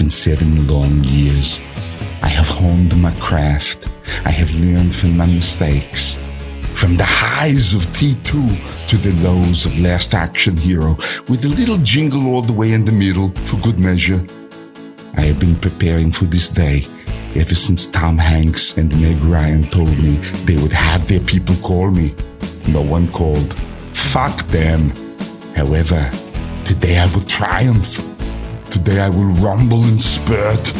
been 0.00 0.08
seven 0.08 0.66
long 0.66 1.04
years. 1.04 1.60
I 2.22 2.28
have 2.28 2.48
honed 2.48 2.98
my 3.02 3.12
craft. 3.16 3.90
I 4.24 4.30
have 4.30 4.58
learned 4.58 4.94
from 4.94 5.14
my 5.14 5.26
mistakes. 5.26 6.14
From 6.72 6.96
the 6.96 7.04
highs 7.04 7.74
of 7.74 7.82
T2 7.98 8.86
to 8.88 8.96
the 8.96 9.12
lows 9.22 9.66
of 9.66 9.78
Last 9.78 10.14
Action 10.14 10.56
Hero, 10.56 10.94
with 11.28 11.44
a 11.44 11.54
little 11.54 11.76
jingle 11.78 12.28
all 12.28 12.40
the 12.40 12.54
way 12.54 12.72
in 12.72 12.86
the 12.86 12.92
middle 12.92 13.28
for 13.44 13.58
good 13.60 13.78
measure. 13.78 14.24
I 15.18 15.22
have 15.22 15.38
been 15.38 15.56
preparing 15.56 16.12
for 16.12 16.24
this 16.24 16.48
day 16.48 16.86
ever 17.36 17.54
since 17.54 17.84
Tom 17.84 18.16
Hanks 18.16 18.78
and 18.78 18.88
Meg 19.02 19.20
Ryan 19.20 19.64
told 19.64 19.98
me 19.98 20.16
they 20.46 20.56
would 20.56 20.72
have 20.72 21.06
their 21.08 21.20
people 21.20 21.56
call 21.56 21.90
me. 21.90 22.14
No 22.68 22.80
one 22.80 23.06
called. 23.08 23.52
Fuck 23.92 24.46
them. 24.46 24.92
However, 25.54 26.10
today 26.64 26.98
I 26.98 27.04
will 27.12 27.24
triumph. 27.24 28.09
Today 28.70 29.00
I 29.00 29.08
will 29.08 29.32
rumble 29.42 29.82
and 29.84 30.00
spurt 30.00 30.72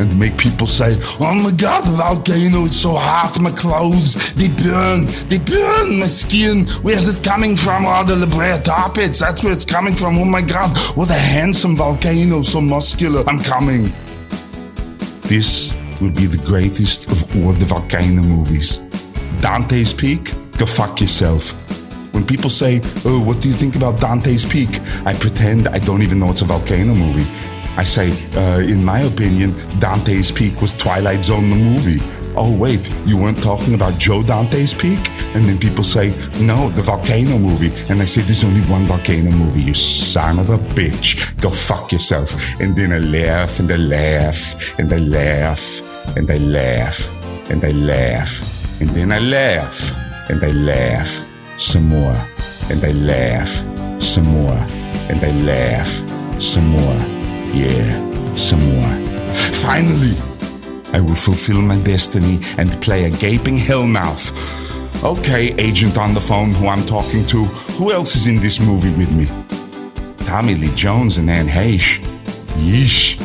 and 0.00 0.18
make 0.18 0.36
people 0.36 0.66
say, 0.66 0.96
Oh 1.18 1.34
my 1.34 1.50
god, 1.50 1.84
the 1.84 1.92
volcano 1.92 2.64
is 2.66 2.80
so 2.80 2.94
hot, 2.94 3.38
my 3.40 3.50
clothes, 3.50 4.32
they 4.34 4.48
burn, 4.62 5.06
they 5.28 5.38
burn 5.38 5.98
my 5.98 6.06
skin. 6.06 6.66
Where's 6.82 7.08
it 7.08 7.24
coming 7.24 7.56
from? 7.56 7.84
Oh, 7.86 8.04
the 8.04 8.16
La 8.16 8.26
Brea 8.26 8.62
Tar 8.62 8.90
Pits, 8.90 9.18
that's 9.18 9.42
where 9.42 9.52
it's 9.52 9.64
coming 9.64 9.94
from. 9.94 10.18
Oh 10.18 10.24
my 10.24 10.42
god, 10.42 10.76
what 10.96 11.10
a 11.10 11.14
handsome 11.14 11.76
volcano, 11.76 12.42
so 12.42 12.60
muscular. 12.60 13.24
I'm 13.26 13.40
coming. 13.40 13.92
This 15.22 15.76
will 16.00 16.12
be 16.12 16.26
the 16.26 16.42
greatest 16.44 17.10
of 17.10 17.22
all 17.36 17.52
the 17.52 17.66
volcano 17.66 18.22
movies. 18.22 18.78
Dante's 19.40 19.92
Peak? 19.92 20.32
Go 20.58 20.66
fuck 20.66 21.00
yourself. 21.00 21.54
When 22.18 22.26
people 22.26 22.50
say, 22.50 22.80
Oh, 23.04 23.22
what 23.24 23.40
do 23.40 23.46
you 23.48 23.54
think 23.54 23.76
about 23.76 24.00
Dante's 24.00 24.44
Peak? 24.44 24.80
I 25.06 25.14
pretend 25.14 25.68
I 25.68 25.78
don't 25.78 26.02
even 26.02 26.18
know 26.18 26.30
it's 26.32 26.42
a 26.42 26.46
volcano 26.46 26.92
movie. 26.92 27.30
I 27.76 27.84
say, 27.84 28.10
uh, 28.34 28.58
in 28.58 28.84
my 28.84 29.02
opinion, 29.02 29.54
Dante's 29.78 30.32
Peak 30.32 30.60
was 30.60 30.72
Twilight 30.76 31.22
Zone 31.22 31.48
the 31.48 31.54
movie. 31.54 32.00
Oh, 32.36 32.52
wait, 32.52 32.92
you 33.06 33.16
weren't 33.16 33.40
talking 33.40 33.74
about 33.74 34.00
Joe 34.00 34.24
Dante's 34.24 34.74
Peak? 34.74 34.98
And 35.36 35.44
then 35.44 35.58
people 35.58 35.84
say, 35.84 36.08
no, 36.40 36.70
the 36.70 36.82
volcano 36.82 37.38
movie. 37.38 37.70
And 37.88 38.02
I 38.02 38.04
say, 38.04 38.22
there's 38.22 38.42
only 38.42 38.62
one 38.62 38.82
volcano 38.82 39.30
movie, 39.30 39.62
you 39.62 39.74
son 39.74 40.40
of 40.40 40.50
a 40.50 40.58
bitch. 40.58 41.40
Go 41.40 41.50
fuck 41.50 41.92
yourself. 41.92 42.34
And 42.60 42.74
then 42.74 42.90
I 42.90 42.98
laugh 42.98 43.60
and 43.60 43.70
I 43.70 43.76
laugh 43.76 44.76
and 44.80 44.92
I 44.92 44.98
laugh 44.98 46.16
and 46.16 46.28
I 46.28 46.38
laugh 46.38 47.48
and 47.48 47.64
I 47.64 47.70
laugh. 47.70 48.80
And 48.80 48.90
then 48.90 49.12
I 49.12 49.20
laugh 49.20 49.92
and 50.28 50.42
I 50.42 50.50
laugh 50.50 51.27
some 51.58 51.88
more. 51.88 52.16
And 52.70 52.82
I 52.84 52.92
laugh 52.92 53.50
some 54.00 54.26
more. 54.26 54.58
And 55.10 55.22
I 55.22 55.32
laugh 55.42 55.90
some 56.40 56.68
more. 56.68 56.96
Yeah, 57.52 58.34
some 58.34 58.62
more. 58.64 59.34
Finally, 59.34 60.16
I 60.92 61.00
will 61.00 61.14
fulfill 61.14 61.60
my 61.60 61.78
destiny 61.80 62.40
and 62.56 62.70
play 62.80 63.04
a 63.04 63.10
gaping 63.10 63.56
hellmouth. 63.56 64.32
Okay, 65.04 65.54
agent 65.58 65.96
on 65.98 66.14
the 66.14 66.20
phone 66.20 66.52
who 66.52 66.68
I'm 66.68 66.84
talking 66.86 67.24
to, 67.26 67.44
who 67.76 67.92
else 67.92 68.16
is 68.16 68.26
in 68.26 68.40
this 68.40 68.58
movie 68.58 68.92
with 68.92 69.12
me? 69.12 69.26
Tommy 70.26 70.54
Lee 70.54 70.74
Jones 70.74 71.18
and 71.18 71.30
Anne 71.30 71.46
Heche. 71.46 72.00
Yeesh. 72.58 73.16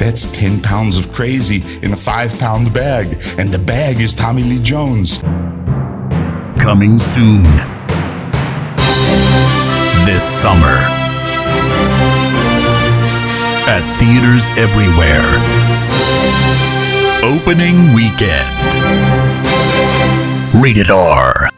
That's 0.00 0.32
10 0.32 0.62
pounds 0.62 0.96
of 0.96 1.12
crazy 1.12 1.62
in 1.82 1.92
a 1.92 1.96
5 1.96 2.38
pound 2.38 2.72
bag, 2.72 3.22
and 3.36 3.50
the 3.50 3.58
bag 3.58 4.00
is 4.00 4.14
Tommy 4.14 4.42
Lee 4.42 4.58
Jones. 4.62 5.18
Coming 6.58 6.96
soon. 6.96 7.42
This 10.06 10.24
summer. 10.24 10.78
At 13.68 13.82
theaters 13.84 14.48
everywhere. 14.56 15.20
Opening 17.22 17.92
weekend. 17.92 18.48
Rated 20.54 20.90
R. 20.90 21.50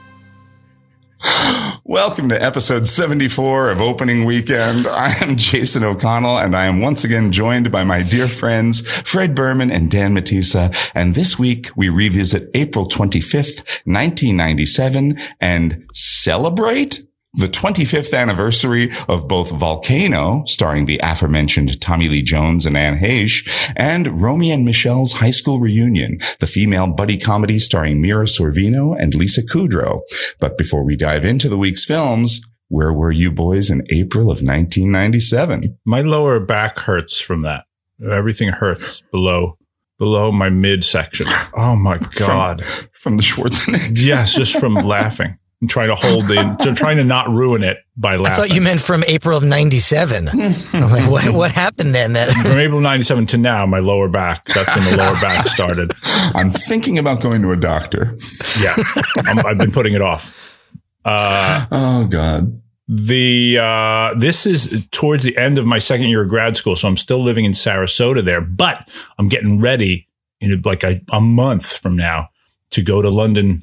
Welcome 1.93 2.31
to 2.31 2.43
episode 2.43 2.87
74 2.87 3.69
of 3.69 3.83
Opening 3.83 4.25
Weekend. 4.25 4.87
I 4.87 5.13
am 5.21 5.37
Jason 5.37 5.85
O'Connell 5.85 6.39
and 6.39 6.57
I 6.57 6.65
am 6.65 6.81
once 6.81 7.05
again 7.05 7.31
joined 7.31 7.71
by 7.71 7.85
my 7.85 8.01
dear 8.01 8.29
friends 8.29 8.81
Fred 9.03 9.35
Berman 9.35 9.71
and 9.71 9.91
Dan 9.91 10.15
Matisa. 10.15 10.75
And 10.95 11.15
this 11.15 11.39
week 11.39 11.69
we 11.77 11.91
revisit 11.91 12.49
April 12.55 12.89
25th, 12.89 13.59
1997 13.85 15.19
and 15.39 15.87
celebrate 15.93 17.01
the 17.35 17.49
25th 17.49 18.17
anniversary 18.17 18.91
of 19.09 19.27
both 19.27 19.51
Volcano, 19.53 20.45
starring 20.47 20.85
the 20.85 21.01
aforementioned 21.03 21.81
Tommy 21.81 22.09
Lee 22.09 22.23
Jones 22.23 22.67
and 22.67 22.77
Anne 22.77 22.99
Heche, 22.99 23.73
and 23.75 24.21
Romy 24.21 24.53
and 24.53 24.67
Michelle's 24.67 25.15
high 25.15 25.31
school 25.31 25.59
reunion, 25.59 26.19
the 26.41 26.47
female 26.47 26.93
buddy 26.93 27.17
comedy 27.17 27.59
starring 27.59 28.03
Mira 28.03 28.27
Sorvino 28.27 28.95
and 28.99 29.15
Lisa 29.15 29.43
Kudrow. 29.43 30.03
But 30.41 30.59
before 30.59 30.85
we 30.85 30.95
dive 30.95 31.25
into 31.25 31.49
the 31.49 31.57
week's 31.57 31.87
films, 31.87 32.43
where 32.69 32.93
were 32.93 33.11
you 33.11 33.33
boys 33.33 33.71
in 33.71 33.87
April 33.91 34.25
of 34.25 34.43
1997? 34.43 35.79
My 35.87 36.03
lower 36.03 36.39
back 36.39 36.81
hurts 36.81 37.19
from 37.19 37.43
that. 37.43 37.65
Everything 38.05 38.51
hurts 38.51 39.03
below 39.11 39.57
below 39.99 40.33
my 40.33 40.51
midsection. 40.51 41.27
Oh 41.55 41.77
my 41.77 41.99
god! 42.17 42.65
From, 42.65 42.89
from 42.93 43.17
the 43.19 43.23
Schwarzenegger. 43.23 43.93
yes, 43.95 44.35
just 44.35 44.59
from 44.59 44.75
laughing 44.87 45.39
and 45.63 45.71
trying 45.71 45.89
to 45.89 45.95
hold 45.95 46.25
the, 46.25 46.75
trying 46.77 46.99
to 46.99 47.05
not 47.05 47.31
ruin 47.31 47.63
it 47.63 47.79
by 47.97 48.17
laughing. 48.17 48.33
I 48.33 48.37
thought 48.49 48.55
you 48.55 48.61
meant 48.61 48.81
from 48.81 49.05
April 49.05 49.39
of 49.39 49.45
'97. 49.45 50.29
I 50.33 50.33
was 50.33 50.93
like, 50.93 51.11
what, 51.11 51.27
what 51.33 51.51
happened 51.53 51.95
then? 51.95 52.13
That 52.13 52.33
from 52.33 52.59
April 52.59 52.81
'97 52.81 53.27
to 53.29 53.39
now, 53.39 53.65
my 53.65 53.79
lower 53.79 54.09
back. 54.09 54.45
That's 54.45 54.77
when 54.77 54.91
the 54.91 54.97
lower 54.99 55.15
back 55.15 55.47
started. 55.49 55.93
I'm 56.35 56.51
thinking 56.51 56.99
about 56.99 57.23
going 57.23 57.41
to 57.43 57.53
a 57.53 57.57
doctor. 57.57 58.17
Yeah, 58.61 58.75
i 59.25 59.49
have 59.49 59.59
been 59.59 59.71
putting 59.71 59.95
it 59.95 60.03
off. 60.03 60.59
Uh, 61.05 61.67
oh 61.71 62.09
God. 62.09 62.61
The 62.89 63.59
uh, 63.59 64.15
this 64.19 64.45
is 64.45 64.87
towards 64.91 65.25
the 65.25 65.39
end 65.39 65.57
of 65.57 65.65
my 65.65 65.79
second 65.79 66.09
year 66.09 66.23
of 66.25 66.29
grad 66.29 66.57
school, 66.57 66.77
so 66.77 66.89
I'm 66.89 66.97
still 66.97 67.23
living 67.23 67.45
in 67.45 67.53
Sarasota 67.53 68.23
there, 68.23 68.41
but 68.41 68.91
I'm 69.19 69.29
getting 69.29 69.61
ready 69.61 70.09
in 70.41 70.61
like 70.63 70.83
a, 70.83 71.01
a 71.13 71.21
month 71.21 71.79
from 71.79 71.97
now 71.97 72.29
to 72.73 72.83
go 72.83 73.01
to 73.01 73.09
London 73.09 73.63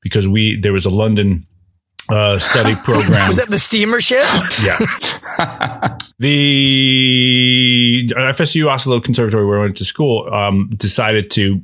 because 0.00 0.28
we 0.28 0.56
there 0.60 0.72
was 0.72 0.86
a 0.86 0.90
London 0.90 1.46
uh, 2.08 2.38
study 2.38 2.74
program. 2.84 3.28
was 3.28 3.36
that 3.38 3.48
the 3.48 3.58
steamer 3.58 4.00
ship? 4.00 4.24
Yeah. 4.62 4.78
the 6.18 8.12
FSU 8.14 8.66
Asolo 8.66 9.02
Conservatory, 9.02 9.46
where 9.46 9.58
I 9.58 9.62
went 9.62 9.76
to 9.78 9.84
school, 9.84 10.32
um, 10.32 10.70
decided 10.76 11.30
to 11.32 11.62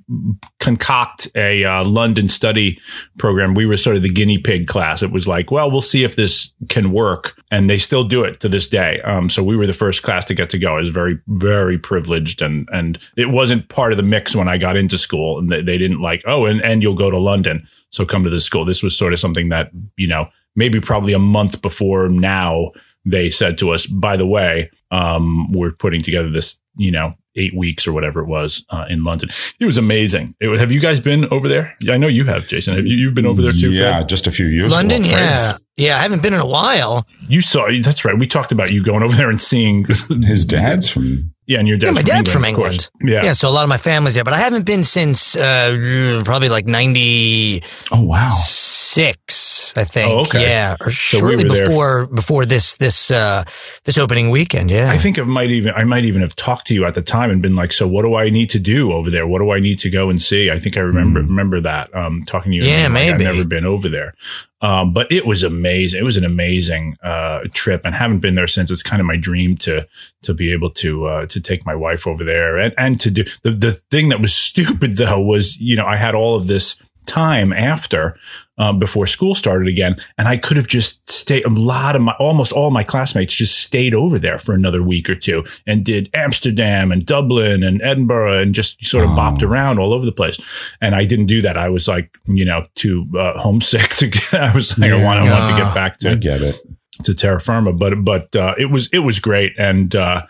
concoct 0.58 1.28
a 1.34 1.64
uh, 1.64 1.84
London 1.84 2.28
study 2.28 2.80
program. 3.18 3.54
We 3.54 3.66
were 3.66 3.76
sort 3.76 3.96
of 3.96 4.02
the 4.02 4.10
guinea 4.10 4.38
pig 4.38 4.66
class. 4.66 5.02
It 5.02 5.12
was 5.12 5.28
like, 5.28 5.50
well, 5.50 5.70
we'll 5.70 5.80
see 5.80 6.04
if 6.04 6.16
this 6.16 6.52
can 6.68 6.92
work, 6.92 7.40
and 7.50 7.68
they 7.68 7.78
still 7.78 8.04
do 8.04 8.24
it 8.24 8.40
to 8.40 8.48
this 8.48 8.68
day. 8.68 9.00
Um, 9.02 9.30
so 9.30 9.42
we 9.42 9.56
were 9.56 9.66
the 9.66 9.72
first 9.72 10.02
class 10.02 10.24
to 10.26 10.34
get 10.34 10.50
to 10.50 10.58
go. 10.58 10.76
I 10.76 10.80
was 10.80 10.90
very, 10.90 11.18
very 11.28 11.78
privileged, 11.78 12.42
and 12.42 12.68
and 12.72 12.98
it 13.16 13.30
wasn't 13.30 13.68
part 13.68 13.92
of 13.92 13.96
the 13.96 14.02
mix 14.02 14.34
when 14.34 14.48
I 14.48 14.58
got 14.58 14.76
into 14.76 14.98
school, 14.98 15.38
and 15.38 15.50
they, 15.50 15.62
they 15.62 15.78
didn't 15.78 16.00
like, 16.00 16.22
oh, 16.26 16.46
and 16.46 16.62
and 16.64 16.82
you'll 16.82 16.94
go 16.94 17.10
to 17.10 17.18
London, 17.18 17.68
so 17.90 18.04
come 18.04 18.24
to 18.24 18.30
this 18.30 18.44
school. 18.44 18.64
This 18.64 18.82
was 18.82 18.96
sort 18.96 19.12
of 19.12 19.20
something 19.20 19.48
that 19.50 19.70
you 19.96 20.08
know 20.08 20.28
maybe 20.56 20.80
probably 20.80 21.12
a 21.12 21.18
month 21.18 21.62
before 21.62 22.08
now 22.08 22.72
they 23.04 23.30
said 23.30 23.58
to 23.58 23.70
us, 23.72 23.86
by 23.86 24.16
the 24.16 24.26
way, 24.26 24.70
um, 24.90 25.50
we're 25.52 25.72
putting 25.72 26.02
together 26.02 26.30
this, 26.30 26.60
you 26.76 26.90
know, 26.90 27.14
eight 27.36 27.54
weeks 27.56 27.86
or 27.86 27.92
whatever 27.92 28.20
it 28.20 28.26
was 28.26 28.66
uh, 28.70 28.86
in 28.88 29.04
London. 29.04 29.30
It 29.60 29.64
was 29.64 29.78
amazing. 29.78 30.34
It, 30.40 30.48
was, 30.48 30.60
have 30.60 30.72
you 30.72 30.80
guys 30.80 31.00
been 31.00 31.26
over 31.26 31.48
there? 31.48 31.74
Yeah, 31.80 31.94
I 31.94 31.96
know 31.96 32.08
you 32.08 32.24
have, 32.24 32.46
Jason. 32.48 32.74
Have 32.76 32.86
you 32.86 32.96
you've 32.96 33.14
been 33.14 33.26
over 33.26 33.40
there 33.40 33.52
too? 33.52 33.72
Yeah, 33.72 33.98
Fred? 33.98 34.08
just 34.08 34.26
a 34.26 34.32
few 34.32 34.46
years. 34.46 34.72
London, 34.72 35.02
ago, 35.02 35.10
yeah, 35.12 35.52
yeah. 35.76 35.96
I 35.96 36.00
haven't 36.00 36.22
been 36.22 36.34
in 36.34 36.40
a 36.40 36.46
while. 36.46 37.06
You 37.28 37.40
saw. 37.40 37.68
That's 37.82 38.04
right. 38.04 38.18
We 38.18 38.26
talked 38.26 38.52
about 38.52 38.72
you 38.72 38.82
going 38.82 39.02
over 39.02 39.14
there 39.14 39.30
and 39.30 39.40
seeing 39.40 39.84
his 40.24 40.44
dad's 40.44 40.88
from. 40.88 41.32
Yeah, 41.50 41.58
and 41.58 41.66
your 41.66 41.78
dad's 41.78 41.88
yeah, 41.88 41.94
my 41.94 42.00
from 42.02 42.06
dad's 42.06 42.18
England, 42.18 42.32
from 42.32 42.44
England. 42.44 42.90
Yeah, 43.02 43.24
yeah. 43.24 43.32
So 43.32 43.48
a 43.48 43.50
lot 43.50 43.64
of 43.64 43.68
my 43.68 43.76
family's 43.76 44.14
there, 44.14 44.22
but 44.22 44.34
I 44.34 44.38
haven't 44.38 44.64
been 44.64 44.84
since 44.84 45.36
uh, 45.36 46.22
probably 46.24 46.48
like 46.48 46.66
ninety. 46.66 47.60
Oh 47.90 48.04
wow, 48.04 48.30
six, 48.30 49.72
I 49.76 49.82
think. 49.82 50.12
Oh, 50.14 50.20
okay. 50.22 50.42
Yeah, 50.42 50.76
or 50.80 50.92
So 50.92 51.18
shortly 51.18 51.42
we 51.42 51.50
were 51.50 51.56
there. 51.56 51.66
before 51.68 52.06
before 52.06 52.46
this 52.46 52.76
this 52.76 53.10
uh, 53.10 53.42
this 53.82 53.98
opening 53.98 54.30
weekend. 54.30 54.70
Yeah, 54.70 54.90
I 54.92 54.96
think 54.96 55.18
I 55.18 55.22
might 55.22 55.50
even 55.50 55.74
I 55.74 55.82
might 55.82 56.04
even 56.04 56.22
have 56.22 56.36
talked 56.36 56.68
to 56.68 56.74
you 56.74 56.84
at 56.86 56.94
the 56.94 57.02
time 57.02 57.30
and 57.30 57.42
been 57.42 57.56
like, 57.56 57.72
so 57.72 57.88
what 57.88 58.02
do 58.02 58.14
I 58.14 58.30
need 58.30 58.50
to 58.50 58.60
do 58.60 58.92
over 58.92 59.10
there? 59.10 59.26
What 59.26 59.40
do 59.40 59.50
I 59.50 59.58
need 59.58 59.80
to 59.80 59.90
go 59.90 60.08
and 60.08 60.22
see? 60.22 60.52
I 60.52 60.58
think 60.60 60.76
I 60.76 60.80
remember 60.82 61.20
remember 61.20 61.60
that 61.62 61.92
um, 61.96 62.22
talking 62.22 62.52
to 62.52 62.56
you. 62.58 62.62
Yeah, 62.62 62.82
being 62.82 62.82
like, 62.82 62.92
maybe. 62.92 63.26
I've 63.26 63.34
never 63.34 63.48
been 63.48 63.66
over 63.66 63.88
there, 63.88 64.14
um, 64.62 64.92
but 64.92 65.10
it 65.10 65.26
was 65.26 65.42
amazing. 65.42 66.00
It 66.00 66.04
was 66.04 66.16
an 66.16 66.24
amazing 66.24 66.96
uh, 67.02 67.46
trip, 67.54 67.82
and 67.84 67.94
haven't 67.94 68.20
been 68.20 68.34
there 68.34 68.46
since. 68.46 68.70
It's 68.70 68.82
kind 68.82 69.00
of 69.00 69.06
my 69.06 69.16
dream 69.16 69.56
to 69.58 69.86
to 70.22 70.34
be 70.34 70.52
able 70.52 70.70
to 70.72 71.06
uh, 71.06 71.26
to 71.26 71.40
take 71.40 71.64
my 71.64 71.74
wife 71.74 72.06
over 72.06 72.24
there 72.24 72.58
and 72.58 72.74
and 72.76 73.00
to 73.00 73.10
do 73.10 73.24
the 73.42 73.52
the 73.52 73.72
thing 73.72 74.10
that 74.10 74.20
was 74.20 74.34
stupid 74.50 74.96
though 74.96 75.20
was 75.20 75.58
you 75.58 75.76
know 75.76 75.86
I 75.86 75.96
had 75.96 76.14
all 76.14 76.36
of 76.36 76.46
this 76.46 76.80
time 77.06 77.52
after 77.52 78.18
um, 78.60 78.78
before 78.78 79.06
school 79.06 79.34
started 79.34 79.66
again, 79.68 79.96
and 80.18 80.28
I 80.28 80.36
could 80.36 80.56
have 80.56 80.68
just 80.68 81.08
stayed 81.10 81.44
a 81.44 81.48
lot 81.50 81.96
of 81.96 82.02
my, 82.02 82.12
almost 82.18 82.52
all 82.52 82.70
my 82.70 82.84
classmates 82.84 83.34
just 83.34 83.58
stayed 83.60 83.94
over 83.94 84.18
there 84.18 84.38
for 84.38 84.52
another 84.54 84.82
week 84.82 85.08
or 85.08 85.14
two 85.14 85.44
and 85.66 85.84
did 85.84 86.10
Amsterdam 86.14 86.92
and 86.92 87.04
Dublin 87.06 87.62
and 87.62 87.80
Edinburgh 87.82 88.40
and 88.42 88.54
just 88.54 88.84
sort 88.84 89.04
of 89.04 89.10
Oh. 89.10 89.14
bopped 89.16 89.42
around 89.42 89.78
all 89.78 89.92
over 89.92 90.04
the 90.04 90.12
place. 90.12 90.38
And 90.80 90.94
I 90.94 91.04
didn't 91.04 91.26
do 91.26 91.40
that. 91.42 91.56
I 91.56 91.68
was 91.68 91.88
like, 91.88 92.10
you 92.26 92.44
know, 92.44 92.66
too 92.74 93.06
uh, 93.18 93.38
homesick 93.38 93.88
to 93.98 94.08
get, 94.08 94.34
I 94.34 94.54
was 94.54 94.78
like, 94.78 94.90
I 94.92 95.02
want, 95.02 95.20
I 95.20 95.30
want 95.30 95.56
to 95.56 95.62
Ah. 95.62 95.64
get 95.64 95.74
back 95.74 95.92
I 96.04 96.10
to, 96.10 96.16
get 96.16 96.42
it. 96.42 96.60
to 97.04 97.14
terra 97.14 97.40
firma, 97.40 97.72
but, 97.72 98.04
but, 98.04 98.34
uh, 98.36 98.54
it 98.58 98.70
was, 98.70 98.88
it 98.92 99.00
was 99.00 99.18
great. 99.20 99.52
And, 99.58 99.94
uh, 99.94 100.22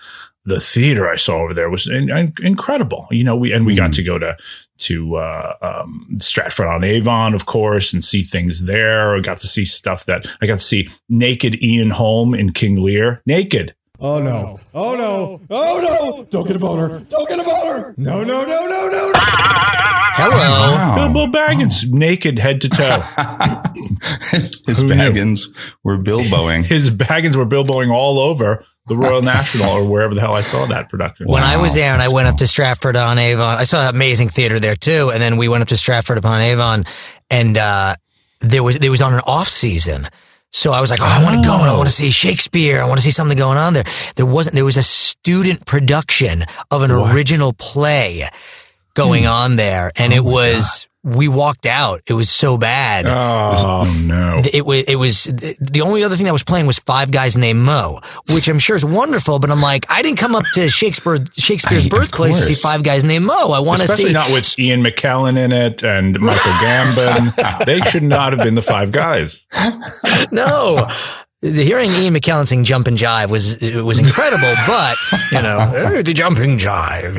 the 0.47 0.59
theater 0.61 1.09
I 1.09 1.17
saw 1.17 1.43
over 1.43 1.53
there 1.55 1.69
was 1.69 1.87
in, 1.89 2.11
in- 2.11 2.33
incredible. 2.43 3.07
You 3.11 3.25
know, 3.25 3.37
we, 3.37 3.53
and 3.53 3.67
we 3.67 3.75
got 3.75 3.91
Mm. 3.91 3.95
to 3.97 4.03
go 4.03 4.19
to, 4.19 4.37
to, 4.81 5.17
uh, 5.17 5.55
um, 5.63 6.19
Stratford 6.19 6.67
on 6.67 6.85
Avon, 6.85 7.35
of 7.35 7.47
course, 7.47 7.93
and 7.93 8.05
see 8.05 8.23
things 8.23 8.65
there. 8.65 9.15
I 9.17 9.21
got 9.21 9.41
to 9.41 9.47
see 9.47 9.65
stuff 9.65 10.05
that 10.07 10.27
I 10.41 10.47
got 10.47 10.59
to 10.59 10.65
see 10.65 10.89
naked 11.09 11.63
Ian 11.63 11.91
Holm 11.91 12.35
in 12.35 12.53
King 12.53 12.77
Lear, 12.81 13.23
naked. 13.27 13.75
Oh 14.03 14.19
no. 14.19 14.59
Oh 14.73 14.97
no. 14.97 15.41
Oh 15.51 15.81
no. 15.83 16.25
Don't 16.31 16.47
get 16.47 16.57
a 16.57 16.59
boner. 16.59 17.01
Don't 17.11 17.29
get 17.29 17.39
a 17.39 17.45
boner. 17.45 17.95
No, 17.99 18.25
no, 18.25 18.45
no, 18.45 18.65
no, 18.65 18.89
no. 18.89 19.13
Hello. 20.23 20.75
Wow. 20.75 20.95
Bilbo 20.97 21.27
Baggins, 21.27 21.89
naked 21.91 22.39
head 22.39 22.61
to 22.63 22.69
toe. 22.69 23.01
His 24.67 24.81
Who 24.81 24.89
knew? 24.89 24.95
Baggins 24.95 25.75
were 25.85 25.99
Bilboing. 25.99 26.65
His 26.67 26.91
Baggins 26.91 27.37
were 27.37 27.47
Bilboing 27.47 27.93
all 27.93 28.19
over 28.19 28.65
the 28.91 28.97
Royal 28.97 29.23
National 29.23 29.71
or 29.71 29.85
wherever 29.85 30.15
the 30.15 30.21
hell 30.21 30.35
I 30.35 30.43
saw 30.43 30.67
that 30.67 30.89
production. 30.89 31.27
When 31.27 31.43
I 31.43 31.57
was 31.57 31.75
there 31.75 31.93
and 31.93 32.03
I 32.03 32.07
that's 32.07 32.13
went 32.13 32.29
up 32.29 32.37
to 32.39 32.47
Stratford 32.47 32.97
on 32.97 33.19
Avon, 33.19 33.57
I 33.57 33.65
saw 33.65 33.89
an 33.89 33.95
amazing 33.95 34.29
theater 34.29 34.59
there 34.59 34.75
too. 34.75 35.11
And 35.15 35.23
then 35.23 35.37
we 35.37 35.49
went 35.49 35.63
up 35.63 35.69
to 35.69 35.77
Stratford 35.77 36.19
upon 36.19 36.41
Avon, 36.43 36.85
and 37.31 37.57
uh, 37.57 37.95
there 38.41 38.63
was 38.63 38.79
there 38.79 38.91
was 38.91 39.01
on 39.01 39.15
an 39.15 39.21
off 39.27 39.49
season. 39.49 40.09
So 40.53 40.73
I 40.73 40.81
was 40.81 40.91
like, 40.91 41.01
oh, 41.01 41.05
I 41.07 41.23
want 41.23 41.37
to 41.37 41.49
go 41.49 41.55
and 41.61 41.71
I 41.71 41.77
want 41.77 41.89
to 41.89 41.95
see 41.95 42.11
Shakespeare. 42.11 42.83
I 42.83 42.85
want 42.85 42.99
to 42.99 43.05
see 43.05 43.13
something 43.13 43.39
going 43.39 43.57
on 43.57 43.73
there. 43.73 43.85
There 44.17 44.27
wasn't. 44.27 44.57
There 44.57 44.65
was 44.65 44.77
a 44.77 44.83
student 44.83 45.65
production 45.65 46.43
of 46.71 46.83
an 46.83 46.91
original 46.91 47.53
play 47.53 48.29
going 48.95 49.27
on 49.27 49.57
there, 49.57 49.93
and 49.97 50.13
it 50.13 50.25
was. 50.25 50.89
We 51.03 51.29
walked 51.29 51.65
out. 51.65 52.03
It 52.07 52.13
was 52.13 52.29
so 52.29 52.59
bad. 52.59 53.07
Oh 53.07 54.05
no! 54.07 54.43
it 54.53 54.67
was 54.67 54.85
oh, 54.87 54.93
it 54.93 54.97
was 54.97 55.25
the 55.25 55.81
only 55.83 56.05
other 56.05 56.15
thing 56.15 56.27
that 56.27 56.33
was 56.35 56.45
playing 56.45 56.67
was 56.67 56.79
Five 56.79 57.11
Guys 57.11 57.39
Named 57.39 57.59
Mo, 57.61 58.01
which 58.35 58.49
I'm 58.49 58.59
sure 58.59 58.77
is 58.77 58.85
wonderful. 58.85 59.39
But 59.39 59.51
I'm 59.51 59.63
like, 59.63 59.87
I 59.89 60.03
didn't 60.03 60.19
come 60.19 60.35
up 60.37 60.45
to 60.55 60.69
Shakespeare 60.69 61.17
Shakespeare's 61.39 61.87
I- 61.87 61.89
birthplace 61.89 62.47
to 62.47 62.55
see. 62.55 62.69
Five 62.69 62.83
Guys 62.85 63.03
Named 63.03 63.25
Mo. 63.25 63.51
I 63.53 63.61
want 63.61 63.79
to 63.79 63.85
Especially 63.85 64.09
see. 64.09 64.13
not 64.13 64.31
with 64.31 64.59
Ian 64.59 64.85
McKellen 64.85 65.39
in 65.39 65.53
it 65.53 65.83
and 65.83 66.21
Michael 66.21 66.53
Gambon. 66.63 67.65
they 67.65 67.81
should 67.81 68.03
not 68.03 68.35
have 68.35 68.43
been 68.43 68.55
the 68.55 68.61
five 68.63 68.93
guys. 68.93 69.47
no. 70.33 70.87
The 71.43 71.65
hearing 71.65 71.89
Ian 71.91 72.13
McKellen 72.13 72.47
sing 72.47 72.65
"Jump 72.65 72.87
and 72.87 72.99
Jive" 72.99 73.31
was 73.31 73.57
it 73.63 73.83
was 73.83 73.99
incredible, 73.99 74.53
but 74.67 74.97
you 75.33 75.41
know 75.41 75.59
"Hey, 75.71 76.03
the 76.03 76.13
jumping 76.13 76.59
jive. 76.59 77.17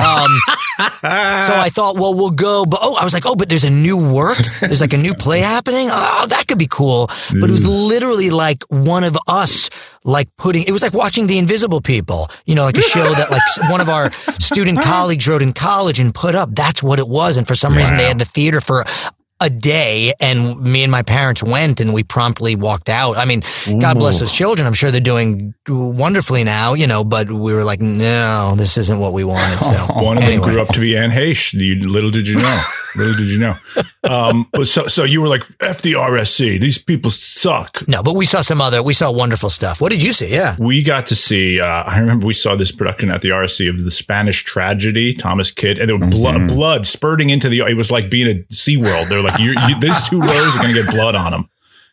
um, 0.00 0.40
so 0.78 1.52
I 1.54 1.68
thought, 1.70 1.96
well, 1.96 2.14
we'll 2.14 2.30
go. 2.30 2.64
But 2.64 2.80
oh, 2.82 2.96
I 2.96 3.04
was 3.04 3.12
like, 3.12 3.26
oh, 3.26 3.36
but 3.36 3.50
there's 3.50 3.64
a 3.64 3.70
new 3.70 3.98
work. 3.98 4.38
There's 4.60 4.80
like 4.80 4.94
a 4.94 4.96
new 4.96 5.12
play 5.14 5.40
happening. 5.54 5.88
Oh, 5.90 6.26
that 6.28 6.46
could 6.46 6.58
be 6.58 6.68
cool. 6.70 7.08
But 7.38 7.50
it 7.50 7.52
was 7.52 7.66
literally 7.68 8.30
like 8.30 8.62
one 8.70 9.04
of 9.04 9.18
us, 9.26 9.68
like 10.04 10.34
putting. 10.38 10.62
It 10.62 10.72
was 10.72 10.80
like 10.80 10.94
watching 10.94 11.26
The 11.26 11.36
Invisible 11.36 11.82
People. 11.82 12.28
You 12.46 12.54
know, 12.54 12.64
like 12.64 12.78
a 12.78 12.82
show 12.82 13.04
that 13.04 13.30
like 13.30 13.70
one 13.70 13.82
of 13.82 13.90
our 13.90 14.10
student 14.40 14.80
colleagues 14.80 15.28
wrote 15.28 15.42
in 15.42 15.52
college 15.52 16.00
and 16.00 16.14
put 16.14 16.34
up. 16.34 16.48
That's 16.54 16.82
what 16.82 16.98
it 16.98 17.08
was. 17.08 17.36
And 17.36 17.46
for 17.46 17.54
some 17.54 17.74
reason, 17.74 17.98
they 17.98 18.08
had 18.08 18.18
the 18.18 18.24
theater 18.24 18.62
for 18.62 18.84
a 19.42 19.50
day 19.50 20.14
and 20.20 20.60
me 20.60 20.82
and 20.82 20.92
my 20.92 21.02
parents 21.02 21.42
went 21.42 21.80
and 21.80 21.92
we 21.92 22.02
promptly 22.04 22.54
walked 22.54 22.88
out. 22.88 23.16
I 23.16 23.24
mean, 23.24 23.42
God 23.66 23.98
bless 23.98 24.20
those 24.20 24.32
children. 24.32 24.66
I'm 24.66 24.72
sure 24.72 24.90
they're 24.90 25.00
doing 25.00 25.54
wonderfully 25.68 26.44
now, 26.44 26.74
you 26.74 26.86
know, 26.86 27.04
but 27.04 27.30
we 27.30 27.52
were 27.52 27.64
like, 27.64 27.80
no, 27.80 28.54
this 28.56 28.76
isn't 28.78 28.98
what 28.98 29.12
we 29.12 29.24
wanted. 29.24 29.58
So 29.58 29.72
One 29.94 30.16
of 30.16 30.24
anyway. 30.24 30.46
them 30.46 30.54
grew 30.54 30.62
up 30.62 30.68
to 30.68 30.80
be 30.80 30.96
Anne 30.96 31.10
Heche. 31.10 31.54
You, 31.54 31.88
little 31.88 32.10
did 32.10 32.28
you 32.28 32.36
know. 32.36 32.62
little 32.96 33.14
did 33.14 33.28
you 33.28 33.38
know. 33.38 33.54
Um, 34.08 34.48
but 34.52 34.66
so, 34.66 34.86
so 34.86 35.04
you 35.04 35.20
were 35.20 35.28
like, 35.28 35.42
F 35.60 35.82
the 35.82 35.94
RSC. 35.94 36.60
These 36.60 36.78
people 36.78 37.10
suck. 37.10 37.86
No, 37.88 38.02
but 38.02 38.14
we 38.14 38.26
saw 38.26 38.42
some 38.42 38.60
other, 38.60 38.82
we 38.82 38.92
saw 38.92 39.10
wonderful 39.10 39.50
stuff. 39.50 39.80
What 39.80 39.90
did 39.90 40.02
you 40.02 40.12
see? 40.12 40.32
Yeah. 40.32 40.56
We 40.58 40.82
got 40.82 41.06
to 41.08 41.14
see, 41.14 41.60
uh, 41.60 41.64
I 41.64 41.98
remember 41.98 42.26
we 42.26 42.34
saw 42.34 42.54
this 42.56 42.72
production 42.72 43.10
at 43.10 43.22
the 43.22 43.30
RSC 43.30 43.68
of 43.68 43.84
the 43.84 43.90
Spanish 43.90 44.44
tragedy, 44.44 45.14
Thomas 45.14 45.52
Kyd, 45.52 45.80
and 45.80 45.88
there 45.88 45.96
was 45.96 46.10
blood, 46.10 46.48
blood 46.48 46.86
spurting 46.86 47.30
into 47.30 47.48
the, 47.48 47.60
it 47.60 47.76
was 47.76 47.90
like 47.90 48.10
being 48.10 48.28
at 48.28 48.48
SeaWorld. 48.48 49.08
They're 49.08 49.22
like, 49.22 49.31
you, 49.38 49.50
you, 49.68 49.80
these 49.80 50.08
two 50.08 50.20
rows 50.20 50.56
are 50.56 50.62
going 50.62 50.74
to 50.74 50.82
get 50.82 50.90
blood 50.92 51.14
on 51.14 51.32
them. 51.32 51.48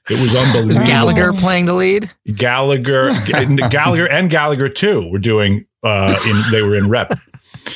It 0.10 0.20
was 0.22 0.36
unbelievable. 0.36 0.68
Was 0.68 0.80
Gallagher 0.80 1.34
playing 1.34 1.66
the 1.66 1.74
lead? 1.74 2.10
Gallagher, 2.34 3.12
Gallagher, 3.70 4.10
and 4.10 4.30
Gallagher 4.30 4.70
too 4.70 5.10
were 5.12 5.20
doing. 5.20 5.66
Uh, 5.84 6.14
in 6.28 6.42
they 6.52 6.62
were 6.62 6.76
in 6.76 6.90
rep. 6.90 7.12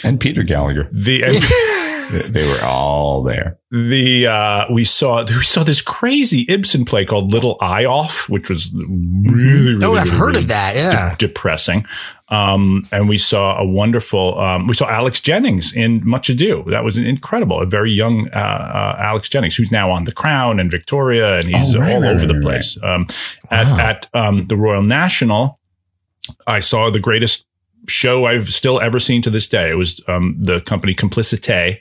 And 0.03 0.19
Peter 0.19 0.43
Gallagher. 0.43 0.89
The 0.91 1.23
and 1.23 2.33
They 2.33 2.45
were 2.47 2.59
all 2.65 3.23
there. 3.23 3.57
the 3.71 4.27
uh, 4.27 4.65
we 4.73 4.83
saw 4.83 5.23
we 5.25 5.41
saw 5.43 5.63
this 5.63 5.81
crazy 5.81 6.45
Ibsen 6.49 6.85
play 6.85 7.05
called 7.05 7.31
Little 7.31 7.57
Eyolf, 7.59 8.27
which 8.29 8.49
was 8.49 8.73
really, 8.73 9.75
really 9.75 9.85
Oh, 9.85 9.93
I've 9.95 10.05
really, 10.07 10.17
heard 10.17 10.27
really 10.35 10.41
of 10.41 10.47
that. 10.49 10.75
Yeah. 10.75 11.15
depressing. 11.17 11.85
Um, 12.33 12.87
and 12.91 13.07
we 13.07 13.17
saw 13.17 13.57
a 13.59 13.65
wonderful, 13.65 14.39
um, 14.39 14.67
we 14.67 14.73
saw 14.73 14.89
Alex 14.89 15.19
Jennings 15.21 15.71
in 15.75 16.01
Much 16.03 16.29
Ado. 16.29 16.63
That 16.69 16.83
was 16.83 16.97
incredible. 16.97 17.61
A 17.61 17.65
very 17.67 17.91
young, 17.91 18.27
uh, 18.33 18.37
uh, 18.37 18.97
Alex 18.99 19.29
Jennings, 19.29 19.55
who's 19.55 19.71
now 19.71 19.91
on 19.91 20.05
The 20.05 20.11
Crown 20.13 20.59
and 20.59 20.71
Victoria, 20.71 21.35
and 21.35 21.45
he's 21.45 21.75
Oh, 21.75 21.79
right, 21.79 21.93
all 21.93 22.01
right, 22.01 22.15
over 22.15 22.25
the 22.25 22.33
right, 22.35 22.43
place. 22.43 22.77
Um, 22.81 23.05
at, 23.51 23.67
Wow. 23.67 23.79
at, 23.79 24.09
um, 24.15 24.47
the 24.47 24.57
Royal 24.57 24.81
National, 24.81 25.59
I 26.47 26.59
saw 26.59 26.89
the 26.89 26.99
greatest 26.99 27.45
show 27.87 28.25
I've 28.25 28.49
still 28.49 28.79
ever 28.81 28.99
seen 28.99 29.21
to 29.23 29.29
this 29.29 29.47
day. 29.47 29.69
It 29.69 29.77
was, 29.77 30.01
um, 30.07 30.35
the 30.39 30.61
company 30.61 30.95
Complicité. 30.95 31.79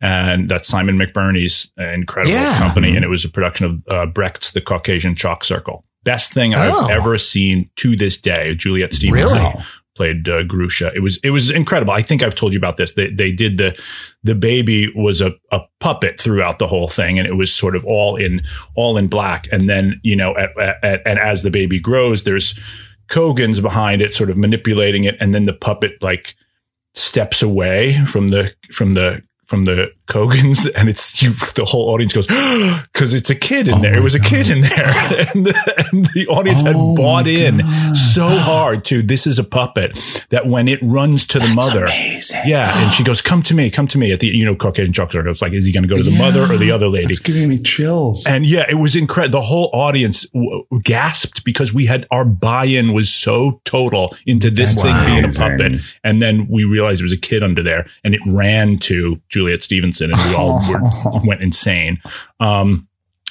And 0.00 0.48
that's 0.48 0.66
Simon 0.68 0.96
McBurney's 0.96 1.72
incredible 1.76 2.32
Yeah. 2.36 2.58
company. 2.58 2.94
And 2.96 3.04
it 3.04 3.08
was 3.10 3.24
a 3.24 3.28
production 3.28 3.66
of, 3.66 3.72
uh, 3.94 4.06
Brecht's 4.06 4.52
The 4.52 4.60
Caucasian 4.62 5.14
Chalk 5.14 5.44
Circle. 5.44 5.84
Best 6.04 6.32
thing 6.32 6.54
I've 6.54 6.72
Oh. 6.72 6.88
ever 6.90 7.18
seen 7.18 7.68
to 7.76 7.94
this 7.96 8.18
day. 8.18 8.54
Juliet 8.54 8.94
Stevenson 8.94 9.36
Really? 9.36 9.54
Played 9.96 10.28
uh, 10.28 10.42
Grusha. 10.44 10.92
It 10.94 11.00
was 11.00 11.18
it 11.22 11.30
was 11.30 11.50
incredible. 11.50 11.92
I 11.92 12.02
think 12.02 12.22
I've 12.22 12.34
told 12.34 12.52
you 12.52 12.58
about 12.58 12.76
this. 12.76 12.94
They 12.94 13.08
they 13.08 13.32
did 13.32 13.58
the 13.58 13.80
the 14.22 14.34
baby 14.34 14.92
was 14.94 15.20
a, 15.20 15.34
a 15.52 15.60
puppet 15.80 16.20
throughout 16.20 16.58
the 16.58 16.66
whole 16.66 16.88
thing, 16.88 17.18
and 17.18 17.26
it 17.26 17.34
was 17.34 17.52
sort 17.52 17.76
of 17.76 17.84
all 17.84 18.16
in 18.16 18.42
all 18.74 18.96
in 18.96 19.08
black. 19.08 19.48
And 19.52 19.68
then 19.68 20.00
you 20.02 20.16
know, 20.16 20.36
at, 20.36 20.50
at, 20.82 21.02
and 21.06 21.18
as 21.18 21.42
the 21.42 21.50
baby 21.50 21.80
grows, 21.80 22.24
there's 22.24 22.58
Kogan's 23.08 23.60
behind 23.60 24.02
it, 24.02 24.14
sort 24.14 24.30
of 24.30 24.36
manipulating 24.36 25.04
it, 25.04 25.16
and 25.20 25.34
then 25.34 25.44
the 25.44 25.54
puppet 25.54 26.02
like 26.02 26.34
steps 26.94 27.42
away 27.42 28.04
from 28.06 28.28
the 28.28 28.54
from 28.72 28.92
the 28.92 29.22
from 29.46 29.64
the 29.64 29.92
Kogans, 30.10 30.66
and 30.66 30.88
it's 30.88 31.22
you. 31.22 31.30
The 31.54 31.64
whole 31.64 31.88
audience 31.90 32.12
goes 32.12 32.26
because 32.92 33.14
it's 33.14 33.30
a 33.30 33.34
kid 33.34 33.68
in 33.68 33.74
Oh 33.74 33.78
there. 33.80 33.96
It 33.96 34.02
was 34.02 34.14
a 34.16 34.20
kid 34.20 34.50
in 34.50 34.60
there, 34.62 34.86
and 35.34 35.46
the, 35.46 35.84
and 35.92 36.06
the 36.14 36.26
audience 36.28 36.62
had 36.62 36.74
Oh 36.76 36.96
bought 36.96 37.26
in 37.28 37.58
God. 37.58 37.96
so 37.96 38.26
hard 38.28 38.84
to 38.86 39.02
this 39.02 39.26
is 39.26 39.38
a 39.38 39.44
puppet 39.44 40.26
that 40.30 40.46
when 40.46 40.66
it 40.68 40.80
runs 40.82 41.26
to 41.28 41.38
the 41.38 41.48
mother, 41.54 41.84
amazing. 41.84 42.40
yeah, 42.46 42.70
and 42.82 42.92
she 42.92 43.04
goes, 43.04 43.22
"Come 43.22 43.42
to 43.44 43.54
me, 43.54 43.70
come 43.70 43.86
to 43.88 43.98
me." 43.98 44.12
At 44.12 44.20
the 44.20 44.26
you 44.28 44.44
know 44.44 44.56
Caucasian 44.56 44.92
chocolate, 44.92 45.26
it's 45.26 45.40
like, 45.42 45.52
is 45.52 45.64
he 45.66 45.72
going 45.72 45.84
to 45.84 45.88
go 45.88 45.96
to 45.96 46.02
the 46.02 46.16
mother 46.18 46.42
or 46.42 46.56
the 46.58 46.72
other 46.72 46.88
lady? 46.88 47.06
It's 47.10 47.18
giving 47.20 47.48
me 47.48 47.58
chills. 47.58 48.26
And 48.26 48.44
yeah, 48.44 48.66
it 48.68 48.74
was 48.76 48.96
incredible. 48.96 49.40
The 49.40 49.46
whole 49.46 49.70
audience 49.72 50.28
w- 50.30 50.66
gasped 50.82 51.44
because 51.44 51.72
we 51.72 51.86
had 51.86 52.06
our 52.10 52.24
buy-in 52.24 52.92
was 52.92 53.08
so 53.10 53.60
total 53.64 54.14
into 54.26 54.50
this 54.50 54.74
That's 54.74 54.82
thing 54.82 55.06
being 55.06 55.24
a 55.24 55.28
puppet, 55.28 55.80
and 56.02 56.20
then 56.20 56.48
we 56.48 56.64
realized 56.64 57.00
there 57.00 57.04
was 57.04 57.12
a 57.12 57.18
kid 57.20 57.42
under 57.42 57.62
there, 57.62 57.86
and 58.04 58.14
it 58.14 58.20
ran 58.26 58.78
to 58.80 59.20
Juliet 59.28 59.62
Stevenson, 60.00 60.12
and 60.12 60.30
we 60.30 60.36
all 60.36 60.60
were, 60.70 61.20
went 61.26 61.42
insane. 61.42 62.00
Um, 62.38 62.86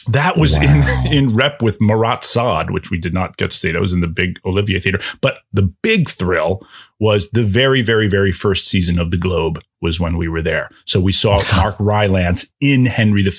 that 0.07 0.37
was 0.37 0.55
Wow. 0.57 1.05
in 1.11 1.13
in 1.29 1.35
rep 1.35 1.61
with 1.61 1.79
Marat 1.81 2.23
Sade, 2.23 2.71
which 2.71 2.89
we 2.89 2.97
did 2.97 3.13
not 3.13 3.37
get 3.37 3.51
to 3.51 3.57
see. 3.57 3.71
That 3.71 3.81
was 3.81 3.93
in 3.93 4.01
the 4.01 4.07
big 4.07 4.39
Olivier 4.45 4.79
Theater. 4.79 4.99
But 5.21 5.39
the 5.53 5.63
big 5.83 6.09
thrill 6.09 6.65
was 6.99 7.29
the 7.31 7.43
very, 7.43 7.81
very, 7.81 8.07
very 8.07 8.31
first 8.31 8.65
season 8.67 8.97
of 8.99 9.11
the 9.11 9.17
Globe 9.17 9.61
was 9.81 9.99
when 9.99 10.17
we 10.17 10.27
were 10.27 10.41
there. 10.41 10.69
So 10.85 10.99
we 10.99 11.11
saw 11.11 11.39
Mark 11.57 11.75
Rylance 11.79 12.53
in 12.61 12.85
Henry 12.85 13.23
V 13.23 13.31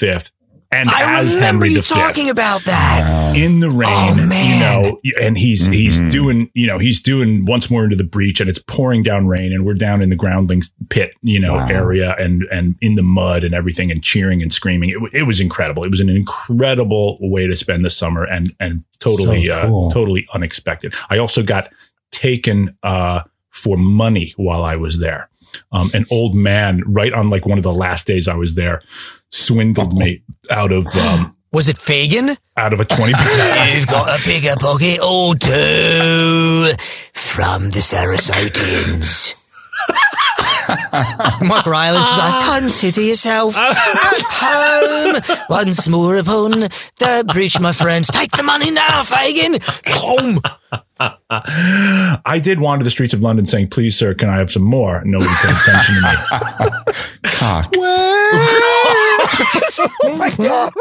and 0.73 0.89
I 0.89 1.21
as 1.21 1.35
remember 1.35 1.65
Henry 1.67 1.75
you 1.77 1.83
V 1.83 1.89
talking 1.95 2.31
about 2.31 2.63
that. 2.63 3.35
In 3.37 3.61
the 3.61 3.71
rain, 3.71 3.89
Oh, 3.91 4.27
man. 4.29 4.51
you 5.05 5.13
know, 5.15 5.21
and 5.21 5.37
he's 5.39 5.67
he's 5.67 5.99
Mhm. 5.99 6.11
doing, 6.11 6.51
you 6.55 6.67
know, 6.67 6.79
he's 6.79 7.01
doing 7.03 7.45
once 7.45 7.71
more 7.71 7.85
into 7.85 7.97
the 7.97 8.05
breach, 8.05 8.41
and 8.41 8.49
it's 8.49 8.59
pouring 8.61 9.03
down 9.03 9.27
rain, 9.27 9.53
and 9.53 9.65
we're 9.65 9.75
down 9.75 10.01
in 10.03 10.11
the 10.11 10.17
groundlings 10.17 10.73
pit, 10.89 11.13
you 11.23 11.41
know, 11.41 11.55
Wow. 11.55 11.69
area, 11.69 12.15
and 12.19 12.45
and 12.53 12.77
in 12.81 12.95
the 12.95 13.03
mud 13.03 13.45
and 13.45 13.55
everything, 13.55 13.91
and 13.91 14.03
cheering 14.03 14.43
and 14.43 14.53
screaming. 14.53 14.91
It, 14.91 15.21
it 15.21 15.23
was 15.25 15.41
incredible. 15.41 15.85
It 15.85 15.91
was 15.91 16.01
an 16.01 16.09
incredible 16.09 17.19
way 17.21 17.47
to 17.47 17.57
spend 17.57 17.85
the 17.85 17.91
summer, 17.91 18.25
and 18.25 18.47
and 18.61 18.83
totally 19.01 19.49
So 19.49 19.63
cool. 19.63 19.89
uh, 19.91 19.93
totally 19.95 20.27
unexpected. 20.35 20.95
I 21.09 21.19
also 21.19 21.43
got 21.43 21.69
taken 22.11 22.77
uh, 22.83 23.23
for 23.51 23.77
money 23.77 24.35
while 24.37 24.63
I 24.65 24.77
was 24.77 24.99
there. 24.99 25.29
Um, 25.73 25.89
an 25.95 26.05
old 26.13 26.35
man, 26.35 26.83
right 26.87 27.13
on 27.13 27.29
like 27.29 27.45
one 27.47 27.59
of 27.59 27.65
the 27.65 27.75
last 27.75 28.07
days 28.07 28.29
I 28.29 28.35
was 28.37 28.55
there, 28.55 28.83
swindled 29.55 29.93
me 29.97 30.23
out 30.51 30.71
of 30.73 30.87
um, 30.97 31.35
Was 31.53 31.69
it 31.69 31.77
Fagin? 31.77 32.37
out 32.57 32.73
of 32.73 32.79
a 32.81 32.85
20 32.85 33.13
pound. 33.17 33.75
You've 33.75 33.87
got 33.89 34.09
a 34.09 34.25
bigger 34.25 34.55
pocket 34.57 35.01
or 35.03 35.35
two 35.35 36.71
from 37.13 37.71
the 37.71 37.81
Sarasotins. 37.81 39.35
Mark 41.49 41.67
Rylance 41.67 42.07
is 42.07 42.19
like, 42.19 42.61
consider 42.61 43.01
yourself 43.01 43.57
at 43.57 43.73
home 44.31 45.21
once 45.49 45.89
more 45.89 46.19
upon 46.19 46.51
the 46.51 47.25
bridge, 47.33 47.59
my 47.59 47.73
friends. 47.73 48.07
Take 48.09 48.31
the 48.33 48.43
money 48.45 48.71
now, 48.71 49.03
Fagin. 49.03 49.59
Home. 49.89 50.39
I 51.01 52.39
did 52.43 52.61
wander 52.61 52.85
the 52.85 52.91
streets 52.91 53.15
of 53.15 53.23
London 53.23 53.47
saying, 53.47 53.71
please, 53.71 53.97
sir, 53.97 54.15
can 54.15 54.29
I 54.29 54.37
have 54.37 54.51
some 54.53 54.63
more? 54.63 55.03
Nobody 55.05 55.31
paid 55.31 55.57
attention 55.57 55.95
to 55.95 56.03
me. 56.03 57.31
Cock. 57.33 57.75
Oh 60.03 60.17
my 60.17 60.31
God. 60.31 60.73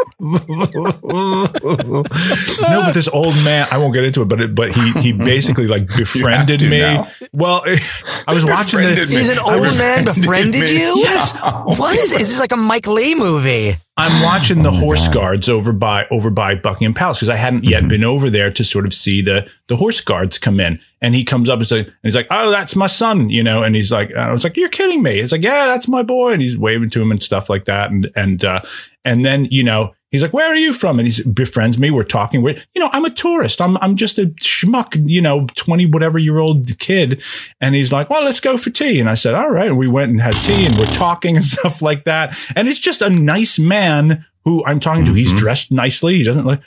No, 2.62 2.81
but 2.86 2.93
this 2.93 3.08
old 3.10 3.36
man, 3.43 3.67
I 3.72 3.77
won't 3.77 3.93
get 3.93 4.03
into 4.03 4.22
it, 4.22 4.25
but 4.25 4.41
it, 4.41 4.55
but 4.55 4.72
he 4.72 4.91
he 5.01 5.13
basically 5.17 5.67
like 5.67 5.88
befriended 5.88 6.62
me. 6.62 6.79
now. 6.79 7.08
Well, 7.34 7.62
I 8.27 8.34
was 8.34 8.46
watching 8.46 8.81
the, 8.81 8.88
Befriended 8.89 9.10
me. 9.10 9.15
He's 9.15 9.31
an 9.31 9.39
I 9.39 9.53
old 9.55 9.77
man 9.77 10.05
befriended 10.05 10.62
befriended 10.62 10.72
me. 10.75 10.79
you? 10.81 10.96
Yes. 10.98 11.38
What 11.39 11.96
is 11.98 12.12
it? 12.12 12.22
Is 12.22 12.29
this 12.29 12.39
like 12.39 12.51
a 12.51 12.58
Mike 12.58 12.88
Leigh 12.88 13.15
movie? 13.15 13.72
I'm 13.98 14.24
watching 14.24 14.63
the 14.63 14.72
horse 14.72 15.08
guards 15.10 15.50
over 15.50 15.74
by 15.74 16.08
over 16.10 16.29
by 16.29 16.55
Buckingham 16.55 16.93
Palace 16.93 17.17
because 17.17 17.29
I 17.29 17.36
hadn't 17.36 17.65
yet 17.65 17.88
been 17.89 18.03
over 18.05 18.29
there 18.29 18.51
to 18.51 18.63
sort 18.63 18.86
of 18.86 18.93
see 18.93 19.22
the 19.22 19.50
the 19.67 19.75
horse 19.75 20.01
guards 20.01 20.38
come 20.39 20.60
in. 20.60 20.79
And 21.01 21.15
he 21.15 21.23
comes 21.23 21.49
up 21.49 21.59
and, 21.59 21.67
say, 21.67 21.79
and 21.79 21.93
he's 22.03 22.15
like, 22.15 22.27
"Oh, 22.29 22.51
that's 22.51 22.75
my 22.75 22.87
son," 22.87 23.29
you 23.29 23.41
know. 23.43 23.63
And 23.63 23.75
he's 23.75 23.91
like, 23.91 24.13
"I 24.13 24.31
was 24.31 24.43
like, 24.43 24.57
you're 24.57 24.69
kidding 24.69 25.01
me." 25.01 25.19
It's 25.19 25.31
like, 25.31 25.43
"Yeah, 25.43 25.65
that's 25.65 25.87
my 25.87 26.03
boy," 26.03 26.33
and 26.33 26.41
he's 26.41 26.57
waving 26.57 26.89
to 26.91 27.01
him 27.01 27.11
and 27.11 27.23
stuff 27.23 27.49
like 27.49 27.65
that. 27.65 27.89
And 27.89 28.09
and 28.15 28.43
uh, 28.43 28.61
and 29.05 29.25
then 29.25 29.45
you 29.45 29.63
know. 29.63 29.93
He's 30.11 30.23
like, 30.23 30.33
where 30.33 30.47
are 30.47 30.55
you 30.55 30.73
from? 30.73 30.97
And 30.97 31.07
he 31.07 31.29
befriends 31.29 31.77
me. 31.77 31.91
We're 31.91 32.03
talking. 32.03 32.41
We're, 32.41 32.55
you 32.73 32.81
know, 32.81 32.89
I'm 32.93 33.05
a 33.05 33.11
tourist. 33.11 33.61
I'm, 33.61 33.77
I'm 33.77 33.95
just 33.95 34.17
a 34.17 34.25
schmuck, 34.41 34.99
you 35.07 35.21
know, 35.21 35.45
20 35.53 35.85
whatever 35.85 36.17
year 36.17 36.39
old 36.39 36.65
kid. 36.79 37.21
And 37.61 37.75
he's 37.75 37.93
like, 37.93 38.09
well, 38.09 38.23
let's 38.23 38.39
go 38.39 38.57
for 38.57 38.71
tea. 38.71 38.99
And 38.99 39.07
I 39.07 39.13
said, 39.13 39.35
all 39.35 39.51
right. 39.51 39.67
And 39.67 39.77
we 39.77 39.87
went 39.87 40.09
and 40.09 40.19
had 40.19 40.33
tea 40.33 40.65
and 40.65 40.75
we're 40.79 40.95
talking 40.95 41.35
and 41.35 41.45
stuff 41.45 41.83
like 41.83 42.05
that. 42.05 42.35
And 42.55 42.67
it's 42.67 42.79
just 42.79 43.03
a 43.03 43.11
nice 43.11 43.59
man 43.59 44.25
who 44.45 44.65
I'm 44.65 44.79
talking 44.79 45.05
to. 45.05 45.13
He's 45.13 45.33
dressed 45.33 45.71
nicely. 45.71 46.15
He 46.15 46.23
doesn't 46.23 46.45
look, 46.45 46.61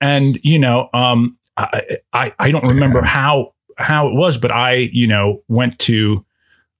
and 0.00 0.38
you 0.42 0.58
know, 0.58 0.88
um, 0.92 1.38
I, 1.56 1.98
I, 2.12 2.34
I 2.38 2.50
don't 2.50 2.66
remember 2.66 3.02
how, 3.02 3.54
how 3.80 4.08
it 4.08 4.14
was, 4.14 4.38
but 4.38 4.50
I, 4.50 4.90
you 4.92 5.06
know, 5.06 5.42
went 5.48 5.78
to, 5.80 6.24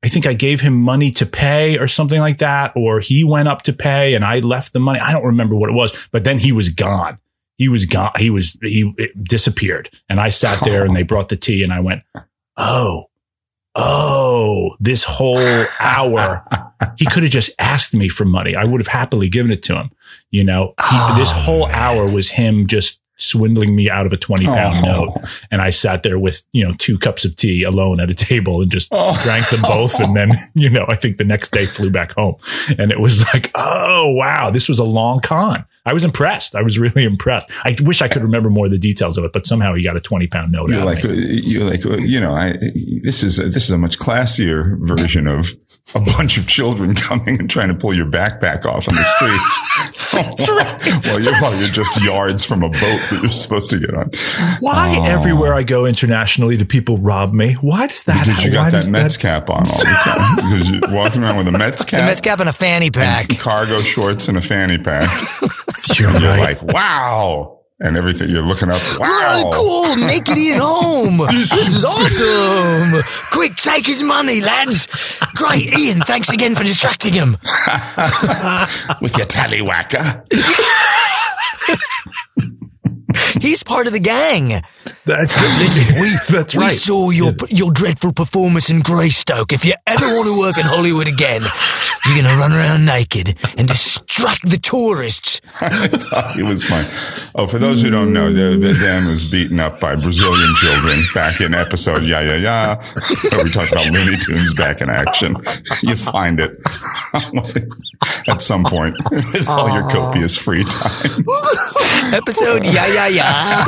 I 0.03 0.09
think 0.09 0.27
I 0.27 0.35
gave 0.35 0.61
him 0.61 0.81
money 0.81 1.11
to 1.13 1.27
pay 1.27 1.79
or 1.79 1.89
something 1.89 2.21
like 2.21 2.39
that, 2.39 2.73
or 2.75 3.01
he 3.01 3.25
went 3.25 3.49
up 3.49 3.63
to 3.63 3.73
pay 3.73 4.15
and 4.15 4.25
I 4.25 4.39
left 4.39 4.73
the 4.73 4.81
money. 4.81 4.99
I 4.99 5.13
don't 5.13 5.25
remember 5.25 5.55
what 5.55 5.71
it 5.71 5.75
was, 5.75 6.09
but 6.11 6.25
then 6.25 6.39
he 6.39 6.53
was 6.53 6.71
gone. 6.71 7.19
He 7.59 7.69
was 7.69 7.85
gone. 7.85 8.13
He 8.17 8.31
was, 8.31 8.59
he 8.63 8.95
disappeared. 9.23 9.91
And 10.09 10.19
I 10.19 10.31
sat 10.31 10.65
there 10.65 10.85
and 10.85 10.97
they 10.97 11.03
brought 11.03 11.29
the 11.29 11.37
tea 11.37 11.63
and 11.63 11.73
I 11.73 11.81
went, 11.81 12.03
Oh, 12.57 13.11
oh, 13.75 14.77
this 14.81 15.05
whole 15.05 15.39
hour, 15.81 16.47
he 16.97 17.05
could 17.07 17.23
have 17.23 17.33
just 17.33 17.55
asked 17.59 17.95
me 17.95 18.09
for 18.09 18.25
money. 18.25 18.57
I 18.57 18.65
would 18.65 18.81
have 18.81 18.89
happily 18.89 19.29
given 19.29 19.53
it 19.53 19.63
to 19.65 19.77
him. 19.77 19.91
You 20.31 20.45
know, 20.45 20.75
he, 20.79 20.97
this 21.19 21.33
oh, 21.33 21.41
whole 21.41 21.67
hour 21.67 22.09
was 22.11 22.31
him 22.31 22.67
just 22.67 23.01
swindling 23.21 23.77
me 23.77 23.89
out 23.91 24.07
of 24.07 24.13
a 24.13 24.17
20 24.17 24.45
pound 24.47 24.77
Oh. 24.87 25.05
note. 25.05 25.29
And 25.51 25.61
I 25.63 25.71
sat 25.71 26.03
there 26.03 26.19
with, 26.19 26.43
you 26.53 26.67
know, 26.67 26.73
two 26.79 26.99
cups 26.99 27.25
of 27.25 27.37
tea 27.37 27.63
alone 27.63 28.01
at 28.01 28.11
a 28.11 28.15
table 28.15 28.61
and 28.63 28.71
just 28.71 28.89
Oh. 28.93 29.19
drank 29.23 29.49
them 29.51 29.61
both. 29.63 29.99
And 30.01 30.17
then, 30.17 30.31
you 30.55 30.71
know, 30.71 30.85
I 30.89 30.97
think 30.97 31.19
the 31.19 31.25
next 31.25 31.53
day 31.53 31.67
flew 31.67 31.91
back 31.91 32.13
home 32.13 32.37
and 32.79 32.91
it 32.93 33.01
was 33.01 33.23
like, 33.35 33.51
oh, 33.55 34.13
wow, 34.13 34.51
this 34.51 34.69
was 34.69 34.79
a 34.79 34.85
long 34.85 35.21
con. 35.21 35.65
I 35.91 35.93
was 35.93 36.05
impressed. 36.05 36.55
I 36.55 36.63
was 36.63 36.79
really 36.79 37.05
impressed. 37.15 37.51
I 37.65 37.75
wish 37.83 38.01
I 38.01 38.07
could 38.07 38.23
remember 38.23 38.49
more 38.49 38.67
of 38.67 38.71
the 38.71 38.79
details 38.79 39.19
of 39.19 39.25
it, 39.25 39.33
but 39.33 39.45
somehow 39.45 39.75
he 39.75 39.83
got 39.83 39.97
a 39.97 40.01
20 40.01 40.29
pound 40.29 40.53
note 40.53 40.71
You're 40.71 40.81
out 40.81 40.87
like, 40.87 41.03
of 41.03 41.11
me. 41.11 41.17
Uh, 41.17 41.41
you're 41.43 41.65
like, 41.65 41.85
uh, 41.85 41.97
you 41.97 42.21
know, 42.21 42.33
I, 42.33 42.53
this 43.03 43.25
is, 43.25 43.41
a, 43.41 43.49
this 43.49 43.65
is 43.65 43.71
a 43.71 43.79
much 43.79 43.99
classier 43.99 44.79
version 44.79 45.27
of 45.27 45.53
a 45.95 46.01
bunch 46.17 46.39
of 46.39 46.47
children 46.47 46.95
coming 46.95 47.41
and 47.41 47.51
trying 47.51 47.69
to 47.69 47.75
pull 47.75 47.95
your 47.95 48.07
backpack 48.07 48.65
off 48.67 48.89
on 48.89 48.95
the 48.95 49.03
streets. 49.03 49.67
well, 51.07 51.21
you're, 51.21 51.33
well, 51.41 51.59
you're 51.59 51.69
just 51.73 52.03
yards 52.05 52.45
from 52.45 52.63
a 52.63 52.69
boat 52.69 53.01
that 53.11 53.21
you're 53.23 53.33
supposed 53.33 53.71
to 53.71 53.79
get 53.79 53.95
on. 53.95 54.11
Why 54.61 54.97
oh. 54.99 55.05
everywhere 55.07 55.55
I 55.55 55.63
go 55.63 55.87
internationally 55.87 56.57
do 56.57 56.65
people 56.65 56.99
rob 56.99 57.33
me? 57.33 57.55
Why 57.55 57.87
does 57.87 58.05
that 58.05 58.27
Because 58.27 58.45
you 58.45 58.53
got 58.53 58.73
does 58.73 58.87
that 58.87 58.93
Mets 58.93 59.17
cap 59.17 59.51
on 59.51 59.67
all 59.67 59.79
the 59.79 59.85
time. 60.05 60.37
because 60.37 60.71
you're 60.71 60.81
walking 60.97 61.23
around 61.23 61.39
with 61.39 61.49
a 61.55 61.59
Mets 61.59 61.85
cap, 61.85 62.01
The 62.01 62.07
Mets 62.07 62.21
cap 62.21 62.41
and 62.41 62.49
a 62.49 62.53
fanny 62.53 62.91
pack. 62.91 63.29
cargo 63.39 63.81
shorts, 63.81 64.29
and 64.29 64.39
a 64.39 64.41
fanny 64.41 64.79
pack. 64.79 65.09
You're 65.99 66.11
you're 66.13 66.21
right. 66.37 66.61
like, 66.61 66.63
wow. 66.75 67.57
And 67.83 67.97
everything 67.97 68.29
you're 68.29 68.43
looking 68.43 68.69
up, 68.69 68.81
wow. 68.99 69.07
Oh, 69.09 69.51
cool. 69.97 70.07
Make 70.07 70.29
it 70.29 70.37
in 70.37 70.59
home. 70.61 71.17
This 71.31 71.77
is 71.77 71.85
awesome. 71.85 73.01
Quick, 73.33 73.57
take 73.57 73.87
his 73.87 74.03
money, 74.03 74.43
lads. 74.43 74.87
Great. 75.35 75.73
Ian, 75.79 76.01
thanks 76.01 76.31
again 76.31 76.55
for 76.55 76.63
distracting 76.65 77.15
him. 77.15 77.31
With 79.01 79.17
your 79.17 79.27
tallywhacker. 79.27 80.27
He's 83.41 83.63
part 83.63 83.87
of 83.87 83.93
the 83.93 84.01
gang. 84.01 84.61
That's 85.07 85.35
Listen, 85.59 86.01
we, 86.01 86.11
that's 86.37 86.55
we 86.55 86.61
right. 86.63 86.73
saw 86.73 87.11
your 87.11 87.33
your 87.49 87.73
dreadful 87.73 88.13
performance 88.13 88.71
in 88.71 88.81
Greystoke. 88.83 89.53
If 89.53 89.65
you 89.65 89.73
ever 89.87 90.07
want 90.07 90.29
to 90.29 90.39
work 90.39 90.57
in 90.59 90.65
Hollywood 90.67 91.09
again, 91.09 91.41
you're 92.07 92.23
going 92.23 92.35
to 92.35 92.41
run 92.41 92.53
around 92.53 92.85
naked 92.85 93.37
and 93.59 93.69
distract 93.69 94.49
the 94.49 94.57
tourists. 94.57 95.41
it 95.63 96.49
was 96.49 96.65
fun. 96.65 96.85
Oh, 97.35 97.47
for 97.47 97.59
those 97.59 97.83
who 97.83 97.91
don't 97.91 98.13
know, 98.13 98.33
Dan 98.33 98.61
was 99.09 99.25
beaten 99.31 99.61
up 99.61 99.81
by 99.81 99.95
Brazilian 99.97 100.55
children 100.57 100.99
back 101.15 101.41
in 101.41 101.55
episode 101.55 102.03
Yeah 102.03 102.21
Yeah 102.21 102.37
Yeah, 102.37 102.75
where 103.31 103.45
we 103.45 103.51
talked 103.51 103.73
about 103.73 103.87
Looney 103.91 104.17
Tunes 104.25 104.55
back 104.55 104.81
in 104.81 104.89
action. 104.91 105.37
You 105.83 105.97
find 105.97 106.41
it 106.41 106.59
at 108.29 108.41
some 108.43 108.65
point 108.65 108.97
with 109.11 109.49
all 109.49 109.71
your 109.71 109.89
copious 109.89 110.37
free 110.37 110.63
time. 110.63 111.25
Episode 112.13 112.65
Yeah 112.67 112.87
Yeah 112.87 113.09
Yeah. 113.09 113.65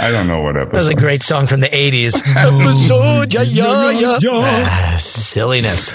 I 0.00 0.10
don't 0.12 0.26
know 0.28 0.42
what 0.42 0.56
episode. 0.56 0.70
That 0.70 0.74
was 0.74 0.88
a 0.88 0.94
great 0.94 1.22
song 1.22 1.46
from 1.46 1.60
the 1.60 1.68
80s. 1.68 2.22
Episode 2.36 3.34
Yeah 3.34 3.42
Yeah 3.42 4.18
Yeah. 4.20 4.30
Ah, 4.42 4.96
silliness. 4.98 5.92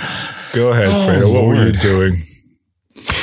Go 0.58 0.70
ahead, 0.72 0.88
Oh, 0.88 1.08
Fredo. 1.08 1.34
What 1.34 1.46
were 1.46 1.66
you 1.66 1.72
doing? 1.72 2.14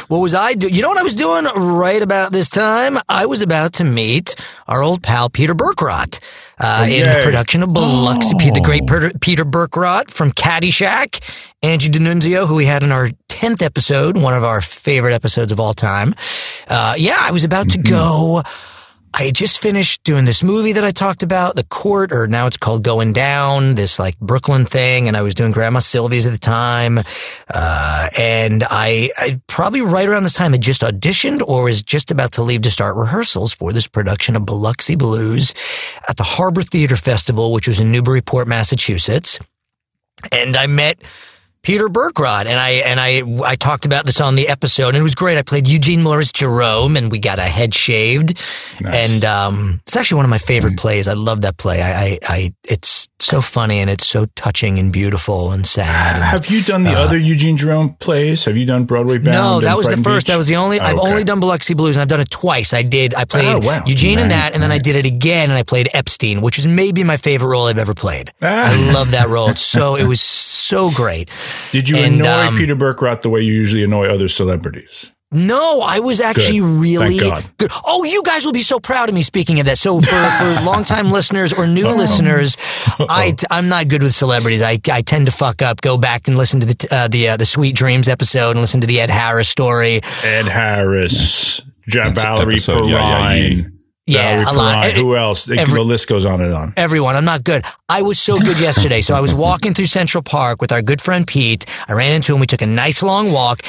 What 0.09 0.19
was 0.19 0.35
I 0.37 0.55
doing? 0.55 0.73
You 0.75 0.83
know 0.83 0.89
what 0.89 0.99
I 0.99 1.03
was 1.03 1.17
doing 1.17 1.45
right 1.45 2.01
about 2.01 2.31
this 2.31 2.49
time? 2.49 2.97
I 3.09 3.27
was 3.27 3.43
about 3.43 3.73
to 3.75 3.85
meet 3.85 4.37
our 4.69 4.83
old 4.83 5.03
pal 5.03 5.29
Peter 5.31 5.53
Berkrot 5.55 6.21
uh, 6.61 6.87
in 6.89 7.03
the 7.03 7.21
production 7.25 7.63
of 7.65 7.73
Biloxi. 7.75 8.35
Pe- 8.39 8.51
The 8.51 8.61
great 8.63 8.87
Per- 8.87 9.11
Peter 9.21 9.45
Berkrot 9.45 10.11
from 10.11 10.31
Caddyshack. 10.31 11.21
Angie 11.63 11.89
D'Annunzio, 11.89 12.47
who 12.47 12.55
we 12.57 12.67
had 12.67 12.83
in 12.85 12.93
our 12.93 13.09
10th 13.29 13.63
episode, 13.63 14.17
one 14.17 14.35
of 14.35 14.45
our 14.45 14.61
favorite 14.61 15.15
episodes 15.15 15.51
of 15.51 15.59
all 15.59 15.73
time. 15.73 16.15
Uh, 16.69 16.95
yeah, 16.97 17.17
I 17.19 17.33
was 17.33 17.43
about 17.43 17.71
to 17.71 17.79
go. 17.79 18.43
I 19.17 19.27
had 19.27 19.37
just 19.37 19.63
finished 19.63 20.03
doing 20.03 20.25
this 20.25 20.43
movie 20.43 20.73
that 20.73 20.83
I 20.83 20.91
talked 20.91 21.23
about, 21.23 21.55
The 21.55 21.65
Court, 21.67 22.11
or 22.13 22.27
now 22.27 22.49
it's 22.49 22.57
called 22.57 22.83
Going 22.83 23.13
Down, 23.13 23.77
this 23.77 24.01
like 24.01 24.19
Brooklyn 24.19 24.65
thing. 24.65 25.07
And 25.07 25.17
I 25.17 25.23
was 25.23 25.37
doing 25.37 25.53
Grandma 25.53 25.79
Sylvie's 25.79 26.27
at 26.27 26.33
the 26.33 26.39
time. 26.39 26.99
Uh, 27.49 28.09
and 28.19 28.65
I, 28.69 29.11
I 29.17 29.41
probably 29.47 29.83
right 29.83 30.09
around 30.09 30.25
this 30.25 30.35
time 30.35 30.51
had 30.51 30.63
just 30.63 30.83
auditioned 30.83 31.43
or 31.43 31.63
was 31.63 31.81
just 31.81 32.11
about 32.11 32.33
to 32.33 32.43
leave 32.43 32.63
to 32.63 32.73
start 32.73 32.97
rehearsals 32.97 33.53
for 33.53 33.73
this 33.73 33.87
production 33.87 34.35
of 34.35 34.47
Biloxi 34.47 34.97
Blues 34.97 35.55
at 36.09 36.17
the 36.17 36.25
Harbor 36.25 36.63
Theater 36.63 36.97
Festival, 36.97 37.53
which 37.53 37.69
was 37.69 37.79
in 37.79 37.93
Newburyport, 37.93 38.49
Massachusetts. 38.49 39.39
And 40.33 40.57
I 40.57 40.67
met 40.67 40.99
Peter 41.65 41.89
Berkrot, 41.89 42.45
and 42.45 42.61
I 42.61 42.71
and 42.71 43.01
I 43.01 43.23
I 43.45 43.57
talked 43.57 43.87
about 43.87 44.05
this 44.05 44.21
on 44.21 44.37
the 44.37 44.49
episode, 44.49 44.89
and 44.89 44.99
it 44.99 45.03
was 45.03 45.15
great. 45.15 45.39
I 45.39 45.43
played 45.43 45.67
Eugene 45.67 46.03
Morris 46.03 46.31
Jerome, 46.31 46.97
and 46.97 47.11
we 47.11 47.19
got 47.19 47.39
a 47.39 47.43
head 47.43 47.75
shaved, 47.75 48.39
and 48.93 49.25
um, 49.25 49.81
it's 49.87 49.97
actually 49.97 50.17
one 50.17 50.27
of 50.27 50.31
my 50.31 50.39
favorite 50.39 50.77
plays. 50.77 51.09
I 51.09 51.15
love 51.15 51.41
that 51.41 51.59
play. 51.59 51.83
I, 51.83 52.05
I, 52.05 52.19
I 52.29 52.55
it's 52.65 53.09
so 53.25 53.41
funny 53.41 53.81
and 53.81 53.89
it's 53.91 54.07
so 54.07 54.27
touching 54.37 54.79
and 54.79 54.93
beautiful 54.93 55.53
and 55.53 55.67
sad. 55.67 56.17
and- 56.17 56.25
Have 56.25 56.47
you 56.51 56.63
done 56.63 56.83
the 56.83 56.93
other 56.93 57.19
Eugene 57.19 57.57
Jerome 57.57 57.95
plays? 58.01 58.45
Have 58.45 58.57
you 58.57 58.67
done 58.67 58.85
Broadway 58.85 59.19
Bound? 59.19 59.35
no, 59.35 59.61
that 59.61 59.77
was 59.77 59.89
the 59.89 59.97
first. 59.97 60.27
Beach? 60.27 60.33
That 60.33 60.39
was 60.39 60.47
the 60.49 60.57
only. 60.57 60.81
I've 60.81 60.99
Okay. 60.99 61.09
only 61.11 61.25
done 61.25 61.41
Biloxi 61.41 61.75
Blues, 61.75 61.97
and 61.97 62.03
I've 62.03 62.09
done 62.09 62.21
it 62.21 62.31
twice. 62.31 62.73
I 62.75 62.83
did. 62.83 63.15
I 63.15 63.25
played 63.25 63.47
Oh, 63.47 63.59
wow. 63.61 63.83
Eugene 63.87 64.19
in 64.19 64.29
that, 64.29 64.55
and 64.55 64.63
then 64.63 64.71
I 64.71 64.79
did 64.79 64.97
it 64.97 65.07
again, 65.07 65.51
and 65.51 65.59
I 65.59 65.63
played 65.63 65.89
Epstein, 65.95 66.41
which 66.41 66.59
is 66.59 66.67
maybe 66.67 67.05
my 67.05 67.17
favorite 67.17 67.49
role 67.49 67.67
I've 67.67 67.79
ever 67.79 67.95
played. 67.95 68.33
I 68.43 68.93
love 68.93 69.11
that 69.13 69.29
role. 69.29 69.49
It's 69.51 69.61
so 69.63 69.97
it 69.97 70.07
was 70.07 70.21
so 70.21 70.91
great. 70.91 71.29
Did 71.73 71.89
you 71.89 71.97
and, 71.99 72.17
annoy 72.17 72.29
um, 72.49 72.57
Peter 72.57 72.77
Berkrot 72.77 73.23
the 73.23 73.31
way 73.31 73.41
you 73.43 73.53
usually 73.53 73.85
annoy 73.85 74.07
other 74.09 74.29
celebrities? 74.29 75.11
No, 75.35 75.81
I 75.85 75.99
was 75.99 76.21
actually 76.21 76.61
Good. 76.61 76.81
really 76.81 77.19
good. 77.19 77.71
Oh, 77.85 78.05
you 78.05 78.23
guys 78.25 78.45
will 78.45 78.53
be 78.53 78.63
so 78.63 78.79
proud 78.79 79.09
of 79.09 79.15
me. 79.15 79.23
Speaking 79.23 79.59
of 79.61 79.67
that, 79.67 79.79
so 79.79 80.01
for, 80.01 80.07
for 80.07 80.65
longtime 80.65 81.11
listeners 81.11 81.53
or 81.53 81.67
new 81.67 81.87
listeners, 81.87 82.57
I 83.01 83.33
t- 83.37 83.47
I'm 83.51 83.69
not 83.69 83.89
good 83.89 84.03
with 84.03 84.15
celebrities. 84.15 84.63
I, 84.63 84.79
I 84.93 85.01
tend 85.03 85.27
to 85.27 85.33
fuck 85.33 85.61
up. 85.61 85.81
Go 85.81 85.99
back 85.99 86.29
and 86.29 86.39
listen 86.39 86.61
to 86.61 86.67
the 86.67 86.89
uh, 86.91 87.09
the 87.09 87.31
uh, 87.31 87.37
the 87.37 87.47
Sweet 87.47 87.75
Dreams 87.75 88.09
episode 88.09 88.51
and 88.53 88.61
listen 88.61 88.81
to 88.83 88.87
the 88.87 89.01
Ed 89.01 89.11
Harris 89.11 89.49
story. 89.49 90.01
Ed 90.25 90.47
Harris. 90.47 91.61
Ja- 91.87 92.11
Valerie 92.13 92.55
episode, 92.55 92.89
yeah, 92.89 92.97
yeah, 92.97 93.29
Perrine. 93.33 93.59
yeah. 93.59 93.69
Yeah, 94.07 94.45
Valerie 94.45 94.45
a 94.45 94.59
lot. 94.59 94.85
Perrine. 94.85 94.97
Who 94.97 95.17
else? 95.17 95.51
Every- 95.51 95.75
the 95.75 95.83
list 95.83 96.09
goes 96.09 96.25
on 96.27 96.41
and 96.43 96.53
on. 96.55 96.73
everyone. 96.77 97.17
I'm 97.17 97.25
not 97.25 97.43
good. 97.43 97.65
I 97.89 98.03
was 98.03 98.19
so 98.19 98.39
good 98.39 98.59
yesterday. 98.61 99.01
So 99.01 99.15
I 99.15 99.21
was 99.21 99.35
walking 99.35 99.73
through 99.75 99.87
Central 99.87 100.23
Park 100.23 100.61
with 100.61 100.73
our 100.73 100.83
good 100.83 101.01
friend 101.01 101.27
Pete. 101.27 101.65
I 101.89 101.93
ran 101.95 102.13
into 102.13 102.35
him. 102.35 102.41
We 102.41 102.47
took 102.47 102.63
a 102.63 102.67
nice 102.67 103.03
long 103.03 103.33
walk 103.33 103.61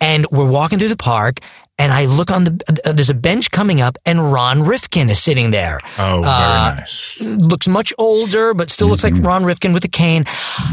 and 0.00 0.26
we're 0.30 0.50
walking 0.50 0.78
through 0.78 0.88
the 0.88 0.96
park. 0.96 1.40
And 1.78 1.92
I 1.92 2.06
look 2.06 2.30
on 2.30 2.44
the, 2.44 2.80
uh, 2.86 2.92
there's 2.92 3.10
a 3.10 3.14
bench 3.14 3.50
coming 3.50 3.82
up 3.82 3.98
and 4.06 4.32
Ron 4.32 4.62
Rifkin 4.62 5.10
is 5.10 5.22
sitting 5.22 5.50
there. 5.50 5.78
Oh, 5.98 6.22
very 6.22 6.34
Uh, 6.34 6.74
nice. 6.78 7.20
Looks 7.20 7.68
much 7.68 7.92
older, 7.98 8.54
but 8.54 8.70
still 8.70 8.88
looks 8.88 9.04
like 9.04 9.12
Ron 9.18 9.44
Rifkin 9.44 9.74
with 9.74 9.84
a 9.84 9.88
cane. 9.88 10.24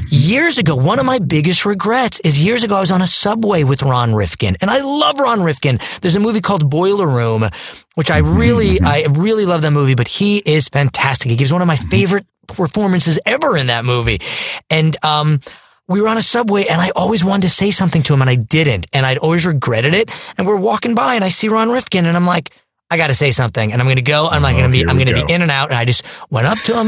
Years 0.07 0.57
ago, 0.57 0.77
one 0.77 0.99
of 0.99 1.05
my 1.05 1.19
biggest 1.19 1.65
regrets 1.65 2.21
is 2.21 2.41
years 2.41 2.63
ago 2.63 2.77
I 2.77 2.79
was 2.79 2.89
on 2.89 3.01
a 3.01 3.07
subway 3.07 3.65
with 3.65 3.83
Ron 3.83 4.15
Rifkin 4.15 4.55
and 4.61 4.71
I 4.71 4.79
love 4.79 5.19
Ron 5.19 5.43
Rifkin. 5.43 5.77
There's 6.01 6.15
a 6.15 6.21
movie 6.21 6.39
called 6.39 6.69
Boiler 6.69 7.09
Room, 7.09 7.49
which 7.95 8.09
I 8.09 8.19
really, 8.19 8.79
I 8.81 9.05
really 9.09 9.45
love 9.45 9.61
that 9.63 9.71
movie, 9.71 9.95
but 9.95 10.07
he 10.07 10.37
is 10.45 10.69
fantastic. 10.69 11.29
He 11.31 11.35
gives 11.35 11.51
one 11.51 11.61
of 11.61 11.67
my 11.67 11.75
favorite 11.75 12.25
performances 12.47 13.19
ever 13.25 13.57
in 13.57 13.67
that 13.67 13.83
movie. 13.83 14.21
And, 14.69 14.95
um, 15.03 15.41
we 15.87 16.01
were 16.01 16.07
on 16.07 16.17
a 16.17 16.21
subway 16.21 16.65
and 16.65 16.81
I 16.81 16.91
always 16.95 17.25
wanted 17.25 17.43
to 17.43 17.49
say 17.49 17.71
something 17.71 18.03
to 18.03 18.13
him 18.13 18.21
and 18.21 18.29
I 18.29 18.35
didn't. 18.35 18.87
And 18.93 19.05
I'd 19.05 19.17
always 19.17 19.45
regretted 19.45 19.93
it. 19.93 20.09
And 20.37 20.47
we're 20.47 20.59
walking 20.59 20.95
by 20.95 21.15
and 21.15 21.23
I 21.23 21.29
see 21.29 21.49
Ron 21.49 21.71
Rifkin 21.71 22.05
and 22.05 22.15
I'm 22.15 22.25
like, 22.25 22.51
I 22.93 22.97
got 22.97 23.07
to 23.07 23.13
say 23.15 23.31
something 23.31 23.71
and 23.73 23.81
I'm 23.81 23.87
going 23.87 23.95
to 23.97 24.01
go. 24.03 24.27
I'm 24.29 24.41
like 24.43 24.55
Oh, 24.55 24.59
going 24.59 24.71
to 24.71 24.77
be, 24.77 24.81
I'm 24.87 24.95
going 24.95 25.07
to 25.07 25.13
go. 25.13 25.25
be 25.25 25.33
in 25.33 25.41
and 25.41 25.49
out. 25.51 25.69
And 25.69 25.77
I 25.77 25.83
just 25.85 26.05
went 26.29 26.45
up 26.47 26.57
to 26.59 26.73
him. 26.73 26.87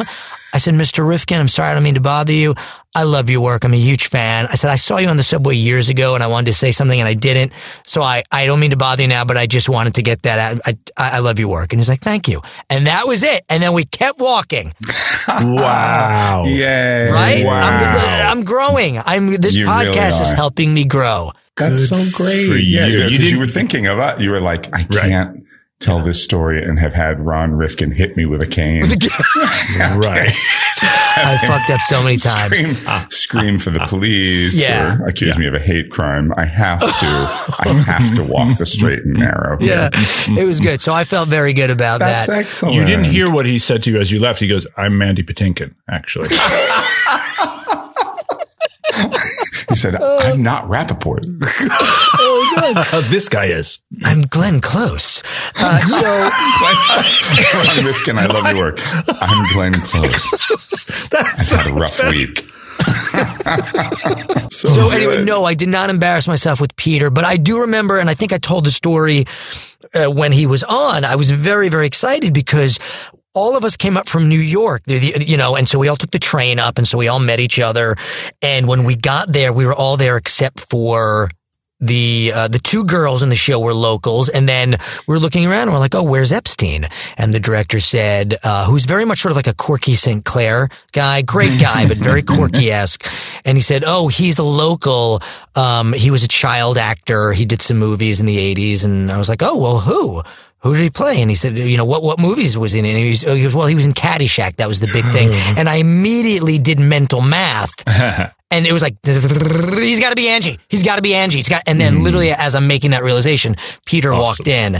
I 0.53 0.57
said, 0.57 0.74
Mr. 0.75 1.05
Rifkin, 1.05 1.39
I'm 1.39 1.47
sorry. 1.50 1.71
I 1.71 1.74
don't 1.74 1.83
mean 1.83 1.95
to 1.95 2.00
bother 2.01 2.31
you. 2.31 2.53
I 2.93 3.03
love 3.03 3.29
your 3.29 3.41
work. 3.41 3.65
I'm 3.65 3.74
a 3.74 3.77
huge 3.77 4.07
fan. 4.07 4.45
I 4.50 4.55
said, 4.55 4.69
I 4.69 4.75
saw 4.75 4.97
you 5.00 5.07
on 5.09 5.17
the 5.17 5.24
subway 5.24 5.55
years 5.55 5.89
ago 5.89 6.15
and 6.15 6.24
I 6.24 6.27
wanted 6.27 6.45
to 6.45 6.53
say 6.53 6.71
something 6.71 6.97
and 6.97 7.09
I 7.09 7.13
didn't. 7.13 7.51
So 7.85 8.01
I, 8.01 8.24
I 8.31 8.45
don't 8.45 8.59
mean 8.62 8.71
to 8.71 8.77
bother 8.77 9.01
you 9.01 9.07
now, 9.09 9.25
but 9.25 9.35
I 9.35 9.47
just 9.47 9.67
wanted 9.67 9.95
to 9.95 10.01
get 10.01 10.21
that 10.24 10.39
out. 10.39 10.62
I, 10.65 10.77
I 10.97 11.17
I 11.17 11.19
love 11.19 11.39
your 11.39 11.50
work. 11.50 11.74
And 11.74 11.79
he's 11.79 11.89
like, 11.89 12.00
thank 12.00 12.29
you. 12.29 12.41
And 12.69 12.88
that 12.88 13.05
was 13.05 13.21
it. 13.24 13.43
And 13.50 13.62
then 13.62 13.74
we 13.74 13.83
kept 13.85 14.19
walking, 14.19 14.71
Wow. 15.27 16.43
Yay. 16.47 17.09
right? 17.12 17.43
Wow. 17.43 17.59
I'm, 17.67 18.38
I'm 18.39 18.43
growing. 18.45 19.00
I'm, 19.05 19.27
this 19.35 19.55
You 19.55 19.65
really 19.65 19.88
podcast 19.88 20.21
is 20.21 20.31
helping 20.31 20.74
me 20.74 20.85
grow. 20.85 21.31
That's 21.57 21.89
Good 21.89 22.07
so 22.12 22.17
great. 22.17 22.47
for 22.47 22.55
yeah, 22.55 22.85
you. 22.85 22.97
yeah, 23.00 23.05
You 23.07 23.09
'cause 23.09 23.12
you, 23.12 23.17
didn't- 23.19 23.39
were 23.39 23.47
thinking 23.47 23.88
of 23.88 23.97
it. 24.00 24.19
You 24.21 24.31
were 24.31 24.41
like, 24.41 24.74
I 24.74 24.83
can't 24.83 25.44
tell 25.79 26.00
this 26.00 26.24
story 26.24 26.63
and 26.63 26.79
have 26.79 26.94
had 26.94 27.20
Ron 27.20 27.53
Rifkin 27.53 27.91
hit 27.91 28.15
me 28.15 28.25
with 28.25 28.41
a 28.41 28.48
cane. 28.48 28.86
Right. 29.96 30.32
I 30.82 31.38
fucked 31.48 31.70
up 31.70 31.79
so 31.82 32.03
many 32.03 32.17
times. 32.17 32.58
Scream, 32.58 32.75
ah. 32.88 33.08
scream 33.10 33.60
for 33.60 33.70
the 33.70 33.82
ah. 33.82 33.86
police 33.88 34.62
Yeah. 34.62 34.98
or 35.00 35.08
accuse 35.08 35.38
me 35.38 35.48
of 35.48 35.53
a 35.53 35.60
hate 35.60 35.89
crime. 35.91 36.34
I 36.38 36.46
have 36.46 36.79
to, 36.79 36.88
I 37.60 37.84
have 37.86 38.15
to 38.15 38.24
walk 38.24 38.58
the 38.58 38.65
straight 38.65 39.01
and 39.01 39.13
narrow. 39.13 39.58
Yeah, 39.60 39.89
it 39.94 40.46
was 40.46 40.60
good. 40.60 40.82
So 40.82 40.94
I 40.94 41.03
felt 41.03 41.29
very 41.29 41.53
good 41.53 41.72
about 41.72 42.00
That's 42.00 42.27
that. 42.27 42.38
excellent. 42.39 42.75
You 42.75 42.86
didn't 42.86 43.05
hear 43.05 43.32
what 43.32 43.46
he 43.46 43.60
said 43.60 43.84
to 43.84 43.91
you 43.91 44.00
as 44.00 44.12
you 44.12 44.20
left. 44.20 44.39
He 44.39 44.48
goes, 44.48 44.67
I'm 44.77 44.98
Mandy 44.98 45.24
Patinkin, 45.24 45.74
actually. 45.89 46.29
He 49.75 49.79
said, 49.79 50.01
I'm 50.01 50.41
not 50.41 50.70
Rappaport. 50.70 51.25
Oh, 52.58 53.08
this 53.10 53.27
guy 53.27 53.46
is. 53.48 53.84
I'm 54.05 54.22
Glenn 54.22 54.62
Close. 54.62 55.22
Uh, 55.60 55.79
so 55.79 56.05
Ron 57.82 57.86
Rifkin, 57.86 58.17
I 58.17 58.25
love 58.27 58.46
your 58.46 58.55
work. 58.55 58.79
I'm 59.22 59.53
Glenn 59.53 59.74
Close. 59.74 60.34
I've 61.13 61.50
had 61.50 61.72
a 61.72 61.74
rough 61.74 62.00
week. 62.10 62.39
so 64.51 64.67
So 64.70 64.89
anyway, 64.91 65.25
no, 65.25 65.44
I 65.44 65.53
did 65.53 65.70
not 65.70 65.89
embarrass 65.89 66.27
myself 66.27 66.62
with 66.62 66.74
Peter, 66.77 67.10
but 67.10 67.25
I 67.25 67.36
do 67.36 67.62
remember, 67.62 68.00
and 68.00 68.10
I 68.10 68.13
think 68.13 68.32
I 68.32 68.38
told 68.38 68.65
the 68.65 68.72
story 68.72 69.25
uh, 69.94 70.10
when 70.10 70.32
he 70.32 70.46
was 70.46 70.63
on. 70.63 71.03
I 71.03 71.15
was 71.15 71.32
very, 71.32 71.67
very 71.67 71.88
excited 71.88 72.34
because 72.34 72.80
all 73.36 73.58
of 73.58 73.63
us 73.63 73.78
came 73.78 73.98
up 73.98 74.08
from 74.08 74.28
New 74.28 74.39
York, 74.39 74.82
you 74.88 75.38
know, 75.38 75.56
and 75.56 75.67
so 75.67 75.78
we 75.78 75.88
all 75.89 75.98
took 75.98 76.12
the 76.12 76.19
train 76.19 76.58
up, 76.58 76.78
and 76.78 76.88
so 76.88 76.98
we 76.98 77.08
all 77.08 77.19
met 77.19 77.39
each 77.39 77.60
other. 77.60 77.95
And 78.41 78.67
when 78.67 78.86
we 78.86 78.95
got 78.95 79.32
there, 79.32 79.54
we 79.54 79.65
were 79.65 79.76
all 79.76 79.98
there 79.98 80.17
except 80.17 80.62
for 80.62 81.30
the 81.82 82.32
uh, 82.34 82.48
the 82.48 82.60
two 82.60 82.86
girls 82.86 83.21
in 83.21 83.30
the 83.30 83.36
show 83.36 83.60
were 83.60 83.74
locals, 83.74 84.30
and 84.30 84.48
then 84.48 84.78
we 85.08 85.13
were 85.13 85.19
looking 85.19 85.45
around 85.45 85.63
and 85.63 85.74
we're 85.74 85.80
like, 85.80 85.93
"Oh, 85.93 86.04
where's 86.04 86.32
Epstein?" 86.32 86.86
And 87.17 87.34
the 87.34 87.39
director 87.39 87.80
said, 87.80 88.36
uh, 88.43 88.65
"Who's 88.65 88.86
very 88.86 89.04
much 89.04 89.19
sort 89.19 89.32
of 89.32 89.36
like 89.36 89.48
a 89.48 89.54
quirky 89.54 89.93
St. 89.93 90.24
Clair 90.24 90.69
guy, 90.93 91.21
great 91.21 91.60
guy, 91.62 91.86
but 91.88 91.98
very 91.98 92.21
quirky 92.21 92.71
esque." 92.71 93.06
And 93.43 93.58
he 93.58 93.62
said, 93.62 93.84
"Oh, 93.86 94.08
he's 94.08 94.38
the 94.38 94.43
local. 94.43 95.19
Um, 95.56 95.91
he 95.91 96.12
was 96.12 96.24
a 96.24 96.30
child 96.30 96.78
actor. 96.78 97.34
He 97.34 97.45
did 97.45 97.62
some 97.62 97.78
movies 97.78 98.21
in 98.21 98.26
the 98.26 98.38
'80s." 98.38 98.86
And 98.86 99.12
I 99.12 99.17
was 99.17 99.28
like, 99.28 99.43
"Oh, 99.43 99.62
well, 99.62 99.80
who?" 99.80 100.24
Who 100.65 100.73
did 100.73 100.82
he 100.82 100.89
play? 100.89 101.21
And 101.21 101.30
he 101.30 101.36
said, 101.36 101.58
you 101.58 101.78
know, 101.78 101.86
what, 101.86 102.04
what 102.04 102.19
movies 102.19 102.58
was 102.58 102.73
he 102.73 102.80
in? 102.80 102.86
And 102.86 102.97
he, 102.97 103.10
was, 103.10 103.21
he 103.21 103.43
goes, 103.43 103.56
well, 103.56 103.67
he 103.67 103.75
was 103.75 103.86
in 103.86 103.93
Caddyshack. 103.93 104.56
That 104.58 104.67
was 104.67 104.80
the 104.80 104.88
big 104.91 105.06
thing. 105.10 105.30
And 105.58 105.69
I 105.69 105.75
immediately 105.75 106.58
did 106.58 106.80
mental 106.80 107.21
math 107.21 107.71
and 108.51 108.65
it 108.65 108.71
was 108.71 108.82
like 108.82 108.97
he's 109.06 109.99
got 109.99 110.10
to 110.10 110.15
be 110.15 110.28
Angie. 110.28 110.60
He's 110.69 110.84
got 110.84 110.95
to 110.95 111.01
be 111.01 111.13
Angie. 111.13 111.39
It's 111.39 111.49
got, 111.49 111.63
and 111.67 111.80
then 111.80 112.04
literally 112.04 112.32
as 112.32 112.56
I'm 112.56 112.67
making 112.67 112.91
that 112.91 113.04
realization, 113.04 113.56
Peter 113.86 114.13
walked 114.13 114.47
in, 114.47 114.80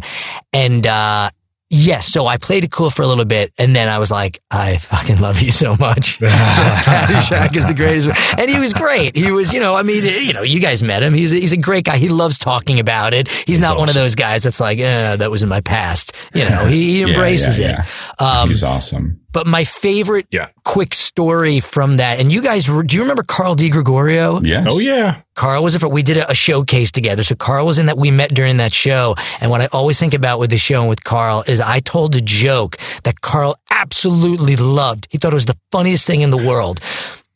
and 0.54 0.88
uh, 0.88 1.30
yes, 1.76 2.08
so 2.08 2.26
I 2.26 2.38
played 2.38 2.64
it 2.64 2.72
cool 2.72 2.90
for 2.90 3.02
a 3.02 3.08
little 3.08 3.26
bit, 3.26 3.52
and 3.60 3.76
then 3.76 3.88
I 3.90 4.00
was 4.00 4.10
like, 4.10 4.40
I 4.50 4.78
fucking 4.78 5.20
love 5.20 5.42
you 5.42 5.52
so 5.52 5.76
much. 5.76 6.20
Caddyshack 6.20 7.56
is 7.56 7.66
the 7.66 7.74
greatest, 7.74 8.10
and 8.40 8.50
he 8.50 8.60
was 8.60 8.74
great. 8.74 9.16
He 9.16 9.32
was, 9.32 9.54
you 9.54 9.60
know, 9.60 9.76
I 9.76 9.84
mean, 9.84 10.02
you 10.26 10.34
know, 10.34 10.44
you 10.44 10.60
guys 10.60 10.82
met 10.84 11.04
him. 11.04 11.14
He's 11.14 11.34
a, 11.34 11.38
he's 11.38 11.54
a 11.54 11.58
great 11.58 11.86
guy. 11.86 11.98
He 11.98 12.10
loves 12.10 12.38
talking 12.38 12.80
about 12.80 13.14
it. 13.14 13.28
He's, 13.48 13.60
not 13.60 13.78
one 13.78 13.88
of 13.90 13.96
those 13.96 14.16
guys 14.16 14.44
that's 14.44 14.60
like, 14.60 14.80
eh, 14.80 15.16
that 15.16 15.32
was 15.32 15.42
in 15.42 15.50
my 15.50 15.62
past. 15.62 16.30
You 16.36 16.44
know, 16.44 16.66
he, 16.66 16.92
he 16.92 17.02
Yeah, 17.02 17.08
embraces 17.08 17.58
yeah, 17.58 17.84
it. 17.84 18.22
Um, 18.22 18.50
He's 18.50 18.64
awesome. 18.64 19.22
But 19.36 19.46
my 19.46 19.66
favorite 19.66 20.28
Yeah. 20.32 20.48
quick 20.64 20.94
story 20.96 21.60
from 21.60 21.98
that, 21.98 22.20
and 22.22 22.32
you 22.32 22.42
guys, 22.42 22.66
do 22.66 22.96
you 22.96 23.02
remember 23.02 23.24
Carl 23.28 23.54
Di 23.56 23.70
Gregorio? 23.70 24.40
Yes. 24.42 24.66
Oh, 24.72 24.80
yeah. 24.80 25.18
Carl 25.36 25.62
was 25.62 25.76
a, 25.84 25.90
we 25.90 26.02
did 26.02 26.16
a, 26.18 26.32
a 26.32 26.34
showcase 26.34 26.90
together. 26.94 27.22
So 27.22 27.36
Carl 27.36 27.66
was 27.66 27.78
in 27.78 27.88
that 27.88 27.98
we 27.98 28.10
met 28.10 28.34
during 28.34 28.56
that 28.58 28.74
show. 28.74 29.14
And 29.42 29.52
what 29.52 29.60
I 29.60 29.68
always 29.74 30.00
think 30.00 30.14
about 30.14 30.40
with 30.40 30.50
the 30.50 30.58
show 30.58 30.80
and 30.80 30.90
with 30.90 31.04
Carl 31.04 31.44
is 31.48 31.60
I 31.60 31.82
told 31.82 32.16
a 32.16 32.22
joke 32.22 32.78
that 33.04 33.20
Carl 33.20 33.58
absolutely 33.70 34.56
loved. 34.56 35.08
He 35.12 35.18
thought 35.18 35.34
it 35.34 35.42
was 35.44 35.46
the 35.54 35.60
funniest 35.74 36.08
thing 36.08 36.22
in 36.22 36.32
the 36.32 36.38
world. 36.52 36.80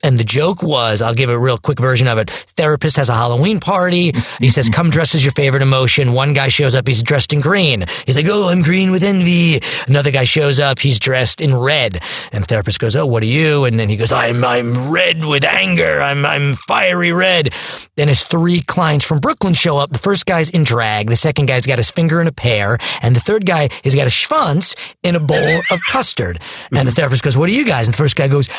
And 0.01 0.17
the 0.17 0.23
joke 0.23 0.63
was, 0.63 1.01
I'll 1.01 1.13
give 1.13 1.29
a 1.29 1.37
real 1.37 1.57
quick 1.57 1.79
version 1.79 2.07
of 2.07 2.17
it. 2.17 2.29
Therapist 2.29 2.95
has 2.97 3.09
a 3.09 3.13
Halloween 3.13 3.59
party. 3.59 4.13
He 4.39 4.47
says, 4.47 4.69
come 4.69 4.89
dress 4.89 5.13
as 5.13 5.25
your 5.25 5.33
favorite 5.33 5.61
emotion. 5.61 6.13
One 6.13 6.33
guy 6.33 6.47
shows 6.47 6.73
up. 6.73 6.87
He's 6.87 7.03
dressed 7.03 7.33
in 7.33 7.41
green. 7.41 7.83
He's 8.05 8.15
like, 8.15 8.25
Oh, 8.29 8.49
I'm 8.49 8.61
green 8.61 8.91
with 8.91 9.03
envy. 9.03 9.59
Another 9.87 10.11
guy 10.11 10.23
shows 10.23 10.59
up. 10.59 10.79
He's 10.79 10.99
dressed 10.99 11.41
in 11.41 11.55
red. 11.55 11.99
And 12.31 12.45
therapist 12.45 12.79
goes, 12.79 12.95
Oh, 12.95 13.05
what 13.05 13.23
are 13.23 13.27
you? 13.27 13.65
And 13.65 13.79
then 13.79 13.89
he 13.89 13.97
goes, 13.97 14.11
I'm, 14.11 14.43
I'm 14.45 14.89
red 14.89 15.25
with 15.25 15.43
anger. 15.43 15.99
I'm, 16.01 16.25
I'm 16.25 16.53
fiery 16.53 17.11
red. 17.11 17.49
Then 17.95 18.07
his 18.07 18.25
three 18.25 18.61
clients 18.61 19.05
from 19.05 19.19
Brooklyn 19.19 19.53
show 19.53 19.77
up. 19.77 19.89
The 19.91 19.99
first 19.99 20.25
guy's 20.25 20.49
in 20.49 20.63
drag. 20.63 21.07
The 21.07 21.15
second 21.15 21.47
guy's 21.47 21.65
got 21.65 21.77
his 21.77 21.91
finger 21.91 22.21
in 22.21 22.27
a 22.27 22.31
pear. 22.31 22.77
And 23.01 23.15
the 23.15 23.19
third 23.19 23.45
guy 23.45 23.69
has 23.83 23.95
got 23.95 24.07
a 24.07 24.09
schwanz 24.09 24.75
in 25.03 25.15
a 25.15 25.19
bowl 25.19 25.59
of 25.71 25.79
custard. 25.91 26.39
And 26.71 26.87
the 26.87 26.91
therapist 26.91 27.23
goes, 27.23 27.37
What 27.37 27.49
are 27.49 27.53
you 27.53 27.65
guys? 27.65 27.87
And 27.87 27.93
the 27.93 27.97
first 27.97 28.15
guy 28.15 28.27
goes, 28.27 28.49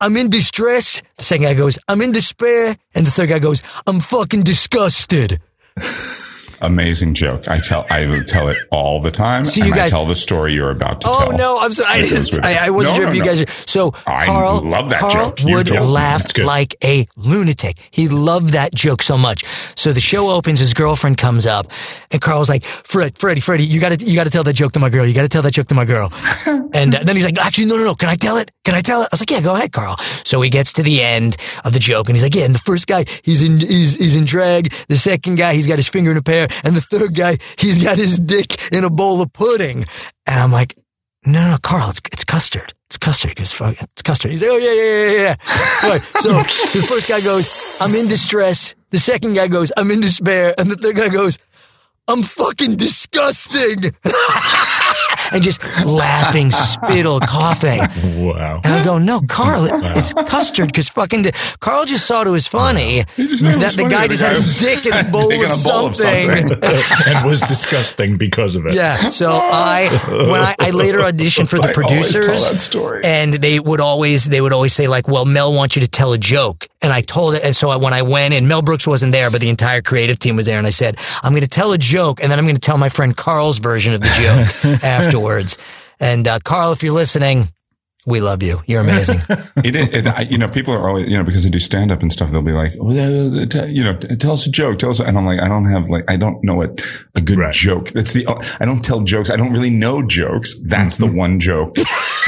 I'm 0.00 0.16
in 0.16 0.30
distress. 0.30 1.02
The 1.16 1.24
second 1.24 1.44
guy 1.44 1.54
goes, 1.54 1.78
I'm 1.88 2.00
in 2.02 2.12
despair. 2.12 2.76
And 2.94 3.04
the 3.04 3.10
third 3.10 3.30
guy 3.30 3.40
goes, 3.40 3.62
I'm 3.86 3.98
fucking 3.98 4.44
disgusted. 4.44 5.40
Amazing 6.60 7.14
joke. 7.14 7.46
I 7.46 7.58
tell 7.58 7.86
I 7.88 8.04
tell 8.26 8.48
it 8.48 8.56
all 8.72 9.00
the 9.00 9.12
time. 9.12 9.44
So 9.44 9.64
you 9.64 9.70
guys- 9.70 9.92
I 9.92 9.96
tell 9.96 10.06
the 10.06 10.16
story 10.16 10.54
you're 10.54 10.72
about 10.72 11.00
to 11.02 11.06
Oh 11.08 11.28
tell. 11.28 11.38
no, 11.38 11.58
I'm 11.60 11.70
sorry. 11.70 12.00
I, 12.00 12.02
didn't, 12.02 12.44
I. 12.44 12.66
I 12.66 12.70
wasn't 12.70 12.96
No, 12.96 13.00
sure 13.02 13.08
if 13.10 13.14
you 13.14 13.20
no. 13.22 13.26
guys. 13.26 13.44
So 13.70 13.92
I 14.08 14.26
Carl, 14.26 14.62
love 14.68 14.88
that 14.90 14.98
Carl 14.98 15.12
joke. 15.28 15.40
You 15.44 15.54
would 15.54 15.70
laugh 15.70 16.36
like 16.36 16.74
a 16.82 17.06
lunatic. 17.16 17.76
He 17.92 18.08
loved 18.08 18.54
that 18.54 18.74
joke 18.74 19.02
so 19.02 19.16
much. 19.16 19.44
So 19.76 19.92
the 19.92 20.00
show 20.00 20.30
opens. 20.30 20.58
His 20.58 20.74
girlfriend 20.74 21.16
comes 21.16 21.46
up, 21.46 21.70
and 22.10 22.20
Carl's 22.20 22.48
like, 22.48 22.64
"Fred, 22.64 23.16
Freddie, 23.16 23.40
Freddie, 23.40 23.64
you 23.64 23.78
got 23.80 23.96
to, 23.96 24.04
you 24.04 24.16
got 24.16 24.24
to 24.24 24.30
tell 24.30 24.42
that 24.42 24.54
joke 24.54 24.72
to 24.72 24.80
my 24.80 24.90
girl. 24.90 25.06
You 25.06 25.14
got 25.14 25.22
to 25.22 25.28
tell 25.28 25.42
that 25.42 25.52
joke 25.52 25.68
to 25.68 25.76
my 25.76 25.84
girl." 25.84 26.10
and 26.74 26.92
uh, 26.92 27.04
then 27.04 27.14
he's 27.14 27.24
like, 27.24 27.38
"Actually, 27.38 27.66
no, 27.66 27.76
no, 27.76 27.84
no. 27.84 27.94
Can 27.94 28.08
I 28.08 28.16
tell 28.16 28.36
it? 28.36 28.50
Can 28.64 28.74
I 28.74 28.80
tell 28.80 29.02
it?" 29.02 29.04
I 29.04 29.08
was 29.12 29.20
like, 29.20 29.30
"Yeah, 29.30 29.42
go 29.42 29.54
ahead, 29.54 29.70
Carl." 29.70 29.96
So 30.24 30.40
he 30.42 30.50
gets 30.50 30.72
to 30.72 30.82
the 30.82 31.02
end 31.04 31.36
of 31.64 31.72
the 31.72 31.78
joke, 31.78 32.08
and 32.08 32.16
he's 32.16 32.24
like, 32.24 32.34
"Yeah." 32.34 32.46
And 32.46 32.54
the 32.54 32.58
first 32.58 32.88
guy, 32.88 33.04
he's 33.22 33.44
in, 33.44 33.60
he's, 33.60 33.94
he's 33.94 34.16
in 34.16 34.24
drag. 34.24 34.72
The 34.88 34.96
second 34.96 35.36
guy, 35.36 35.54
he's 35.54 35.67
got 35.68 35.78
his 35.78 35.88
finger 35.88 36.10
in 36.10 36.16
a 36.16 36.22
pear, 36.22 36.48
and 36.64 36.74
the 36.74 36.80
third 36.80 37.14
guy, 37.14 37.38
he's 37.58 37.82
got 37.82 37.96
his 37.96 38.18
dick 38.18 38.72
in 38.72 38.84
a 38.84 38.90
bowl 38.90 39.22
of 39.22 39.32
pudding. 39.32 39.84
And 40.26 40.40
I'm 40.40 40.52
like, 40.52 40.74
no, 41.24 41.42
no, 41.42 41.50
no, 41.52 41.58
Carl, 41.58 41.90
it's, 41.90 42.00
it's 42.12 42.24
custard. 42.24 42.72
It's 42.86 42.96
custard. 42.96 43.38
Fuck, 43.38 43.82
it's 43.82 44.02
custard. 44.02 44.30
He's 44.30 44.42
like, 44.42 44.50
oh 44.50 44.56
yeah, 44.56 44.72
yeah, 44.72 45.04
yeah, 45.04 45.22
yeah. 45.22 45.90
Right. 45.90 46.00
So 46.00 46.30
the 46.32 46.86
first 46.88 47.08
guy 47.08 47.20
goes, 47.20 47.78
I'm 47.82 47.94
in 47.94 48.08
distress. 48.08 48.74
The 48.90 48.98
second 48.98 49.34
guy 49.34 49.48
goes, 49.48 49.72
I'm 49.76 49.90
in 49.90 50.00
despair. 50.00 50.54
And 50.58 50.70
the 50.70 50.76
third 50.76 50.96
guy 50.96 51.08
goes, 51.08 51.38
I'm 52.08 52.22
fucking 52.22 52.76
disgusting. 52.76 53.92
and 55.32 55.42
just 55.42 55.62
laughing, 55.84 56.50
spittle, 56.50 57.20
coughing. 57.20 57.80
Wow. 58.24 58.60
And 58.64 58.72
I 58.74 58.84
go, 58.84 58.98
no, 58.98 59.20
Carl, 59.28 59.64
it, 59.64 59.72
it's 59.98 60.12
custard 60.14 60.68
because 60.68 60.88
fucking 60.88 61.24
Carl 61.60 61.84
just 61.84 62.06
thought 62.08 62.26
it 62.26 62.30
was 62.30 62.46
funny 62.46 63.04
just 63.16 63.44
thought 63.44 63.54
it 63.54 63.58
that 63.58 63.64
was 63.66 63.76
the 63.76 63.82
funny 63.82 63.94
guy 63.94 64.00
that 64.02 64.08
the 64.08 64.14
just 64.14 64.22
had 64.22 64.36
his 64.36 64.58
dick 64.58 64.86
in 64.86 65.06
a 65.06 65.10
bowl 65.12 65.28
taking 65.28 65.40
with 65.40 65.66
a 65.66 65.68
bowl 65.68 65.86
of 65.86 65.96
something. 65.96 66.48
something. 66.48 66.58
and 67.14 67.26
was 67.26 67.40
disgusting 67.40 68.16
because 68.16 68.56
of 68.56 68.66
it. 68.66 68.74
Yeah. 68.74 68.96
So 69.10 69.30
I, 69.30 69.88
when 70.08 70.40
I, 70.40 70.54
I 70.58 70.70
later 70.70 70.98
auditioned 70.98 71.48
for 71.48 71.58
the 71.58 71.68
I 71.68 71.72
always 71.72 72.12
tell 72.12 72.22
producers, 72.22 72.50
that 72.50 72.58
story. 72.58 73.04
and 73.04 73.34
they 73.34 73.60
would 73.60 73.80
always, 73.80 74.26
they 74.26 74.40
would 74.40 74.52
always 74.52 74.72
say 74.72 74.86
like, 74.86 75.08
"Well, 75.08 75.24
Mel 75.24 75.52
wants 75.52 75.76
you 75.76 75.82
to 75.82 75.88
tell 75.88 76.12
a 76.12 76.18
joke," 76.18 76.66
and 76.82 76.92
I 76.92 77.00
told 77.00 77.34
it. 77.34 77.44
And 77.44 77.54
so 77.56 77.70
I, 77.70 77.76
when 77.76 77.92
I 77.92 78.02
went 78.02 78.34
in, 78.34 78.46
Mel 78.48 78.62
Brooks 78.62 78.86
wasn't 78.86 79.12
there, 79.12 79.30
but 79.30 79.40
the 79.40 79.48
entire 79.48 79.82
creative 79.82 80.18
team 80.18 80.36
was 80.36 80.46
there, 80.46 80.58
and 80.58 80.66
I 80.66 80.70
said, 80.70 80.96
"I'm 81.22 81.32
going 81.32 81.42
to 81.42 81.48
tell 81.48 81.72
a 81.72 81.78
joke, 81.78 82.20
and 82.22 82.30
then 82.30 82.38
I'm 82.38 82.44
going 82.44 82.54
to 82.56 82.60
tell 82.60 82.78
my 82.78 82.88
friend 82.88 83.16
Carl's 83.16 83.58
version 83.58 83.92
of 83.94 84.00
the 84.00 84.08
joke 84.08 84.82
afterwards." 84.84 85.58
And 86.00 86.28
uh, 86.28 86.38
Carl, 86.44 86.72
if 86.72 86.82
you're 86.82 86.92
listening, 86.94 87.48
we 88.06 88.20
love 88.20 88.42
you. 88.42 88.62
You're 88.66 88.80
amazing. 88.82 89.18
It, 89.64 89.74
it, 89.74 90.06
I, 90.06 90.20
you 90.20 90.38
know, 90.38 90.46
people 90.48 90.72
are 90.72 90.88
always, 90.88 91.10
you 91.10 91.18
know, 91.18 91.24
because 91.24 91.42
they 91.42 91.50
do 91.50 91.58
stand 91.58 91.90
up 91.90 92.00
and 92.00 92.12
stuff, 92.12 92.30
they'll 92.30 92.40
be 92.42 92.52
like, 92.52 92.72
oh, 92.80 92.92
you 92.92 93.82
know, 93.82 93.94
tell 93.98 94.32
us 94.32 94.46
a 94.46 94.50
joke, 94.50 94.78
tell 94.78 94.90
us. 94.90 95.00
And 95.00 95.18
I'm 95.18 95.26
like, 95.26 95.40
I 95.40 95.48
don't 95.48 95.64
have 95.64 95.88
like, 95.90 96.04
I 96.08 96.16
don't 96.16 96.42
know 96.44 96.54
what 96.54 96.80
a 97.16 97.20
good 97.20 97.38
Right. 97.38 97.52
joke. 97.52 97.88
That's 97.90 98.12
the, 98.12 98.24
I 98.60 98.64
don't 98.64 98.84
tell 98.84 99.00
jokes. 99.00 99.30
I 99.30 99.36
don't 99.36 99.52
really 99.52 99.68
know 99.70 100.06
jokes. 100.06 100.54
That's 100.62 100.96
Mm-hmm. 100.96 101.10
the 101.12 101.18
one 101.18 101.40
joke 101.40 101.74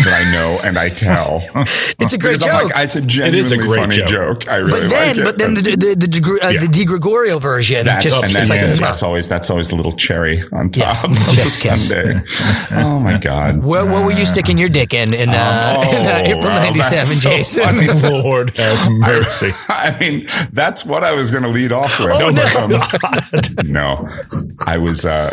that 0.05 0.15
I 0.27 0.33
know 0.33 0.59
and 0.65 0.79
I 0.79 0.89
tell. 0.89 1.43
It's 2.03 2.15
a 2.15 2.19
great 2.19 2.39
Because 2.41 2.65
joke. 2.65 2.75
like, 2.75 2.85
it's 2.85 2.97
a 2.97 2.99
is 3.01 3.05
a 3.05 3.09
genuinely 3.09 3.59
great 3.59 3.79
funny 3.81 3.97
joke. 3.97 4.09
joke. 4.09 4.49
I 4.49 4.57
really 4.57 4.71
but 4.81 4.89
then, 4.91 5.09
like 5.09 5.17
it. 5.19 5.25
but 5.25 5.39
then 5.39 5.55
the 5.55 5.61
the 5.63 5.95
the, 6.01 6.07
Degre- 6.07 6.43
uh, 6.43 6.49
Yeah. 6.49 6.61
the 6.61 6.69
Di 6.69 6.85
Gregorio 6.87 7.39
version, 7.39 7.85
That's, 7.85 8.03
just 8.05 8.25
and 8.25 8.33
then 8.35 8.41
it's 8.43 8.51
like 8.51 8.61
yeah, 8.63 8.73
a- 8.73 8.77
that's 8.77 9.03
always 9.03 9.29
that's 9.29 9.51
always 9.51 9.69
the 9.69 9.77
little 9.77 9.93
cherry 9.93 10.41
on 10.53 10.71
Yeah. 10.75 10.93
top 10.95 11.11
of 11.11 11.17
Chef's 11.19 11.63
the 11.63 11.69
kiss. 11.69 11.89
sundae. 11.89 12.83
Oh 12.83 12.99
my 12.99 13.19
god! 13.19 13.63
Where, 13.71 13.85
where 13.85 14.03
were 14.05 14.13
you 14.13 14.25
sticking 14.27 14.57
your 14.59 14.71
dick 14.71 14.95
in 14.95 15.13
in, 15.15 15.29
uh, 15.29 15.77
Oh, 15.77 15.83
in 15.97 16.03
uh, 16.07 16.31
April 16.31 16.45
wow, 16.51 16.65
'97, 16.65 16.91
that's 16.91 17.21
so 17.23 17.31
Jason? 17.31 17.63
funny. 18.01 18.23
Lord 18.23 18.57
have 18.57 18.91
mercy. 18.91 19.51
I 19.69 19.97
mean, 20.01 20.27
that's 20.53 20.85
what 20.87 21.05
I 21.05 21.13
was 21.15 21.31
going 21.31 21.43
to 21.45 21.49
lead 21.51 21.71
off 21.73 21.99
with. 22.01 22.11
Oh, 22.13 22.31
no. 22.31 23.69
no, 23.71 24.09
I 24.67 24.79
was. 24.79 25.05
Uh, 25.05 25.31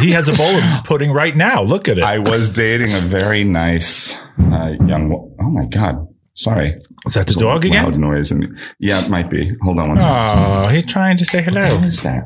He 0.00 0.10
has 0.12 0.28
a 0.28 0.32
bowl 0.34 0.46
of 0.56 0.84
pudding 0.84 1.10
right 1.12 1.36
now. 1.36 1.62
Look 1.62 1.88
at 1.88 1.98
it. 1.98 2.04
I 2.04 2.18
was 2.18 2.48
dating 2.50 2.92
a 2.94 2.98
very 3.00 3.21
nice 3.44 4.20
uh, 4.38 4.74
young. 4.86 5.12
Oh 5.40 5.50
my 5.50 5.66
god! 5.66 6.06
Sorry, 6.34 6.68
Is 7.06 7.14
that 7.14 7.26
the 7.26 7.34
There's 7.34 7.36
a 7.36 7.40
dog 7.40 7.64
Loud 7.64 7.98
noise 7.98 8.30
and 8.30 8.58
yeah, 8.78 9.04
it 9.04 9.10
might 9.10 9.28
be. 9.28 9.52
Hold 9.62 9.78
on 9.78 9.88
one 9.90 9.98
second. 9.98 10.38
Oh, 10.38 10.68
he's 10.70 10.86
trying 10.86 11.16
to 11.18 11.24
say 11.24 11.42
hello. 11.42 11.62
What 11.62 11.84
is 11.84 12.02
that? 12.02 12.24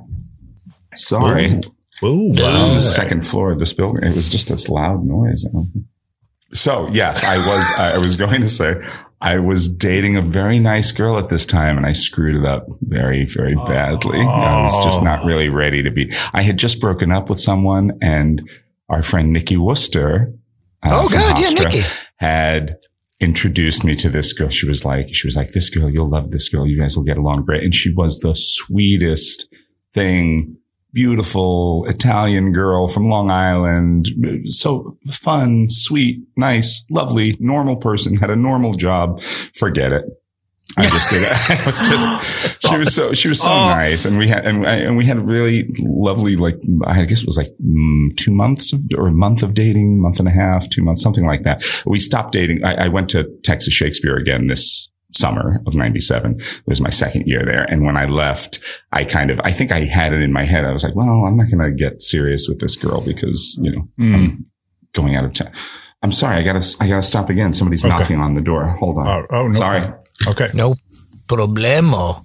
Sorry. 0.95 1.61
Ooh, 2.05 2.31
on 2.31 2.37
wow. 2.37 2.75
the 2.75 2.81
second 2.81 3.27
floor 3.27 3.53
of 3.53 3.59
this 3.59 3.73
building. 3.73 4.05
It 4.05 4.15
was 4.15 4.29
just 4.29 4.49
this 4.49 4.69
loud 4.69 5.05
noise. 5.05 5.47
So 6.53 6.89
yes, 6.93 7.25
I 7.25 7.37
was, 7.39 7.79
I 7.79 7.99
was 7.99 8.17
going 8.17 8.43
to 8.43 8.49
say 8.49 8.83
I 9.21 9.39
was 9.39 9.75
dating 9.75 10.17
a 10.17 10.23
very 10.23 10.59
nice 10.59 10.93
girl 10.93 11.19
at 11.19 11.29
this 11.31 11.47
time 11.47 11.77
and 11.77 11.87
I 11.87 11.93
screwed 11.93 12.37
it 12.37 12.45
up 12.45 12.67
very, 12.83 13.25
very 13.25 13.55
badly. 13.55 14.21
I 14.21 14.63
was 14.63 14.85
just 14.85 15.03
not 15.03 15.25
really 15.25 15.49
ready 15.49 15.83
to 15.83 15.91
be, 15.91 16.13
I 16.35 16.43
had 16.43 16.59
just 16.59 16.81
broken 16.81 17.11
up 17.11 17.31
with 17.31 17.41
someone 17.41 17.99
and 18.03 18.49
our 18.89 19.03
friend 19.03 19.33
Nikki 19.33 19.57
Worcester. 19.57 20.33
Uh, 20.83 20.91
Oh, 20.93 21.09
from 21.09 21.19
good. 21.19 21.39
Yeah, 21.39 21.49
Hofstra 21.49 21.65
Nikki. 21.73 21.89
Had 22.17 22.77
introduced 23.21 23.85
me 23.85 23.95
to 23.97 24.09
this 24.09 24.33
girl. 24.33 24.49
She 24.49 24.69
was 24.69 24.85
like, 24.85 25.15
she 25.15 25.27
was 25.27 25.37
like, 25.37 25.51
this 25.53 25.71
girl, 25.71 25.89
you'll 25.91 26.09
love 26.09 26.31
this 26.31 26.49
girl. 26.49 26.67
You 26.67 26.79
guys 26.81 26.97
will 26.97 27.05
get 27.05 27.17
along 27.17 27.45
great. 27.45 27.62
And 27.62 27.75
she 27.75 27.93
was 27.93 28.21
the 28.21 28.35
sweetest 28.35 29.53
thing 29.95 30.57
beautiful 30.93 31.85
Italian 31.89 32.53
girl 32.53 32.89
from 32.89 33.09
Long 33.11 33.31
Island. 33.31 34.09
So 34.49 34.97
fun, 35.11 35.69
sweet, 35.69 36.23
nice, 36.39 36.87
lovely, 36.91 37.37
normal 37.39 37.77
person, 37.77 38.17
had 38.17 38.31
a 38.31 38.37
normal 38.37 38.73
job. 38.73 39.21
Forget 39.21 39.93
it. 39.93 40.05
I 40.79 40.89
just 40.89 41.11
did 41.12 41.23
it. 41.23 41.33
It 41.61 41.67
was 41.67 41.89
just, 41.89 42.56
she 42.71 42.79
was 42.79 42.95
so, 42.95 43.13
she 43.13 43.29
was 43.29 43.41
so 43.41 43.49
nice. 43.49 44.05
And 44.05 44.19
we 44.19 44.29
had, 44.29 44.45
and, 44.45 44.65
and 44.65 44.97
we 44.97 45.07
had 45.07 45.19
really 45.19 45.69
lovely, 45.79 46.37
like, 46.37 46.59
I 46.87 47.05
guess 47.05 47.23
it 47.23 47.27
was 47.27 47.37
like 47.37 47.51
mm, 47.65 48.17
two 48.17 48.33
months 48.33 48.73
of, 48.73 48.81
or 48.97 49.09
a 49.09 49.13
month 49.13 49.43
of 49.43 49.55
dating, 49.55 50.01
month 50.01 50.19
and 50.19 50.29
a 50.29 50.33
half, 50.33 50.69
two 50.69 50.83
months, 50.83 51.03
something 51.03 51.27
like 51.27 51.43
that. 51.43 51.65
We 51.87 51.99
stopped 51.99 52.33
dating. 52.33 52.65
I, 52.65 52.87
I 52.87 52.89
went 52.89 53.09
to 53.11 53.29
Texas 53.43 53.75
Shakespeare 53.75 54.17
again 54.17 54.47
this 54.47 54.91
summer 55.13 55.61
of 55.67 55.75
97. 55.75 56.41
It 56.41 56.63
was 56.67 56.81
my 56.81 56.91
second 56.91 57.27
year 57.27 57.45
there. 57.45 57.65
And 57.71 57.85
when 57.85 57.97
I 57.97 58.07
left, 58.07 58.61
I 58.93 59.05
kind 59.05 59.31
of, 59.31 59.41
I 59.45 59.53
think 59.53 59.73
I 59.73 59.81
had 59.81 60.13
it 60.13 60.21
in 60.21 60.33
my 60.33 60.45
head. 60.45 60.65
I 60.65 60.73
was 60.73 60.85
like, 60.85 60.95
well, 60.95 61.25
I'm 61.25 61.37
not 61.37 61.51
going 61.51 61.65
to 61.65 61.73
get 61.73 62.03
serious 62.03 62.49
with 62.49 62.61
this 62.61 62.77
girl 62.77 63.01
because, 63.01 63.59
you 63.63 63.73
know, 63.73 63.89
I'm 63.99 64.47
going 64.93 65.17
out 65.17 65.25
of 65.25 65.35
town. 65.35 65.53
I'm 66.03 66.13
sorry. 66.13 66.37
I 66.37 66.43
gotta, 66.43 66.65
I 66.81 66.89
gotta 66.89 67.03
stop 67.03 67.31
again. 67.31 67.53
Somebody's 67.53 67.85
knocking 67.85 68.21
on 68.21 68.35
the 68.35 68.41
door. 68.41 68.67
Hold 68.79 68.99
on. 68.99 69.07
Oh, 69.07 69.27
oh, 69.31 69.47
no 69.47 69.53
sorry. 69.53 69.81
problem. 69.81 70.01
Okay. 70.29 70.49
No 70.55 70.75
problemo. 71.27 72.23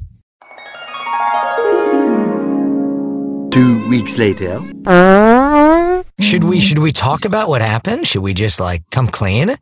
Two 3.52 3.88
weeks 3.90 4.18
later. 4.18 4.62
Should 6.20 6.44
we 6.46 6.60
should 6.60 6.80
we 6.80 6.92
talk 6.92 7.26
about 7.26 7.50
what 7.50 7.62
happened? 7.62 8.08
Should 8.08 8.22
we 8.22 8.34
just 8.34 8.60
like 8.60 8.90
come 8.92 9.08
clean? 9.08 9.56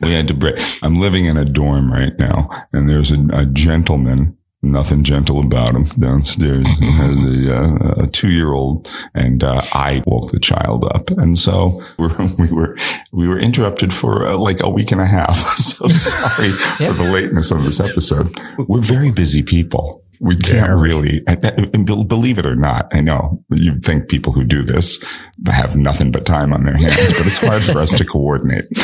We 0.00 0.12
had 0.12 0.28
to 0.28 0.34
break. 0.34 0.60
I'm 0.82 1.00
living 1.00 1.26
in 1.26 1.36
a 1.36 1.44
dorm 1.44 1.92
right 1.92 2.16
now, 2.18 2.48
and 2.72 2.88
there's 2.88 3.10
a, 3.10 3.26
a 3.32 3.46
gentleman. 3.46 4.36
Nothing 4.64 5.02
gentle 5.02 5.40
about 5.40 5.74
him 5.74 5.82
downstairs. 5.98 6.64
He 6.78 6.86
has 6.92 7.24
a, 7.24 7.58
uh, 7.58 8.02
a 8.04 8.06
two-year-old, 8.06 8.88
and 9.12 9.42
uh, 9.42 9.60
I 9.74 10.04
woke 10.06 10.30
the 10.30 10.38
child 10.38 10.84
up, 10.94 11.10
and 11.10 11.36
so 11.36 11.82
we're, 11.98 12.16
we 12.38 12.52
were 12.52 12.76
we 13.10 13.26
were 13.26 13.40
interrupted 13.40 13.92
for 13.92 14.28
uh, 14.28 14.36
like 14.36 14.62
a 14.62 14.70
week 14.70 14.92
and 14.92 15.00
a 15.00 15.06
half. 15.06 15.34
so 15.58 15.88
sorry 15.88 16.50
for 16.50 17.02
the 17.02 17.10
lateness 17.12 17.50
of 17.50 17.64
this 17.64 17.80
episode. 17.80 18.30
We're 18.68 18.80
very 18.80 19.10
busy 19.10 19.42
people. 19.42 20.04
We 20.24 20.36
can't 20.36 20.70
really, 20.80 21.20
and- 21.26 21.44
and 21.74 21.84
believe 22.08 22.38
it 22.38 22.46
or 22.46 22.54
not. 22.54 22.86
I 22.92 23.00
know 23.00 23.42
you 23.50 23.80
think 23.80 24.08
people 24.08 24.32
who 24.32 24.44
do 24.44 24.62
this 24.62 25.04
have 25.50 25.76
nothing 25.76 26.12
but 26.12 26.24
time 26.24 26.52
on 26.52 26.62
their 26.64 26.76
hands, 26.76 27.12
but 27.18 27.26
it's 27.26 27.38
hard 27.38 27.62
for 27.62 27.80
us 27.80 27.92
to 27.98 28.04
coordinate. 28.04 28.66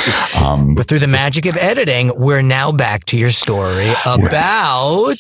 Um, 0.44 0.74
But 0.74 0.87
through 0.88 0.98
the 1.01 1.07
magic 1.09 1.46
of 1.46 1.57
editing, 1.57 2.12
we're 2.16 2.42
now 2.42 2.70
back 2.72 3.05
to 3.07 3.16
your 3.18 3.31
story 3.31 3.88
about 4.05 5.14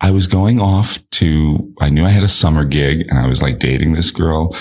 I 0.00 0.10
was 0.10 0.26
going 0.26 0.60
off 0.60 0.98
to, 1.12 1.72
I 1.80 1.90
knew 1.90 2.04
I 2.04 2.10
had 2.10 2.22
a 2.22 2.28
summer 2.28 2.64
gig 2.64 3.04
and 3.08 3.18
I 3.18 3.26
was 3.26 3.42
like 3.42 3.58
dating 3.58 3.94
this 3.94 4.10
girl. 4.10 4.54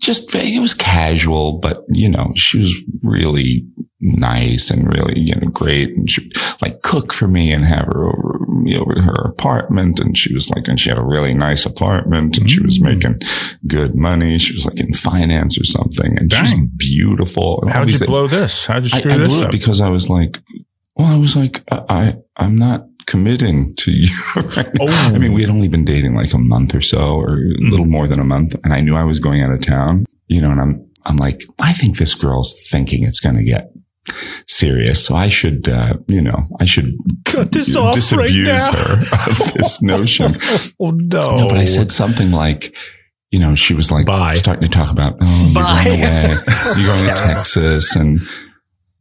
Just, 0.00 0.34
it 0.34 0.58
was 0.60 0.74
casual, 0.74 1.58
but 1.58 1.84
you 1.88 2.08
know, 2.08 2.32
she 2.34 2.58
was 2.58 2.74
really 3.04 3.66
nice 4.00 4.68
and 4.70 4.88
really, 4.96 5.20
you 5.20 5.34
know, 5.36 5.48
great. 5.48 5.90
And 5.90 6.10
she 6.10 6.22
would 6.22 6.62
like 6.62 6.82
cook 6.82 7.12
for 7.12 7.28
me 7.28 7.52
and 7.52 7.64
have 7.64 7.84
her 7.86 8.08
over, 8.08 8.21
me 8.52 8.76
over 8.76 8.94
to 8.94 9.02
her 9.02 9.28
apartment. 9.28 9.98
And 9.98 10.16
she 10.16 10.32
was 10.32 10.50
like, 10.50 10.68
and 10.68 10.78
she 10.78 10.88
had 10.88 10.98
a 10.98 11.04
really 11.04 11.34
nice 11.34 11.66
apartment 11.66 12.38
and 12.38 12.50
she 12.50 12.62
was 12.62 12.78
mm. 12.78 12.94
making 12.94 13.20
good 13.66 13.94
money. 13.94 14.38
She 14.38 14.54
was 14.54 14.66
like 14.66 14.80
in 14.80 14.92
finance 14.94 15.60
or 15.60 15.64
something 15.64 16.18
and 16.18 16.30
Dang. 16.30 16.70
beautiful. 16.76 17.60
And 17.62 17.70
How'd 17.70 17.80
you 17.80 17.82
obviously- 17.82 18.06
blow 18.06 18.26
this? 18.26 18.66
How'd 18.66 18.84
you 18.84 18.90
screw 18.90 19.12
I 19.12 19.18
this 19.18 19.28
blew 19.28 19.40
it 19.42 19.44
up? 19.46 19.50
because 19.50 19.80
I 19.80 19.88
was 19.88 20.08
like, 20.08 20.42
well, 20.96 21.14
I 21.14 21.18
was 21.18 21.36
like, 21.36 21.62
I, 21.70 21.84
I 21.88 22.14
I'm 22.36 22.56
not 22.56 22.86
committing 23.06 23.74
to 23.76 23.92
you. 23.92 24.08
right. 24.56 24.70
Oh. 24.80 25.10
I 25.14 25.18
mean, 25.18 25.32
oh. 25.32 25.34
we 25.34 25.40
had 25.40 25.50
only 25.50 25.68
been 25.68 25.84
dating 25.84 26.14
like 26.14 26.32
a 26.32 26.38
month 26.38 26.74
or 26.74 26.80
so, 26.80 27.16
or 27.16 27.34
a 27.34 27.40
mm. 27.40 27.70
little 27.70 27.86
more 27.86 28.06
than 28.06 28.20
a 28.20 28.24
month, 28.24 28.54
and 28.62 28.72
I 28.72 28.80
knew 28.80 28.96
I 28.96 29.04
was 29.04 29.20
going 29.20 29.42
out 29.42 29.52
of 29.52 29.64
town. 29.64 30.04
You 30.28 30.40
know, 30.40 30.50
and 30.50 30.60
I'm 30.60 30.90
I'm 31.06 31.16
like, 31.16 31.42
I 31.60 31.72
think 31.72 31.98
this 31.98 32.14
girl's 32.14 32.54
thinking 32.70 33.04
it's 33.04 33.20
going 33.20 33.36
to 33.36 33.42
get 33.42 33.70
serious, 34.46 35.04
so 35.06 35.14
I 35.14 35.28
should, 35.28 35.68
uh, 35.68 35.94
you 36.06 36.20
know, 36.20 36.36
I 36.60 36.64
should 36.64 36.92
Cut 37.24 37.52
this 37.52 37.68
you 37.68 37.74
know, 37.74 37.82
off 37.84 37.94
disabuse 37.94 38.48
right 38.48 38.58
now. 38.58 38.72
her 38.72 39.30
of 39.30 39.52
this 39.54 39.82
notion. 39.82 40.34
oh 40.80 40.90
no! 40.90 41.38
No, 41.38 41.48
but 41.48 41.56
I 41.56 41.64
said 41.64 41.90
something 41.90 42.30
like, 42.32 42.74
you 43.30 43.38
know, 43.38 43.54
she 43.54 43.74
was 43.74 43.90
like 43.90 44.06
Bye. 44.06 44.34
starting 44.34 44.68
to 44.68 44.76
talk 44.76 44.90
about, 44.90 45.16
oh, 45.20 45.44
you're 45.46 45.62
Bye. 45.62 45.84
going 45.84 46.00
away, 46.00 46.28
you're 46.78 46.86
going 46.94 47.00
to 47.08 47.20
Texas, 47.22 47.96
and 47.96 48.20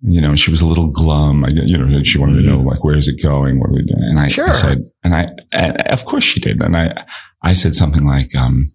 you 0.03 0.19
know, 0.19 0.35
she 0.35 0.49
was 0.49 0.61
a 0.61 0.65
little 0.65 0.89
glum. 0.91 1.45
I, 1.45 1.49
you 1.49 1.77
know, 1.77 2.01
she 2.03 2.17
wanted 2.17 2.41
to 2.41 2.47
know 2.47 2.61
like, 2.61 2.83
where's 2.83 3.07
it 3.07 3.21
going? 3.21 3.59
What 3.59 3.69
are 3.69 3.73
we 3.73 3.83
doing? 3.83 4.01
And 4.01 4.19
I, 4.19 4.29
Sure. 4.29 4.49
I 4.49 4.53
said, 4.53 4.89
and 5.03 5.13
I, 5.13 5.29
and 5.51 5.77
of 5.87 6.05
course 6.05 6.23
she 6.23 6.39
did. 6.39 6.59
And 6.59 6.75
I, 6.75 7.05
I 7.43 7.53
said 7.53 7.75
something 7.75 8.03
like, 8.03 8.33
um, 8.35 8.65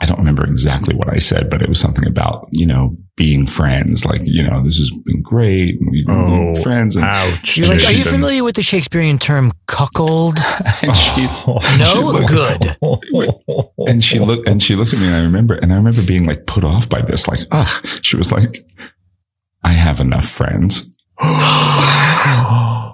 I 0.00 0.06
don't 0.06 0.18
remember 0.18 0.44
exactly 0.44 0.94
what 0.94 1.08
I 1.08 1.18
said, 1.18 1.48
but 1.50 1.62
it 1.62 1.68
was 1.68 1.78
something 1.78 2.06
about, 2.06 2.48
you 2.50 2.66
know, 2.66 2.96
being 3.16 3.46
friends. 3.46 4.04
Like, 4.04 4.20
you 4.24 4.42
know, 4.42 4.62
this 4.62 4.76
has 4.78 4.90
been 5.04 5.22
great. 5.22 5.80
and 5.80 5.88
We've 5.90 6.04
been 6.06 6.54
Oh, 6.56 6.62
friends. 6.62 6.96
And, 6.96 7.04
ouch! 7.04 7.56
You're 7.56 7.68
like, 7.68 7.84
are 7.84 7.92
you 7.92 8.04
familiar 8.04 8.42
with 8.44 8.56
the 8.56 8.62
Shakespearean 8.62 9.18
term 9.18 9.52
cuckold? 9.66 10.36
and 10.82 10.96
she, 10.96 11.26
No, 11.78 12.10
looked- 12.12 12.28
good. 12.28 12.76
and 13.88 14.02
she 14.02 14.18
looked 14.18 14.48
and 14.48 14.62
she 14.62 14.74
looked 14.74 14.92
at 14.92 14.98
me 15.00 15.06
and 15.06 15.16
I 15.16 15.22
remember 15.22 15.54
and 15.54 15.72
I 15.72 15.76
remember 15.76 16.02
being 16.04 16.26
like 16.26 16.46
put 16.46 16.64
off 16.64 16.88
by 16.88 17.00
this 17.02 17.28
like 17.28 17.40
ah 17.52 17.80
she 18.02 18.16
was 18.16 18.32
like 18.32 18.64
I 19.62 19.70
have 19.70 20.00
enough 20.00 20.26
friends 20.28 20.94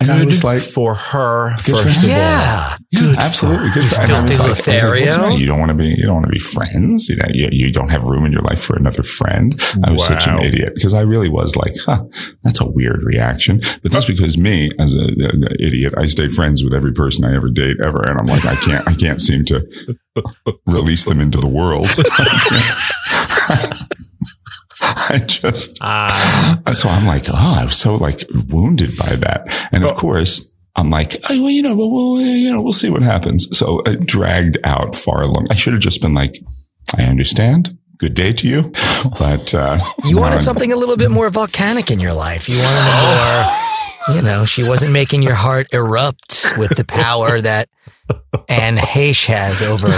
And 0.00 0.10
I 0.10 0.24
was 0.24 0.42
like, 0.42 0.60
for 0.60 0.94
her 0.94 1.54
Good 1.64 1.76
first 1.76 2.00
her. 2.00 2.06
of 2.06 2.12
all. 2.12 2.18
Yeah. 2.18 2.76
yeah, 2.90 3.14
absolutely. 3.18 3.70
Good 3.70 3.84
for 3.84 4.06
Filthy 4.06 4.12
I 4.12 4.22
was 4.22 4.38
Lothario. 4.38 4.84
I 4.84 5.00
was 5.04 5.16
"Listen, 5.16 5.32
you 5.32 5.46
don't 5.46 5.58
want 5.58 5.70
to 5.70 5.76
be, 5.76 5.88
you 5.88 6.06
don't 6.06 6.14
want 6.14 6.26
to 6.26 6.32
be 6.32 6.38
friends. 6.38 7.08
You 7.08 7.16
know, 7.16 7.26
you, 7.32 7.48
you 7.52 7.70
don't 7.70 7.90
have 7.90 8.04
room 8.04 8.24
in 8.24 8.32
your 8.32 8.40
life 8.42 8.62
for 8.62 8.76
another 8.76 9.02
friend. 9.02 9.60
I 9.84 9.90
was 9.90 10.04
such 10.04 10.26
an 10.26 10.40
idiot 10.40 10.72
because 10.74 10.94
I 10.94 11.02
really 11.02 11.28
was 11.28 11.54
like, 11.54 11.74
huh, 11.84 12.04
that's 12.42 12.60
a 12.60 12.68
weird 12.68 13.02
reaction. 13.04 13.60
But 13.82 13.92
that's 13.92 14.06
because 14.06 14.38
me, 14.38 14.70
as 14.78 14.94
an 14.94 15.44
idiot, 15.60 15.94
I 15.98 16.06
stay 16.06 16.28
friends 16.28 16.64
with 16.64 16.72
every 16.72 16.92
person 16.92 17.24
I 17.26 17.34
ever 17.34 17.50
date 17.50 17.76
ever. 17.84 18.02
And 18.02 18.18
I'm 18.18 18.26
like, 18.26 18.46
I 18.46 18.54
can't, 18.54 18.88
I 18.88 18.94
can't 18.94 19.20
seem 19.20 19.44
to 19.46 19.66
release 20.66 21.04
them 21.04 21.20
into 21.20 21.38
the 21.38 21.48
world. 21.48 21.88
I 25.10 25.18
just, 25.26 25.78
Ah. 25.82 26.60
so 26.72 26.88
I'm 26.88 27.06
like, 27.06 27.24
oh, 27.28 27.58
I 27.60 27.64
was 27.64 27.76
so 27.76 27.96
like 27.96 28.24
wounded 28.48 28.96
by 28.96 29.16
that. 29.16 29.46
And 29.72 29.84
of 29.84 29.94
course, 29.94 30.54
I'm 30.76 30.90
like, 30.90 31.16
oh, 31.28 31.40
well, 31.42 31.50
you 31.50 31.62
know, 31.62 31.76
well, 31.76 31.90
well, 31.90 32.20
you 32.20 32.50
know, 32.52 32.62
we'll 32.62 32.72
see 32.72 32.90
what 32.90 33.02
happens. 33.02 33.48
So 33.56 33.80
it 33.86 34.06
dragged 34.06 34.58
out 34.64 34.94
far 34.94 35.22
along. 35.22 35.48
I 35.50 35.54
should 35.56 35.72
have 35.72 35.82
just 35.82 36.00
been 36.00 36.14
like, 36.14 36.34
I 36.96 37.02
understand. 37.04 37.76
Good 37.98 38.14
day 38.14 38.32
to 38.32 38.48
you. 38.48 38.72
But, 39.18 39.54
uh, 39.54 39.78
You 40.04 40.18
wanted 40.18 40.42
something 40.42 40.72
a 40.72 40.76
little 40.76 40.96
bit 40.96 41.10
more 41.10 41.30
volcanic 41.30 41.90
in 41.90 42.00
your 42.00 42.12
life. 42.12 42.48
You 42.48 42.56
wanted 42.56 42.80
a 42.80 42.96
more, 43.00 43.44
you 44.14 44.22
know, 44.22 44.44
she 44.44 44.62
wasn't 44.62 44.92
making 44.92 45.22
your 45.22 45.34
heart 45.34 45.68
erupt 45.72 46.54
with 46.58 46.76
the 46.76 46.84
power 46.86 47.40
that 47.40 47.68
Anne 48.48 48.76
Heche 48.76 49.26
has 49.26 49.62
over 49.62 49.88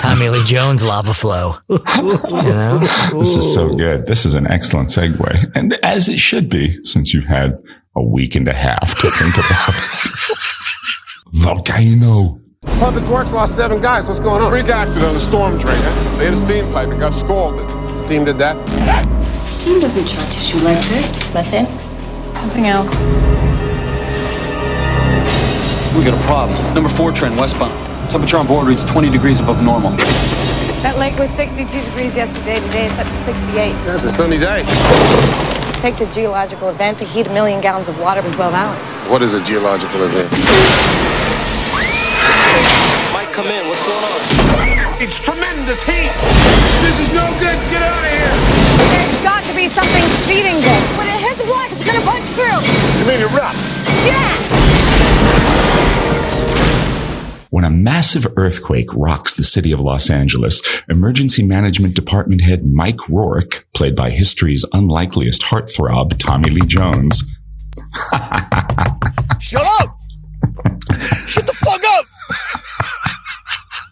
Tommy 0.00 0.28
Lee 0.28 0.44
Jones' 0.44 0.84
lava 0.84 1.14
flow. 1.14 1.54
You 1.68 2.52
know? 2.52 2.78
This 2.78 3.36
is 3.36 3.52
so 3.52 3.74
good. 3.74 4.06
This 4.06 4.26
is 4.26 4.34
an 4.34 4.46
excellent 4.50 4.88
segue. 4.90 5.52
And 5.54 5.74
as 5.82 6.08
it 6.08 6.18
should 6.18 6.48
be, 6.48 6.84
since 6.84 7.14
you've 7.14 7.26
had 7.26 7.54
a 7.96 8.02
week 8.02 8.34
and 8.34 8.46
a 8.48 8.54
half 8.54 8.94
to 9.00 9.10
think 9.10 9.34
about 9.34 9.74
Volcano. 11.32 12.38
Public 12.78 13.04
Works 13.04 13.32
lost 13.32 13.54
seven 13.54 13.80
guys. 13.80 14.06
What's 14.06 14.20
going 14.20 14.42
on? 14.42 14.50
Freak 14.50 14.68
accident 14.68 15.06
on 15.06 15.14
the 15.14 15.20
storm 15.20 15.58
drain. 15.58 15.78
Huh? 15.80 16.18
They 16.18 16.24
had 16.26 16.34
a 16.34 16.36
steam 16.36 16.70
pipe 16.72 16.88
and 16.88 17.00
got 17.00 17.12
scalded. 17.12 17.66
Steam 17.98 18.24
did 18.24 18.38
that. 18.38 18.56
Steam 19.48 19.80
doesn't 19.80 20.06
chart 20.06 20.30
tissue 20.30 20.58
like 20.58 20.80
this. 20.86 21.34
Methane? 21.34 21.66
Something 22.48 22.66
else. 22.66 22.98
We 25.92 26.02
got 26.02 26.16
a 26.16 26.24
problem. 26.24 26.56
Number 26.72 26.88
four 26.88 27.12
trend 27.12 27.36
westbound. 27.36 27.76
Temperature 28.08 28.38
on 28.38 28.46
board 28.46 28.66
reads 28.66 28.86
20 28.86 29.10
degrees 29.10 29.38
above 29.38 29.62
normal. 29.62 29.90
That 30.80 30.96
lake 30.96 31.18
was 31.18 31.28
62 31.28 31.68
degrees 31.68 32.16
yesterday. 32.16 32.58
Today 32.72 32.86
it's 32.86 32.98
up 32.98 33.06
to 33.06 33.12
68. 33.12 33.52
That's 33.84 34.04
a 34.04 34.08
sunny 34.08 34.38
day. 34.38 34.64
takes 35.84 36.00
a 36.00 36.08
geological 36.14 36.70
event 36.70 36.96
to 37.00 37.04
heat 37.04 37.26
a 37.26 37.32
million 37.36 37.60
gallons 37.60 37.86
of 37.86 38.00
water 38.00 38.24
in 38.24 38.32
12 38.32 38.54
hours. 38.54 38.80
What 39.12 39.20
is 39.20 39.34
a 39.34 39.44
geological 39.44 40.00
event? 40.04 40.32
Mike, 43.12 43.28
come 43.36 43.48
in. 43.52 43.68
What's 43.68 43.84
going 43.84 44.04
on? 44.08 44.88
It's 45.04 45.20
tremendous 45.22 45.84
heat. 45.84 46.08
This 46.80 46.96
is 46.96 47.12
no 47.12 47.28
good. 47.44 47.60
Get 47.68 47.82
out 47.84 47.92
of 47.92 48.08
here. 48.08 48.68
There's 48.90 49.22
got 49.22 49.44
to 49.44 49.54
be 49.54 49.68
something 49.68 50.02
feeding 50.26 50.58
this. 50.58 50.96
When 50.98 51.06
it 51.06 51.20
hits 51.22 51.38
the 51.38 51.46
block, 51.46 51.70
it's 51.70 51.77
gonna 51.92 52.04
punch 52.04 52.24
through. 52.36 52.60
You 53.00 53.04
mean 53.08 53.20
it 53.24 53.32
rough? 53.36 53.58
Yeah! 54.06 54.28
When 57.50 57.64
a 57.64 57.70
massive 57.70 58.26
earthquake 58.36 58.92
rocks 58.94 59.34
the 59.34 59.42
city 59.42 59.72
of 59.72 59.80
Los 59.80 60.10
Angeles, 60.10 60.60
Emergency 60.88 61.42
Management 61.42 61.94
Department 61.94 62.42
head 62.42 62.64
Mike 62.66 63.08
Rourke, 63.08 63.66
played 63.74 63.96
by 63.96 64.10
history's 64.10 64.64
unlikeliest 64.72 65.42
heartthrob, 65.42 66.18
Tommy 66.18 66.50
Lee 66.50 66.66
Jones, 66.66 67.34
Shut 69.40 69.62
up! 69.80 69.88
Shut 71.26 71.46
the 71.46 71.52
fuck 71.54 71.80
up! 71.84 72.04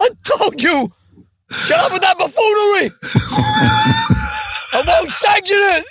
I 0.03 0.09
told 0.23 0.63
you! 0.63 0.89
Shut 1.51 1.79
up 1.79 1.93
with 1.93 2.03
that 2.03 2.19
buffoonery! 2.19 2.91
I 4.73 4.83
won't 4.87 5.11
sanction 5.11 5.57
it! 5.57 5.85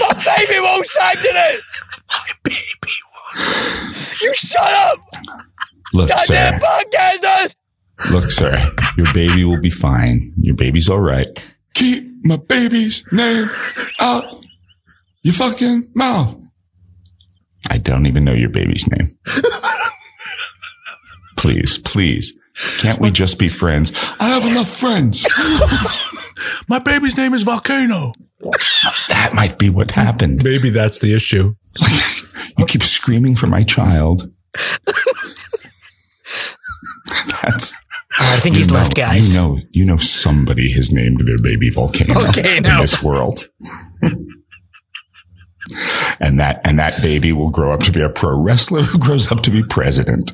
My 0.00 0.36
baby 0.36 0.60
won't 0.60 0.86
sanction 0.86 1.30
it! 1.34 1.60
My 2.08 2.28
baby 2.42 2.94
won't. 3.14 4.22
You 4.22 4.34
shut 4.34 4.62
up! 4.62 4.98
Look, 5.92 6.08
Goddamn 6.08 6.60
sir. 6.60 6.66
podcasters! 6.66 7.56
Look, 8.12 8.24
sir. 8.24 8.56
Your 8.98 9.12
baby 9.14 9.44
will 9.44 9.60
be 9.60 9.70
fine. 9.70 10.32
Your 10.38 10.54
baby's 10.54 10.88
all 10.88 11.00
right. 11.00 11.26
Keep 11.74 12.24
my 12.24 12.36
baby's 12.36 13.04
name 13.12 13.46
out 14.00 14.24
your 15.22 15.34
fucking 15.34 15.88
mouth. 15.94 16.36
I 17.70 17.78
don't 17.78 18.06
even 18.06 18.24
know 18.24 18.32
your 18.32 18.48
baby's 18.50 18.86
name. 18.88 19.06
please, 21.36 21.78
please. 21.78 22.40
Can't 22.80 23.00
we 23.00 23.10
just 23.10 23.38
be 23.38 23.48
friends? 23.48 23.92
I 24.20 24.28
have 24.28 24.44
enough 24.50 24.68
friends. 24.68 25.26
My 26.68 26.78
baby's 26.78 27.16
name 27.16 27.34
is 27.34 27.42
Volcano. 27.42 28.12
That 28.40 29.32
might 29.34 29.58
be 29.58 29.70
what 29.70 29.90
happened. 29.92 30.42
Maybe 30.44 30.70
that's 30.70 30.98
the 30.98 31.14
issue. 31.14 31.54
You 32.58 32.64
keep 32.64 32.82
screaming 32.82 33.34
for 33.34 33.46
my 33.48 33.62
child. 33.62 34.30
That's 37.42 37.74
I 38.18 38.38
think 38.40 38.56
he's 38.56 38.68
you 38.70 38.74
left, 38.76 38.96
know- 38.96 39.02
guys. 39.04 39.34
You 39.34 39.40
know, 39.40 39.58
you 39.72 39.84
know 39.84 39.96
somebody 39.98 40.70
has 40.72 40.90
named 40.90 41.20
their 41.26 41.36
baby 41.42 41.68
volcano, 41.70 42.14
Volcano. 42.14 42.48
in 42.56 42.62
this 42.80 43.02
world. 43.02 43.46
and 46.20 46.38
that 46.40 46.60
and 46.64 46.78
that 46.78 46.98
baby 47.02 47.32
will 47.32 47.50
grow 47.50 47.72
up 47.72 47.80
to 47.80 47.92
be 47.92 48.00
a 48.00 48.08
pro 48.08 48.38
wrestler 48.40 48.80
who 48.82 48.98
grows 48.98 49.30
up 49.30 49.42
to 49.42 49.50
be 49.50 49.62
president 49.68 50.32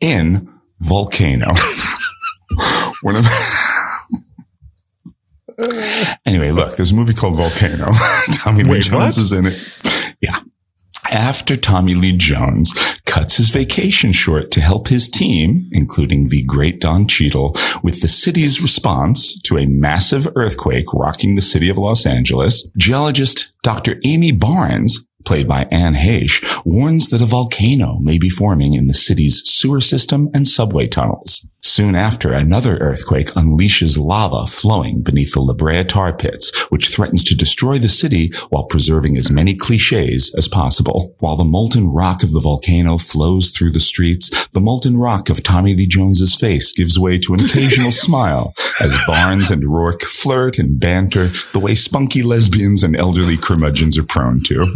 in 0.00 0.48
Volcano. 0.80 1.46
One 3.02 3.14
of 3.16 3.24
Anyway, 6.24 6.50
look, 6.50 6.76
there's 6.76 6.92
a 6.92 6.94
movie 6.94 7.14
called 7.14 7.36
Volcano. 7.36 7.92
Tommy 8.34 8.64
Lee 8.64 8.80
Jones 8.80 9.16
what? 9.16 9.18
is 9.18 9.32
in 9.32 9.46
it. 9.46 10.14
Yeah. 10.20 10.40
After 11.10 11.56
Tommy 11.56 11.94
Lee 11.94 12.16
Jones 12.16 12.72
cuts 13.04 13.36
his 13.36 13.50
vacation 13.50 14.12
short 14.12 14.50
to 14.52 14.60
help 14.60 14.88
his 14.88 15.08
team, 15.08 15.68
including 15.72 16.28
the 16.28 16.42
great 16.44 16.80
Don 16.80 17.06
Cheadle, 17.06 17.54
with 17.82 18.00
the 18.00 18.08
city's 18.08 18.62
response 18.62 19.38
to 19.42 19.58
a 19.58 19.66
massive 19.66 20.26
earthquake 20.36 20.86
rocking 20.94 21.34
the 21.34 21.42
city 21.42 21.68
of 21.68 21.76
Los 21.76 22.06
Angeles, 22.06 22.70
geologist 22.78 23.52
Dr. 23.62 23.96
Amy 24.04 24.32
Barnes, 24.32 25.06
played 25.24 25.46
by 25.46 25.64
Anne 25.70 25.94
Heche, 25.94 26.42
warns 26.64 27.10
that 27.10 27.20
a 27.20 27.26
volcano 27.26 27.98
may 27.98 28.16
be 28.16 28.30
forming 28.30 28.74
in 28.74 28.86
the 28.86 28.94
city's 28.94 29.42
sewer 29.44 29.80
system 29.80 30.30
and 30.32 30.48
subway 30.48 30.86
tunnels. 30.86 31.41
Soon 31.64 31.94
after, 31.94 32.32
another 32.32 32.76
earthquake 32.78 33.28
unleashes 33.28 33.96
lava 33.96 34.46
flowing 34.46 35.00
beneath 35.02 35.32
the 35.32 35.40
La 35.40 35.54
Brea 35.54 35.84
tar 35.84 36.12
pits, 36.12 36.50
which 36.70 36.88
threatens 36.88 37.22
to 37.24 37.36
destroy 37.36 37.78
the 37.78 37.88
city 37.88 38.32
while 38.50 38.64
preserving 38.64 39.16
as 39.16 39.30
many 39.30 39.54
cliches 39.54 40.34
as 40.36 40.48
possible. 40.48 41.14
While 41.20 41.36
the 41.36 41.44
molten 41.44 41.88
rock 41.88 42.24
of 42.24 42.32
the 42.32 42.40
volcano 42.40 42.98
flows 42.98 43.50
through 43.50 43.70
the 43.70 43.80
streets, 43.80 44.48
the 44.48 44.60
molten 44.60 44.96
rock 44.96 45.30
of 45.30 45.44
Tommy 45.44 45.74
Lee 45.76 45.86
Jones's 45.86 46.34
face 46.34 46.72
gives 46.72 46.98
way 46.98 47.18
to 47.20 47.32
an 47.32 47.44
occasional 47.44 47.92
smile 47.92 48.54
as 48.80 48.98
Barnes 49.06 49.50
and 49.50 49.64
Rourke 49.64 50.02
flirt 50.02 50.58
and 50.58 50.80
banter 50.80 51.28
the 51.52 51.60
way 51.60 51.74
spunky 51.76 52.22
lesbians 52.22 52.82
and 52.82 52.96
elderly 52.96 53.36
curmudgeons 53.36 53.96
are 53.96 54.04
prone 54.04 54.40
to. 54.40 54.66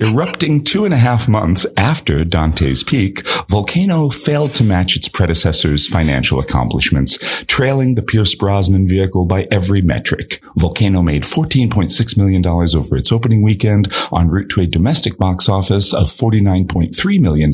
Erupting 0.00 0.64
two 0.64 0.84
and 0.84 0.92
a 0.92 0.98
half 0.98 1.28
months 1.28 1.66
after 1.76 2.24
Dante's 2.24 2.82
Peak, 2.82 3.26
Volcano 3.48 4.08
failed 4.08 4.54
to 4.54 4.64
match 4.64 4.96
its 4.96 5.08
predecessor's 5.08 5.86
financial 5.86 6.38
accomplishments, 6.38 7.18
trailing 7.44 7.94
the 7.94 8.02
Pierce 8.02 8.34
Brosnan 8.34 8.86
vehicle 8.86 9.26
by 9.26 9.46
every 9.50 9.82
metric. 9.82 10.42
Volcano 10.56 11.02
made 11.02 11.22
$14.6 11.22 12.16
million 12.16 12.44
over 12.46 12.96
its 12.96 13.12
opening 13.12 13.42
weekend, 13.42 13.92
en 14.16 14.28
route 14.28 14.50
to 14.50 14.60
a 14.60 14.66
domestic 14.66 15.16
box 15.18 15.48
office 15.48 15.92
of 15.92 16.06
$49.3 16.06 17.20
million 17.20 17.52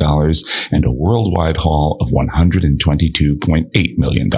and 0.70 0.84
a 0.84 0.92
worldwide 0.92 1.58
haul 1.58 1.96
of 2.00 2.08
$122.8 2.08 3.98
million. 3.98 4.30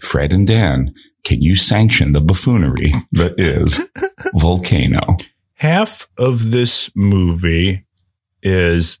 Fred 0.00 0.32
and 0.32 0.46
Dan, 0.46 0.94
can 1.24 1.40
you 1.40 1.54
sanction 1.54 2.12
the 2.12 2.20
buffoonery 2.20 2.92
that 3.12 3.38
is 3.38 3.88
Volcano? 4.34 5.16
Half 5.62 6.08
of 6.18 6.50
this 6.50 6.90
movie 6.96 7.84
is 8.42 8.98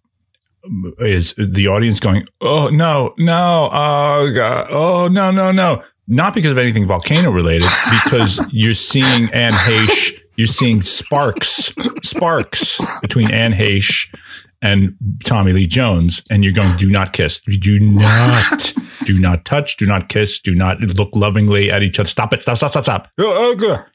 is 1.00 1.34
the 1.36 1.66
audience 1.66 1.98
going, 1.98 2.24
"Oh 2.40 2.68
no, 2.68 3.14
no, 3.18 3.68
oh 3.72 4.32
god, 4.32 4.68
oh 4.70 5.08
no, 5.08 5.32
no, 5.32 5.50
no," 5.50 5.82
not 6.06 6.34
because 6.36 6.52
of 6.52 6.58
anything 6.58 6.86
volcano 6.86 7.32
related, 7.32 7.68
because 8.04 8.38
you're 8.52 8.74
seeing 8.74 9.28
Anne 9.32 9.52
Heche, 9.52 10.12
you're 10.36 10.46
seeing 10.46 10.82
sparks, 10.82 11.74
sparks 12.04 12.80
between 13.00 13.32
Anne 13.32 13.52
Heche 13.52 14.14
and 14.62 14.94
Tommy 15.24 15.52
Lee 15.52 15.66
Jones, 15.66 16.22
and 16.30 16.44
you're 16.44 16.54
going, 16.54 16.76
"Do 16.78 16.88
not 16.88 17.12
kiss, 17.12 17.40
do 17.40 17.80
not." 17.80 18.72
Do 19.04 19.18
not 19.18 19.44
touch. 19.44 19.78
Do 19.78 19.84
not 19.84 20.08
kiss. 20.08 20.40
Do 20.40 20.54
not 20.54 20.78
look 20.80 21.16
lovingly 21.16 21.72
at 21.72 21.82
each 21.82 21.98
other. 21.98 22.08
Stop 22.08 22.32
it. 22.32 22.40
Stop. 22.40 22.56
Stop. 22.58 22.70
Stop. 22.70 22.84
Stop. 22.84 23.08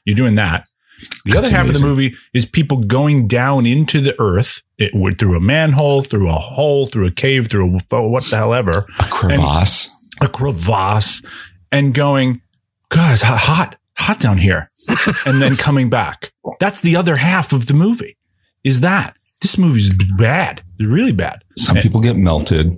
You're 0.04 0.16
doing 0.16 0.34
that. 0.34 0.68
The 1.24 1.32
That's 1.32 1.46
other 1.48 1.56
half 1.56 1.68
of 1.68 1.74
the 1.74 1.82
movie 1.86 2.14
is 2.34 2.46
people 2.46 2.78
going 2.78 3.28
down 3.28 3.66
into 3.66 4.00
the 4.00 4.18
earth 4.20 4.62
it, 4.78 4.92
would- 4.94 5.18
through 5.18 5.36
a 5.36 5.40
manhole, 5.40 6.02
through 6.02 6.28
a 6.28 6.32
hole, 6.32 6.86
through 6.86 7.06
a 7.06 7.10
cave, 7.12 7.48
through 7.48 7.78
a 7.90 8.08
what 8.08 8.24
the 8.24 8.36
hell 8.36 8.54
ever, 8.54 8.86
A 8.98 9.04
crevasse. 9.04 9.94
a 10.22 10.28
crevasse, 10.28 11.22
and 11.72 11.94
going, 11.94 12.40
God, 12.88 13.12
it's 13.14 13.22
hot, 13.22 13.38
hot, 13.38 13.76
hot 13.96 14.20
down 14.20 14.38
here, 14.38 14.70
and 15.26 15.40
then 15.42 15.56
coming 15.56 15.90
back. 15.90 16.32
That's 16.60 16.80
the 16.80 16.96
other 16.96 17.16
half 17.16 17.52
of 17.52 17.66
the 17.66 17.74
movie. 17.74 18.16
Is 18.64 18.80
that 18.80 19.16
this 19.42 19.56
movie's 19.58 19.94
bad? 20.16 20.62
It's 20.78 20.88
really 20.88 21.12
bad. 21.12 21.42
Some 21.56 21.76
people 21.76 22.00
get 22.00 22.16
melted, 22.16 22.76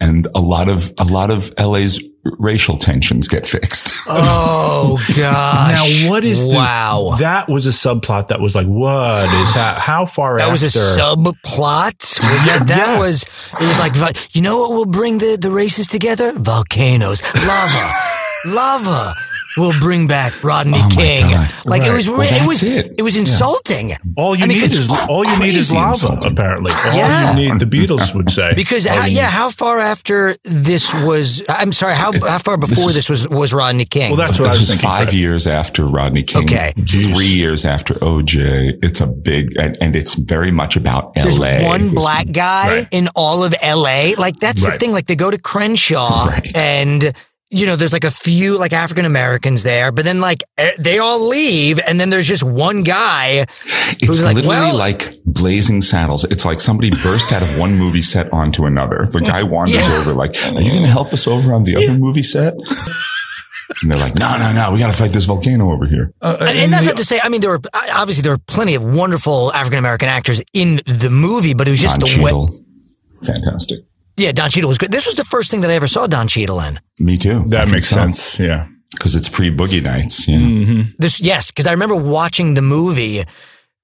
and 0.00 0.26
a 0.34 0.40
lot 0.40 0.68
of 0.68 0.92
a 0.98 1.04
lot 1.04 1.30
of 1.30 1.52
LA's 1.58 2.02
racial 2.38 2.76
tensions 2.76 3.28
get 3.28 3.46
fixed. 3.46 3.92
Oh 4.10 4.96
gosh! 5.16 6.04
Now, 6.04 6.10
what 6.10 6.24
is 6.24 6.46
the- 6.48 6.54
wow? 6.54 7.16
that 7.18 7.46
was 7.48 7.66
a 7.66 7.70
subplot 7.70 8.28
that 8.28 8.40
was 8.40 8.54
like, 8.54 8.66
what 8.66 9.24
is 9.42 9.52
that? 9.54 9.78
How 9.80 10.06
far 10.06 10.38
That 10.38 10.50
was 10.50 10.62
a 10.62 10.66
after? 10.66 10.78
subplot. 10.78 11.98
Was 12.00 12.44
that 12.46 12.64
that 12.68 12.94
Yeah. 12.94 13.00
was 13.00 13.24
it 13.24 13.60
was 13.60 13.78
like 14.00 14.34
you 14.34 14.40
know 14.40 14.56
what 14.60 14.70
will 14.72 14.86
bring 14.86 15.18
the 15.18 15.36
the 15.40 15.50
races 15.50 15.86
together? 15.88 16.32
Volcanoes, 16.32 17.20
lava, 17.34 17.92
lava 18.46 19.14
will 19.58 19.74
bring 19.80 20.06
back 20.06 20.32
Rodney 20.44 20.78
Oh 20.78 20.88
King. 20.90 21.22
God. 21.30 21.48
Like 21.66 21.82
it 21.82 21.92
was 21.92 22.08
Well, 22.08 22.20
it 22.22 22.46
was 22.46 22.62
it. 22.62 22.94
it 22.98 23.02
was 23.02 23.16
insulting. 23.16 23.96
all 24.16 24.36
you 24.36 24.44
I 24.44 24.46
mean, 24.46 24.58
need 24.58 24.70
'cause 24.70 24.78
is 24.78 24.90
all 25.08 25.24
you 25.24 25.38
need 25.38 25.54
is 25.56 25.68
crazy 25.68 25.74
lava. 25.74 25.88
insulting. 25.90 26.32
Apparently, 26.32 26.72
all 26.72 26.94
Yeah. 26.96 27.36
you 27.36 27.50
need. 27.52 27.60
The 27.60 27.66
Beatles 27.66 28.14
would 28.14 28.30
say 28.30 28.52
Because 28.54 28.86
how, 28.86 29.04
yeah, 29.06 29.22
need. 29.24 29.30
how 29.30 29.50
far 29.50 29.78
after 29.80 30.36
this 30.44 30.92
was? 30.94 31.42
I'm 31.48 31.72
sorry, 31.72 31.94
how 31.94 32.12
how 32.26 32.38
far 32.38 32.56
before 32.56 32.90
this, 32.92 33.08
is- 33.10 33.10
was 33.10 33.28
was 33.28 33.52
Rodney 33.52 33.84
King? 33.84 34.10
Well, 34.10 34.16
that's 34.16 34.38
what 34.38 34.48
I 34.48 34.52
this 34.52 34.60
was 34.60 34.68
was 34.68 34.78
thinking. 34.78 34.88
five 34.88 35.08
Fred. 35.08 35.14
years 35.18 35.46
after 35.46 35.84
Rodney 35.86 36.22
King. 36.22 36.44
Okay. 36.44 36.72
Jeez. 36.78 37.14
Three 37.14 37.26
years 37.26 37.64
after 37.64 37.94
OJ. 37.94 38.74
It's 38.82 39.00
a 39.00 39.06
big, 39.06 39.56
and, 39.58 39.76
and 39.80 39.96
it's 39.96 40.14
very 40.14 40.50
much 40.52 40.76
about 40.76 41.12
There's 41.14 41.38
LA. 41.38 41.64
one 41.64 41.90
black 41.90 42.30
guy 42.32 42.68
Right. 42.68 42.88
in 42.90 43.08
all 43.14 43.44
of 43.44 43.54
LA. 43.62 44.14
Like 44.16 44.38
that's 44.40 44.64
the 44.64 44.72
thing. 44.72 44.92
Like 44.92 45.06
they 45.06 45.16
go 45.16 45.30
to 45.30 45.38
Crenshaw 45.38 46.26
Right. 46.26 46.50
and 46.56 47.12
you 47.50 47.64
know, 47.66 47.76
there's 47.76 47.92
like 47.94 48.04
a 48.04 48.10
few 48.10 48.58
like 48.58 48.72
African 48.72 49.04
Americans 49.06 49.62
there, 49.62 49.90
but 49.90 50.04
then 50.04 50.20
like 50.20 50.44
eh, 50.58 50.70
they 50.78 50.98
all 50.98 51.26
leave 51.28 51.80
and 51.88 51.98
then 51.98 52.10
there's 52.10 52.26
just 52.26 52.42
one 52.44 52.82
guy 52.82 53.46
It's 53.92 54.06
who's 54.06 54.22
like, 54.22 54.36
literally 54.36 54.56
well, 54.56 54.76
like 54.76 55.14
Blazing 55.24 55.80
Saddles. 55.82 56.24
It's 56.24 56.44
like 56.44 56.60
somebody 56.60 56.90
burst 56.90 57.32
out 57.32 57.40
of 57.42 57.58
one 57.58 57.78
movie 57.78 58.02
set 58.02 58.30
onto 58.32 58.66
another. 58.66 59.06
The 59.10 59.20
guy 59.22 59.42
wanders 59.54 59.80
Yeah. 59.80 59.98
over, 60.00 60.12
like, 60.12 60.34
"Are 60.54 60.60
you 60.60 60.70
going 60.70 60.82
to 60.82 60.88
help 60.90 61.12
us 61.12 61.26
over 61.26 61.54
on 61.54 61.64
the 61.64 61.76
other 61.76 61.98
movie 61.98 62.22
set?" 62.22 62.54
And 63.82 63.90
they're 63.92 63.98
like, 63.98 64.14
"No, 64.18 64.36
no, 64.38 64.52
no. 64.52 64.72
We 64.72 64.78
got 64.78 64.90
to 64.90 64.96
fight 64.96 65.12
this 65.12 65.26
volcano 65.26 65.70
over 65.70 65.84
here." 65.86 66.12
and 66.22 66.72
that's 66.72 66.86
not 66.86 66.96
to 66.96 67.04
say. 67.04 67.20
I 67.22 67.28
mean, 67.28 67.42
there 67.42 67.50
were 67.50 67.60
obviously 67.94 68.22
there 68.22 68.32
were 68.32 68.42
plenty 68.46 68.74
of 68.74 68.82
wonderful 68.82 69.52
African 69.52 69.78
American 69.78 70.08
actors 70.08 70.42
in 70.54 70.80
the 70.86 71.10
movie, 71.10 71.52
but 71.54 71.68
it 71.68 71.72
was 71.72 71.80
just 71.80 72.00
Don 72.00 72.18
the 72.18 72.24
way. 72.24 72.32
Fantastic. 73.26 73.80
Yeah, 74.18 74.32
Don 74.32 74.50
Cheadle 74.50 74.68
was 74.68 74.78
good. 74.78 74.90
This 74.92 75.06
was 75.06 75.14
the 75.14 75.24
first 75.24 75.50
thing 75.50 75.60
that 75.62 75.70
I 75.70 75.74
ever 75.74 75.86
saw 75.86 76.06
Don 76.06 76.28
Cheadle 76.28 76.60
in. 76.60 76.78
Me 77.00 77.16
too. 77.16 77.44
That 77.48 77.68
makes 77.70 77.88
sense. 77.88 78.38
Yeah. 78.40 78.66
because 78.92 79.14
it's 79.14 79.28
pre 79.28 79.50
Boogie 79.50 79.82
Nights. 79.82 80.28
Yeah. 80.28 80.38
Mm-hmm. 80.38 80.80
This, 80.98 81.20
yes, 81.20 81.50
because 81.50 81.66
I 81.66 81.72
remember 81.72 81.96
watching 81.96 82.54
the 82.54 82.62
movie. 82.62 83.24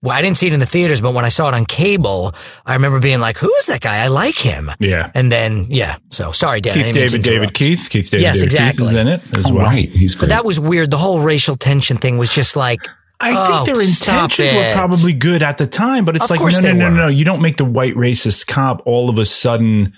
Well, 0.03 0.13
I 0.13 0.21
didn't 0.21 0.37
see 0.37 0.49
it 0.49 0.53
in 0.53 0.61
the 0.61 0.67
theaters, 0.67 1.01
but 1.01 1.15
when 1.15 1.25
I 1.25 1.31
saw 1.31 1.49
it 1.49 1.55
on 1.55 1.65
cable, 1.65 2.33
I 2.67 2.75
remember 2.75 3.01
being 3.01 3.21
like, 3.21 3.39
"Who 3.39 3.51
is 3.61 3.67
that 3.69 3.81
guy? 3.81 4.05
I 4.05 4.09
like 4.09 4.37
him." 4.37 4.71
Yeah. 4.79 5.11
And 5.15 5.33
then, 5.33 5.67
yeah. 5.71 5.97
So 6.11 6.31
sorry, 6.31 6.61
Dan. 6.61 6.75
Keith 6.75 6.87
didn't 6.93 7.01
mean 7.01 7.09
to 7.11 7.19
David, 7.19 7.25
David. 7.25 7.55
Keith, 7.55 7.89
Keith 7.89 8.11
David, 8.11 8.23
Yes, 8.23 8.37
David 8.41 8.51
Keith 8.51 8.61
exactly. 8.61 8.87
is 8.89 8.95
in 9.01 9.09
it 9.09 9.37
as 9.39 9.47
Oh, 9.51 9.55
well. 9.55 9.65
right. 9.65 9.89
He's 9.89 10.15
great. 10.15 10.29
But 10.29 10.35
that 10.35 10.45
was 10.45 10.61
weird. 10.61 10.91
The 10.91 10.99
whole 10.99 11.21
racial 11.21 11.55
tension 11.55 11.97
thing 11.97 12.19
was 12.19 12.29
just 12.29 12.55
like, 12.55 12.81
I 13.19 13.33
Oh, 13.35 13.65
think 13.65 13.67
their 13.79 13.81
intentions 13.81 14.55
were 14.55 14.73
probably 14.75 15.15
good 15.15 15.43
at 15.43 15.57
the 15.57 15.67
time, 15.67 16.05
but 16.05 16.17
it's 16.17 16.27
Of 16.27 16.31
like, 16.33 16.41
course 16.41 16.61
no, 16.61 16.73
no, 16.73 16.79
no, 16.79 16.85
were. 16.91 16.97
no. 16.97 17.09
You 17.09 17.25
don't 17.25 17.41
make 17.41 17.57
the 17.57 17.65
white 17.65 17.95
racist 17.95 18.47
cop 18.47 18.83
all 18.85 19.09
of 19.09 19.19
a 19.19 19.25
sudden, 19.25 19.95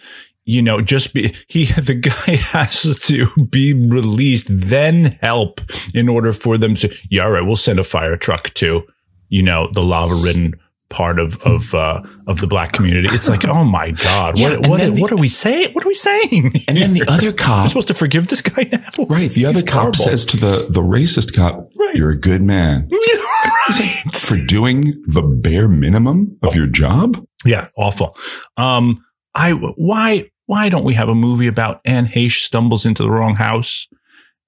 you 0.46 0.62
know, 0.62 0.80
just 0.80 1.12
be, 1.12 1.34
he, 1.48 1.64
the 1.90 1.94
guy 1.94 2.36
has 2.56 2.98
to 3.00 3.26
be 3.46 3.74
released, 3.74 4.46
then 4.48 5.18
help 5.20 5.60
in 5.92 6.08
order 6.08 6.32
for 6.32 6.56
them 6.56 6.74
to, 6.76 6.94
yeah, 7.10 7.24
all 7.24 7.32
right, 7.32 7.42
we'll 7.44 7.56
send 7.56 7.78
a 7.78 7.84
fire 7.84 8.16
truck 8.16 8.54
to, 8.54 8.84
you 9.28 9.42
know, 9.42 9.68
the 9.72 9.82
lava 9.82 10.14
ridden 10.14 10.54
part 10.88 11.18
of, 11.18 11.42
of, 11.42 11.74
uh, 11.74 12.00
of 12.28 12.38
the 12.40 12.46
black 12.46 12.72
community. 12.72 13.08
It's 13.10 13.28
like, 13.28 13.44
oh 13.44 13.64
my 13.64 13.90
God, 13.90 14.38
Yeah, 14.38 14.50
what, 14.58 14.68
what, 14.68 14.80
the- 14.80 15.00
what 15.02 15.10
are 15.10 15.16
we 15.16 15.28
saying? 15.28 15.70
What 15.72 15.84
are 15.84 15.88
we 15.88 15.94
saying? 15.96 16.52
and 16.68 16.76
then 16.78 16.94
the 16.94 17.04
other 17.08 17.26
We're 17.30 17.32
cop, 17.32 17.66
supposed 17.68 17.88
to 17.88 17.94
forgive 17.94 18.28
this 18.28 18.40
guy 18.40 18.68
now? 18.70 19.04
right? 19.10 19.28
The 19.28 19.46
other 19.46 19.54
He's 19.58 19.62
cop 19.68 19.80
horrible. 19.80 19.96
says 19.98 20.24
to 20.26 20.36
the 20.36 20.66
the 20.70 20.80
racist 20.80 21.34
cop, 21.34 21.68
Right. 21.76 21.96
"You're 21.96 22.10
a 22.10 22.16
good 22.20 22.40
man 22.40 22.88
right. 22.92 24.04
for 24.14 24.36
doing 24.46 25.02
the 25.08 25.22
bare 25.22 25.68
minimum 25.68 26.38
of 26.42 26.54
your 26.54 26.68
job." 26.68 27.20
Yeah, 27.44 27.66
awful. 27.76 28.16
Um, 28.56 29.04
I 29.34 29.50
why 29.52 30.30
why 30.46 30.68
don't 30.68 30.84
we 30.84 30.94
have 30.94 31.08
a 31.08 31.14
movie 31.14 31.46
about 31.46 31.80
Anne 31.84 32.06
Heche 32.06 32.42
stumbles 32.44 32.86
into 32.86 33.02
the 33.02 33.10
wrong 33.10 33.34
house 33.34 33.88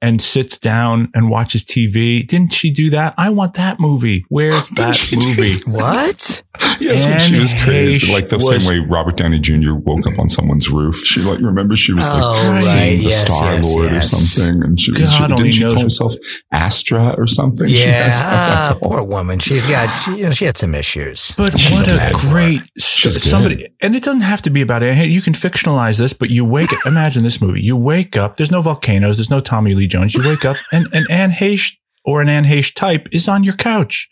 and 0.01 0.23
sits 0.23 0.59
down 0.59 1.11
and 1.15 1.31
watches 1.31 1.65
TV? 1.65 2.27
Didn't 2.27 2.53
she 2.53 2.71
do 2.71 2.91
that? 2.91 3.15
I 3.17 3.31
want 3.31 3.55
that 3.55 3.79
movie. 3.81 4.25
Where's 4.29 4.69
that 4.77 4.95
she 4.95 5.17
do 5.17 5.27
movie? 5.29 5.55
what? 5.67 6.43
Yes, 6.81 7.07
when 7.07 7.19
she 7.21 7.41
was 7.41 7.55
crazy, 7.65 8.07
Heche 8.07 8.13
like 8.13 8.29
the 8.31 8.37
was- 8.37 8.65
same 8.65 8.69
way 8.83 8.85
Robert 8.89 9.17
Downey 9.17 9.39
Jr. 9.39 9.75
woke 9.75 10.07
up 10.09 10.19
on 10.19 10.29
someone's 10.29 10.69
roof. 10.71 10.97
She 11.05 11.21
like 11.21 11.39
remember 11.41 11.77
she 11.77 11.93
was 11.93 12.03
like 12.03 12.13
Oh, 12.21 12.51
right. 12.53 12.63
seeing 12.63 12.99
the 12.99 13.05
Yes, 13.11 13.33
Star 13.37 13.53
yes, 13.53 13.75
Lord 13.75 13.93
or 13.93 14.01
something, 14.03 14.63
and 14.65 14.81
she 14.81 14.91
was 14.93 15.01
God 15.03 15.17
she, 15.17 15.23
only 15.25 15.37
didn't 15.37 15.53
she 15.55 15.61
knows 15.65 15.75
call 15.75 15.83
herself 15.85 16.15
Astra 16.53 17.15
or 17.17 17.27
something? 17.27 17.69
She 17.69 17.85
Yeah, 17.85 18.05
has- 18.05 18.21
ah, 18.23 18.79
poor 18.81 19.05
woman. 19.07 19.39
She's 19.39 19.67
got 19.67 19.95
she, 19.99 20.17
you 20.19 20.25
know, 20.25 20.31
she 20.31 20.45
had 20.47 20.57
some 20.57 20.75
issues. 20.75 21.35
But 21.37 21.59
She's 21.59 21.73
what 21.77 21.89
a 21.89 22.13
great 22.31 22.61
She's 22.79 23.15
good. 23.15 23.23
somebody, 23.23 23.67
and 23.81 23.95
it 23.95 24.03
doesn't 24.03 24.23
have 24.23 24.43
to 24.43 24.51
be 24.51 24.63
about 24.63 24.83
Anne. 24.83 25.11
You 25.11 25.21
can 25.21 25.33
fictionalize 25.35 25.99
this, 25.99 26.13
but 26.13 26.31
you 26.31 26.45
wake 26.45 26.73
up. 26.73 26.79
Imagine 26.87 27.23
this 27.25 27.41
movie. 27.41 27.61
You 27.63 27.77
wake 27.77 28.17
up. 28.17 28.37
There's 28.37 28.51
no 28.53 28.63
volcanoes. 28.63 29.17
There's 29.17 29.31
no 29.31 29.41
Tommy 29.41 29.75
Lee 29.75 29.88
Jones. 29.88 30.14
You 30.14 30.22
wake 30.24 30.44
up, 30.44 30.57
and 30.72 30.87
an 30.94 31.05
Anne 31.11 31.31
Heche 31.31 31.77
or 32.05 32.20
an 32.22 32.29
Anne 32.29 32.44
Heche 32.44 32.74
type 32.74 33.09
is 33.12 33.29
on 33.29 33.44
your 33.44 33.55
couch, 33.55 34.09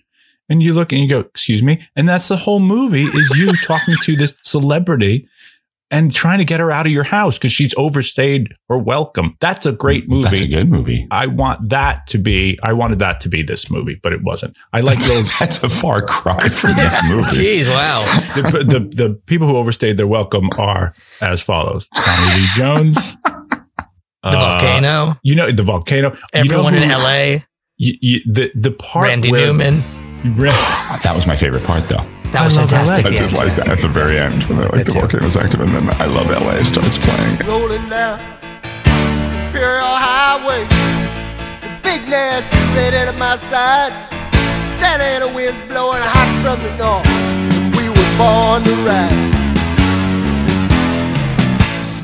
and 0.48 0.62
you 0.62 0.74
look 0.74 0.92
and 0.92 1.00
you 1.00 1.08
go, 1.08 1.20
"Excuse 1.20 1.62
me," 1.62 1.86
and 1.94 2.08
that's 2.08 2.28
the 2.28 2.36
whole 2.36 2.60
movie 2.60 3.04
is 3.04 3.30
you 3.38 3.52
talking 3.66 3.94
to 4.02 4.16
this 4.16 4.36
celebrity 4.42 5.28
and 5.90 6.12
trying 6.12 6.38
to 6.38 6.44
get 6.44 6.58
her 6.60 6.70
out 6.70 6.86
of 6.86 6.92
your 6.92 7.04
house 7.04 7.38
because 7.38 7.52
she's 7.52 7.74
overstayed 7.76 8.52
her 8.68 8.78
welcome. 8.78 9.36
That's 9.40 9.66
a 9.66 9.72
great 9.72 10.08
movie. 10.08 10.24
That's 10.24 10.40
a 10.40 10.48
good 10.48 10.68
movie. 10.68 11.06
I 11.10 11.26
want 11.26 11.68
that 11.68 12.06
to 12.08 12.18
be. 12.18 12.58
I 12.62 12.72
wanted 12.72 12.98
that 12.98 13.20
to 13.20 13.28
be 13.28 13.42
this 13.42 13.70
movie, 13.70 13.98
but 14.02 14.12
it 14.12 14.22
wasn't. 14.22 14.56
I 14.72 14.80
like 14.80 14.98
little 15.00 15.22
That's 15.40 15.62
a 15.62 15.68
far 15.68 16.02
cry 16.02 16.38
from 16.48 16.70
this 16.74 17.02
movie. 17.08 17.22
Jeez, 17.22 17.66
wow. 17.68 18.04
the, 18.34 18.64
the 18.64 18.80
the 19.04 19.14
people 19.26 19.46
who 19.46 19.56
overstayed 19.56 19.96
their 19.96 20.08
welcome 20.08 20.50
are 20.58 20.92
as 21.20 21.42
follows: 21.42 21.88
Tommy 21.94 22.26
Lee 22.34 22.46
Jones, 22.56 23.16
The 24.30 24.38
uh, 24.38 24.50
volcano. 24.50 25.16
You 25.22 25.34
know 25.36 25.50
the 25.50 25.62
volcano. 25.62 26.16
Everyone 26.32 26.74
you 26.74 26.80
know 26.80 26.86
in 26.86 26.90
LA. 26.90 27.44
You, 27.78 27.92
you, 28.00 28.20
the 28.32 28.50
the 28.54 28.70
part 28.72 29.08
Randy 29.08 29.30
where, 29.30 29.46
Newman. 29.46 29.80
That 31.04 31.12
was 31.14 31.26
my 31.26 31.36
favorite 31.36 31.62
part, 31.62 31.86
though. 31.86 32.02
That 32.32 32.42
was 32.44 32.56
I 32.56 32.62
love 32.62 32.70
fantastic. 32.70 33.06
I 33.06 33.10
did 33.10 33.32
like 33.32 33.54
that 33.54 33.68
at 33.68 33.78
the 33.78 33.86
very 33.88 34.18
end 34.18 34.42
when 34.44 34.58
like 34.58 34.84
the 34.84 34.90
too. 34.90 34.98
volcano's 34.98 35.36
active, 35.36 35.60
and 35.60 35.70
then 35.70 35.88
I 36.00 36.06
love 36.06 36.26
LA 36.26 36.62
starts 36.64 36.98
playing. 36.98 37.38
rolling 37.46 37.86
down 37.88 38.18
Imperial 39.46 39.86
Highway. 39.86 40.66
The 41.62 41.70
big 41.84 42.08
nasty 42.10 42.56
ready 42.74 43.06
to 43.06 43.16
my 43.18 43.36
side. 43.36 43.92
Santa 44.80 45.04
Ana 45.04 45.28
winds 45.32 45.60
blowing 45.68 46.02
hot 46.02 46.30
from 46.42 46.58
the 46.64 46.72
north. 46.74 47.06
We 47.78 47.86
were 47.88 48.10
born 48.18 48.64
to 48.64 48.74
ride. 48.82 49.35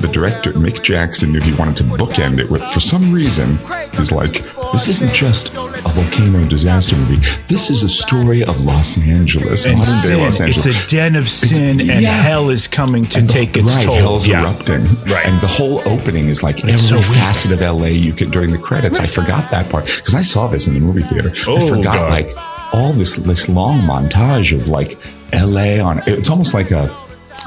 The 0.02 0.08
director, 0.12 0.52
Mick 0.52 0.82
Jackson, 0.82 1.30
knew 1.32 1.40
he 1.40 1.54
wanted 1.54 1.76
to 1.76 1.84
bookend 1.84 2.38
it 2.40 2.50
with, 2.50 2.62
for 2.68 2.80
some 2.80 3.12
reason, 3.12 3.58
he's 3.96 4.10
like, 4.10 4.32
this 4.72 4.88
isn't 4.88 5.12
just 5.14 5.54
a 5.54 5.88
volcano 5.88 6.44
disaster 6.48 6.96
movie. 6.96 7.16
This 7.46 7.70
is 7.70 7.84
a 7.84 7.88
story 7.88 8.42
of 8.42 8.64
Los 8.64 8.98
Angeles, 8.98 9.64
and 9.64 9.78
modern 9.78 9.94
sin. 9.94 10.10
day 10.18 10.24
Los 10.24 10.40
Angeles. 10.40 10.66
It's 10.66 10.86
a 10.86 10.90
den 10.90 11.14
of 11.14 11.28
sin, 11.28 11.80
and 11.80 12.02
yeah. 12.02 12.10
hell 12.10 12.50
is 12.50 12.66
coming 12.66 13.04
to 13.06 13.20
And 13.20 13.28
the- 13.28 13.32
take 13.32 13.56
its 13.56 13.74
right, 13.76 13.86
toll. 13.86 13.94
hell's 13.94 14.26
Yeah. 14.26 14.42
erupting. 14.42 14.84
Right. 15.06 15.24
And 15.24 15.40
the 15.40 15.46
whole 15.46 15.80
opening 15.86 16.28
is 16.28 16.42
like 16.42 16.58
every 16.64 16.78
so 16.78 16.96
weird. 16.96 17.06
facet 17.06 17.52
of 17.52 17.62
LA 17.62 17.86
you 17.88 18.12
could 18.12 18.32
during 18.32 18.50
the 18.50 18.58
credits. 18.58 18.98
I 18.98 19.06
forgot 19.06 19.50
that 19.52 19.68
part 19.70 19.86
because 19.86 20.14
I 20.16 20.22
saw 20.22 20.48
this 20.48 20.66
in 20.66 20.74
the 20.74 20.80
movie 20.80 21.02
theater. 21.02 21.32
Oh, 21.46 21.58
I 21.58 21.60
forgot 21.68 21.94
God. 21.96 22.10
like 22.10 22.32
all 22.72 22.92
this 22.92 23.14
this 23.16 23.48
long 23.48 23.80
montage 23.82 24.52
of 24.58 24.66
like 24.68 24.98
LA 25.32 25.78
on 25.80 26.02
it's 26.06 26.28
almost 26.28 26.54
like 26.54 26.70
a 26.72 26.90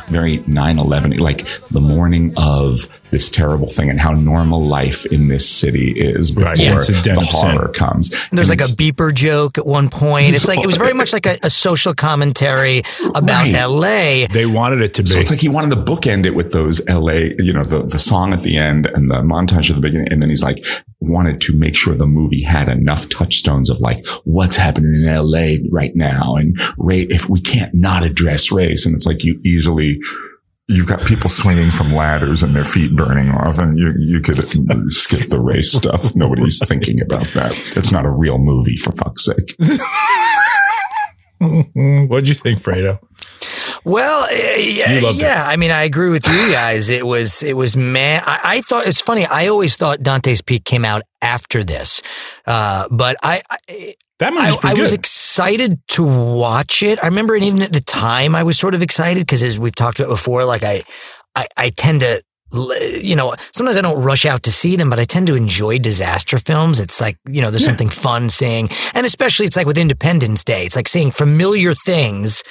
very 0.08 0.40
9-11 0.40 1.20
like 1.20 1.48
the 1.70 1.82
morning 1.82 2.34
of 2.38 2.88
this 3.16 3.32
terrible 3.32 3.70
thing 3.70 3.90
and 3.90 3.98
how 3.98 4.12
normal 4.12 4.62
life 4.62 5.06
in 5.06 5.30
this 5.30 5.50
city 5.50 5.92
is 5.92 6.32
before 6.32 6.50
Right, 6.50 6.60
yeah. 6.60 6.82
A 6.82 7.02
den 7.02 7.16
the 7.16 7.28
horror 7.32 7.70
comes. 7.70 8.12
And 8.30 8.38
there's 8.38 8.50
And 8.50 8.60
like 8.60 8.70
a 8.70 8.74
beeper 8.74 9.16
joke 9.16 9.58
at 9.58 9.66
one 9.66 9.88
point. 9.90 10.36
It's 10.36 10.50
like 10.50 10.60
it 10.60 10.68
was 10.68 10.76
very 10.76 10.94
much 10.94 11.14
like 11.14 11.26
a, 11.26 11.38
a 11.44 11.50
social 11.50 11.94
commentary 11.94 12.80
about 13.16 13.46
Right. 13.46 13.56
L.A. 13.56 14.28
They 14.28 14.46
wanted 14.46 14.82
it 14.82 14.94
to 14.96 15.04
be. 15.04 15.08
So 15.08 15.20
it's 15.20 15.30
like 15.30 15.40
he 15.40 15.48
wanted 15.48 15.74
to 15.76 15.82
bookend 15.82 16.26
it 16.26 16.36
with 16.36 16.52
those 16.52 16.86
LA, 16.90 17.32
you 17.40 17.54
know, 17.54 17.64
the, 17.64 17.84
the 17.84 18.00
song 18.00 18.34
at 18.34 18.42
the 18.42 18.58
end 18.58 18.86
and 18.88 19.10
the 19.10 19.22
montage 19.22 19.70
at 19.70 19.78
the 19.78 19.82
beginning. 19.82 20.10
And 20.12 20.22
then 20.22 20.30
he's 20.30 20.44
like, 20.44 20.66
wanted 21.00 21.40
to 21.42 21.58
make 21.58 21.76
sure 21.76 21.94
the 21.96 22.06
movie 22.06 22.44
had 22.44 22.68
enough 22.68 23.08
touchstones 23.08 23.70
of 23.70 23.80
like, 23.80 24.06
what's 24.26 24.58
happening 24.58 24.94
in 24.94 25.06
LA 25.06 25.56
right 25.72 25.96
now? 25.96 26.36
And 26.36 26.58
Ray, 26.78 27.04
if 27.04 27.30
we 27.30 27.40
can't 27.40 27.74
not 27.74 28.06
address 28.06 28.52
race. 28.52 28.86
And 28.86 28.94
it's 28.94 29.06
like 29.06 29.24
you 29.24 29.40
easily, 29.46 30.00
you've 30.68 30.88
got 30.88 31.00
people 31.02 31.30
swinging 31.30 31.70
from 31.70 31.94
ladders 31.94 32.42
and 32.42 32.56
their 32.56 32.64
feet 32.64 32.96
burning 32.96 33.30
off 33.30 33.60
and 33.60 33.78
you, 33.78 33.94
you 34.00 34.20
could 34.22 34.38
skip 34.92 35.30
the 35.30 35.40
race 35.40 35.72
stuff. 35.72 36.16
Nobody's 36.16 36.60
thinking 36.66 37.02
about 37.02 37.26
that. 37.34 37.52
It's 37.76 37.92
not 37.92 38.06
a 38.06 38.12
real 38.12 38.40
movie 38.40 38.78
for 38.78 38.92
fuck's 38.92 39.26
sake. 39.26 39.56
What'd 41.40 42.30
you 42.30 42.36
think, 42.36 42.62
Fredo? 42.62 43.00
Well, 43.86 44.24
uh, 44.24 44.58
yeah, 44.58 44.92
You 44.94 45.02
loved 45.02 45.20
it. 45.20 45.22
yeah. 45.22 45.44
I 45.46 45.56
mean, 45.58 45.72
I 45.72 45.84
agree 45.84 46.10
with 46.10 46.26
you 46.26 46.52
guys. 46.52 46.90
It 46.90 47.06
was, 47.06 47.44
it 47.44 47.56
was 47.56 47.78
man. 47.78 48.22
I, 48.26 48.40
I 48.44 48.62
thought 48.62 48.88
it's 48.88 49.00
funny. 49.00 49.26
I 49.26 49.48
always 49.48 49.76
thought 49.76 50.02
Dante's 50.02 50.42
Peak 50.42 50.66
came 50.66 50.84
out 50.84 51.04
after 51.22 51.64
this, 51.64 52.02
uh, 52.48 52.86
but 52.90 53.16
I, 53.24 53.42
I 53.50 53.94
That 54.20 54.34
I, 54.34 54.36
movie's 54.36 54.58
I 54.58 54.60
pretty 54.60 54.82
was 54.82 54.94
excited 54.94 55.80
to 55.90 56.04
watch 56.04 56.82
it. 56.84 56.98
I 57.04 57.08
remember, 57.08 57.36
and 57.36 57.44
even 57.44 57.62
at 57.62 57.74
the 57.74 57.82
time, 57.82 58.34
I 58.36 58.44
was 58.44 58.58
sort 58.58 58.74
of 58.74 58.82
excited 58.82 59.22
because, 59.22 59.44
as 59.44 59.60
we've 59.60 59.76
talked 59.76 60.00
about 60.00 60.10
before, 60.10 60.46
like 60.46 60.64
I, 60.64 60.82
I, 61.36 61.48
I 61.56 61.70
tend 61.70 62.02
to, 62.02 62.22
you 63.02 63.16
know, 63.16 63.36
sometimes 63.54 63.78
I 63.78 63.82
don't 63.82 64.02
rush 64.02 64.26
out 64.26 64.44
to 64.44 64.52
see 64.52 64.76
them, 64.78 64.90
but 64.90 64.98
I 65.00 65.04
tend 65.04 65.28
to 65.28 65.36
enjoy 65.36 65.78
disaster 65.80 66.38
films. 66.38 66.80
It's 66.80 67.02
like, 67.02 67.18
you 67.28 67.42
know, 67.42 67.52
there's 67.52 67.66
something 67.66 67.90
fun 67.90 68.30
seeing, 68.30 68.70
and 68.94 69.06
especially 69.06 69.46
it's 69.46 69.58
like 69.58 69.68
with 69.68 69.78
Independence 69.78 70.44
Day, 70.44 70.64
it's 70.64 70.76
like 70.76 70.88
seeing 70.88 71.12
familiar 71.12 71.74
things. 71.74 72.44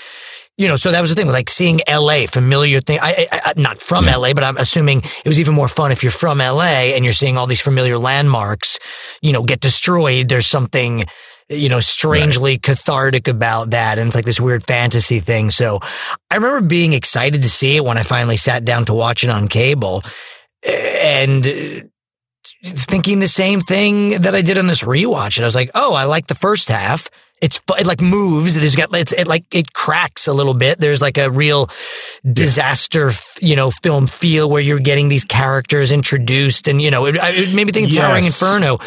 You 0.56 0.68
know, 0.68 0.76
so 0.76 0.92
that 0.92 1.00
was 1.00 1.10
the 1.10 1.16
thing 1.16 1.26
with 1.26 1.34
like 1.34 1.48
seeing 1.48 1.80
LA, 1.90 2.26
familiar 2.28 2.80
thing. 2.80 3.00
I, 3.02 3.26
I, 3.32 3.40
I 3.46 3.52
not 3.56 3.78
from 3.78 4.06
LA, 4.06 4.34
but 4.34 4.44
I'm 4.44 4.56
assuming 4.56 4.98
it 4.98 5.26
was 5.26 5.40
even 5.40 5.52
more 5.52 5.66
fun 5.66 5.90
if 5.90 6.04
you're 6.04 6.12
from 6.12 6.38
LA 6.38 6.94
and 6.94 7.04
you're 7.04 7.12
seeing 7.12 7.36
all 7.36 7.48
these 7.48 7.60
familiar 7.60 7.98
landmarks, 7.98 8.78
you 9.20 9.32
know, 9.32 9.42
get 9.42 9.58
destroyed. 9.58 10.28
There's 10.28 10.46
something, 10.46 11.06
you 11.48 11.68
know, 11.68 11.80
strangely 11.80 12.58
cathartic 12.58 13.26
about 13.26 13.70
that. 13.72 13.98
And 13.98 14.06
it's 14.06 14.14
like 14.14 14.26
this 14.26 14.40
weird 14.40 14.62
fantasy 14.62 15.18
thing. 15.18 15.50
So 15.50 15.80
I 16.30 16.36
remember 16.36 16.64
being 16.64 16.92
excited 16.92 17.42
to 17.42 17.48
see 17.48 17.76
it 17.76 17.84
when 17.84 17.98
I 17.98 18.04
finally 18.04 18.36
sat 18.36 18.64
down 18.64 18.84
to 18.84 18.94
watch 18.94 19.24
it 19.24 19.30
on 19.30 19.48
cable 19.48 20.04
and 20.64 21.44
uh, 21.44 21.80
thinking 22.64 23.18
the 23.18 23.26
same 23.26 23.58
thing 23.58 24.22
that 24.22 24.36
I 24.36 24.42
did 24.42 24.58
on 24.58 24.68
this 24.68 24.84
rewatch. 24.84 25.36
And 25.36 25.44
I 25.44 25.48
was 25.48 25.56
like, 25.56 25.70
oh, 25.74 25.94
I 25.94 26.04
like 26.04 26.28
the 26.28 26.34
first 26.36 26.68
half. 26.68 27.10
It's 27.44 27.60
it 27.78 27.86
like 27.86 28.00
moves. 28.00 28.54
There's 28.58 28.74
got 28.76 28.88
it's 28.96 29.12
it 29.12 29.26
like 29.28 29.44
it 29.52 29.72
cracks 29.74 30.26
a 30.26 30.32
little 30.32 30.54
bit. 30.54 30.80
There's 30.80 31.02
like 31.02 31.18
a 31.18 31.30
real 31.30 31.68
disaster, 32.32 33.08
f- 33.08 33.36
you 33.42 33.54
know, 33.54 33.70
film 33.70 34.06
feel 34.06 34.48
where 34.48 34.62
you're 34.62 34.78
getting 34.80 35.08
these 35.10 35.24
characters 35.24 35.92
introduced, 35.92 36.68
and 36.68 36.80
you 36.80 36.90
know, 36.90 37.04
it, 37.06 37.16
it 37.20 37.54
made 37.54 37.66
me 37.66 37.72
think 37.72 37.88
of 37.90 37.94
Towering 37.96 38.24
Yes. 38.24 38.40
Inferno. 38.40 38.78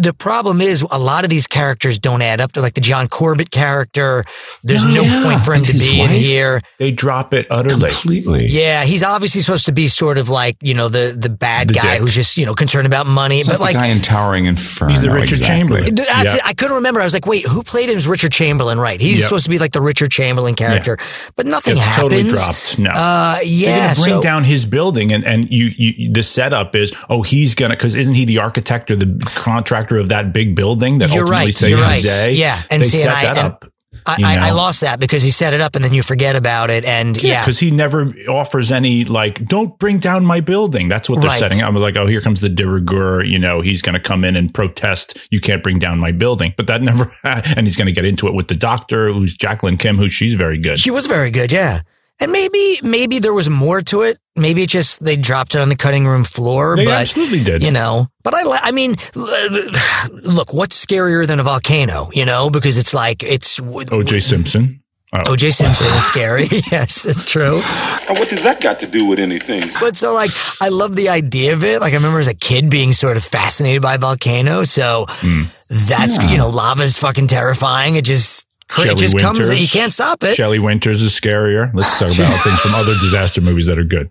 The 0.00 0.14
problem 0.16 0.60
is 0.60 0.82
a 0.90 0.98
lot 0.98 1.24
of 1.24 1.30
these 1.30 1.46
characters 1.46 1.98
don't 1.98 2.22
add 2.22 2.40
up 2.40 2.52
to 2.52 2.60
like 2.60 2.74
the 2.74 2.80
John 2.80 3.08
Corbett 3.08 3.50
character. 3.50 4.24
There's 4.62 4.84
oh, 4.84 4.88
no 4.94 5.02
Yeah, 5.02 5.22
point 5.24 5.40
for 5.42 5.52
him 5.52 5.58
and 5.58 5.66
to 5.66 5.72
his 5.72 5.86
be 5.86 6.00
in 6.00 6.08
here. 6.10 6.62
They 6.78 6.92
drop 6.92 7.34
it 7.34 7.46
utterly. 7.50 7.90
Completely. 7.90 8.46
Yeah, 8.48 8.84
he's 8.84 9.02
obviously 9.04 9.42
supposed 9.42 9.66
to 9.66 9.72
be 9.72 9.86
sort 9.86 10.16
of 10.18 10.28
like 10.30 10.56
you 10.62 10.74
know 10.74 10.88
the 10.88 11.16
the 11.18 11.28
bad 11.30 11.68
The 11.68 11.74
guy 11.74 11.92
dick. 11.94 12.00
who's 12.00 12.14
just 12.14 12.38
you 12.38 12.46
know 12.46 12.54
concerned 12.54 12.86
about 12.86 13.06
money, 13.06 13.40
It's 13.40 13.48
but 13.48 13.60
like, 13.60 13.74
like. 13.74 13.82
the 13.84 13.88
guy 13.88 13.94
in 13.94 14.00
Towering 14.00 14.46
Inferno. 14.46 14.92
He's 14.92 15.02
the 15.02 15.10
Richard 15.10 15.38
exactly. 15.40 15.46
Chamberlain. 15.56 15.94
That's 15.94 16.36
Yeah. 16.36 16.40
I 16.44 16.54
couldn't 16.54 16.76
remember. 16.76 17.00
I 17.00 17.04
was 17.04 17.12
like, 17.14 17.26
wait, 17.26 17.46
who 17.46 17.62
played 17.66 17.90
him 17.90 17.96
as 17.96 18.06
Richard 18.08 18.32
Chamberlain? 18.32 18.78
Right. 18.78 19.00
He's 19.00 19.18
Yep. 19.18 19.24
supposed 19.24 19.44
to 19.44 19.50
be 19.50 19.58
like 19.58 19.72
the 19.72 19.80
Richard 19.80 20.10
Chamberlain 20.10 20.54
character, 20.54 20.96
but 21.36 21.46
nothing 21.46 21.76
It's 21.76 21.84
happens. 21.86 22.02
totally 22.02 22.22
dropped. 22.30 22.78
No. 22.78 22.90
Uh, 22.90 23.38
yeah. 23.44 23.88
gonna 23.94 24.02
bring 24.04 24.14
so, 24.16 24.22
down 24.22 24.44
his 24.44 24.64
building, 24.66 25.12
and 25.12 25.24
and 25.26 25.50
you, 25.52 25.70
you 25.76 26.12
the 26.12 26.22
setup 26.22 26.74
is 26.74 26.92
oh 27.10 27.22
he's 27.22 27.54
gonna 27.54 27.74
because 27.76 27.94
isn't 27.94 28.14
he 28.14 28.24
the 28.24 28.38
architect 28.38 28.90
or 28.90 28.96
the 28.96 29.18
contractor 29.34 29.98
of 29.98 30.08
that 30.08 30.32
big 30.32 30.54
building 30.54 30.98
that 30.98 31.10
ultimately 31.10 31.30
right, 31.30 31.54
saves 31.54 31.70
you're 31.70 31.80
the 31.80 32.24
day? 32.24 32.32
Yeah, 32.34 32.60
and 32.70 32.82
they 32.82 32.86
see, 32.86 32.98
set 32.98 33.08
and 33.08 33.16
I- 33.18 33.22
that 33.24 33.38
and 33.38 33.46
up. 33.46 33.64
I, 34.06 34.16
I, 34.24 34.48
I 34.48 34.50
lost 34.52 34.80
that 34.82 35.00
because 35.00 35.22
he 35.22 35.30
set 35.30 35.52
it 35.54 35.60
up 35.60 35.74
and 35.74 35.84
then 35.84 35.92
you 35.92 36.02
forget 36.02 36.36
about 36.36 36.70
it. 36.70 36.84
And 36.84 37.20
Yeah, 37.22 37.30
yeah. 37.32 37.40
because 37.42 37.58
he 37.58 37.70
never 37.70 38.12
offers 38.28 38.70
any 38.72 39.04
like, 39.04 39.44
don't 39.46 39.78
bring 39.78 39.98
down 39.98 40.24
my 40.24 40.40
building. 40.40 40.88
That's 40.88 41.08
what 41.10 41.20
they're 41.20 41.28
Right. 41.30 41.38
setting 41.38 41.60
up. 41.62 41.68
I'm 41.68 41.76
like, 41.76 41.96
oh, 41.98 42.06
here 42.06 42.20
comes 42.20 42.40
the 42.40 42.48
de 42.48 42.66
rigueur. 42.66 43.22
You 43.24 43.38
know, 43.38 43.60
he's 43.60 43.82
going 43.82 43.94
to 43.94 44.00
come 44.00 44.24
in 44.24 44.36
and 44.36 44.52
protest. 44.54 45.18
You 45.30 45.40
can't 45.40 45.62
bring 45.62 45.78
down 45.78 45.98
my 45.98 46.12
building, 46.12 46.54
but 46.56 46.66
that 46.68 46.82
never. 46.82 47.10
And 47.56 47.66
he's 47.66 47.76
going 47.76 47.86
to 47.86 47.92
get 47.92 48.04
into 48.04 48.28
it 48.28 48.34
with 48.34 48.48
the 48.48 48.54
doctor, 48.54 49.12
who's 49.12 49.36
Jacqueline 49.36 49.76
Kim, 49.76 49.96
who 49.96 50.08
she's 50.08 50.34
very 50.34 50.58
good. 50.58 50.78
She 50.78 50.90
was 50.90 51.06
very 51.06 51.30
good, 51.30 51.52
yeah. 51.52 51.80
And 52.18 52.32
maybe 52.32 52.78
maybe 52.82 53.18
there 53.18 53.34
was 53.34 53.50
more 53.50 53.82
to 53.82 54.02
it. 54.02 54.18
Maybe 54.36 54.62
it 54.62 54.68
just 54.70 55.04
they 55.04 55.16
dropped 55.16 55.54
it 55.54 55.60
on 55.60 55.68
the 55.68 55.76
cutting 55.76 56.06
room 56.06 56.24
floor. 56.24 56.76
They 56.76 56.84
but 56.86 56.94
absolutely 56.94 57.44
did. 57.44 57.62
You 57.62 57.72
know, 57.72 58.08
but 58.22 58.34
I 58.34 58.42
I 58.62 58.70
mean, 58.72 58.96
look, 59.14 60.52
what's 60.52 60.84
scarier 60.84 61.26
than 61.26 61.40
a 61.40 61.42
volcano? 61.42 62.08
You 62.12 62.24
know, 62.24 62.50
because 62.50 62.78
it's 62.78 62.94
like 62.94 63.22
it's 63.22 63.60
O.J. 63.60 64.20
Simpson. 64.20 64.82
Oh. 65.12 65.32
O.J. 65.32 65.50
Simpson 65.50 65.86
is 65.86 66.02
scary. 66.10 66.46
yes, 66.72 67.06
it's 67.06 67.30
true. 67.30 67.60
And 68.08 68.18
what 68.18 68.28
does 68.28 68.42
that 68.42 68.60
got 68.60 68.80
to 68.80 68.86
do 68.86 69.06
with 69.06 69.18
anything? 69.18 69.62
But 69.80 69.96
so 69.96 70.12
like 70.14 70.30
I 70.60 70.68
love 70.68 70.96
the 70.96 71.08
idea 71.08 71.52
of 71.52 71.64
it. 71.64 71.80
Like 71.80 71.92
I 71.92 71.96
remember 71.96 72.18
as 72.18 72.28
a 72.28 72.34
kid 72.34 72.68
being 72.70 72.92
sort 72.92 73.16
of 73.16 73.24
fascinated 73.24 73.82
by 73.82 73.96
volcanoes. 73.98 74.70
So 74.70 75.06
Hmm. 75.08 75.42
that's 75.68 76.16
Yeah. 76.18 76.30
you 76.32 76.38
know 76.38 76.48
lava's 76.48 76.98
fucking 76.98 77.28
terrifying. 77.28 77.96
It 77.96 78.04
just 78.04 78.46
cra- 78.68 78.90
it 78.92 78.96
just 78.96 79.18
comes. 79.18 79.38
Winters. 79.38 79.60
You 79.62 79.68
can't 79.80 79.92
stop 79.92 80.22
it. 80.22 80.34
Shelley 80.34 80.58
Winters 80.58 81.02
is 81.02 81.12
scarier. 81.18 81.72
Let's 81.74 81.98
talk 81.98 82.08
about 82.14 82.42
things 82.44 82.60
from 82.60 82.74
other 82.74 82.92
disaster 83.00 83.40
movies 83.40 83.66
that 83.66 83.78
are 83.78 83.84
good. 83.84 84.10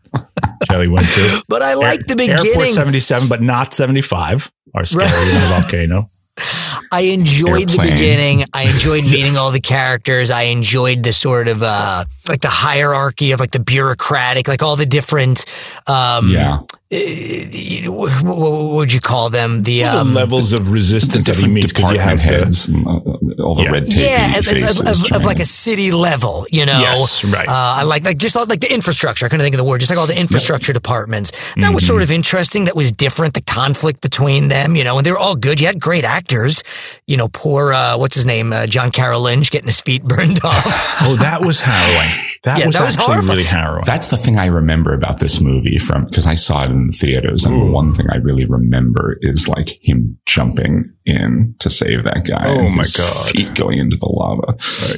Shelley 0.70 0.88
Winters. 0.88 1.42
But 1.48 1.62
I 1.62 1.74
like 1.76 2.02
the 2.08 2.16
beginning. 2.16 2.32
Airport 2.32 2.54
beginning. 2.54 2.74
77, 2.74 3.28
but 3.30 3.42
not 3.42 3.74
75 3.74 4.52
are 4.74 4.84
scarier 4.84 5.00
Right. 5.00 5.10
than 5.12 5.44
a 5.44 5.62
volcano. 5.62 6.10
I 6.92 7.02
enjoyed 7.12 7.70
the 7.70 7.78
beginning. 7.82 8.44
I 8.54 8.64
enjoyed 8.64 9.04
meeting 9.12 9.38
all 9.38 9.52
the 9.52 9.62
characters. 9.62 10.30
I 10.32 10.44
enjoyed 10.44 11.04
the 11.04 11.14
sort 11.14 11.48
of 11.48 11.64
uh 11.64 12.04
like 12.28 12.42
the 12.42 12.50
hierarchy 12.50 13.32
of 13.32 13.40
like 13.40 13.52
the 13.52 13.60
bureaucratic, 13.62 14.48
like 14.48 14.62
all 14.62 14.76
the 14.76 14.86
different 14.86 15.46
um 15.88 16.30
Yeah. 16.30 16.60
Uh, 16.94 17.92
what, 17.92 18.12
what 18.24 18.70
would 18.76 18.94
you 18.94 19.00
call 19.00 19.30
them? 19.30 19.64
The 19.64 19.80
the 19.82 19.84
um 19.86 20.14
levels 20.14 20.54
of 20.54 20.72
resistance 20.72 21.26
that 21.26 21.36
he 21.36 21.42
Different 21.42 21.54
meets 21.54 21.74
because 21.74 21.92
you 21.92 22.00
have 22.00 22.20
heads, 22.20 22.68
and, 22.68 22.86
uh, 22.88 23.44
all 23.44 23.56
the 23.56 23.64
Yeah. 23.64 23.72
red 23.72 23.90
tape 23.90 24.10
yeah, 24.10 24.38
of, 24.40 24.48
of, 24.48 24.88
of, 24.88 25.12
of 25.18 25.26
like 25.26 25.40
a 25.40 25.46
city 25.46 25.92
level, 25.92 26.46
you 26.52 26.66
know. 26.66 26.80
Yes, 26.80 27.24
right. 27.26 27.48
Uh, 27.50 27.52
I 27.80 27.84
like 27.84 28.04
like 28.06 28.18
just 28.20 28.38
all, 28.38 28.46
like 28.46 28.60
the 28.62 28.72
infrastructure. 28.74 29.26
I 29.26 29.30
couldn't 29.30 29.44
think 29.44 29.56
of 29.56 29.60
the 29.60 29.66
word. 29.66 29.80
Just 29.80 29.90
like 29.92 30.00
all 30.00 30.08
the 30.08 30.20
infrastructure 30.20 30.74
departments. 30.74 31.32
That 31.56 31.74
was 31.74 31.84
Mm-hmm. 31.84 31.88
sort 31.88 32.04
of 32.04 32.12
interesting. 32.12 32.66
That 32.66 32.76
was 32.76 32.92
different. 32.92 33.34
The 33.34 33.42
conflict 33.42 34.02
between 34.02 34.48
them, 34.50 34.76
you 34.76 34.84
know, 34.84 34.98
and 34.98 35.06
they 35.06 35.12
were 35.12 35.18
all 35.20 35.36
good. 35.36 35.60
You 35.60 35.68
had 35.68 35.80
great 35.80 36.04
actors. 36.06 36.64
You 37.08 37.18
know, 37.18 37.28
poor 37.30 37.74
uh, 37.74 37.98
what's 37.98 38.16
his 38.16 38.26
name, 38.26 38.54
uh, 38.54 38.68
John 38.68 38.92
Carroll 38.92 39.22
Lynch, 39.22 39.50
getting 39.52 39.68
his 39.68 39.82
feet 39.82 40.04
burned 40.04 40.40
off. 40.44 41.02
Oh, 41.02 41.16
that 41.20 41.42
was 41.42 41.62
harrowing. 41.62 42.16
That 42.46 42.60
Yeah, 42.60 42.68
was 42.68 42.76
that 42.76 42.86
was 42.86 42.96
actually 42.96 43.14
horrifying. 43.16 43.30
really 43.38 43.44
harrowing. 43.50 43.86
That's 43.86 44.08
the 44.08 44.18
thing 44.18 44.38
I 44.38 44.46
remember 44.46 44.94
about 44.94 45.20
this 45.20 45.42
movie 45.42 45.78
from 45.80 46.06
because 46.06 46.26
I 46.28 46.36
saw 46.36 46.64
it 46.64 46.72
in 46.72 46.88
the 46.88 46.94
theaters, 46.94 47.44
and 47.44 47.60
the 47.60 47.66
one 47.66 47.94
thing 47.94 48.08
I 48.12 48.18
really 48.18 48.46
remember 48.46 49.18
is 49.22 49.48
like 49.48 49.78
him 49.82 50.18
jumping 50.26 50.86
in 51.06 51.56
to 51.60 51.70
save 51.70 52.04
that 52.06 52.26
guy. 52.26 52.46
Oh 52.48 52.70
my 52.70 52.84
God. 52.98 53.26
Feet 53.32 53.54
going 53.56 53.80
into 53.80 53.98
the 53.98 54.08
lava. 54.08 54.56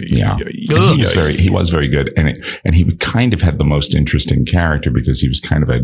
yeah, 0.08 0.34
ay, 0.36 0.42
And 0.70 0.78
ay, 0.80 0.92
he 0.94 0.98
was 1.00 1.14
very 1.14 1.38
he 1.38 1.50
was 1.50 1.70
very 1.70 1.88
good, 1.90 2.12
and 2.18 2.30
it 2.30 2.60
and 2.66 2.76
he 2.76 2.96
kind 2.98 3.34
of 3.34 3.42
had 3.42 3.58
the 3.58 3.66
most 3.66 3.96
interesting 3.96 4.46
character 4.46 4.92
because 4.92 5.22
he 5.22 5.28
was 5.28 5.40
kind 5.40 5.64
of 5.64 5.70
a 5.70 5.82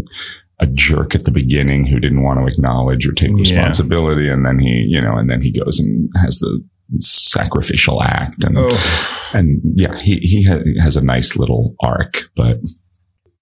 a 0.60 0.68
jerk 0.68 1.16
at 1.16 1.26
the 1.26 1.32
beginning 1.32 1.88
who 1.88 2.00
didn't 2.00 2.22
want 2.24 2.40
to 2.40 2.46
acknowledge 2.46 3.08
or 3.08 3.12
take 3.14 3.32
responsibility, 3.34 4.30
and 4.30 4.46
then 4.46 4.60
he 4.60 4.86
you 4.88 5.02
know, 5.02 5.16
and 5.18 5.30
then 5.30 5.42
he 5.42 5.52
goes 5.52 5.80
and 5.80 6.10
has 6.22 6.38
the 6.40 6.64
sacrificial 7.00 8.02
act 8.04 8.44
and 8.44 8.56
Oh. 8.58 9.32
and 9.34 9.62
yeah 9.74 9.98
he 10.00 10.18
he 10.18 10.44
ha- 10.46 10.62
has 10.82 10.96
a 10.96 11.04
nice 11.04 11.36
little 11.38 11.76
arc 11.82 12.30
but 12.36 12.60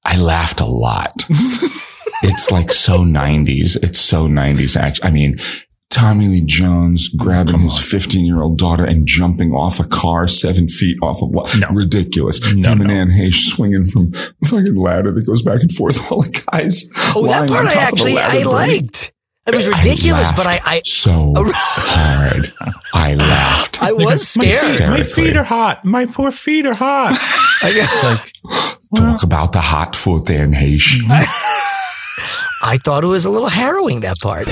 i 0.05 0.17
laughed 0.17 0.59
a 0.61 0.65
lot 0.65 1.11
it's 2.23 2.51
like 2.51 2.71
so 2.71 2.99
90s 2.99 3.81
it's 3.83 3.99
so 3.99 4.27
90s 4.27 4.75
actually 4.77 5.07
i 5.07 5.11
mean 5.11 5.37
tommy 5.89 6.27
lee 6.29 6.41
jones 6.45 7.09
grabbing 7.09 7.59
his 7.59 7.77
15 7.77 8.25
year 8.25 8.41
old 8.41 8.57
daughter 8.57 8.85
and 8.85 9.05
jumping 9.05 9.51
off 9.51 9.79
a 9.79 9.83
car 9.83 10.27
seven 10.27 10.69
feet 10.69 10.97
off 11.01 11.21
of 11.21 11.29
what 11.31 11.53
No. 11.59 11.67
ridiculous 11.73 12.39
No, 12.55 12.71
him 12.71 12.81
and 12.81 12.89
no. 12.89 12.95
anne 12.95 13.09
Heche 13.09 13.49
swinging 13.53 13.83
from 13.85 14.11
a 14.43 14.45
fucking 14.47 14.75
ladder 14.75 15.11
that 15.11 15.25
goes 15.25 15.41
back 15.41 15.59
and 15.61 15.71
forth 15.71 15.97
while 16.09 16.21
the 16.21 16.43
guys 16.51 16.89
Oh, 17.15 17.25
that 17.27 17.49
part 17.49 17.67
I 17.67 17.73
actually 17.81 18.17
I 18.17 18.43
liked. 18.43 19.11
It 19.47 19.55
was 19.55 19.67
ridiculous, 19.67 20.31
but 20.31 20.45
I 20.45 20.59
I 20.65 20.81
so 20.85 21.33
hard 21.37 22.45
i 22.93 23.15
laughed 23.15 23.81
I 23.81 23.91
was 23.91 24.37
my, 24.37 24.45
scared. 24.45 24.77
feet, 24.77 24.87
my 24.87 25.03
feet 25.03 25.35
are 25.35 25.43
hot. 25.43 25.83
My 25.83 26.05
poor 26.05 26.31
feet 26.31 26.67
are 26.67 26.75
hot. 26.75 27.17
I 27.63 27.71
guess 27.73 28.03
like, 28.03 28.33
talk 28.95 29.23
about 29.23 29.51
the 29.51 29.61
hot 29.61 29.95
foot 29.95 30.29
Anne 30.29 30.51
Heche. 30.53 31.01
I 32.63 32.77
thought 32.77 33.03
it 33.03 33.07
was 33.07 33.25
a 33.25 33.31
little 33.31 33.49
harrowing 33.49 34.01
that 34.01 34.19
part. 34.19 34.47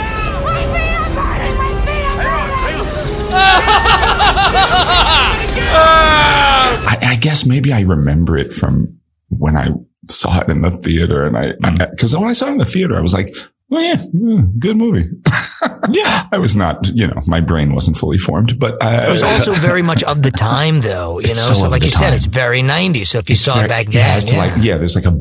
I, 6.82 6.98
I 7.02 7.16
guess 7.18 7.46
maybe 7.46 7.72
I 7.72 7.82
remember 7.82 8.40
it 8.40 8.52
from 8.52 8.98
when 9.30 9.56
I 9.56 9.70
saw 10.10 10.40
it 10.42 10.50
in 10.50 10.62
the 10.62 10.72
theater, 10.72 11.26
and 11.26 11.38
I 11.38 11.52
mm-hmm. 11.52 11.92
because 11.92 12.18
when 12.18 12.30
I 12.30 12.34
saw 12.34 12.48
it 12.48 12.54
in 12.54 12.58
the 12.58 12.66
theater, 12.66 12.98
I 12.98 13.02
was 13.02 13.14
like, 13.14 13.36
"Well, 13.70 13.82
yeah, 13.84 14.42
good 14.60 14.78
movie." 14.78 15.10
yeah, 15.90 16.28
I 16.32 16.38
was 16.38 16.56
not, 16.56 16.88
you 16.96 17.08
know, 17.08 17.20
my 17.28 17.40
brain 17.42 17.74
wasn't 17.74 17.98
fully 17.98 18.18
formed, 18.18 18.60
but 18.60 18.82
I, 18.84 19.08
It 19.08 19.10
was 19.10 19.24
also 19.24 19.54
very 19.54 19.82
much 19.82 20.04
of 20.04 20.24
the 20.24 20.32
time, 20.32 20.82
though. 20.82 21.20
You 21.20 21.28
know, 21.28 21.34
so, 21.34 21.54
so 21.54 21.70
like 21.70 21.82
the 21.82 21.88
you 21.88 21.92
said, 21.92 22.14
it's 22.14 22.26
very 22.26 22.62
'90s. 22.62 23.08
So 23.08 23.18
if 23.20 23.30
you 23.30 23.34
It's 23.34 23.42
saw 23.42 23.54
very- 23.56 23.66
it 23.66 23.70
back 23.70 23.86
yeah, 23.88 24.08
then, 24.08 24.18
it's 24.18 24.26
to 24.28 24.36
yeah. 24.36 24.42
like 24.42 24.64
yeah, 24.64 24.78
there's 24.78 24.96
like 24.96 25.06
a 25.06 25.16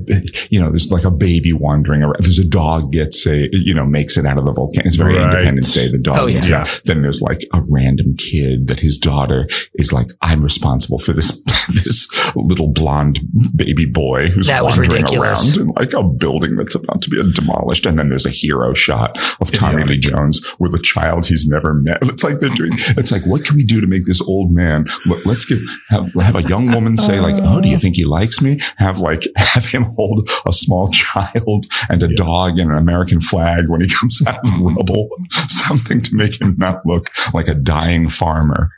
you 0.50 0.60
know, 0.60 0.70
there's 0.70 0.90
like 0.90 1.04
a 1.04 1.10
baby 1.10 1.52
wandering 1.52 2.02
around. 2.02 2.16
There's 2.20 2.38
a 2.38 2.46
dog 2.48 2.92
gets 2.92 3.26
a 3.26 3.48
you 3.52 3.74
know 3.74 3.84
makes 3.86 4.16
it 4.16 4.26
out 4.26 4.38
of 4.38 4.44
the 4.44 4.52
volcano. 4.52 4.86
It's 4.86 4.96
very 4.96 5.16
Right. 5.16 5.32
Independence 5.32 5.72
Day. 5.72 5.90
The 5.90 5.98
dog. 5.98 6.16
Oh, 6.18 6.26
yeah. 6.26 6.34
gets 6.36 6.48
Yeah. 6.48 6.64
Then 6.84 7.02
there's 7.02 7.20
like 7.22 7.40
a 7.54 7.60
random 7.70 8.14
kid 8.16 8.66
that 8.68 8.80
his 8.80 8.98
daughter 8.98 9.48
is 9.74 9.92
like, 9.92 10.08
I'm 10.22 10.42
responsible 10.42 10.98
for 10.98 11.12
this 11.12 11.42
this 11.68 12.06
little 12.36 12.72
blonde 12.72 13.20
baby 13.56 13.86
boy 13.86 14.28
who's 14.28 14.46
That 14.48 14.62
wandering 14.64 14.90
around 15.04 15.56
in 15.58 15.68
like 15.76 15.92
a 15.94 16.02
building 16.04 16.56
that's 16.56 16.74
about 16.74 17.00
to 17.02 17.10
be 17.10 17.16
demolished. 17.32 17.86
And 17.86 17.98
then 17.98 18.10
there's 18.10 18.26
a 18.26 18.30
hero 18.30 18.74
shot 18.74 19.16
of 19.40 19.50
Tommy 19.50 19.84
Lee 19.84 19.98
Jones 19.98 20.27
with 20.58 20.74
a 20.74 20.78
child 20.78 21.26
he's 21.26 21.46
never 21.48 21.74
met. 21.74 21.98
It's 22.02 22.24
like 22.24 22.40
they're 22.40 22.54
doing. 22.54 22.72
It's 22.96 23.12
like, 23.12 23.24
what 23.24 23.44
can 23.44 23.56
we 23.56 23.64
do 23.64 23.80
to 23.80 23.86
make 23.86 24.04
this 24.04 24.20
old 24.20 24.50
man? 24.52 24.86
Let, 25.06 25.26
let's 25.26 25.44
give 25.44 25.58
have, 25.90 26.12
have 26.14 26.36
a 26.36 26.42
young 26.42 26.70
woman 26.72 26.96
say 26.96 27.20
like, 27.20 27.36
oh, 27.44 27.60
do 27.60 27.68
you 27.68 27.78
think 27.78 27.96
he 27.96 28.04
likes 28.04 28.40
me? 28.40 28.58
Have 28.76 29.00
like 29.00 29.26
have 29.36 29.66
him 29.66 29.82
hold 29.82 30.28
a 30.46 30.52
small 30.52 30.90
child 30.90 31.66
and 31.88 32.02
a 32.02 32.14
dog 32.14 32.58
and 32.58 32.70
an 32.70 32.78
American 32.78 33.20
flag 33.20 33.68
when 33.68 33.80
he 33.80 33.88
comes 33.88 34.20
out 34.26 34.38
of 34.38 34.44
the 34.44 34.74
rubble. 34.76 35.08
Something 35.48 36.00
to 36.00 36.14
make 36.14 36.40
him 36.40 36.56
not 36.58 36.84
look 36.86 37.08
like 37.34 37.48
a 37.48 37.54
dying 37.54 38.08
farmer. 38.08 38.70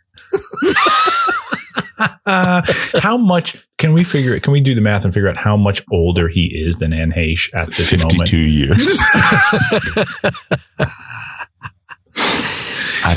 Uh, 2.27 2.63
how 3.01 3.17
much 3.17 3.67
can 3.79 3.93
we 3.93 4.05
figure 4.05 4.35
it? 4.35 4.43
Can 4.43 4.53
we 4.53 4.61
do 4.61 4.75
the 4.75 4.81
math 4.81 5.05
and 5.05 5.13
figure 5.13 5.29
out 5.29 5.37
how 5.37 5.57
much 5.57 5.83
older 5.91 6.29
he 6.29 6.47
is 6.47 6.77
than 6.77 6.93
Anne 6.93 7.13
Heche 7.13 7.51
at 7.55 7.69
this 7.69 7.93
moment? 7.93 8.29
52 8.29 8.39
years. 8.39 9.01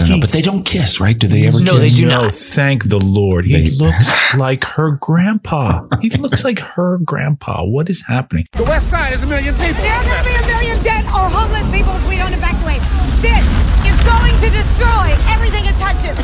I 0.03 0.07
don't 0.07 0.19
know, 0.19 0.21
but 0.21 0.31
they 0.31 0.41
don't 0.41 0.63
kiss, 0.65 0.99
right? 0.99 1.17
Do 1.17 1.27
they 1.27 1.47
ever 1.47 1.59
No, 1.61 1.73
kiss? 1.79 1.81
they 1.95 2.01
do 2.03 2.09
no, 2.09 2.21
not. 2.23 2.33
thank 2.33 2.85
the 2.89 2.99
Lord. 2.99 3.45
He 3.45 3.69
They- 3.69 3.75
looks 3.75 4.35
like 4.37 4.63
her 4.75 4.97
grandpa. 4.99 5.87
He 6.01 6.09
looks 6.11 6.43
like 6.43 6.59
her 6.59 6.97
grandpa. 6.99 7.63
What 7.63 7.89
is 7.89 8.03
happening? 8.07 8.45
The 8.53 8.63
West 8.63 8.89
Side 8.89 9.13
is 9.13 9.23
a 9.23 9.27
million 9.27 9.55
people. 9.55 9.81
There 9.81 9.91
are 9.93 10.03
going 10.03 10.23
to 10.23 10.29
be 10.29 10.35
a 10.35 10.47
million 10.47 10.83
dead 10.83 11.05
or 11.05 11.29
homeless 11.31 11.65
people 11.71 11.93
if 11.95 12.07
we 12.09 12.17
don't 12.17 12.33
evacuate. 12.33 12.81
This 13.23 13.43
is 13.87 13.97
going 14.03 14.35
to 14.43 14.49
destroy 14.51 15.15
everything 15.31 15.65
it 15.65 15.75
touches. 15.79 16.19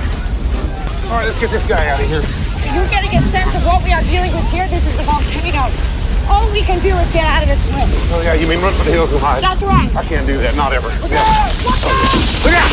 All 1.09 1.17
right, 1.17 1.25
let's 1.25 1.39
get 1.39 1.49
this 1.49 1.63
guy 1.63 1.87
out 1.89 1.99
of 1.99 2.07
here. 2.07 2.21
You're 2.75 2.89
getting 2.93 3.09
a 3.17 3.21
sense 3.33 3.55
of 3.55 3.65
what 3.65 3.81
we 3.83 3.91
are 3.93 4.03
dealing 4.11 4.31
with 4.35 4.45
here. 4.51 4.67
This 4.67 4.85
is 4.85 4.99
a 4.99 5.03
volcano. 5.03 5.71
All 6.29 6.51
we 6.51 6.61
can 6.61 6.79
do 6.81 6.95
is 6.95 7.11
get 7.11 7.25
out 7.25 7.41
of 7.43 7.49
this 7.49 7.59
room. 7.65 7.89
Oh, 8.11 8.21
yeah, 8.23 8.33
you 8.35 8.47
mean 8.47 8.61
run 8.61 8.73
for 8.73 8.83
the 8.83 8.91
hills 8.91 9.11
and 9.11 9.21
hide? 9.21 9.41
That's 9.43 9.61
right. 9.61 9.93
I 9.95 10.03
can't 10.03 10.27
do 10.27 10.37
that, 10.37 10.55
not 10.55 10.73
ever. 10.73 10.87
Look 10.87 11.11
out! 11.11 11.51
Look 11.65 11.83
out! 11.83 12.15
Look 12.45 12.53
out! 12.53 12.69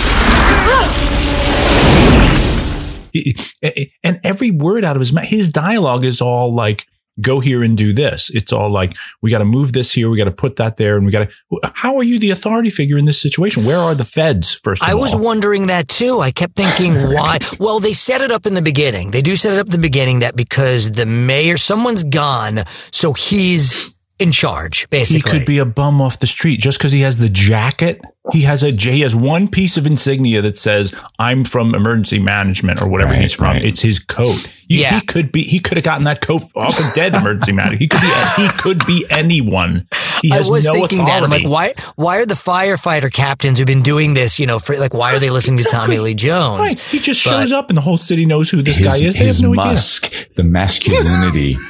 And 4.05 4.21
every 4.23 4.51
word 4.51 4.85
out 4.85 4.97
of 4.97 5.01
his 5.01 5.13
mouth, 5.13 5.29
his 5.29 5.51
dialogue 5.51 6.05
is 6.05 6.21
all 6.21 6.55
like, 6.55 6.87
go 7.21 7.41
here 7.41 7.63
and 7.63 7.77
do 7.77 7.93
this. 7.93 8.31
It's 8.35 8.53
all 8.53 8.71
like, 8.71 8.97
we 9.23 9.31
got 9.31 9.39
to 9.39 9.45
move 9.45 9.73
this 9.73 9.93
here. 9.93 10.11
We 10.11 10.17
got 10.17 10.25
to 10.25 10.31
put 10.31 10.57
that 10.57 10.77
there. 10.77 10.97
And 10.97 11.07
we 11.07 11.13
got 11.13 11.29
to, 11.29 11.71
how 11.75 11.97
are 11.97 12.03
you 12.03 12.19
the 12.19 12.31
authority 12.31 12.71
figure 12.71 12.99
in 12.99 13.05
this 13.05 13.21
situation? 13.21 13.65
Where 13.65 13.79
are 13.79 13.95
the 13.95 14.05
feds, 14.05 14.55
first 14.55 14.83
of 14.83 14.89
I 14.89 14.93
all? 14.93 15.01
was 15.01 15.17
wondering 15.17 15.69
that 15.69 15.89
too. 15.89 16.21
I 16.21 16.31
kept 16.31 16.57
thinking, 16.57 16.95
why? 17.15 17.39
Well, 17.59 17.81
they 17.81 17.93
set 17.93 18.21
it 18.21 18.31
up 18.31 18.47
in 18.47 18.55
the 18.55 18.63
beginning. 18.63 19.11
They 19.11 19.23
do 19.23 19.37
set 19.37 19.55
it 19.55 19.59
up 19.59 19.67
in 19.67 19.73
the 19.73 19.79
beginning 19.79 20.21
that 20.21 20.37
because 20.37 20.93
the 20.93 21.07
mayor, 21.07 21.57
someone's 21.57 22.05
gone, 22.05 22.61
so 22.93 23.13
he's 23.13 23.96
in 24.19 24.33
charge, 24.33 24.89
basically. 24.91 25.31
he 25.31 25.39
could 25.39 25.47
be 25.47 25.59
a 25.59 25.67
bum 25.67 26.01
off 26.01 26.19
the 26.21 26.27
street 26.27 26.59
just 26.61 26.79
because 26.79 26.93
he 26.93 27.01
has 27.03 27.19
the 27.19 27.29
jacket. 27.29 28.01
He 28.33 28.43
has 28.43 28.65
a 28.65 28.71
he 28.73 29.03
has 29.03 29.15
one 29.15 29.47
piece 29.47 29.77
of 29.77 29.87
insignia 29.87 30.43
that 30.43 30.59
says 30.59 30.93
"I'm 31.19 31.45
from 31.45 31.77
emergency 31.77 32.19
management" 32.19 32.83
or 32.83 32.89
whatever 32.89 33.13
Right, 33.13 33.21
he's 33.21 33.35
from. 33.35 33.49
right. 33.49 33.65
It's 33.65 33.83
his 33.83 34.01
coat. 34.01 34.51
He, 34.69 34.81
Yeah. 34.81 34.99
he 34.99 35.07
could 35.07 35.31
be. 35.31 35.43
He 35.43 35.61
could 35.61 35.77
have 35.77 35.85
gotten 35.85 36.05
that 36.05 36.23
coat 36.23 36.43
off 36.57 36.77
of 36.77 36.93
dead 36.95 37.15
emergency 37.15 37.53
management. 37.53 37.83
He 37.83 37.89
could 37.89 38.01
be. 38.01 38.43
He 38.43 38.49
could 38.59 38.87
be 38.87 39.07
anyone. 39.11 39.87
He 40.23 40.33
I 40.33 40.39
was 40.39 40.65
no 40.67 40.73
thinking 40.73 41.01
authority. 41.03 41.05
that. 41.05 41.23
I'm 41.23 41.31
like, 41.31 41.47
why? 41.47 41.73
Why 41.95 42.19
are 42.19 42.27
the 42.27 42.35
firefighter 42.35 43.13
captains 43.13 43.59
who've 43.59 43.67
been 43.67 43.83
doing 43.83 44.15
this? 44.15 44.41
You 44.41 44.47
know, 44.47 44.59
for 44.59 44.77
like, 44.77 44.93
why 44.93 45.15
are 45.15 45.21
they 45.21 45.31
listening 45.31 45.59
to 45.59 45.65
Tommy 45.71 45.99
Lee 46.01 46.15
Jones? 46.15 46.61
Right. 46.61 46.81
He 46.81 46.99
just 46.99 47.23
But- 47.23 47.31
shows 47.31 47.53
up 47.53 47.69
and 47.69 47.77
the 47.77 47.83
whole 47.83 47.99
city 47.99 48.27
knows 48.27 48.51
who 48.51 48.61
this 48.61 48.79
his, 48.79 48.87
guy 48.89 49.07
is. 49.07 49.15
They 49.15 49.25
his 49.27 49.39
have 49.41 49.45
no 49.53 49.61
idea. 49.61 49.73
musk, 49.73 50.33
the 50.35 50.43
masculinity. 50.43 51.57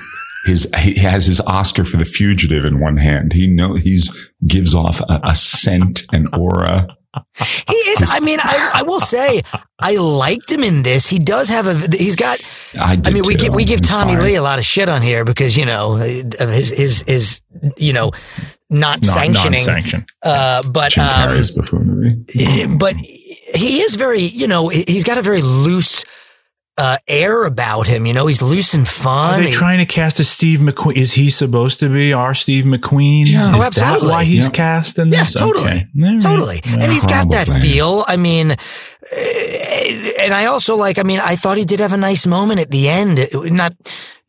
His, 0.46 0.70
he 0.78 0.94
has 1.00 1.26
his 1.26 1.40
Oscar 1.40 1.84
for 1.84 1.96
the 1.96 2.04
fugitive 2.04 2.64
in 2.64 2.80
one 2.80 2.96
hand. 2.98 3.32
He 3.32 3.46
know 3.46 3.74
he's 3.74 4.32
gives 4.46 4.74
off 4.74 5.00
a, 5.02 5.20
a 5.24 5.34
scent 5.34 6.02
and 6.12 6.28
aura. 6.34 6.86
He 7.68 7.74
is. 7.74 8.04
I 8.10 8.20
mean, 8.20 8.38
I, 8.42 8.72
I 8.74 8.82
will 8.82 9.00
say, 9.00 9.40
I 9.80 9.96
liked 9.96 10.52
him 10.52 10.62
in 10.62 10.82
this. 10.82 11.08
He 11.08 11.18
does 11.18 11.48
have 11.48 11.66
a. 11.66 11.96
He's 11.96 12.14
got. 12.14 12.38
I, 12.78 13.00
I 13.02 13.10
mean, 13.10 13.22
we 13.26 13.34
too. 13.36 13.46
give, 13.46 13.54
we 13.54 13.64
give 13.64 13.78
It's 13.80 13.88
Tommy 13.88 14.14
fine. 14.14 14.22
Lee 14.24 14.34
a 14.36 14.42
lot 14.42 14.58
of 14.58 14.66
shit 14.66 14.88
on 14.90 15.00
here 15.00 15.24
because 15.24 15.56
you 15.56 15.64
know 15.64 15.94
of 15.96 16.00
his 16.50 16.70
his 16.70 17.04
his 17.06 17.40
you 17.78 17.94
know 17.94 18.10
not 18.68 18.98
Not 19.00 19.04
sanctioning. 19.04 19.64
non-sanction. 19.64 20.04
Uh, 20.22 20.62
but 20.72 20.92
Jim 20.92 21.04
um, 21.04 21.10
Carrey's 21.10 21.56
buffoonery. 21.56 22.16
but 22.78 22.94
he 22.96 23.78
is 23.80 23.94
very 23.94 24.20
you 24.22 24.46
know 24.46 24.68
he's 24.68 25.04
got 25.04 25.16
a 25.16 25.22
very 25.22 25.40
loose 25.40 26.04
uh, 26.78 26.98
air 27.08 27.44
about 27.46 27.86
him. 27.86 28.04
You 28.06 28.12
know, 28.12 28.26
he's 28.26 28.42
loose 28.42 28.74
and 28.74 28.86
fun. 28.86 29.06
Are 29.16 29.32
fun. 29.34 29.40
they 29.44 29.46
He- 29.48 29.52
trying 29.52 29.78
to 29.78 29.86
cast 29.86 30.20
a 30.20 30.24
Steve 30.24 30.58
McQueen? 30.60 30.96
Is 30.96 31.12
he 31.14 31.30
supposed 31.30 31.80
to 31.80 31.88
be 31.88 32.12
our 32.12 32.34
Steve 32.34 32.64
McQueen? 32.64 33.24
Yeah. 33.26 33.50
Is 33.56 33.62
Oh, 33.62 33.66
absolutely. 33.66 34.08
that 34.08 34.12
why 34.12 34.24
he's 34.24 34.44
Yep. 34.44 34.52
cast 34.52 34.98
in 34.98 35.10
Yeah, 35.10 35.24
totally. 35.24 35.64
Okay. 35.66 35.86
All 36.04 36.10
right. 36.12 36.20
Totally. 36.20 36.60
Well, 36.66 36.74
and 36.82 36.92
he's 36.92 37.06
got 37.06 37.30
that 37.30 37.46
probably. 37.46 37.68
feel. 37.68 38.04
I 38.06 38.16
mean, 38.16 38.50
eh, 39.12 40.12
and 40.20 40.34
I 40.34 40.46
also 40.46 40.76
like, 40.76 40.98
I 40.98 41.02
mean, 41.02 41.20
I 41.20 41.36
thought 41.36 41.56
he 41.58 41.64
did 41.64 41.80
have 41.80 41.92
a 41.92 41.96
nice 41.96 42.26
moment 42.26 42.60
at 42.60 42.70
the 42.70 42.88
end. 42.88 43.18
It- 43.18 43.34
Not, 43.52 43.72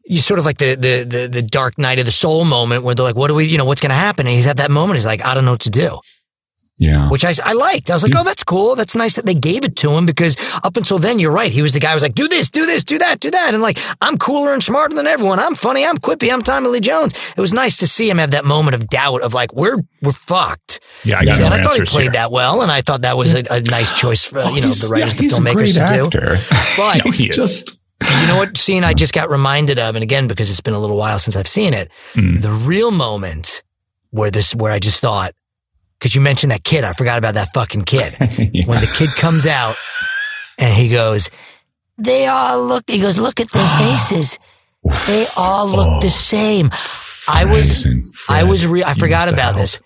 you 0.06 0.18
sort 0.18 0.40
of 0.40 0.46
like 0.46 0.58
the, 0.58 0.76
the, 0.76 1.04
the, 1.04 1.28
the 1.28 1.42
dark 1.42 1.78
night 1.78 2.00
of 2.00 2.06
the 2.06 2.12
soul 2.12 2.46
moment 2.46 2.84
where 2.84 2.96
they're 2.96 3.06
like, 3.06 3.16
what 3.18 3.28
do 3.28 3.36
we, 3.36 3.46
you 3.46 3.58
know, 3.58 3.66
what's 3.66 3.82
going 3.82 3.90
to 3.90 3.96
happen? 3.96 4.26
And 4.26 4.34
he's 4.36 4.48
at 4.48 4.58
that 4.58 4.72
moment. 4.72 4.98
He's 4.98 5.06
like, 5.06 5.26
I 5.26 5.34
don't 5.34 5.44
know 5.44 5.52
what 5.52 5.62
to 5.62 5.70
do, 5.70 6.00
Yeah. 6.80 7.10
which 7.10 7.26
I, 7.26 7.34
I 7.44 7.54
liked. 7.54 7.90
I 7.90 7.96
was 7.96 8.04
like, 8.04 8.14
oh, 8.16 8.24
that's 8.24 8.44
cool. 8.44 8.76
That's 8.76 8.96
nice 8.96 9.16
that 9.16 9.26
they 9.26 9.34
gave 9.34 9.64
it 9.64 9.76
to 9.78 9.92
him 9.92 10.06
because 10.06 10.38
up 10.64 10.78
until 10.78 11.00
then, 11.00 11.18
you're 11.18 11.32
right. 11.32 11.52
He 11.52 11.64
was 11.64 11.74
the 11.74 11.80
guy 11.80 11.90
who 11.90 11.96
was 11.96 12.04
like, 12.04 12.14
do 12.14 12.28
this, 12.28 12.52
do 12.52 12.68
this, 12.68 12.84
do 12.84 13.00
that, 13.00 13.20
do 13.20 13.32
that. 13.32 13.54
And 13.54 13.64
like, 13.64 13.80
I'm 14.00 14.18
cooler 14.20 14.54
and 14.54 14.64
smarter 14.64 14.94
than 14.96 15.08
everyone. 15.08 15.40
I'm 15.40 15.56
funny. 15.56 15.84
I'm 15.86 15.98
quippy. 15.98 16.32
I'm 16.32 16.44
Tommy 16.44 16.70
Lee 16.70 16.80
Jones. 16.80 17.14
It 17.36 17.42
was 17.42 17.52
nice 17.52 17.78
to 17.78 17.88
see 17.88 18.08
him 18.10 18.20
have 18.20 18.32
that 18.32 18.46
moment 18.46 18.76
of 18.76 18.88
doubt 18.90 19.24
of 19.24 19.34
like, 19.34 19.54
we're, 19.56 19.78
we're 20.04 20.12
fucked. 20.12 20.80
Yeah, 21.04 21.18
I 21.20 21.26
got 21.26 21.42
and 21.42 21.50
no 21.50 21.56
I 21.56 21.64
thought 21.64 21.76
he 21.80 21.86
played 21.86 22.02
here. 22.04 22.12
that 22.12 22.32
well, 22.32 22.62
and 22.62 22.72
I 22.72 22.82
thought 22.82 23.02
that 23.02 23.18
was 23.18 23.34
a, 23.34 23.44
a 23.50 23.62
nice 23.62 24.00
choice 24.00 24.24
for 24.26 24.40
you 24.44 24.62
know 24.62 24.68
the 24.70 24.88
writers, 24.92 25.20
yeah, 25.20 25.28
the 25.30 25.34
filmmakers 25.34 25.74
to 25.88 25.94
do. 25.96 26.06
actor. 26.06 26.38
But 26.78 27.02
he's 27.02 27.36
just 27.36 27.88
you 28.22 28.28
know 28.28 28.38
what 28.38 28.56
scene 28.58 28.84
I 28.84 28.94
just 28.94 29.14
got 29.14 29.30
reminded 29.30 29.80
of, 29.80 29.96
and 29.96 30.04
again 30.04 30.28
because 30.28 30.50
it's 30.52 30.62
been 30.62 30.74
a 30.76 30.80
little 30.80 30.98
while 30.98 31.18
since 31.20 31.36
I've 31.36 31.48
seen 31.48 31.74
it, 31.74 31.92
Mm. 32.14 32.42
the 32.42 32.52
real 32.52 32.92
moment 32.92 33.64
where 34.12 34.30
this 34.32 34.54
where 34.56 34.72
I 34.72 34.80
just 34.80 35.02
thought 35.02 35.32
because 36.00 36.16
you 36.16 36.22
mentioned 36.22 36.52
that 36.52 36.64
kid, 36.64 36.84
I 36.84 36.94
forgot 36.94 37.18
about 37.18 37.34
that 37.36 37.50
fucking 37.54 37.84
kid 37.84 38.14
Yeah. 38.54 38.66
when 38.66 38.80
the 38.80 38.94
kid 38.98 39.10
comes 39.20 39.46
out 39.48 39.76
and 40.60 40.74
he 40.74 40.90
goes, 40.90 41.30
they 41.98 42.28
all 42.28 42.64
look. 42.66 42.84
He 42.90 43.02
goes, 43.02 43.18
look 43.20 43.40
at 43.40 43.50
their 43.50 43.68
faces. 43.80 44.38
They 45.08 45.26
all 45.38 45.68
look 45.68 46.02
the 46.02 46.10
same. 46.10 46.70
I 47.28 47.46
was. 47.46 47.86
I 48.30 48.44
was 48.44 48.66
re- 48.68 48.84
I 48.84 48.94
forgot 48.94 49.28
about 49.34 49.56
this. 49.56 49.82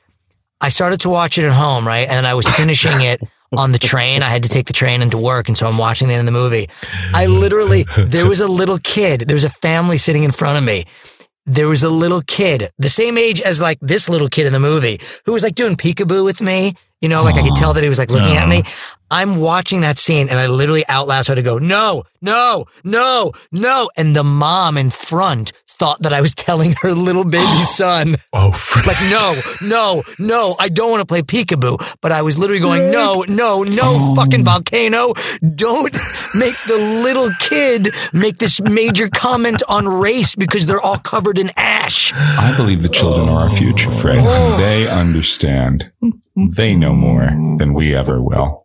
I 0.60 0.70
started 0.70 1.00
to 1.02 1.10
watch 1.10 1.38
it 1.40 1.46
at 1.46 1.52
home, 1.54 1.88
right? 1.88 2.08
And 2.08 2.28
I 2.28 2.34
was 2.36 2.46
finishing 2.48 3.02
it 3.02 3.20
on 3.58 3.72
the 3.72 3.80
train. 3.80 4.22
I 4.22 4.30
had 4.30 4.44
to 4.44 4.50
take 4.50 4.68
the 4.68 4.74
train 4.74 5.02
into 5.02 5.18
work, 5.18 5.48
and 5.48 5.58
so 5.58 5.68
I'm 5.68 5.78
watching 5.78 6.08
the 6.10 6.14
end 6.14 6.28
of 6.28 6.34
the 6.34 6.40
movie. 6.40 6.70
I 7.16 7.26
literally 7.26 7.86
there 7.98 8.28
was 8.28 8.42
a 8.42 8.48
little 8.48 8.78
kid. 8.84 9.22
There 9.22 9.36
was 9.36 9.44
a 9.46 9.50
family 9.50 9.98
sitting 9.98 10.24
in 10.24 10.32
front 10.32 10.58
of 10.58 10.64
me. 10.64 10.86
There 11.46 11.68
was 11.68 11.82
a 11.84 11.90
little 11.90 12.22
kid, 12.22 12.70
the 12.78 12.90
same 12.90 13.18
age 13.18 13.42
as 13.42 13.60
like 13.60 13.80
this 13.82 14.08
little 14.08 14.28
kid 14.30 14.46
in 14.46 14.54
the 14.54 14.60
movie, 14.60 15.00
who 15.26 15.34
was 15.34 15.44
like 15.44 15.56
doing 15.56 15.76
peekaboo 15.76 16.24
with 16.24 16.42
me. 16.42 16.74
You 17.02 17.10
know, 17.10 17.24
like 17.24 17.34
I 17.34 17.42
could 17.42 17.56
tell 17.58 17.74
that 17.74 17.82
he 17.82 17.90
was 17.90 17.98
like 17.98 18.12
looking 18.12 18.38
at 18.38 18.48
me. 18.48 18.62
I'm 19.10 19.38
watching 19.38 19.82
that 19.82 19.98
scene 19.98 20.30
and 20.30 20.38
I 20.38 20.46
literally 20.46 20.86
out 20.88 21.08
loud 21.08 21.24
started 21.24 21.42
to 21.42 21.50
go, 21.50 21.58
no, 21.58 22.04
no, 22.22 22.66
no, 22.84 23.32
no. 23.52 23.90
And 23.98 24.16
the 24.16 24.24
mom 24.24 24.78
in 24.78 24.92
front 24.92 25.52
thought 25.82 26.04
that 26.04 26.14
I 26.14 26.22
was 26.22 26.36
telling 26.36 26.74
her 26.84 26.92
little 26.92 27.26
baby 27.26 27.62
son. 27.64 28.16
Oh, 28.32 28.54
like 28.86 29.02
no, 29.10 29.34
no, 29.68 30.04
no, 30.20 30.56
I 30.60 30.70
don't 30.70 30.92
want 30.92 31.02
to 31.02 31.06
play 31.08 31.24
peekaboo. 31.24 31.76
But 32.02 32.12
I 32.12 32.22
was 32.22 32.38
literally 32.38 32.62
going, 32.62 32.92
no, 32.92 33.26
no, 33.28 33.64
no, 33.64 33.82
Oh. 33.84 34.14
fucking 34.16 34.44
volcano, 34.46 35.14
don't 35.56 35.92
make 36.44 36.56
the 36.70 37.02
little 37.04 37.30
kid 37.50 37.90
make 38.14 38.38
this 38.38 38.62
major 38.62 39.10
comment 39.10 39.64
on 39.68 39.88
race 39.88 40.36
because 40.36 40.68
they're 40.68 40.82
all 40.82 40.98
covered 40.98 41.40
in 41.40 41.50
ash. 41.58 42.14
I 42.16 42.54
believe 42.56 42.84
the 42.84 42.90
children 42.90 43.28
are 43.28 43.50
our 43.50 43.50
future, 43.50 43.90
Fred. 43.90 44.20
Oh. 44.22 44.58
They 44.58 44.88
understand. 44.88 45.92
They 46.36 46.76
know 46.76 46.94
more 46.94 47.26
than 47.58 47.74
we 47.74 47.96
ever 47.96 48.22
will 48.22 48.64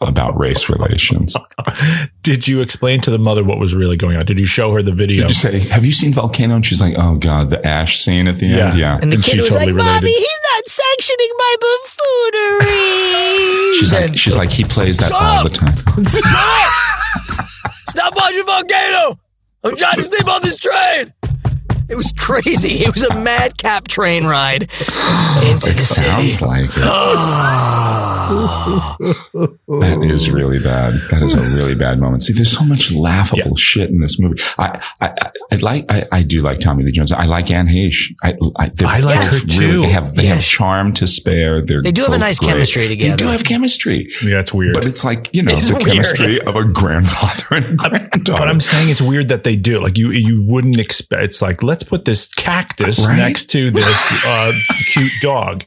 about 0.00 0.38
race 0.38 0.68
relations. 0.68 1.36
Did 2.22 2.48
you 2.48 2.60
explain 2.60 3.00
to 3.02 3.10
the 3.10 3.18
mother 3.18 3.44
what 3.44 3.58
was 3.58 3.74
really 3.74 3.96
going 3.96 4.16
on? 4.16 4.26
Did 4.26 4.38
you 4.38 4.46
show 4.46 4.72
her 4.74 4.82
the 4.82 4.92
video? 4.92 5.22
Did 5.22 5.28
you 5.28 5.34
say, 5.34 5.58
"Have 5.68 5.84
you 5.84 5.92
seen 5.92 6.12
Volcano?" 6.12 6.56
And 6.56 6.66
she's 6.66 6.80
like, 6.80 6.94
"Oh 6.98 7.16
God, 7.16 7.50
the 7.50 7.64
ash 7.64 7.98
scene 7.98 8.26
at 8.28 8.38
the 8.38 8.46
end." 8.46 8.76
Yeah, 8.78 8.98
And 9.00 9.12
the 9.12 9.16
kid 9.16 9.24
she 9.24 9.40
was 9.40 9.50
totally 9.50 9.72
like, 9.72 9.76
related. 9.76 10.02
"Mommy, 10.02 10.12
he's 10.12 10.40
not 10.54 10.68
sanctioning 10.68 11.30
my 11.38 11.54
buffoonery." 11.60 13.76
She's 13.78 13.92
like, 13.92 14.18
she's 14.18 14.36
like, 14.36 14.50
he 14.50 14.64
plays 14.64 14.96
that 14.98 15.12
Shut 15.12 15.22
all 15.22 15.28
up! 15.38 15.44
the 15.52 15.58
time. 15.58 15.76
Stop 17.88 18.14
watching 18.16 18.44
Volcano! 18.44 19.18
I'm 19.64 19.76
trying 19.76 19.96
to 19.96 20.02
sleep 20.02 20.28
on 20.28 20.40
this 20.42 20.56
train. 20.56 21.12
It 21.90 21.96
was 21.96 22.12
crazy. 22.16 22.84
It 22.84 22.94
was 22.94 23.02
a 23.04 23.14
madcap 23.20 23.88
train 23.88 24.24
ride 24.24 24.62
into 25.42 25.70
the 25.70 25.82
city. 25.82 26.30
Sounds 26.30 26.42
like 26.42 26.70
it. 26.70 26.70
that 28.30 30.00
is 30.04 30.30
really 30.30 30.58
bad. 30.58 30.94
That 31.10 31.22
is 31.22 31.34
a 31.34 31.56
really 31.60 31.74
bad 31.74 31.98
moment. 31.98 32.22
See, 32.22 32.32
there's 32.32 32.50
so 32.56 32.64
much 32.64 32.92
laughable 32.92 33.56
shit 33.56 33.90
in 33.90 33.98
this 34.00 34.20
movie. 34.20 34.40
I, 34.58 34.80
I, 35.00 35.08
I, 35.08 35.30
I 35.52 35.56
like, 35.56 35.86
I, 35.90 36.04
I 36.12 36.22
do 36.22 36.40
like 36.42 36.60
Tommy 36.60 36.84
Lee 36.84 36.92
Jones. 36.92 37.10
I 37.12 37.24
like 37.24 37.50
Anne 37.50 37.66
Heche. 37.66 38.12
I, 38.22 38.36
I, 38.56 38.70
I 38.86 39.00
like 39.00 39.20
her 39.20 39.38
too. 39.40 39.58
Really, 39.60 39.86
they 39.86 39.92
have, 39.92 40.12
they 40.14 40.24
Yeah. 40.24 40.34
have 40.34 40.44
charm 40.44 40.92
to 40.94 41.06
spare. 41.08 41.60
They're 41.62 41.82
They 41.82 41.90
do 41.92 42.02
have 42.02 42.12
a 42.12 42.18
nice 42.18 42.38
great. 42.38 42.50
chemistry 42.50 42.88
together. 42.88 43.16
They 43.16 43.22
do 43.24 43.28
have 43.30 43.44
chemistry. 43.44 44.08
yeah, 44.24 44.38
it's 44.40 44.54
weird. 44.54 44.74
But 44.74 44.86
it's 44.86 45.02
like, 45.04 45.34
you 45.34 45.42
know, 45.42 45.56
It's 45.56 45.68
the 45.68 45.74
weird. 45.74 45.86
chemistry 45.86 46.40
of 46.42 46.54
a 46.56 46.64
grandfather 46.64 47.44
and 47.56 47.64
a 47.64 47.74
granddaughter. 47.74 48.38
But 48.38 48.48
I'm 48.48 48.60
saying 48.60 48.90
it's 48.90 49.02
weird 49.02 49.28
that 49.28 49.42
they 49.44 49.56
do. 49.56 49.80
Like 49.80 49.98
you, 49.98 50.10
you 50.12 50.44
wouldn't 50.46 50.78
expect. 50.78 51.22
It's 51.24 51.42
like 51.42 51.62
let's 51.62 51.79
put 51.84 52.04
this 52.04 52.26
cactus 52.34 53.06
Right? 53.06 53.16
next 53.16 53.46
to 53.50 53.70
this 53.70 54.26
uh, 54.26 54.52
cute 54.86 55.12
dog. 55.20 55.64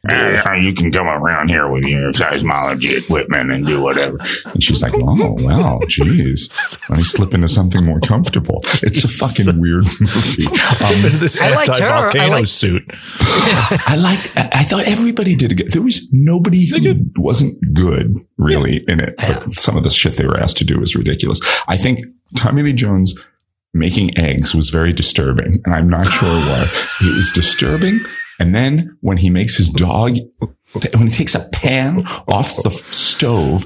you 0.62 0.74
can 0.74 0.92
come 0.92 1.08
around 1.08 1.50
here 1.50 1.68
with 1.70 1.86
your 1.86 2.12
seismology 2.12 2.98
equipment 3.04 3.52
and 3.52 3.66
do 3.66 3.82
whatever. 3.82 4.18
And 4.54 4.64
she's 4.64 4.82
like, 4.82 4.94
oh, 4.96 5.36
well, 5.44 5.80
geez. 5.88 6.50
Let 6.90 6.98
me 7.00 7.04
slip 7.04 7.34
into 7.34 7.48
something 7.48 7.84
more 7.84 8.00
comfortable. 8.00 8.58
It's 8.82 9.04
a 9.04 9.08
fucking 9.08 9.46
weird 9.62 9.84
movie. 10.00 10.46
Um, 10.48 11.06
Into 11.06 11.18
this 11.18 11.40
I 11.40 11.54
liked 11.56 11.78
her. 11.80 11.86
I 11.86 12.06
anti-volcano 12.06 12.32
liked- 12.36 12.48
suit. 12.48 12.84
I 13.88 13.96
liked, 14.00 14.32
I 14.38 14.50
I 14.64 14.64
thought 14.66 14.88
everybody 14.88 15.36
did 15.36 15.52
a 15.52 15.56
good, 15.56 15.72
there 15.72 15.82
was 15.82 16.08
nobody 16.12 16.66
who 16.66 16.96
wasn't 17.18 17.58
good 17.74 18.16
really 18.38 18.84
in 18.88 19.00
it. 19.00 19.16
But 19.18 19.54
some 19.54 19.76
of 19.78 19.84
the 19.84 19.90
shit 19.90 20.14
they 20.14 20.26
were 20.26 20.40
asked 20.40 20.58
to 20.58 20.64
do 20.66 20.80
was 20.80 20.96
ridiculous. 20.96 21.40
I 21.68 21.78
think 21.78 22.00
Tommy 22.38 22.62
Lee 22.64 22.74
Jones 22.74 23.14
making 23.74 24.18
eggs 24.18 24.54
was 24.54 24.70
very 24.70 24.94
disturbing. 24.94 25.54
And 25.66 25.74
I'm 25.74 25.90
not 25.90 26.06
sure 26.08 26.30
why. 26.30 26.66
It 27.02 27.16
was 27.18 27.32
disturbing. 27.34 28.00
And 28.40 28.54
then 28.56 28.98
when 29.02 29.18
he 29.18 29.30
makes 29.30 29.58
his 29.58 29.70
dog, 29.70 30.18
when 30.94 31.08
he 31.08 31.10
takes 31.10 31.36
a 31.36 31.44
pan 31.52 32.06
off 32.28 32.56
the 32.64 32.72
stove, 32.72 33.66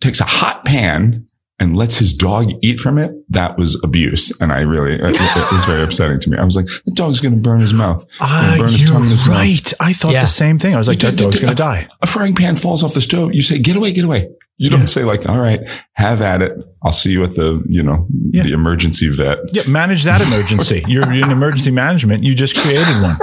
takes 0.00 0.20
a 0.20 0.24
hot 0.24 0.64
pan 0.64 1.26
and 1.58 1.76
lets 1.76 1.98
his 1.98 2.14
dog 2.14 2.50
eat 2.62 2.80
from 2.80 2.96
it, 2.96 3.10
that 3.28 3.58
was 3.58 3.78
abuse. 3.84 4.30
And 4.40 4.50
I 4.50 4.60
really, 4.60 4.94
it, 4.94 5.00
it 5.02 5.52
was 5.52 5.64
very 5.66 5.82
upsetting 5.82 6.18
to 6.20 6.30
me. 6.30 6.38
I 6.38 6.44
was 6.44 6.56
like, 6.56 6.66
the 6.86 6.92
dog's 6.94 7.20
going 7.20 7.34
to 7.34 7.40
burn 7.40 7.60
his 7.60 7.74
mouth. 7.74 8.02
Ah, 8.20 8.54
Gonna 8.56 8.62
burn 8.62 8.72
his 8.72 8.88
tongue 8.90 9.04
in 9.04 9.10
his 9.10 9.26
mouth. 9.26 9.36
right. 9.36 9.72
I 9.78 9.92
thought 9.92 10.12
Yeah. 10.12 10.22
the 10.22 10.26
same 10.26 10.58
thing. 10.58 10.74
I 10.74 10.78
was 10.78 10.88
like, 10.88 11.00
that 11.00 11.16
dog's 11.18 11.38
gonna 11.38 11.54
die. 11.54 11.86
A 12.00 12.06
frying 12.06 12.34
pan 12.34 12.56
falls 12.56 12.82
off 12.82 12.94
the 12.94 13.02
stove. 13.02 13.34
You 13.34 13.42
say, 13.42 13.58
get 13.58 13.76
away, 13.76 13.92
get 13.92 14.04
away. 14.06 14.28
You 14.60 14.68
don't 14.70 14.88
say 14.88 15.04
like, 15.04 15.26
all 15.28 15.38
right, 15.40 15.60
have 15.94 16.20
at 16.20 16.42
it. 16.42 16.52
I'll 16.82 16.92
see 16.92 17.12
you 17.12 17.24
at 17.24 17.34
the, 17.34 17.64
you 17.68 17.82
know, 17.82 18.06
Yeah. 18.30 18.42
the 18.42 18.52
emergency 18.52 19.08
vet. 19.08 19.38
Yeah, 19.52 19.62
manage 19.66 20.04
that 20.04 20.20
emergency. 20.20 20.84
You're 20.88 21.10
in 21.12 21.30
emergency 21.30 21.70
management. 21.70 22.24
You 22.24 22.34
just 22.34 22.56
created 22.56 23.00
one. 23.02 23.16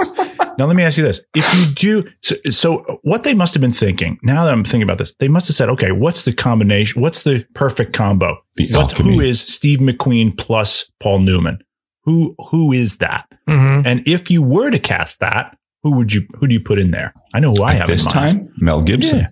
Now, 0.58 0.66
let 0.66 0.74
me 0.74 0.82
ask 0.82 0.98
you 0.98 1.04
this. 1.04 1.22
If 1.36 1.46
you 1.78 2.02
do, 2.02 2.10
so, 2.22 2.34
so 2.50 2.98
what 3.02 3.22
they 3.22 3.32
must 3.34 3.54
have 3.54 3.60
been 3.60 3.70
thinking, 3.70 4.18
now 4.24 4.44
that 4.44 4.52
I'm 4.52 4.64
thinking 4.64 4.82
about 4.82 4.98
this, 4.98 5.14
they 5.14 5.28
must 5.28 5.46
have 5.46 5.54
said, 5.54 5.68
okay, 5.68 5.92
what's 5.92 6.24
the 6.24 6.32
combination? 6.32 7.00
What's 7.00 7.22
the 7.22 7.46
perfect 7.54 7.92
combo? 7.92 8.36
The 8.56 8.64
What's, 8.72 8.94
alchemy. 8.94 9.14
who 9.14 9.20
is 9.20 9.40
Steve 9.40 9.78
McQueen 9.78 10.36
plus 10.36 10.90
Paul 10.98 11.20
Newman? 11.20 11.58
Who, 12.02 12.34
who 12.50 12.72
is 12.72 12.98
that? 12.98 13.26
Mhm. 13.48 13.86
And 13.86 14.08
if 14.08 14.28
you 14.32 14.42
were 14.42 14.70
to 14.72 14.80
cast 14.80 15.20
that, 15.20 15.56
who 15.84 15.94
would 15.94 16.12
you, 16.12 16.22
who 16.40 16.48
do 16.48 16.54
you 16.54 16.60
put 16.60 16.80
in 16.80 16.90
there? 16.90 17.14
I 17.32 17.38
know 17.38 17.50
who 17.50 17.62
I 17.62 17.74
At 17.74 17.76
have 17.78 17.86
this 17.86 18.12
in 18.12 18.20
mind. 18.20 18.40
time, 18.40 18.48
Mel 18.58 18.82
Gibson. 18.82 19.18
Yeah. 19.20 19.26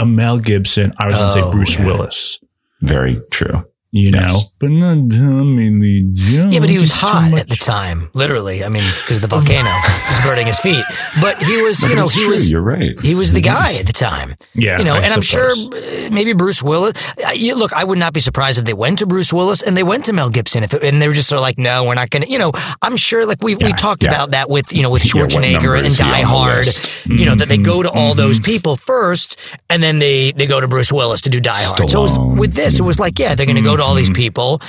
A 0.00 0.06
Mel 0.06 0.38
Gibson. 0.40 0.92
I 0.98 1.06
was 1.08 1.16
going 1.16 1.32
to 1.34 1.40
Oh, 1.40 1.44
say 1.46 1.52
Bruce 1.52 1.78
yeah. 1.78 1.86
Willis, 1.86 2.40
Very 2.80 3.20
true. 3.30 3.64
You 3.92 4.10
Yes. 4.10 4.32
know, 4.32 4.38
but 4.60 4.70
not 4.70 4.96
Tommy 5.10 5.70
Lee 5.70 6.10
Jones. 6.14 6.54
Yeah, 6.54 6.60
but 6.60 6.70
he 6.70 6.78
was 6.78 6.92
hot 6.92 7.32
at 7.38 7.48
the 7.48 7.56
time, 7.56 8.08
literally. 8.14 8.62
I 8.64 8.68
mean, 8.68 8.84
because 8.96 9.20
the 9.20 9.26
volcano 9.26 9.68
was 9.68 10.20
burning 10.24 10.46
his 10.46 10.60
feet. 10.60 10.84
But 11.20 11.42
he 11.42 11.60
was, 11.62 11.82
you 11.82 11.96
know, 11.96 12.06
he 12.06 12.20
true. 12.22 12.30
was 12.30 12.50
You're 12.50 12.62
right. 12.62 12.98
he 13.00 13.14
was 13.14 13.32
the 13.32 13.38
He 13.38 13.42
guy 13.42 13.72
at 13.80 13.86
the 13.86 13.92
time. 13.92 14.36
Yeah, 14.54 14.78
you 14.78 14.84
know, 14.84 14.94
I 14.94 14.98
and 15.00 15.12
I'm 15.12 15.22
sure 15.22 15.50
uh, 15.50 16.10
maybe 16.12 16.32
Bruce 16.34 16.62
Willis. 16.62 16.92
Uh, 17.26 17.30
you, 17.32 17.56
look, 17.56 17.72
I 17.72 17.82
would 17.84 17.98
not 17.98 18.12
be 18.12 18.20
surprised 18.20 18.58
if 18.58 18.64
they 18.64 18.74
went 18.74 18.98
to 19.00 19.06
Bruce 19.06 19.32
Willis 19.32 19.62
and 19.62 19.76
they 19.76 19.82
went 19.82 20.04
to 20.06 20.12
Mel 20.12 20.30
Gibson, 20.30 20.62
if 20.62 20.72
it, 20.74 20.82
and 20.84 21.00
they 21.02 21.08
were 21.08 21.14
just 21.14 21.28
sort 21.28 21.38
of 21.38 21.42
like, 21.42 21.58
no, 21.58 21.84
we're 21.84 21.94
not 21.94 22.10
going 22.10 22.22
to. 22.22 22.30
You 22.30 22.38
know, 22.38 22.52
I'm 22.82 22.96
sure 22.96 23.26
like 23.26 23.42
we 23.42 23.56
we 23.56 23.72
talked 23.72 24.02
yeah. 24.04 24.10
about 24.10 24.30
that 24.32 24.48
with 24.48 24.72
you 24.72 24.82
know 24.82 24.90
with 24.90 25.04
Yeah, 25.04 25.22
Schwarzenegger 25.26 25.76
and 25.76 25.86
he 25.86 26.02
on 26.02 26.10
Die 26.10 26.22
Hard. 26.22 26.66
list? 26.66 27.06
You 27.06 27.26
know 27.26 27.34
that 27.34 27.48
they 27.48 27.56
go 27.58 27.82
to 27.82 27.88
Mm-hmm. 27.90 27.98
all 27.98 28.14
those 28.14 28.38
people 28.38 28.76
first, 28.76 29.40
and 29.68 29.82
then 29.82 29.98
they 29.98 30.30
they 30.32 30.46
go 30.46 30.60
to 30.60 30.68
Bruce 30.68 30.92
Willis 30.92 31.22
to 31.22 31.30
do 31.30 31.40
Die 31.40 31.50
Hard. 31.52 31.90
So 31.90 31.98
it 31.98 32.02
was, 32.02 32.38
with 32.38 32.52
this, 32.54 32.78
it 32.78 32.82
was 32.84 33.00
like, 33.00 33.18
yeah, 33.18 33.34
they're 33.34 33.46
going 33.46 33.56
to 33.56 33.62
go 33.62 33.76
to 33.80 33.84
all 33.84 33.94
these 33.94 34.10
mm-hmm. 34.10 34.22
people, 34.22 34.60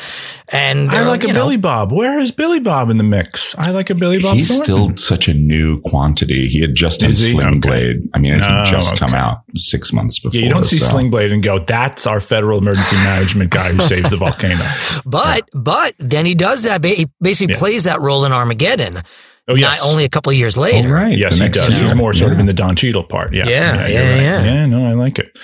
and 0.51 0.89
I 0.89 0.93
they're, 0.95 1.05
like 1.05 1.24
a 1.24 1.28
know, 1.28 1.34
Billy 1.34 1.57
Bob. 1.57 1.91
Where 1.91 2.20
is 2.20 2.32
Billy 2.32 2.59
Bob 2.59 2.89
in 2.89 2.97
the 2.97 3.03
mix? 3.03 3.55
I 3.57 3.72
like 3.72 3.89
a 3.89 3.95
Billy 3.95 4.22
Bob. 4.22 4.36
He's 4.36 4.49
Thornton. 4.49 4.97
still 4.97 5.18
such 5.18 5.28
a 5.28 5.34
new 5.34 5.80
quantity. 5.82 6.47
He 6.47 6.62
had 6.62 6.76
just 6.76 7.01
done 7.01 7.12
Is 7.12 7.20
he? 7.26 7.34
Sling 7.34 7.47
Okay. 7.47 7.59
Blade. 7.59 8.09
I 8.14 8.20
mean, 8.20 8.34
it 8.34 8.39
had 8.41 8.62
Oh, 8.62 8.66
just 8.66 8.97
come 8.99 9.14
out 9.14 9.43
six 9.55 9.93
months 9.93 10.20
before. 10.20 10.39
Yeah, 10.39 10.47
you 10.47 10.53
don't 10.53 10.66
see 10.66 10.78
so- 10.78 10.86
Sling 10.88 11.09
Blade 11.09 11.32
and 11.32 11.43
go, 11.43 11.59
"That's 11.59 12.07
our 12.07 12.20
federal 12.20 12.57
emergency 12.57 12.95
management 12.97 13.51
guy 13.51 13.72
who 13.72 13.80
saves 13.82 14.09
the 14.09 14.18
volcano." 14.26 14.64
But 15.05 15.49
but 15.53 15.93
then 15.99 16.26
he 16.26 16.36
does 16.36 16.64
that. 16.64 16.84
He 16.84 17.07
basically 17.22 17.53
Yeah. 17.53 17.59
plays 17.59 17.84
that 17.86 18.01
role 18.01 18.26
in 18.26 18.32
Armageddon. 18.32 19.01
Oh 19.47 19.55
yes, 19.55 19.81
Not 19.81 19.89
only 19.91 20.05
a 20.05 20.09
couple 20.09 20.31
years 20.33 20.55
Oh, 20.57 20.61
later. 20.61 20.93
right. 20.93 21.17
yes, 21.17 21.39
he 21.39 21.49
does. 21.49 21.67
year. 21.77 21.87
He's 21.87 21.95
more 21.95 22.13
sort 22.13 22.31
of 22.31 22.39
in 22.39 22.45
the 22.45 22.53
Don 22.53 22.75
Cheadle 22.75 23.03
part. 23.03 23.33
Yeah, 23.33 23.47
Yeah, 23.47 23.87
you're 23.87 23.89
yeah, 23.89 24.09
right. 24.13 24.21
yeah. 24.21 24.43
yeah. 24.43 24.65
No, 24.67 24.85
I 24.85 24.93
like 24.93 25.17
it. 25.19 25.35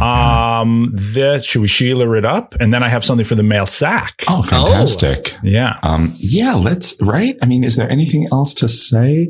Um, 0.00 0.90
that 0.94 1.44
should 1.44 1.60
we 1.60 1.68
Sheila 1.68 2.10
it 2.16 2.24
up, 2.24 2.54
and 2.60 2.72
then 2.72 2.82
I 2.82 2.88
have 2.88 3.04
something 3.04 3.24
for 3.26 3.34
the 3.34 3.42
mail 3.42 3.66
sack. 3.66 4.22
Oh, 4.28 4.42
fantastic. 4.42 5.34
Yeah, 5.42 5.78
Um, 5.82 6.12
yeah, 6.18 6.54
let's, 6.54 7.00
right? 7.02 7.36
I 7.42 7.46
mean, 7.46 7.64
is 7.64 7.76
there 7.76 7.90
anything 7.90 8.28
else 8.32 8.54
to 8.54 8.68
say 8.68 9.28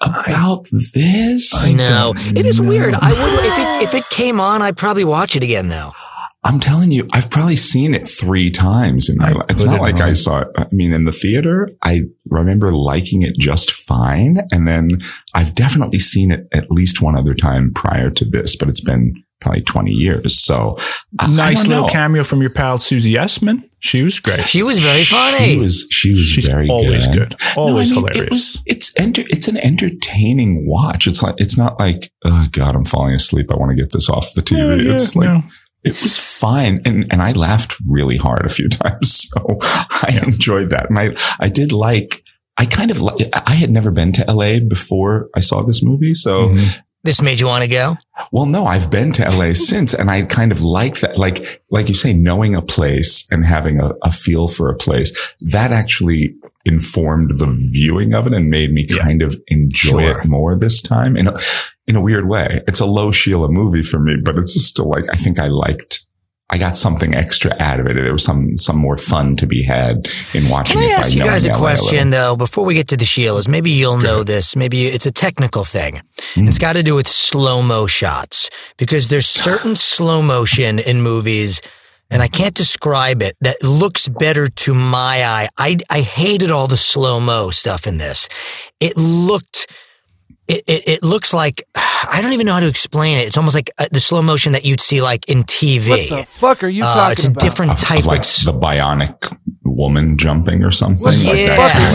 about 0.00 0.66
this? 0.92 1.54
I 1.54 1.72
know. 1.76 2.12
it 2.16 2.44
is 2.44 2.60
know. 2.60 2.68
weird. 2.68 2.94
I 2.94 3.08
would 3.08 3.44
if 3.44 3.58
it 3.58 3.94
if 3.96 4.04
it 4.04 4.14
came 4.14 4.40
on, 4.40 4.62
I'd 4.62 4.76
probably 4.76 5.04
watch 5.04 5.36
it 5.36 5.42
again 5.44 5.68
though. 5.68 5.92
I'm 6.44 6.60
telling 6.60 6.90
you, 6.90 7.08
I've 7.12 7.30
probably 7.30 7.56
seen 7.56 7.94
it 7.94 8.06
three 8.06 8.50
times 8.50 9.08
in 9.08 9.16
my 9.16 9.32
life. 9.32 9.46
It's 9.48 9.64
not 9.64 9.80
like 9.80 10.00
I 10.00 10.12
saw 10.12 10.40
it. 10.42 10.48
I 10.56 10.66
mean, 10.72 10.92
in 10.92 11.04
the 11.04 11.12
theater, 11.12 11.68
I 11.82 12.02
remember 12.28 12.70
liking 12.72 13.22
it 13.22 13.34
just 13.38 13.70
fine. 13.72 14.38
And 14.52 14.68
then 14.68 14.98
I've 15.32 15.54
definitely 15.54 15.98
seen 16.00 16.30
it 16.30 16.46
at 16.52 16.70
least 16.70 17.00
one 17.00 17.16
other 17.16 17.34
time 17.34 17.72
prior 17.72 18.10
to 18.10 18.24
this, 18.26 18.56
but 18.56 18.68
it's 18.68 18.82
been 18.82 19.14
probably 19.40 19.62
20 19.62 19.90
years. 19.92 20.38
So 20.44 20.76
I- 21.18 21.24
I 21.26 21.28
nice 21.28 21.66
little 21.66 21.84
know. 21.84 21.88
cameo 21.92 22.24
from 22.24 22.40
your 22.42 22.50
pal 22.50 22.78
Susie 22.78 23.14
Essman. 23.14 23.62
She 23.80 24.02
was 24.02 24.18
great. 24.20 24.46
She 24.46 24.62
was 24.62 24.78
very 24.78 25.04
funny. 25.04 25.54
She 25.54 25.60
was, 25.60 25.86
she 25.90 26.10
was 26.12 26.20
She's 26.26 26.46
very 26.46 26.68
always 26.70 27.06
good. 27.06 27.36
Always 27.56 27.90
No, 27.92 27.98
I 27.98 28.00
mean, 28.02 28.08
hilarious. 28.14 28.24
It 28.26 28.30
was, 28.30 28.62
it's 28.66 28.98
enter, 28.98 29.22
it's 29.28 29.46
an 29.48 29.58
entertaining 29.58 30.66
watch. 30.66 31.06
It's 31.06 31.22
like, 31.22 31.34
it's 31.38 31.56
not 31.58 31.78
like, 31.78 32.10
oh 32.24 32.46
God, 32.52 32.74
I'm 32.74 32.84
falling 32.84 33.14
asleep. 33.14 33.50
I 33.50 33.56
want 33.56 33.70
to 33.70 33.76
get 33.76 33.92
this 33.92 34.08
off 34.08 34.32
the 34.34 34.40
TV. 34.42 34.58
Yeah, 34.78 34.88
yeah, 34.88 34.94
it's 34.94 35.14
like, 35.16 35.28
no. 35.28 35.42
It 35.84 36.02
was 36.02 36.18
fine. 36.18 36.78
And, 36.84 37.06
and 37.10 37.20
I 37.22 37.32
laughed 37.32 37.76
really 37.86 38.16
hard 38.16 38.44
a 38.46 38.48
few 38.48 38.68
times. 38.82 39.28
So 39.30 39.58
I 39.62 40.20
enjoyed 40.22 40.70
that. 40.70 40.86
And 40.90 40.98
I, 40.98 41.14
I 41.38 41.48
did 41.48 41.72
like, 41.72 42.22
I 42.56 42.66
kind 42.66 42.90
of 42.90 43.00
like, 43.00 43.16
I 43.46 43.54
had 43.54 43.70
never 43.70 43.90
been 43.90 44.12
to 44.12 44.24
LA 44.32 44.60
before 44.60 45.28
I 45.34 45.40
saw 45.40 45.62
this 45.62 45.82
movie. 45.82 46.14
So, 46.14 46.48
Mhm. 46.48 46.80
This 47.02 47.20
made 47.20 47.38
you 47.38 47.46
want 47.46 47.62
to 47.62 47.68
go? 47.68 47.98
well, 48.32 48.46
no, 48.46 48.64
I've 48.64 48.90
been 48.90 49.12
to 49.12 49.28
LA 49.28 49.52
since 49.52 49.92
and 49.92 50.10
I 50.10 50.22
kind 50.22 50.50
of 50.52 50.62
like 50.62 51.00
that. 51.00 51.18
Like, 51.18 51.62
like 51.70 51.88
you 51.90 51.94
say, 51.94 52.14
knowing 52.14 52.54
a 52.54 52.62
place 52.62 53.30
and 53.30 53.44
having 53.44 53.78
a, 53.78 53.90
a 54.02 54.10
feel 54.10 54.48
for 54.48 54.70
a 54.70 54.74
place 54.74 55.12
that 55.40 55.70
actually 55.70 56.34
informed 56.64 57.38
the 57.38 57.46
viewing 57.72 58.14
of 58.14 58.26
it 58.26 58.32
and 58.32 58.48
made 58.48 58.72
me 58.72 58.86
kind 58.86 59.22
of 59.22 59.36
enjoy 59.48 60.00
Sure. 60.00 60.20
it 60.20 60.26
more 60.26 60.58
this 60.58 60.80
time 60.82 61.16
in 61.16 61.26
a, 61.28 61.38
in 61.86 61.96
a 61.96 62.00
weird 62.00 62.28
way. 62.28 62.62
It's 62.66 62.80
a 62.80 62.86
low 62.86 63.10
Sheila 63.10 63.48
movie 63.48 63.82
for 63.82 63.98
me, 63.98 64.16
but 64.24 64.36
it's 64.36 64.60
still 64.64 64.88
like, 64.88 65.04
I 65.12 65.16
think 65.16 65.38
I 65.38 65.48
liked, 65.48 66.00
I 66.50 66.58
got 66.58 66.76
something 66.76 67.14
extra 67.14 67.52
out 67.58 67.80
of 67.80 67.86
it. 67.86 67.94
There 67.94 68.12
was 68.12 68.22
some 68.22 68.54
some 68.56 68.76
more 68.76 68.96
fun 68.98 69.34
to 69.36 69.46
be 69.46 69.62
had 69.62 70.06
in 70.34 70.48
watching. 70.48 70.74
Can 70.80 70.82
I 70.82 70.86
it 70.86 70.96
by 70.96 71.00
ask 71.00 71.14
you 71.16 71.24
guys 71.24 71.44
a 71.46 71.52
LA 71.52 71.58
question 71.58 72.10
little. 72.10 72.10
though 72.10 72.36
before 72.36 72.64
we 72.66 72.74
get 72.74 72.86
to 72.88 72.96
the 72.96 73.04
Sheilas? 73.04 73.48
Maybe 73.48 73.70
you'll 73.70 73.98
know 73.98 74.22
this. 74.22 74.54
Maybe 74.54 74.84
it's 74.86 75.06
a 75.06 75.10
technical 75.10 75.64
thing. 75.64 76.00
Hmm. 76.34 76.46
It's 76.46 76.58
got 76.58 76.74
to 76.74 76.82
do 76.82 76.94
with 76.94 77.08
slow 77.08 77.60
mo 77.62 77.86
shots 77.86 78.50
because 78.76 79.08
there's 79.08 79.26
certain 79.26 79.74
slow 79.94 80.20
motion 80.22 80.78
in 80.78 81.00
movies. 81.02 81.60
And 82.10 82.22
I 82.22 82.28
can't 82.28 82.54
describe 82.54 83.22
it. 83.22 83.34
That 83.40 83.62
looks 83.62 84.08
better 84.08 84.48
to 84.48 84.74
my 84.74 85.24
eye. 85.24 85.48
I, 85.58 85.78
I 85.90 86.00
hated 86.00 86.50
all 86.50 86.68
the 86.68 86.76
slow 86.76 87.18
mo 87.18 87.48
stuff 87.50 87.86
in 87.86 87.96
this. 87.98 88.28
It 88.78 88.96
looked, 88.96 89.66
it, 90.46 90.62
it, 90.66 90.88
it 90.88 91.02
looks 91.02 91.32
like, 91.34 91.64
I 91.74 92.20
don't 92.22 92.32
even 92.34 92.46
know 92.46 92.52
how 92.52 92.60
to 92.60 92.68
explain 92.68 93.16
it. 93.18 93.22
It's 93.26 93.36
almost 93.38 93.54
like 93.56 93.70
uh, 93.78 93.86
the 93.90 93.98
slow 94.00 94.22
motion 94.22 94.52
that 94.52 94.64
you'd 94.64 94.80
see 94.80 95.00
like 95.02 95.28
in 95.28 95.42
TV. 95.44 95.88
What 96.10 96.20
the 96.20 96.26
fuck 96.26 96.62
are 96.62 96.68
you 96.68 96.84
Uh, 96.84 96.94
talking 96.94 97.12
it's 97.12 97.24
a 97.24 97.30
about? 97.30 97.42
different 97.42 97.72
Of- 97.72 97.78
of 97.78 97.84
type 97.88 98.04
like 98.04 98.20
of 98.20 98.44
the 98.44 98.52
bionic 98.52 99.36
woman 99.64 100.16
jumping 100.18 100.62
or 100.62 100.70
something 100.70 101.02
What 101.02 101.14
the 101.16 101.26
like 101.26 101.48
fuck 101.56 101.72
that. 101.72 101.94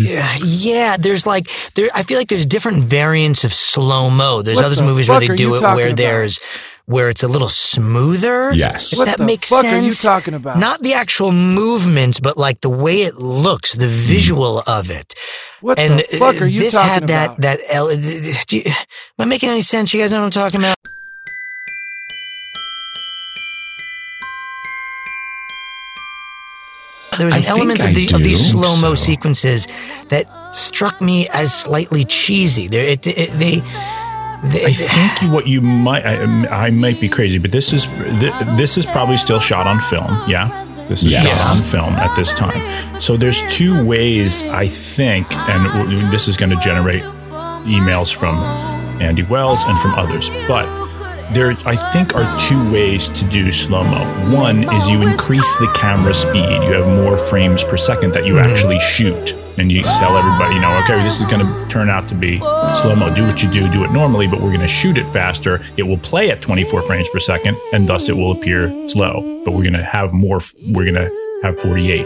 Yeah, 0.00 0.34
yeah. 0.46 0.96
There's 0.96 1.26
like 1.26 1.48
there. 1.74 1.88
I 1.94 2.04
feel 2.04 2.16
like 2.18 2.28
there's 2.28 2.46
different 2.46 2.84
variants 2.84 3.42
of 3.44 3.52
slow 3.52 4.08
mo. 4.10 4.40
There's 4.42 4.56
What 4.56 4.64
other 4.66 4.76
the 4.76 4.84
movies 4.84 5.08
where 5.10 5.18
they 5.20 5.34
do 5.34 5.56
it 5.56 5.60
where 5.62 5.88
about? 5.88 5.96
there's 5.98 6.38
where 6.86 7.08
it's 7.08 7.22
a 7.22 7.28
little 7.28 7.48
smoother. 7.48 8.52
Yes. 8.52 8.92
if 8.92 8.98
What 8.98 9.06
that 9.08 9.18
the 9.18 9.24
makes 9.24 9.48
fuck 9.48 9.64
are 9.64 9.76
you 9.82 9.90
sense. 9.90 10.02
talking 10.02 10.34
about? 10.34 10.58
Not 10.58 10.80
the 10.80 10.92
actual 10.94 11.32
movements, 11.32 12.20
but 12.20 12.36
like 12.36 12.60
the 12.60 12.68
way 12.70 13.02
it 13.02 13.14
looks, 13.16 13.74
the 13.74 13.86
visual 13.86 14.62
of 14.66 14.90
it. 14.90 15.14
What 15.60 15.78
and 15.78 16.00
the 16.00 16.04
fuck 16.18 16.40
are 16.42 16.46
you 16.46 16.60
this 16.60 16.74
talking 16.74 16.92
had 16.92 17.06
that 17.08 17.26
about? 17.26 17.40
that. 17.40 17.58
L- 17.72 17.88
do 18.46 18.56
you, 18.58 18.62
am 18.66 18.74
I 19.18 19.24
making 19.24 19.48
any 19.48 19.62
sense? 19.62 19.94
You 19.94 20.00
guys 20.00 20.12
know 20.12 20.18
what 20.20 20.26
I'm 20.26 20.30
talking 20.30 20.60
about? 20.60 20.74
There 27.18 27.26
was 27.26 27.36
an 27.36 27.42
think 27.42 27.50
element 27.58 27.84
of, 27.84 27.94
the, 27.94 28.10
of 28.14 28.24
these 28.24 28.40
slow 28.40 28.74
mo 28.80 28.94
so. 28.94 29.06
sequences 29.06 29.66
that 30.08 30.26
struck 30.52 31.00
me 31.00 31.28
as 31.32 31.52
slightly 31.54 32.04
cheesy. 32.04 32.66
There, 32.66 32.84
it, 32.84 33.06
it, 33.06 33.30
they, 33.38 33.60
they, 33.60 33.62
I 34.44 34.72
think 34.72 35.32
what 35.32 35.46
you 35.46 35.60
might, 35.60 36.04
I, 36.04 36.66
I 36.66 36.70
might 36.70 37.00
be 37.00 37.08
crazy, 37.08 37.38
but 37.38 37.50
this 37.50 37.72
is 37.72 37.86
this 38.56 38.76
is 38.76 38.84
probably 38.84 39.16
still 39.16 39.40
shot 39.40 39.66
on 39.66 39.80
film. 39.80 40.06
Yeah, 40.28 40.48
this 40.88 41.02
is 41.02 41.12
Yes. 41.12 41.24
shot 41.24 41.56
on 41.56 41.62
film 41.70 41.94
at 41.94 42.14
this 42.14 42.34
time. 42.34 43.00
So 43.00 43.16
there's 43.16 43.42
two 43.52 43.86
ways 43.86 44.46
I 44.48 44.68
think, 44.68 45.26
and 45.48 46.12
this 46.12 46.28
is 46.28 46.36
going 46.36 46.50
to 46.50 46.60
generate 46.60 47.02
emails 47.64 48.14
from 48.14 48.36
Andy 49.00 49.22
Wells 49.22 49.64
and 49.64 49.78
from 49.80 49.94
others, 49.94 50.28
but 50.46 50.66
there 51.32 51.52
I 51.64 51.76
think 51.92 52.14
are 52.14 52.38
two 52.38 52.72
ways 52.72 53.08
to 53.08 53.24
do 53.24 53.50
slow 53.50 53.82
mo. 53.82 54.04
One 54.36 54.64
is 54.74 54.88
you 54.90 55.02
increase 55.02 55.56
the 55.56 55.72
camera 55.74 56.14
speed. 56.14 56.52
You 56.64 56.72
have 56.74 56.86
more 56.86 57.16
frames 57.16 57.64
per 57.64 57.76
second 57.76 58.12
that 58.12 58.26
you 58.26 58.34
mm-hmm. 58.34 58.52
actually 58.52 58.78
shoot. 58.80 59.34
And 59.56 59.70
you 59.70 59.82
tell 59.82 60.16
everybody, 60.16 60.56
you 60.56 60.60
know, 60.60 60.76
okay, 60.82 61.02
this 61.02 61.20
is 61.20 61.26
going 61.26 61.46
to 61.46 61.68
turn 61.68 61.88
out 61.88 62.08
to 62.08 62.14
be 62.14 62.38
slow 62.74 62.96
mo. 62.96 63.14
Do 63.14 63.24
what 63.24 63.42
you 63.42 63.50
do, 63.50 63.70
do 63.70 63.84
it 63.84 63.92
normally, 63.92 64.26
but 64.26 64.40
we're 64.40 64.48
going 64.48 64.60
to 64.60 64.68
shoot 64.68 64.98
it 64.98 65.06
faster. 65.12 65.64
It 65.76 65.84
will 65.84 65.98
play 65.98 66.30
at 66.30 66.42
24 66.42 66.82
frames 66.82 67.08
per 67.08 67.20
second, 67.20 67.56
and 67.72 67.88
thus 67.88 68.08
it 68.08 68.16
will 68.16 68.32
appear 68.32 68.88
slow. 68.88 69.42
But 69.44 69.52
we're 69.52 69.62
going 69.62 69.74
to 69.74 69.84
have 69.84 70.12
more. 70.12 70.40
We're 70.68 70.90
going 70.90 71.08
to 71.08 71.40
have 71.42 71.58
48 71.60 72.02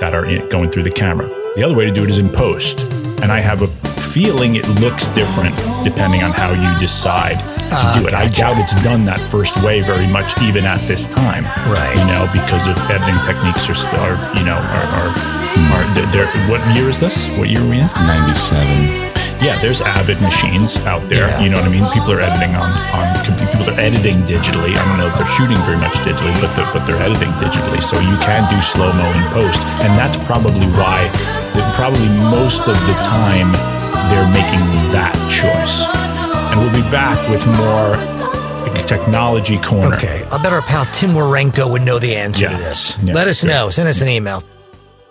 that 0.00 0.14
are 0.14 0.26
in, 0.26 0.48
going 0.48 0.70
through 0.70 0.82
the 0.82 0.90
camera. 0.90 1.26
The 1.56 1.62
other 1.62 1.76
way 1.76 1.84
to 1.84 1.94
do 1.94 2.02
it 2.02 2.10
is 2.10 2.18
in 2.18 2.28
post, 2.28 2.80
and 3.22 3.30
I 3.30 3.38
have 3.38 3.62
a 3.62 3.68
feeling 3.68 4.56
it 4.56 4.68
looks 4.80 5.06
different 5.08 5.54
depending 5.84 6.22
on 6.22 6.32
how 6.32 6.52
you 6.52 6.78
decide 6.80 7.53
to 7.70 8.00
do 8.00 8.06
it. 8.06 8.14
I 8.14 8.28
doubt 8.28 8.58
it's 8.58 8.76
done 8.82 9.04
that 9.06 9.20
first 9.20 9.62
way 9.62 9.80
very 9.80 10.06
much, 10.08 10.36
even 10.42 10.64
at 10.64 10.80
this 10.86 11.06
time. 11.06 11.44
Right. 11.70 11.94
You 11.96 12.06
know, 12.08 12.28
because 12.32 12.66
of 12.66 12.76
editing 12.90 13.18
techniques 13.24 13.68
are 13.70 13.78
still, 13.78 14.00
are, 14.00 14.18
you 14.36 14.44
know, 14.44 14.56
are, 14.58 14.88
are, 14.98 15.10
are 15.10 15.84
hmm. 15.86 16.12
they're, 16.12 16.30
what 16.50 16.60
year 16.76 16.88
is 16.88 16.98
this? 17.00 17.28
What 17.38 17.48
year 17.48 17.60
are 17.60 17.70
we 17.70 17.80
in? 17.80 17.88
97. 18.06 19.14
Yeah, 19.44 19.60
there's 19.60 19.82
Avid 19.84 20.20
machines 20.22 20.80
out 20.88 21.04
there. 21.04 21.28
Yeah. 21.28 21.44
You 21.44 21.48
know 21.52 21.60
what 21.60 21.68
I 21.68 21.74
mean? 21.76 21.84
People 21.92 22.16
are 22.16 22.22
editing 22.24 22.56
on 22.56 22.72
on 22.96 23.12
computer. 23.28 23.52
People 23.52 23.68
are 23.76 23.80
editing 23.80 24.16
digitally. 24.24 24.72
I 24.72 24.80
don't 24.88 24.96
know 24.96 25.10
if 25.10 25.16
they're 25.20 25.34
shooting 25.36 25.60
very 25.68 25.76
much 25.76 25.92
digitally, 26.00 26.32
but 26.40 26.48
they're, 26.56 26.70
but 26.72 26.88
they're 26.88 27.02
editing 27.02 27.28
digitally. 27.42 27.84
So 27.84 28.00
you 28.00 28.16
can 28.24 28.40
do 28.48 28.56
slow 28.64 28.88
mo 28.96 29.04
in 29.04 29.24
post, 29.36 29.60
and 29.84 29.92
that's 30.00 30.16
probably 30.24 30.64
why, 30.80 31.12
probably 31.76 32.08
most 32.32 32.64
of 32.64 32.78
the 32.88 32.96
time, 33.04 33.52
they're 34.08 34.30
making 34.32 34.64
that 34.96 35.12
choice. 35.28 36.03
And 36.54 36.62
we'll 36.62 36.72
be 36.84 36.88
back 36.88 37.18
with 37.28 37.44
more 37.58 37.96
technology 38.86 39.58
corner. 39.58 39.96
Okay, 39.96 40.22
I 40.30 40.40
bet 40.40 40.52
our 40.52 40.62
pal 40.62 40.84
Tim 40.86 41.10
Warenko 41.10 41.68
would 41.72 41.82
know 41.82 41.98
the 41.98 42.14
answer 42.14 42.44
Yeah. 42.44 42.50
to 42.52 42.56
this. 42.58 42.96
Yeah. 43.02 43.12
Let 43.14 43.26
us 43.26 43.42
know. 43.42 43.70
Send 43.70 43.88
us 43.88 44.00
an 44.02 44.08
email. 44.08 44.40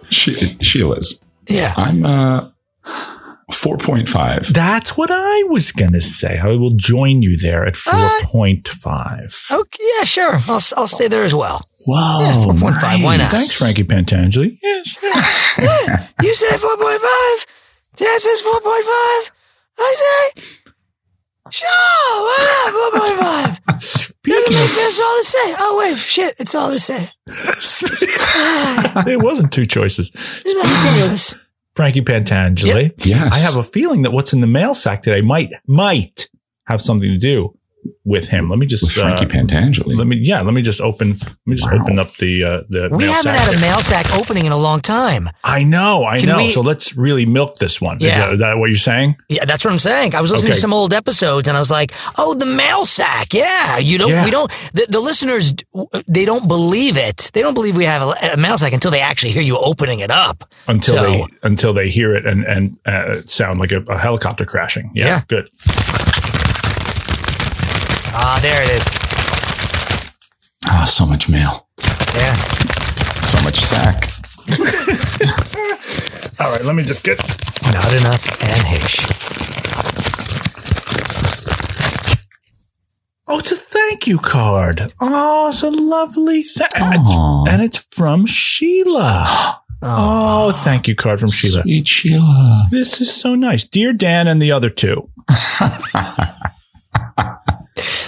She- 0.10 0.56
Sheila's. 0.62 1.22
Yeah. 1.50 1.74
I'm 1.76 2.06
uh 2.06 2.48
4.5. 3.52 4.48
That's 4.54 4.96
what 4.96 5.10
I 5.12 5.44
was 5.50 5.72
gonna 5.74 6.00
say. 6.00 6.40
I 6.40 6.52
will 6.56 6.76
join 6.76 7.22
you 7.22 7.36
there 7.38 7.66
at 7.66 7.76
four 7.76 8.10
point 8.24 8.68
five. 8.70 9.36
Okay, 9.52 9.84
yeah, 9.98 10.06
sure. 10.06 10.36
I'll, 10.48 10.62
I'll 10.78 10.88
stay 10.88 11.08
there 11.10 11.24
as 11.24 11.36
well. 11.36 11.62
Wow, 11.88 12.20
Yeah, 12.22 12.36
4.5, 12.54 13.04
why 13.04 13.18
not? 13.18 13.32
Thanks, 13.32 13.58
Frankie 13.58 13.84
Pentangeli. 13.84 14.56
Yes, 14.64 14.96
You 16.22 16.34
said 16.36 16.58
4.5? 16.58 17.46
Dad 17.98 18.22
says 18.22 18.42
4.5? 18.42 19.32
I 19.80 19.96
say, 20.36 20.44
sure, 21.54 21.68
why 21.70 22.38
not 22.42 23.62
4.5? 23.68 24.14
Doesn't 24.24 24.54
make 24.54 24.72
this 24.72 25.02
all 25.02 25.18
the 25.18 25.24
same. 25.24 25.56
Oh, 25.60 25.78
wait, 25.80 25.98
shit, 25.98 26.36
it's 26.40 26.56
all 26.56 26.70
the 26.70 26.80
same. 26.80 27.08
it 29.08 29.22
wasn't 29.22 29.52
two 29.52 29.66
choices. 29.66 30.12
Yes. 30.46 31.36
Frankie 31.76 32.02
Pentangeli. 32.02 32.94
Yes. 33.06 33.34
I 33.34 33.38
have 33.38 33.56
a 33.56 33.64
feeling 33.64 34.04
that 34.04 34.12
what's 34.12 34.34
in 34.34 34.42
the 34.42 34.48
mail 34.48 34.74
sack 34.74 35.02
today 35.04 35.22
might 35.22 35.50
might 35.68 36.30
have 36.66 36.82
something 36.82 37.10
to 37.10 37.18
do 37.18 37.58
with 38.06 38.28
him. 38.28 38.50
Let 38.50 38.60
me 38.60 38.66
just 38.66 38.84
With 38.84 38.92
Frankie 38.94 39.26
uh, 39.26 39.30
Pentangeli. 39.30 39.96
Let 39.98 40.08
me 40.08 40.18
yeah. 40.22 40.42
Let 40.42 40.54
me 40.54 40.62
just 40.62 40.82
open. 40.82 41.12
Let 41.12 41.36
me 41.46 41.56
just 41.56 41.70
open 41.72 42.00
up 42.00 42.12
the 42.16 42.44
uh, 42.44 42.62
the. 42.70 42.90
We 42.92 43.06
mail 43.06 43.14
haven't 43.14 43.32
sack 43.34 43.40
had 43.46 43.56
a 43.56 43.60
mail 43.62 43.80
sack 43.80 44.12
opening 44.20 44.46
in 44.46 44.52
a 44.52 44.58
long 44.58 44.82
time. 44.82 45.30
I 45.44 45.64
know. 45.64 46.04
I 46.06 46.20
Can 46.20 46.30
know. 46.30 46.38
we- 46.38 46.52
so 46.52 46.62
let's 46.62 46.96
really 46.98 47.26
milk 47.26 47.58
this 47.58 47.80
one. 47.82 47.98
Is 47.98 48.04
Yeah. 48.04 48.18
that, 48.20 48.34
is 48.34 48.40
that 48.40 48.58
what 48.58 48.68
you're 48.70 48.78
saying? 48.78 49.16
Yeah, 49.30 49.46
that's 49.46 49.64
what 49.64 49.72
I'm 49.72 49.80
saying. 49.80 50.16
I 50.16 50.22
was 50.22 50.32
listening 50.32 50.52
Okay. 50.52 50.56
to 50.58 50.62
some 50.62 50.74
old 50.74 50.94
episodes 50.94 51.48
and 51.48 51.56
I 51.58 51.60
was 51.60 51.72
like, 51.72 51.92
"Oh, 52.18 52.34
the 52.34 52.46
mail 52.46 52.86
sack." 52.86 53.34
Yeah, 53.34 53.78
you 53.78 53.98
don't. 53.98 54.10
Yeah. 54.12 54.26
We 54.26 54.32
don't. 54.32 54.52
The, 54.74 54.86
the 54.90 55.00
listeners, 55.00 55.54
they 56.08 56.26
don't 56.26 56.48
believe 56.48 56.98
it. 56.98 57.32
They 57.34 57.42
don't 57.42 57.54
believe 57.54 57.78
we 57.78 57.86
have 57.86 58.02
a, 58.02 58.34
a 58.34 58.38
mail 58.38 58.58
sack 58.58 58.74
until 58.74 58.92
they 58.92 59.02
actually 59.02 59.32
hear 59.32 59.42
you 59.44 59.58
opening 59.58 60.00
it 60.00 60.12
up. 60.12 60.44
Until 60.68 60.96
So- 60.96 61.04
they 61.04 61.26
until 61.44 61.74
they 61.74 61.90
hear 61.90 62.14
it 62.16 62.26
and 62.26 62.44
and 62.46 62.78
uh, 62.86 63.16
sound 63.16 63.60
like 63.60 63.72
a, 63.72 63.82
a 63.84 63.98
helicopter 63.98 64.46
crashing. 64.46 64.92
Yeah, 64.94 65.06
Yeah. 65.06 65.22
Good. 65.28 65.50
Ah, 68.16 68.40
there 68.42 68.62
it 68.62 68.70
is. 68.70 68.88
Ah, 70.66 70.86
so 70.86 71.06
much 71.06 71.30
mail. 71.30 71.68
Yeah. 72.16 72.34
So 73.32 73.42
much 73.44 73.56
sack. 73.56 74.10
All 76.40 76.52
right. 76.52 76.64
Let 76.66 76.76
me 76.76 76.84
just 76.84 77.04
get. 77.04 77.18
Not 77.74 77.92
enough 77.94 78.26
and 78.44 78.68
hish. 78.68 79.06
Oh, 83.28 83.40
it's 83.40 83.52
a 83.52 83.56
thank 83.56 84.06
you 84.08 84.20
card. 84.20 84.94
Oh, 85.00 85.48
it's 85.48 85.64
a 85.64 85.70
lovely 85.72 86.44
thing. 86.44 86.68
Aw. 86.76 87.46
And 87.50 87.62
it's 87.62 87.88
from 87.96 88.26
Sheila. 88.26 89.26
Oh, 89.86 90.54
thank 90.54 90.88
you 90.88 90.96
card 90.96 91.20
from 91.20 91.28
Sheila. 91.28 91.62
Sweet 91.64 91.86
Sheila. 91.86 92.68
This 92.72 93.02
is 93.02 93.14
so 93.14 93.36
nice. 93.36 93.66
Dear 93.68 93.92
Dan 93.92 94.30
and 94.30 94.42
the 94.42 94.50
other 94.50 94.70
two. 94.70 95.10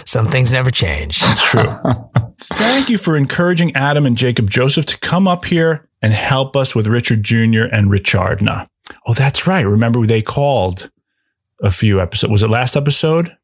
Some 0.06 0.28
things 0.28 0.54
never 0.54 0.72
change. 0.72 1.20
That's 1.20 1.50
true. 1.50 1.64
Thank 2.38 2.90
you 2.90 2.98
for 2.98 3.16
encouraging 3.16 3.76
Adam 3.76 4.06
and 4.06 4.16
Jacob 4.16 4.50
Joseph 4.50 4.86
to 4.88 5.00
come 5.00 5.28
up 5.28 5.46
here 5.46 5.90
and 6.02 6.14
help 6.14 6.56
us 6.56 6.76
with 6.76 6.86
Richard 6.88 7.24
Jr. 7.24 7.64
and 7.72 7.90
Richardna. 7.90 8.68
Oh, 9.08 9.14
that's 9.14 9.48
right. 9.48 9.66
Remember 9.66 10.06
they 10.06 10.22
called 10.22 10.92
a 11.64 11.72
few 11.72 12.00
episodes. 12.00 12.32
Was 12.32 12.44
it 12.44 12.50
last 12.50 12.76
episode? 12.76 13.36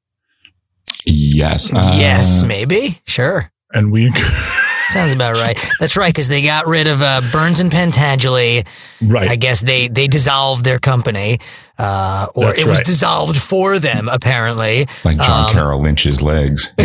Yes. 1.05 1.73
uh, 1.73 1.95
yes, 1.97 2.43
maybe. 2.43 3.01
Sure. 3.07 3.51
And 3.73 3.91
we 3.91 4.11
Sounds 4.91 5.13
about 5.13 5.37
right. 5.37 5.57
That's 5.79 5.95
right, 5.95 6.13
because 6.13 6.27
they 6.27 6.41
got 6.41 6.67
rid 6.67 6.87
of 6.87 7.01
uh, 7.01 7.21
Burns 7.31 7.61
and 7.61 7.71
Pentangeli. 7.71 8.67
right. 9.01 9.29
I 9.29 9.37
guess 9.37 9.61
they 9.61 9.87
they 9.87 10.07
dissolved 10.07 10.65
their 10.65 10.79
company, 10.79 11.39
uh, 11.77 12.27
or 12.35 12.45
That's 12.45 12.61
it 12.61 12.67
was 12.67 12.77
right. 12.79 12.85
dissolved 12.85 13.37
for 13.37 13.79
them 13.79 14.07
apparently. 14.09 14.85
Like 15.03 15.17
John 15.17 15.47
Um, 15.47 15.53
Carroll 15.53 15.81
Lynch's 15.81 16.21
legs. 16.21 16.71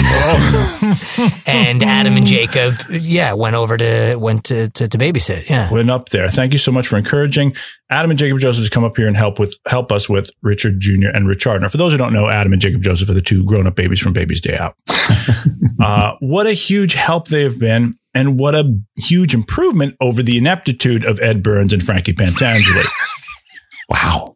and 1.47 1.83
Adam 1.83 2.17
and 2.17 2.27
Jacob, 2.27 2.75
yeah, 2.91 3.33
went 3.33 3.57
over 3.57 3.77
to 3.77 4.17
went 4.17 4.45
to 4.45 4.69
to, 4.69 4.89
to 4.89 4.99
babysit. 4.99 5.49
Yeah, 5.49 5.71
went 5.73 5.91
up 5.91 6.11
there. 6.11 6.29
Thank 6.31 6.53
you 6.53 6.59
so 6.59 6.73
much 6.73 6.87
for 6.87 6.97
encouraging 6.97 7.53
Adam 7.91 8.11
and 8.11 8.19
Jacob 8.19 8.39
Joseph 8.39 8.65
to 8.65 8.71
come 8.71 8.85
up 8.85 8.97
here 8.97 9.07
and 9.07 9.17
help 9.17 9.39
with 9.39 9.57
help 9.67 9.93
us 9.93 10.09
with 10.09 10.31
Richard 10.43 10.81
Jr. 10.81 11.09
and 11.15 11.29
Richard. 11.29 11.63
Now, 11.63 11.69
for 11.69 11.77
those 11.77 11.93
who 11.93 11.99
don't 11.99 12.13
know, 12.13 12.29
Adam 12.29 12.53
and 12.53 12.61
Jacob 12.61 12.83
Joseph 12.83 13.09
are 13.11 13.15
the 13.15 13.23
two 13.23 13.45
grown 13.45 13.67
up 13.67 13.75
babies 13.77 14.01
from 14.01 14.13
Baby's 14.13 14.41
Day 14.41 14.57
Out. 14.57 14.75
uh, 15.83 16.15
what 16.21 16.47
a 16.47 16.53
huge 16.53 16.95
help 16.95 17.29
they 17.29 17.43
have 17.43 17.59
been, 17.59 17.99
and 18.15 18.39
what 18.39 18.55
a 18.55 18.79
huge 18.97 19.35
improvement 19.35 19.95
over 20.01 20.23
the 20.23 20.39
ineptitude 20.39 21.05
of 21.05 21.21
Ed 21.21 21.43
Burns 21.43 21.73
and 21.73 21.83
Frankie 21.83 22.13
Pentangeli. 22.15 22.87
wow. 23.89 24.36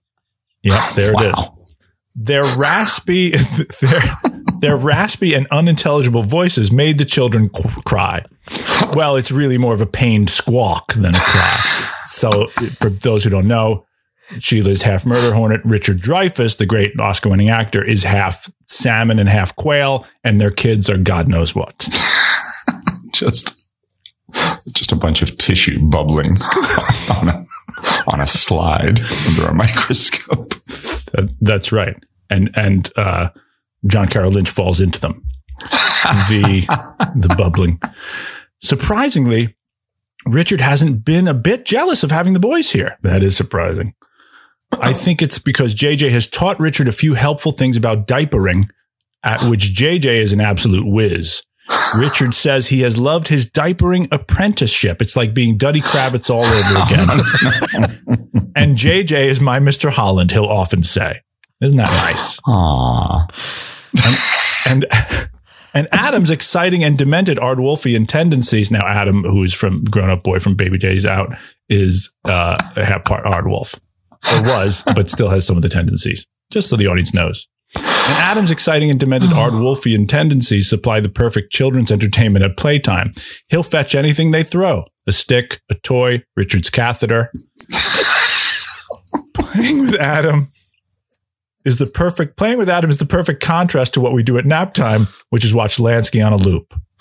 Yep, 0.62 0.80
there 0.94 1.12
Wow. 1.14 1.20
it 1.22 1.26
is. 1.38 1.76
Their 2.16 2.44
raspy, 2.56 3.30
their, 3.80 4.00
their 4.60 4.76
raspy 4.76 5.32
and 5.34 5.46
unintelligible 5.50 6.22
voices 6.24 6.70
made 6.72 6.98
the 6.98 7.04
children 7.04 7.48
qu- 7.48 7.82
cry. 7.82 8.24
Well, 8.94 9.16
it's 9.16 9.30
really 9.30 9.58
more 9.58 9.74
of 9.74 9.80
a 9.80 9.86
pained 9.86 10.28
squawk 10.28 10.92
than 10.94 11.14
a 11.14 11.18
cry. 11.18 11.56
So, 12.06 12.48
for 12.80 12.90
those 12.90 13.22
who 13.24 13.30
don't 13.30 13.46
know, 13.46 13.86
Sheila's 14.40 14.82
half 14.82 15.06
murder 15.06 15.34
hornet. 15.34 15.60
Richard 15.64 15.98
Dreyfuss, 15.98 16.56
the 16.58 16.66
great 16.66 16.98
Oscar 16.98 17.28
winning 17.30 17.48
actor, 17.48 17.82
is 17.82 18.02
half 18.02 18.50
salmon 18.66 19.18
and 19.20 19.28
half 19.28 19.54
quail, 19.56 20.04
and 20.24 20.40
their 20.40 20.50
kids 20.50 20.90
are 20.90 20.98
God 20.98 21.28
knows 21.28 21.54
what. 21.54 21.88
Just, 23.12 23.66
just 24.72 24.92
a 24.92 24.96
bunch 24.96 25.20
of 25.22 25.36
tissue 25.36 25.80
bubbling 25.88 26.30
on 27.20 27.28
a, 27.28 27.39
on 28.12 28.20
a 28.20 28.26
slide 28.26 29.00
under 29.28 29.48
a 29.50 29.54
microscope. 29.64 30.50
That- 31.12 31.34
that's 31.40 31.72
right. 31.72 31.96
And 32.30 32.50
and 32.54 32.90
uh, 32.96 33.30
John 33.86 34.08
Carroll 34.08 34.30
Lynch 34.32 34.48
falls 34.50 34.80
into 34.80 35.00
them. 35.00 35.22
The 36.28 36.64
the 37.14 37.34
bubbling. 37.36 37.78
Surprisingly, 38.62 39.54
Richard 40.26 40.60
hasn't 40.62 41.04
been 41.04 41.28
a 41.28 41.34
bit 41.34 41.66
jealous 41.66 42.02
of 42.02 42.10
having 42.10 42.32
the 42.32 42.40
boys 42.40 42.70
here. 42.70 42.96
That 43.02 43.22
is 43.22 43.36
surprising. 43.36 43.94
I 44.80 44.92
think 44.94 45.20
it's 45.20 45.38
because 45.38 45.74
JJ 45.74 46.10
has 46.10 46.26
taught 46.28 46.58
Richard 46.58 46.88
a 46.88 46.92
few 46.92 47.14
helpful 47.14 47.52
things 47.52 47.76
about 47.76 48.06
diapering, 48.06 48.70
at 49.22 49.42
which 49.50 49.74
JJ 49.74 50.06
is 50.06 50.32
an 50.32 50.40
absolute 50.40 50.86
whiz. 50.86 51.42
Richard 51.96 52.34
says 52.34 52.68
he 52.68 52.80
has 52.80 52.98
loved 52.98 53.28
his 53.28 53.50
diapering 53.50 54.08
apprenticeship. 54.12 55.00
It's 55.02 55.16
like 55.16 55.34
being 55.34 55.56
Duddy 55.56 55.80
Kravitz 55.80 56.30
all 56.30 56.44
over 56.44 56.82
again. 56.82 58.52
and 58.56 58.76
JJ 58.76 59.26
is 59.26 59.40
my 59.40 59.58
Mr. 59.58 59.90
Holland, 59.90 60.32
he'll 60.32 60.44
often 60.44 60.82
say. 60.82 61.20
Isn't 61.60 61.76
that 61.76 61.90
nice? 62.08 62.40
Aww. 62.40 63.28
And 64.70 64.86
and 65.74 65.88
Adam's 65.92 66.30
exciting 66.30 66.82
and 66.82 66.98
demented 66.98 67.38
Aardwolfian 67.38 68.08
tendencies. 68.08 68.70
Now, 68.70 68.86
Adam, 68.86 69.24
who 69.24 69.42
is 69.44 69.54
from 69.54 69.84
Grown 69.84 70.10
Up 70.10 70.22
Boy 70.22 70.38
from 70.38 70.54
Baby 70.56 70.78
Days 70.78 71.06
Out, 71.06 71.32
is 71.68 72.12
uh, 72.24 72.56
a 72.76 72.84
half 72.84 73.04
part 73.04 73.24
Aardwolf, 73.24 73.78
or 74.28 74.42
was, 74.42 74.82
but 74.94 75.08
still 75.08 75.30
has 75.30 75.46
some 75.46 75.56
of 75.56 75.62
the 75.62 75.68
tendencies. 75.68 76.26
Just 76.50 76.68
so 76.68 76.76
the 76.76 76.86
audience 76.86 77.14
knows. 77.14 77.46
And 77.76 78.18
Adam's 78.18 78.50
exciting 78.50 78.90
and 78.90 78.98
demented 78.98 79.30
Aardwolfian 79.30 80.08
tendencies 80.08 80.68
supply 80.68 81.00
the 81.00 81.08
perfect 81.08 81.52
children's 81.52 81.92
entertainment 81.92 82.44
at 82.44 82.56
playtime. 82.56 83.12
He'll 83.48 83.62
fetch 83.62 83.94
anything 83.94 84.30
they 84.30 84.42
throw 84.42 84.84
a 85.06 85.12
stick, 85.12 85.60
a 85.70 85.74
toy, 85.74 86.22
Richard's 86.36 86.70
catheter. 86.70 87.32
Playing 89.34 89.80
with 89.82 89.94
Adam 90.00 90.52
is 91.64 91.78
the 91.78 91.86
perfect, 91.86 92.36
playing 92.36 92.58
with 92.58 92.68
Adam 92.68 92.90
is 92.90 92.98
the 92.98 93.06
perfect 93.06 93.42
contrast 93.42 93.94
to 93.94 94.00
what 94.00 94.12
we 94.12 94.22
do 94.22 94.38
at 94.38 94.46
nap 94.46 94.72
time, 94.74 95.02
which 95.30 95.44
is 95.44 95.52
watch 95.52 95.78
Lansky 95.78 96.24
on 96.24 96.32
a 96.32 96.36
loop. 96.36 96.74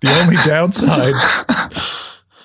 the 0.00 0.20
only 0.22 0.36
downside 0.46 1.14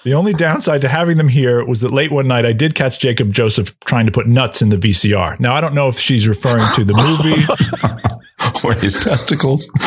the 0.04 0.14
only 0.14 0.34
downside 0.34 0.82
to 0.82 0.88
having 0.88 1.18
them 1.18 1.28
here 1.28 1.64
was 1.66 1.82
that 1.82 1.91
late 1.91 2.12
one 2.12 2.28
night 2.28 2.45
I 2.45 2.54
did 2.54 2.76
catch 2.76 2.99
Jacob 2.99 3.32
Joseph 3.34 3.80
trying 3.82 4.06
to 4.06 4.12
put 4.12 4.28
nuts 4.28 4.62
in 4.62 4.70
the 4.70 4.78
VCR. 4.78 5.39
Now 5.39 5.54
I 5.56 5.62
don't 5.62 5.76
know 5.76 5.88
if 5.88 5.99
she's 5.99 6.28
referring 6.28 6.66
to 6.76 6.84
the 6.84 6.93
movie 6.93 8.68
or 8.68 8.74
his 8.82 9.04
testicles. 9.04 9.70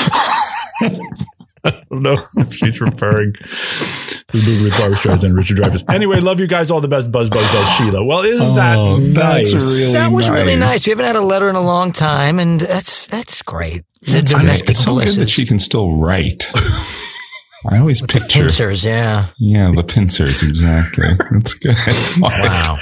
I 1.67 1.71
don't 1.91 2.03
know 2.03 2.19
if 2.37 2.53
she's 2.55 2.81
referring 2.81 3.33
to 3.33 3.43
the 3.43 4.43
movie 4.47 4.65
with 4.65 4.79
Barbra 4.79 4.97
Streisand 4.97 5.25
and 5.25 5.35
Richard 5.37 5.57
Dreyfuss. 5.57 5.83
Anyway, 5.93 6.21
love 6.21 6.39
you 6.39 6.47
guys. 6.47 6.71
All 6.71 6.81
the 6.81 6.89
best. 6.89 7.11
Buzz 7.11 7.31
Buzz 7.31 7.41
Buzz 7.53 7.71
Sheila. 7.77 8.05
Well, 8.05 8.21
isn't 8.21 8.47
oh, 8.51 8.55
that 8.55 8.77
Oh, 8.77 8.97
nice? 8.99 9.53
that's 9.53 9.65
really 9.65 9.93
that 9.95 10.11
was 10.13 10.29
really 10.29 10.57
nice. 10.57 10.71
nice. 10.73 10.87
We 10.87 10.91
haven't 10.91 11.07
had 11.07 11.17
a 11.17 11.23
letter 11.23 11.49
in 11.49 11.57
a 11.57 11.63
long 11.63 11.93
time, 11.93 12.39
and 12.39 12.61
that's 12.61 13.07
that's 13.07 13.41
great. 13.43 13.85
The 14.03 14.21
domestic 14.21 14.71
it's 14.71 14.85
so 14.85 14.95
good 14.99 15.09
that 15.09 15.29
she 15.31 15.47
can 15.47 15.59
still 15.59 15.99
write. 15.99 16.47
I 17.71 17.79
always 17.79 18.01
picture. 18.03 18.41
Pincers, 18.41 18.85
yeah. 18.85 19.27
Yeah, 19.39 19.73
the 19.75 19.83
pincers, 19.85 20.43
exactly. 20.43 21.07
That's 21.31 21.55
good. 21.55 21.75
Wow. 22.21 22.77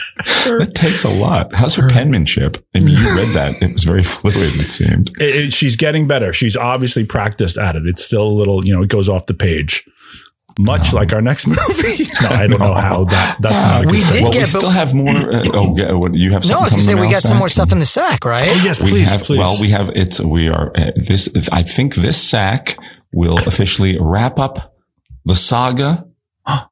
that 0.58 0.72
takes 0.74 1.04
a 1.04 1.08
lot. 1.08 1.54
How's 1.54 1.74
her 1.76 1.88
penmanship? 1.88 2.56
I 2.74 2.80
mean, 2.80 2.88
you 2.90 3.16
read 3.16 3.34
that. 3.34 3.62
It 3.62 3.72
was 3.72 3.84
very 3.84 4.02
fluid, 4.14 4.36
it 4.36 4.70
seemed. 4.70 5.10
It- 5.20 5.34
it- 5.46 5.52
she's 5.52 5.76
getting 5.76 6.06
better. 6.06 6.32
She's 6.32 6.56
obviously 6.56 7.04
practiced 7.06 7.58
at 7.58 7.76
it. 7.76 7.82
It's 7.86 8.04
still 8.04 8.24
a 8.26 8.32
little, 8.32 8.64
you 8.64 8.74
know, 8.74 8.82
it 8.82 8.88
goes 8.88 9.08
off 9.08 9.26
the 9.26 9.34
page. 9.34 9.84
Much 10.58 10.92
like 10.92 11.14
our 11.14 11.22
next 11.22 11.46
movie. 11.46 12.04
no, 12.20 12.28
I 12.28 12.46
don't 12.46 12.58
know 12.60 12.74
how 12.74 13.04
that. 13.04 13.36
That's 13.40 13.62
not. 13.62 13.84
A 13.84 13.88
We 13.88 13.96
did 13.98 14.04
thing. 14.06 14.22
well, 14.24 14.32
we 14.32 14.44
still 14.44 14.68
have 14.68 14.92
more. 14.92 15.08
Uh, 15.08 15.42
oh, 15.54 15.74
yeah, 15.78 15.92
what, 15.92 16.12
you 16.14 16.32
have 16.32 16.46
No, 16.46 16.58
I 16.58 16.64
was 16.64 16.72
gonna 16.74 16.82
say 16.82 16.94
we 16.94 17.02
mail 17.02 17.10
got 17.12 17.22
some 17.22 17.38
more 17.38 17.48
stuff 17.48 17.72
in 17.72 17.78
the 17.78 17.86
sack, 17.86 18.26
right? 18.26 18.42
Oh 18.44 18.62
yes, 18.62 18.82
We 18.82 18.90
please, 18.90 19.08
have, 19.10 19.22
please. 19.22 19.38
Well, 19.38 19.56
we 19.62 19.70
have 19.70 19.88
it's 19.96 20.20
we 20.20 20.48
are 20.50 20.70
uh, 20.76 20.90
this. 20.94 21.30
I 21.50 21.62
think 21.62 21.94
this 21.94 22.18
sack 22.22 22.76
will 23.14 23.38
officially 23.46 23.96
wrap 23.98 24.38
up 24.38 24.71
the 25.24 25.36
saga 25.36 26.06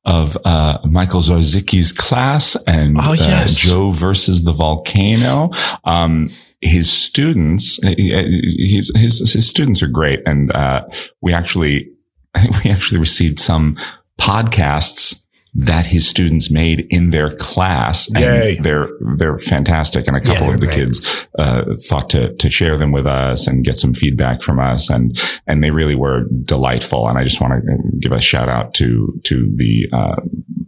of 0.04 0.36
uh, 0.44 0.78
Michael 0.84 1.20
Zarzicki's 1.20 1.92
class 1.92 2.56
and 2.66 2.96
Oh, 3.00 3.12
yes. 3.12 3.64
uh, 3.64 3.68
Joe 3.68 3.92
versus 3.92 4.44
the 4.44 4.52
volcano. 4.52 5.50
Um, 5.84 6.28
his 6.60 6.92
students, 6.92 7.78
uh, 7.84 7.94
his, 7.96 8.90
his 8.96 9.32
his 9.32 9.48
students 9.48 9.82
are 9.82 9.86
great, 9.88 10.20
and 10.26 10.52
uh, 10.54 10.82
we 11.22 11.32
actually 11.32 11.90
we 12.64 12.70
actually 12.70 12.98
received 12.98 13.38
some 13.38 13.76
podcasts 14.20 15.19
that 15.60 15.86
his 15.86 16.08
students 16.08 16.50
made 16.50 16.86
in 16.90 17.10
their 17.10 17.30
class. 17.30 18.08
And 18.08 18.20
Yay. 18.20 18.58
they're 18.60 18.88
they're 19.16 19.38
fantastic. 19.38 20.06
And 20.06 20.16
a 20.16 20.20
couple 20.20 20.46
they're 20.46 20.54
of 20.54 20.60
the 20.60 20.66
great. 20.66 20.78
kids 20.78 21.28
uh, 21.38 21.76
thought 21.88 22.08
to 22.10 22.34
to 22.34 22.50
share 22.50 22.76
them 22.76 22.92
with 22.92 23.06
us 23.06 23.46
and 23.46 23.64
get 23.64 23.76
some 23.76 23.92
feedback 23.92 24.42
from 24.42 24.58
us. 24.58 24.88
And 24.88 25.18
and 25.46 25.62
they 25.62 25.70
really 25.70 25.94
were 25.94 26.24
delightful. 26.44 27.08
And 27.08 27.18
I 27.18 27.24
just 27.24 27.40
want 27.40 27.62
to 27.62 27.98
give 27.98 28.12
a 28.12 28.20
shout 28.20 28.48
out 28.48 28.72
to 28.74 29.20
to 29.24 29.52
the 29.54 29.88
uh, 29.92 30.16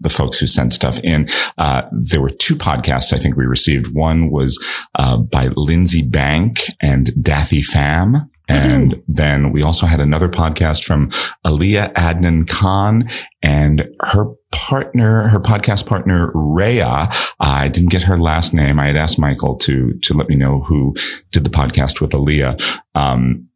the 0.00 0.10
folks 0.10 0.40
who 0.40 0.46
sent 0.46 0.74
stuff 0.74 0.98
in. 1.00 1.28
Uh, 1.56 1.82
there 1.92 2.20
were 2.20 2.30
two 2.30 2.56
podcasts 2.56 3.12
I 3.12 3.18
think 3.18 3.36
we 3.36 3.46
received. 3.46 3.94
One 3.94 4.30
was 4.30 4.62
uh, 4.96 5.16
by 5.16 5.48
Lindsay 5.56 6.06
Bank 6.06 6.64
and 6.80 7.22
Daffy 7.22 7.62
Pham 7.62 8.28
and 8.52 9.02
then 9.08 9.52
we 9.52 9.62
also 9.62 9.86
had 9.86 10.00
another 10.00 10.28
podcast 10.28 10.84
from 10.84 11.10
Aliyah 11.44 11.92
Adnan 11.94 12.48
Khan 12.48 13.08
and 13.42 13.88
her 14.00 14.26
partner, 14.50 15.28
her 15.28 15.40
podcast 15.40 15.86
partner, 15.86 16.30
Rhea. 16.34 17.08
I 17.40 17.68
didn't 17.68 17.90
get 17.90 18.02
her 18.02 18.18
last 18.18 18.52
name. 18.52 18.78
I 18.78 18.86
had 18.86 18.96
asked 18.96 19.18
Michael 19.18 19.56
to, 19.56 19.98
to 19.98 20.14
let 20.14 20.28
me 20.28 20.36
know 20.36 20.60
who 20.60 20.94
did 21.30 21.44
the 21.44 21.50
podcast 21.50 22.00
with 22.00 22.10
Aliyah. 22.10 22.60
Um, 22.94 23.48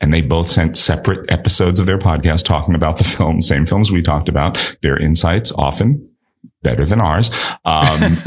and 0.00 0.14
they 0.14 0.22
both 0.22 0.48
sent 0.48 0.78
separate 0.78 1.30
episodes 1.30 1.78
of 1.78 1.86
their 1.86 1.98
podcast 1.98 2.44
talking 2.44 2.74
about 2.74 2.96
the 2.96 3.04
film, 3.04 3.42
same 3.42 3.66
films 3.66 3.92
we 3.92 4.02
talked 4.02 4.28
about, 4.28 4.76
their 4.82 4.96
insights 4.96 5.52
often 5.52 6.09
better 6.62 6.84
than 6.84 7.00
ours. 7.00 7.30
Um, 7.64 7.86
and 8.02 8.18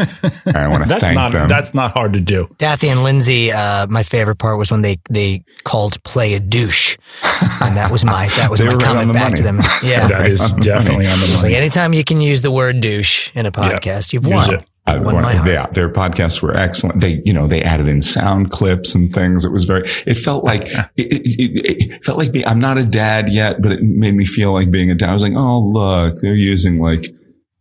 I 0.58 0.68
want 0.68 0.84
to 0.84 0.90
that's 0.90 1.02
thank 1.02 1.16
not. 1.16 1.32
them. 1.32 1.48
That's 1.48 1.74
not 1.74 1.92
hard 1.92 2.14
to 2.14 2.20
do. 2.20 2.46
Dathy 2.58 2.92
and 2.92 3.04
Lindsay, 3.04 3.52
uh, 3.52 3.88
my 3.90 4.04
favorite 4.04 4.38
part 4.40 4.58
was 4.58 4.72
when 4.72 4.82
they, 4.82 4.98
they 5.10 5.44
called 5.64 6.02
play 6.04 6.34
a 6.34 6.40
douche. 6.40 6.98
And 7.62 7.78
that 7.78 7.92
was 7.92 8.04
my, 8.04 8.28
that 8.38 8.50
was 8.52 8.60
my 8.62 8.68
right 8.68 8.82
comment 8.84 9.08
the 9.08 9.14
back 9.14 9.36
to 9.36 9.44
them. 9.44 9.58
Yeah. 9.84 10.06
That 10.08 10.26
is 10.26 10.42
on 10.42 10.56
the 10.60 10.62
definitely 10.66 11.06
on 11.06 11.18
the 11.20 11.26
It's 11.26 11.34
like 11.36 11.42
money. 11.44 11.56
anytime 11.56 11.94
you 11.94 12.04
can 12.04 12.20
use 12.20 12.42
the 12.42 12.52
word 12.52 12.82
douche 12.82 13.32
in 13.36 13.46
a 13.46 13.52
podcast, 13.54 14.12
you've 14.12 14.26
Use 14.26 14.34
won. 14.34 14.54
it. 14.56 14.66
I 14.86 14.96
You've 14.96 15.06
won 15.06 15.16
wanna- 15.16 15.40
my 15.40 15.50
yeah, 15.50 15.68
their 15.68 15.90
podcasts 15.90 16.42
were 16.42 16.54
excellent. 16.54 17.00
They, 17.00 17.22
you 17.24 17.32
know, 17.32 17.48
they 17.48 17.64
added 17.64 17.88
in 17.88 18.02
sound 18.02 18.52
clips 18.52 18.94
and 18.96 19.14
things. 19.14 19.46
It 19.46 19.52
was 19.54 19.64
very, 19.64 19.84
it 20.06 20.16
felt 20.16 20.44
like, 20.44 20.64
it, 20.64 20.90
it, 20.98 21.40
it, 21.40 21.84
it 21.94 22.04
felt 22.04 22.18
like 22.18 22.34
being, 22.34 22.46
I'm 22.48 22.60
not 22.60 22.78
a 22.78 22.84
dad 22.86 23.32
yet, 23.32 23.62
but 23.62 23.72
it 23.72 23.82
made 23.82 24.14
me 24.16 24.26
feel 24.26 24.52
like 24.52 24.70
being 24.70 24.92
a 24.92 24.96
dad. 24.96 25.10
I 25.10 25.14
was 25.14 25.24
like, 25.24 25.34
oh, 25.36 25.60
look, 25.60 26.20
they're 26.22 26.34
using 26.34 26.80
like, 26.82 27.06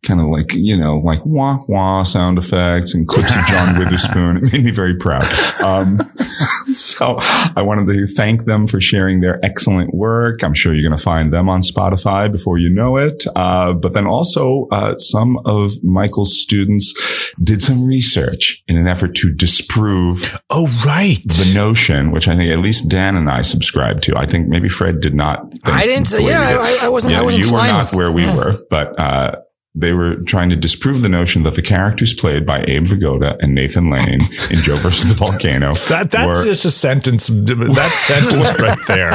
kind 0.04 0.20
of 0.20 0.26
like, 0.26 0.52
you 0.54 0.76
know, 0.76 0.98
like 0.98 1.24
wah 1.24 1.58
wah 1.68 2.02
sound 2.02 2.36
effects 2.38 2.92
and 2.94 3.06
clips 3.06 3.34
of 3.36 3.42
John 3.46 3.78
Witherspoon. 3.78 4.38
It 4.38 4.52
made 4.52 4.64
me 4.64 4.70
very 4.72 4.96
proud. 4.96 5.22
Um, 5.64 5.96
so 6.74 7.18
I 7.20 7.62
wanted 7.62 7.92
to 7.94 8.06
thank 8.08 8.44
them 8.44 8.66
for 8.66 8.80
sharing 8.80 9.20
their 9.20 9.38
excellent 9.44 9.94
work. 9.94 10.42
I'm 10.42 10.54
sure 10.54 10.74
you're 10.74 10.88
going 10.88 10.98
to 10.98 11.02
find 11.02 11.32
them 11.32 11.48
on 11.48 11.60
Spotify 11.60 12.30
before 12.30 12.58
you 12.58 12.68
know 12.68 12.96
it. 12.96 13.24
Uh, 13.36 13.72
but 13.74 13.92
then 13.92 14.06
also, 14.06 14.66
uh, 14.72 14.98
some 14.98 15.38
of 15.44 15.70
Michael's 15.84 16.40
students 16.40 17.32
did 17.42 17.60
some 17.62 17.86
research 17.86 18.62
in 18.66 18.76
an 18.76 18.88
effort 18.88 19.14
to 19.16 19.32
disprove 19.32 20.38
Oh 20.50 20.66
right. 20.84 21.18
the 21.24 21.52
notion, 21.54 22.10
which 22.10 22.26
I 22.26 22.34
think 22.36 22.50
at 22.50 22.58
least 22.58 22.88
Dan 22.90 23.16
and 23.16 23.30
I 23.30 23.42
subscribe 23.42 24.02
to. 24.02 24.16
I 24.16 24.26
think 24.26 24.48
maybe 24.48 24.68
Fred 24.68 25.00
did 25.00 25.14
not. 25.14 25.52
I 25.64 25.86
didn't- 25.86 26.10
yeah. 26.20 26.56
I- 26.60 26.78
I 26.82 26.88
wasn't- 26.88 27.14
I 27.14 27.18
Yeah, 27.18 27.22
wasn't 27.22 27.46
you 27.46 27.52
were 27.52 27.58
not 27.58 27.92
where 27.94 28.10
we 28.10 28.22
yeah. 28.24 28.36
were, 28.36 28.54
but 28.68 28.98
uh, 28.98 29.36
they 29.74 29.94
were 29.94 30.16
trying 30.26 30.50
to 30.50 30.56
disprove 30.56 31.00
the 31.00 31.08
notion 31.08 31.44
that 31.44 31.54
the 31.54 31.62
characters 31.62 32.12
played 32.12 32.44
by 32.44 32.62
Abe 32.68 32.84
Vigoda 32.84 33.36
and 33.40 33.54
Nathan 33.54 33.88
Lane 33.88 34.20
in 34.50 34.56
Joe 34.56 34.76
versus 34.76 35.08
the 35.08 35.14
Volcano. 35.14 35.74
That 35.88 36.10
that's 36.10 36.38
were- 36.40 36.44
just 36.44 36.64
a 36.66 36.70
sentence. 36.70 37.28
That 37.28 37.90
sentence 38.06 38.60
right 38.60 38.78
there. 38.86 39.12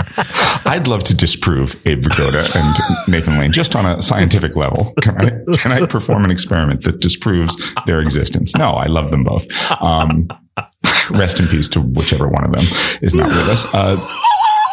I'd 0.65 0.87
love 0.87 1.03
to 1.05 1.15
disprove 1.15 1.79
Abe 1.85 2.01
Vigoda 2.01 2.43
and 2.55 3.11
Nathan 3.13 3.37
Lane 3.39 3.51
just 3.51 3.75
on 3.75 3.85
a 3.85 4.01
scientific 4.01 4.55
level. 4.55 4.93
Can 5.01 5.17
I, 5.17 5.57
can 5.57 5.71
I 5.71 5.85
perform 5.85 6.25
an 6.25 6.31
experiment 6.31 6.83
that 6.83 7.01
disproves 7.01 7.55
their 7.85 8.01
existence? 8.01 8.55
No, 8.55 8.71
I 8.71 8.87
love 8.87 9.11
them 9.11 9.23
both. 9.23 9.45
Um, 9.81 10.27
rest 11.11 11.39
in 11.39 11.45
peace 11.47 11.69
to 11.69 11.81
whichever 11.81 12.27
one 12.27 12.43
of 12.43 12.51
them 12.51 12.65
is 13.01 13.13
not 13.13 13.27
with 13.27 13.49
us. 13.49 13.73
Uh, 13.73 13.95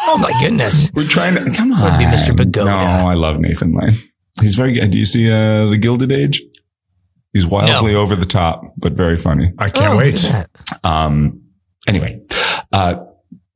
Oh 0.07 0.17
my 0.19 0.31
goodness. 0.39 0.91
we're 0.93 1.03
trying 1.03 1.33
to, 1.33 1.51
come 1.57 1.73
on. 1.73 1.81
Would 1.81 1.97
be 1.97 2.05
Mr. 2.05 2.29
Vigoda. 2.35 2.65
No, 2.65 3.07
I 3.09 3.15
love 3.15 3.39
Nathan 3.39 3.73
Lane. 3.73 3.93
He's 4.41 4.55
very 4.55 4.73
good. 4.73 4.91
Do 4.91 4.97
you 4.97 5.05
see 5.05 5.31
uh, 5.31 5.67
The 5.69 5.77
Gilded 5.77 6.11
Age? 6.11 6.41
He's 7.33 7.45
wildly 7.45 7.95
over 7.95 8.15
the 8.15 8.25
top, 8.25 8.61
but 8.77 8.93
very 8.93 9.17
funny. 9.17 9.51
I 9.57 9.69
can't 9.69 9.93
Oh, 9.93 9.97
wait. 9.97 10.13
look 10.13 10.23
at 10.23 10.49
that. 10.53 10.85
Um, 10.89 11.41
anyway, 11.87 12.21
uh, 12.71 13.03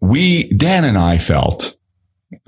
we, 0.02 0.50
Dan 0.54 0.84
and 0.84 0.98
I 0.98 1.18
felt, 1.18 1.76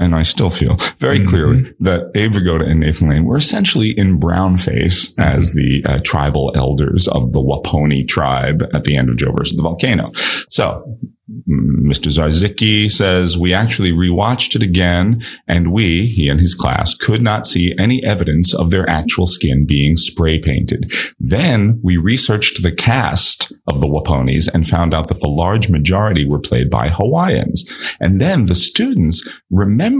and 0.01 0.15
I 0.15 0.23
still 0.23 0.49
feel 0.49 0.75
very 0.97 1.19
Mm-hmm. 1.19 1.29
clearly 1.29 1.73
that 1.79 2.09
Abe 2.15 2.31
Vigoda 2.33 2.67
and 2.69 2.79
Nathan 2.79 3.09
Lane 3.09 3.25
were 3.25 3.37
essentially 3.37 3.91
in 3.97 4.19
brownface 4.19 5.15
Mm-hmm. 5.15 5.21
as 5.21 5.53
the 5.53 5.83
uh, 5.85 5.99
tribal 6.03 6.51
elders 6.55 7.07
of 7.07 7.31
the 7.33 7.39
Waponi 7.39 8.07
tribe 8.07 8.63
at 8.73 8.83
the 8.83 8.95
end 8.95 9.09
of 9.09 9.17
Joe 9.17 9.31
versus 9.31 9.55
the 9.57 9.63
Volcano. 9.63 10.11
So, 10.49 10.97
Mr. 11.47 12.09
Zarzicki 12.11 12.91
says 12.91 13.37
we 13.37 13.53
actually 13.53 13.91
rewatched 13.91 14.55
it 14.55 14.61
again 14.61 15.21
and 15.47 15.71
we, 15.71 16.05
he 16.05 16.27
and 16.27 16.39
his 16.41 16.53
class, 16.53 16.93
could 16.93 17.21
not 17.21 17.45
see 17.47 17.73
any 17.79 18.03
evidence 18.03 18.53
of 18.53 18.69
their 18.69 18.89
actual 18.89 19.25
skin 19.25 19.65
being 19.65 19.95
spray 19.95 20.39
painted. 20.39 20.91
Then 21.19 21.79
we 21.83 21.95
researched 21.95 22.63
the 22.63 22.71
cast 22.71 23.53
of 23.67 23.79
the 23.79 23.87
Waponis 23.87 24.53
and 24.53 24.67
found 24.67 24.93
out 24.93 25.07
that 25.07 25.21
the 25.21 25.27
large 25.29 25.69
majority 25.69 26.25
were 26.27 26.39
played 26.39 26.69
by 26.69 26.89
Hawaiians. 26.89 27.63
And 27.99 28.19
then 28.19 28.47
the 28.47 28.55
students 28.55 29.27
remembered 29.49 29.90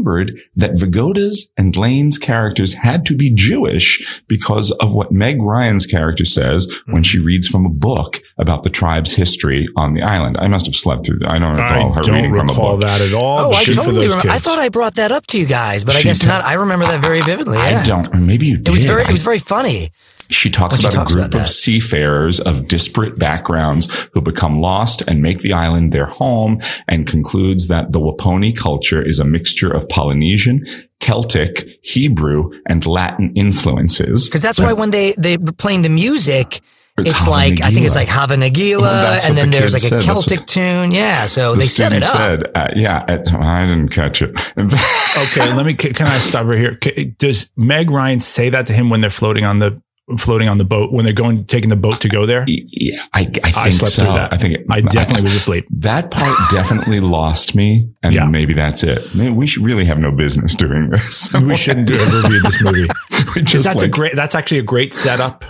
that 0.55 0.71
Vigoda's 0.79 1.51
and 1.57 1.75
Lane's 1.75 2.17
characters 2.17 2.73
had 2.73 3.05
to 3.07 3.15
be 3.15 3.29
Jewish 3.33 4.21
because 4.27 4.71
of 4.79 4.93
what 4.95 5.11
Meg 5.11 5.41
Ryan's 5.41 5.85
character 5.85 6.25
says 6.25 6.71
when 6.85 7.03
she 7.03 7.19
reads 7.19 7.47
from 7.47 7.65
a 7.65 7.69
book 7.69 8.19
about 8.37 8.63
the 8.63 8.69
tribe's 8.69 9.13
history 9.13 9.67
on 9.75 9.93
the 9.93 10.01
island. 10.01 10.37
I 10.39 10.47
must 10.47 10.65
have 10.65 10.75
slept 10.75 11.05
through. 11.05 11.19
I 11.27 11.39
don't 11.39 11.59
I 11.59 11.75
recall 11.75 11.93
her 11.93 12.01
don't 12.01 12.15
reading 12.15 12.33
from 12.33 12.49
a 12.49 12.51
recall 12.51 12.77
book. 12.77 12.81
that 12.87 13.01
at 13.01 13.13
all. 13.13 13.39
Oh, 13.39 13.51
I 13.51 13.63
totally 13.65 14.07
those 14.07 14.15
remember. 14.15 14.29
I 14.29 14.39
thought 14.39 14.59
I 14.59 14.69
brought 14.69 14.95
that 14.95 15.11
up 15.11 15.25
to 15.27 15.39
you 15.39 15.45
guys, 15.45 15.83
but 15.83 15.95
I 15.95 16.01
guess 16.01 16.19
did. 16.19 16.27
not. 16.27 16.43
I 16.43 16.53
remember 16.55 16.85
that 16.85 17.01
very 17.01 17.21
vividly. 17.21 17.57
Yeah. 17.57 17.81
I 17.83 17.85
don't. 17.85 18.13
Maybe 18.25 18.47
you 18.47 18.57
did. 18.57 18.67
It 18.67 18.71
was 18.71 18.83
very. 18.83 19.03
It 19.03 19.11
was 19.11 19.23
very 19.23 19.39
funny. 19.39 19.91
She 20.31 20.49
talks 20.49 20.77
But 20.77 20.81
she 20.81 20.87
about 20.87 20.93
talks 21.03 21.13
a 21.13 21.15
group 21.17 21.27
about 21.27 21.41
of 21.41 21.47
seafarers 21.47 22.39
of 22.39 22.67
disparate 22.67 23.19
backgrounds 23.19 24.09
who 24.13 24.21
become 24.21 24.59
lost 24.59 25.01
and 25.07 25.21
make 25.21 25.39
the 25.39 25.53
island 25.53 25.91
their 25.91 26.05
home 26.05 26.59
and 26.87 27.05
concludes 27.05 27.67
that 27.67 27.91
the 27.91 27.99
Waponi 27.99 28.55
culture 28.57 29.01
is 29.01 29.19
a 29.19 29.25
mixture 29.25 29.71
of 29.71 29.87
Polynesian, 29.89 30.65
Celtic, 30.99 31.79
Hebrew, 31.83 32.51
and 32.67 32.85
Latin 32.85 33.33
influences. 33.35 34.27
Because 34.27 34.41
that's 34.41 34.59
why 34.59 34.73
when 34.73 34.91
they 34.91 35.13
they 35.17 35.37
were 35.37 35.51
playing 35.51 35.81
the 35.81 35.89
music, 35.89 36.61
It's 36.97 37.11
it's, 37.11 37.27
like 37.27 37.61
I 37.61 37.71
think 37.71 37.85
it's 37.85 37.95
like 37.95 38.07
Hava 38.09 38.35
Nagila, 38.35 38.81
Well, 38.81 39.19
and 39.25 39.37
then 39.37 39.49
the 39.49 39.57
there's 39.57 39.73
like 39.73 39.81
kids 39.81 39.91
a 39.93 40.01
said. 40.01 40.13
Celtic 40.13 40.39
what- 40.41 40.47
tune. 40.47 40.91
Yeah, 40.91 41.25
so 41.25 41.53
the 41.53 41.59
they 41.61 41.65
set 41.65 41.93
it 41.93 42.03
up. 42.03 42.15
said, 42.17 42.43
uh, 42.55 42.67
yeah, 42.75 43.03
it- 43.07 43.33
I 43.33 43.65
didn't 43.65 43.89
catch 43.89 44.21
it. 44.21 44.29
okay, 44.57 45.53
let 45.55 45.65
me. 45.65 45.73
Can 45.73 45.93
can 45.93 46.07
I 46.07 46.17
stop 46.17 46.45
right 46.45 46.57
here? 46.59 46.77
Does 47.17 47.51
Meg 47.55 47.89
Ryan 47.91 48.19
say 48.19 48.49
that 48.49 48.67
to 48.67 48.73
him 48.73 48.89
when 48.89 49.01
they're 49.01 49.09
floating 49.09 49.43
on 49.45 49.59
the 49.59 49.81
floating 50.17 50.49
on 50.49 50.57
the 50.57 50.65
boat 50.65 50.91
when 50.91 51.05
they're 51.05 51.13
going 51.13 51.45
taking 51.45 51.69
the 51.69 51.75
boat 51.75 52.01
to 52.01 52.09
go 52.09 52.25
there? 52.25 52.43
Yeah, 52.47 53.01
I, 53.13 53.21
I 53.21 53.23
think 53.25 53.57
I 53.57 53.69
slept 53.69 53.93
so. 53.93 54.03
through 54.03 54.13
that. 54.13 54.33
I 54.33 54.37
think 54.37 54.55
it, 54.55 54.65
I 54.69 54.81
definitely 54.81 55.23
was 55.23 55.35
asleep. 55.35 55.65
That 55.71 56.11
part 56.11 56.35
definitely 56.51 56.99
lost 56.99 57.55
me, 57.55 57.89
and 58.03 58.13
Yeah. 58.13 58.25
maybe 58.25 58.53
that's 58.53 58.83
it. 58.83 59.13
Maybe 59.15 59.31
we 59.33 59.47
should 59.47 59.63
really 59.63 59.85
have 59.85 59.97
no 59.99 60.11
business 60.11 60.55
doing 60.55 60.89
this. 60.89 61.33
We 61.41 61.55
shouldn't 61.55 61.87
do 61.87 61.95
a 61.95 62.05
review 62.21 62.37
of 62.37 62.43
this 62.43 62.63
movie. 62.63 62.87
We 63.35 63.41
'Cause 63.43 63.51
just 63.51 63.63
that's 63.65 63.81
a 63.81 63.89
great. 63.89 64.15
That's 64.15 64.35
actually 64.35 64.59
a 64.59 64.63
great 64.63 64.93
setup, 64.93 65.45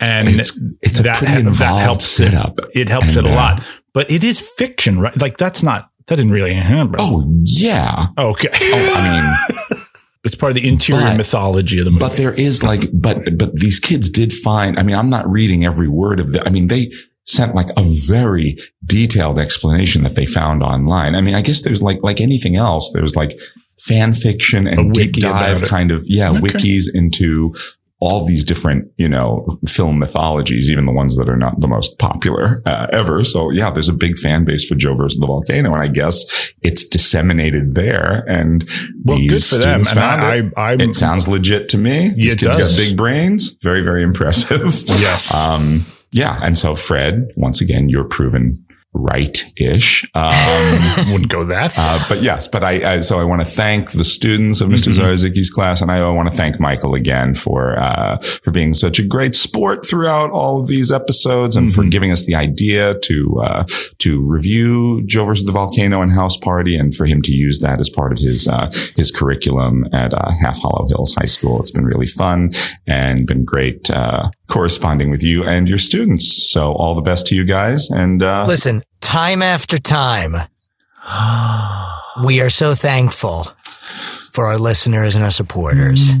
and 0.00 0.28
It's- 0.28 0.60
it's 0.82 0.98
a 0.98 1.02
pretty 1.04 1.38
involved 1.40 2.00
setup, 2.02 2.60
It 2.74 2.88
helps 2.88 3.16
and, 3.16 3.26
it 3.26 3.30
a 3.30 3.32
uh, 3.32 3.36
lot, 3.36 3.66
but 3.92 4.10
it 4.10 4.24
is 4.24 4.40
fiction, 4.40 4.98
right? 5.00 5.16
Like 5.20 5.36
that's 5.38 5.62
not 5.62 5.90
that 6.06 6.16
didn't 6.16 6.32
really 6.32 6.54
happen. 6.54 6.96
Oh 6.98 7.24
yeah. 7.44 8.08
okay. 8.18 8.48
I 8.52 9.00
mean, 9.70 9.78
it's 10.24 10.34
part 10.34 10.50
of 10.50 10.56
the 10.56 10.66
interior 10.68 11.02
But- 11.02 11.16
mythology 11.18 11.78
of 11.78 11.84
the 11.84 11.90
movie. 11.90 12.00
but 12.00 12.12
there 12.16 12.32
is 12.32 12.62
like, 12.62 12.88
but 12.92 13.36
but 13.38 13.54
these 13.56 13.78
kids 13.78 14.08
did 14.10 14.32
find. 14.32 14.78
I 14.78 14.82
mean, 14.82 14.96
I'm 14.96 15.10
not 15.10 15.28
reading 15.30 15.64
every 15.64 15.88
word 15.88 16.18
of 16.20 16.32
the. 16.32 16.46
I 16.46 16.50
mean, 16.50 16.68
they 16.68 16.90
sent 17.26 17.54
like 17.54 17.68
a 17.76 17.82
very 17.82 18.56
detailed 18.84 19.38
explanation 19.38 20.02
that 20.02 20.14
they 20.14 20.26
found 20.26 20.62
online. 20.62 21.14
I 21.14 21.20
mean, 21.20 21.34
I 21.34 21.40
guess 21.42 21.62
there's 21.62 21.82
like 21.82 21.98
like 22.02 22.20
anything 22.20 22.56
else. 22.56 22.90
There's 22.92 23.16
like 23.16 23.38
fan 23.78 24.12
fiction 24.14 24.66
and 24.66 24.94
deep 24.94 25.12
dive 25.14 25.62
kind 25.62 25.90
of 25.90 26.02
yeah 26.06 26.30
Okay. 26.30 26.40
wikis 26.40 26.84
into 26.94 27.54
all 28.04 28.26
these 28.26 28.44
different, 28.44 28.88
you 28.96 29.08
know, 29.08 29.58
film 29.66 29.98
mythologies, 29.98 30.70
even 30.70 30.86
the 30.86 30.92
ones 30.92 31.16
that 31.16 31.28
are 31.30 31.36
not 31.36 31.60
the 31.60 31.68
most 31.68 31.98
popular 31.98 32.62
uh, 32.66 32.86
ever. 32.92 33.24
So 33.24 33.50
yeah, 33.50 33.70
there's 33.70 33.88
a 33.88 33.92
big 33.94 34.18
fan 34.18 34.44
base 34.44 34.66
for 34.68 34.74
Joe 34.74 34.94
versus 34.94 35.18
the 35.20 35.26
volcano, 35.26 35.72
and 35.72 35.82
I 35.82 35.88
guess 35.88 36.24
it's 36.62 36.86
disseminated 36.88 37.74
there. 37.74 38.24
And 38.28 38.68
Well, 39.04 39.16
good 39.18 39.30
these 39.30 39.48
for 39.48 39.56
them. 39.56 39.80
And 39.90 39.98
I- 39.98 40.34
it. 40.36 40.52
I- 40.56 40.72
it 40.74 40.96
sounds 40.96 41.26
legit 41.28 41.68
to 41.70 41.78
me. 41.78 42.10
These 42.14 42.34
kids 42.34 42.56
does. 42.56 42.76
got 42.76 42.82
big 42.84 42.96
brains. 42.96 43.58
Very, 43.62 43.82
very 43.82 44.02
impressive. 44.02 44.60
Yes. 45.00 45.32
Um, 45.44 45.84
yeah. 46.12 46.38
And 46.42 46.56
so 46.56 46.74
Fred, 46.76 47.28
once 47.36 47.60
again, 47.60 47.88
you're 47.88 48.04
proven 48.08 48.64
right-ish. 48.94 50.04
Um, 50.14 50.32
Wouldn't 51.12 51.28
go 51.30 51.44
that. 51.46 51.74
uh, 51.76 52.02
but 52.08 52.22
yes, 52.22 52.48
but 52.48 52.62
I, 52.64 52.94
I 52.94 53.00
so 53.00 53.18
I 53.18 53.24
want 53.24 53.42
to 53.42 53.46
thank 53.46 53.92
the 53.92 54.04
students 54.04 54.60
of 54.60 54.68
mister 54.70 54.90
Mm-hmm. 54.90 55.54
Class, 55.54 55.80
and 55.82 55.90
I 55.90 56.08
want 56.10 56.28
to 56.30 56.34
thank 56.36 56.60
Michael 56.60 56.94
again 56.94 57.34
for 57.34 57.78
uh, 57.78 58.18
for 58.18 58.50
being 58.52 58.72
such 58.74 58.98
a 58.98 59.02
great 59.06 59.34
sport 59.34 59.84
throughout 59.84 60.30
all 60.30 60.60
of 60.60 60.68
these 60.68 60.90
episodes, 60.92 61.56
and 61.56 61.64
Mm-hmm. 61.68 61.74
for 61.82 61.88
giving 61.88 62.12
us 62.12 62.24
the 62.26 62.34
idea 62.34 62.94
to 63.00 63.42
uh, 63.44 63.64
to 63.98 64.24
review 64.30 65.02
Joe 65.06 65.24
versus 65.24 65.44
the 65.46 65.52
Volcano 65.52 66.00
and 66.02 66.12
House 66.12 66.36
Party, 66.36 66.76
and 66.76 66.94
for 66.94 67.06
him 67.06 67.20
to 67.22 67.32
use 67.32 67.60
that 67.60 67.80
as 67.80 67.90
part 67.90 68.12
of 68.12 68.18
his 68.18 68.46
uh, 68.46 68.70
his 68.96 69.10
curriculum 69.10 69.84
at 69.92 70.14
uh, 70.14 70.30
Half 70.42 70.60
Hollow 70.60 70.86
Hills 70.88 71.14
High 71.18 71.26
School. 71.26 71.60
It's 71.60 71.70
been 71.72 71.84
really 71.86 72.06
fun 72.06 72.52
and 72.86 73.26
been 73.26 73.44
great 73.44 73.90
uh, 73.90 74.30
corresponding 74.48 75.10
with 75.10 75.22
you 75.22 75.42
and 75.44 75.68
your 75.68 75.78
students. 75.78 76.52
So 76.52 76.72
all 76.72 76.94
the 76.94 77.02
best 77.02 77.26
to 77.28 77.34
you 77.34 77.44
guys, 77.44 77.90
and 77.90 78.22
uh, 78.22 78.44
Listen, 78.46 78.83
time 79.14 79.42
after 79.42 79.78
time, 79.78 80.34
we 82.24 82.40
are 82.40 82.50
so 82.50 82.74
thankful 82.74 83.44
for 84.32 84.46
our 84.46 84.58
listeners 84.58 85.14
and 85.14 85.22
our 85.22 85.30
supporters. 85.30 86.14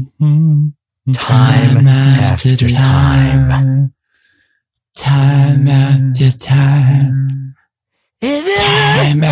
Time 1.12 1.88
after 1.88 2.56
time. 2.56 3.92
Time 4.94 5.66
after 5.66 6.30
time. 6.38 7.56
Time 8.22 9.24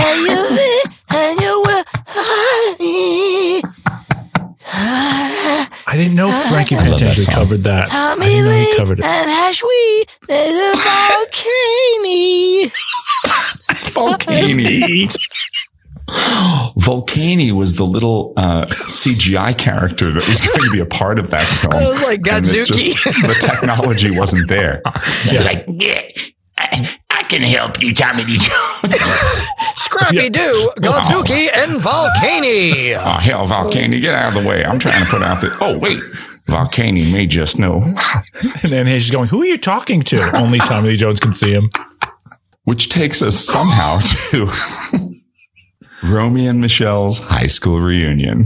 I 4.65 5.69
didn't 5.95 6.17
know 6.17 6.31
Frankie 6.49 6.77
I 6.77 6.89
love 6.89 7.01
that 7.01 7.15
Penitentiary 7.17 7.25
song. 7.25 7.35
covered 7.35 7.63
that. 7.65 7.85
I 7.93 8.15
Tommy 8.15 8.27
didn't 8.27 8.45
know 8.45 8.51
he 8.53 8.57
Lee 8.71 8.77
covered 8.77 8.99
it. 9.01 9.05
and 9.05 9.29
Ashwee, 9.29 10.07
the 10.29 10.43
volcano. 11.23 12.69
Volcani. 13.93 15.09
Volcani 16.79 17.53
was 17.57 17.75
the 17.77 17.85
little 17.85 18.33
uh, 18.37 18.67
CGI 18.67 19.57
character 19.59 20.11
that 20.13 20.27
was 20.29 20.41
going 20.41 20.61
to 20.61 20.71
be 20.73 20.81
a 20.81 20.87
part 20.87 21.19
of 21.19 21.31
that 21.31 21.45
film. 21.47 21.71
That 21.73 21.89
was 21.89 22.03
like 22.03 22.19
And 22.19 22.45
it 22.47 22.67
Godzuki. 22.69 22.95
just- 22.95 23.05
the 23.05 23.35
technology 23.41 24.11
wasn't 24.11 24.49
there. 24.49 24.83
Like, 25.33 25.65
yeah, 25.69 26.03
I, 26.59 26.69
I 26.69 26.99
can 27.33 27.43
help 27.43 27.80
you, 27.80 27.95
Tommy 27.95 28.24
Lee 28.24 28.37
Jones. 28.37 28.95
Scrappy 29.76 30.28
Doo, 30.28 30.70
Godzuki, 30.80 31.49
oh. 31.51 31.62
and 31.62 31.80
Volcani. 31.80 32.95
Oh, 32.99 33.18
hell, 33.20 33.47
Volcani, 33.47 34.03
get 34.03 34.14
out 34.14 34.37
of 34.37 34.43
the 34.43 34.47
way. 34.47 34.62
I'm 34.62 34.78
trying 34.78 35.03
to 35.03 35.11
put 35.11 35.22
out 35.22 35.41
the. 35.41 35.57
Oh, 35.62 35.78
wait. 35.78 35.99
Volcani 36.47 37.11
may 37.11 37.26
just 37.26 37.59
know. 37.59 37.83
And 38.62 38.70
then 38.70 38.87
he's 38.87 39.11
going, 39.11 39.28
"Who 39.28 39.43
are 39.43 39.47
you 39.47 39.57
talking 39.57 40.03
to?" 40.03 40.37
Only 40.37 40.59
Tommy 40.59 40.91
Lee 40.91 40.97
Jones 40.97 41.20
can 41.20 41.35
see 41.35 41.53
him. 41.53 41.70
Which 42.64 42.91
takes 42.91 43.22
us 43.22 43.37
somehow 43.37 44.01
to 44.30 44.51
Romy 46.05 46.47
and 46.47 46.61
Michelle's 46.61 47.18
high 47.18 47.47
school 47.47 47.80
reunion. 47.80 48.45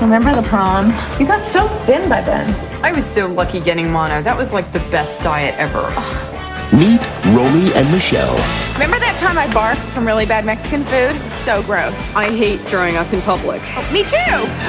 Remember 0.00 0.34
the 0.34 0.46
prom? 0.48 0.88
You 1.20 1.26
got 1.26 1.44
so 1.44 1.68
thin 1.84 2.08
by 2.08 2.22
then. 2.22 2.48
I 2.84 2.90
was 2.92 3.04
so 3.04 3.26
lucky 3.26 3.60
getting 3.60 3.90
mono. 3.90 4.22
That 4.22 4.36
was 4.36 4.50
like 4.50 4.72
the 4.72 4.78
best 4.90 5.20
diet 5.20 5.54
ever. 5.58 5.82
Meet 6.74 7.00
Romy 7.36 7.72
and 7.74 7.90
Michelle. 7.92 8.36
Remember 8.74 8.98
that 9.00 9.16
time 9.18 9.36
I 9.36 9.46
barfed 9.48 9.84
from 9.92 10.06
really 10.06 10.24
bad 10.24 10.44
Mexican 10.46 10.84
food? 10.84 11.12
So 11.44 11.62
gross. 11.64 11.98
I 12.14 12.34
hate 12.34 12.60
throwing 12.60 12.96
up 12.96 13.12
in 13.12 13.20
public. 13.22 13.60
Oh, 13.76 13.92
me 13.92 14.04
too. 14.04 14.16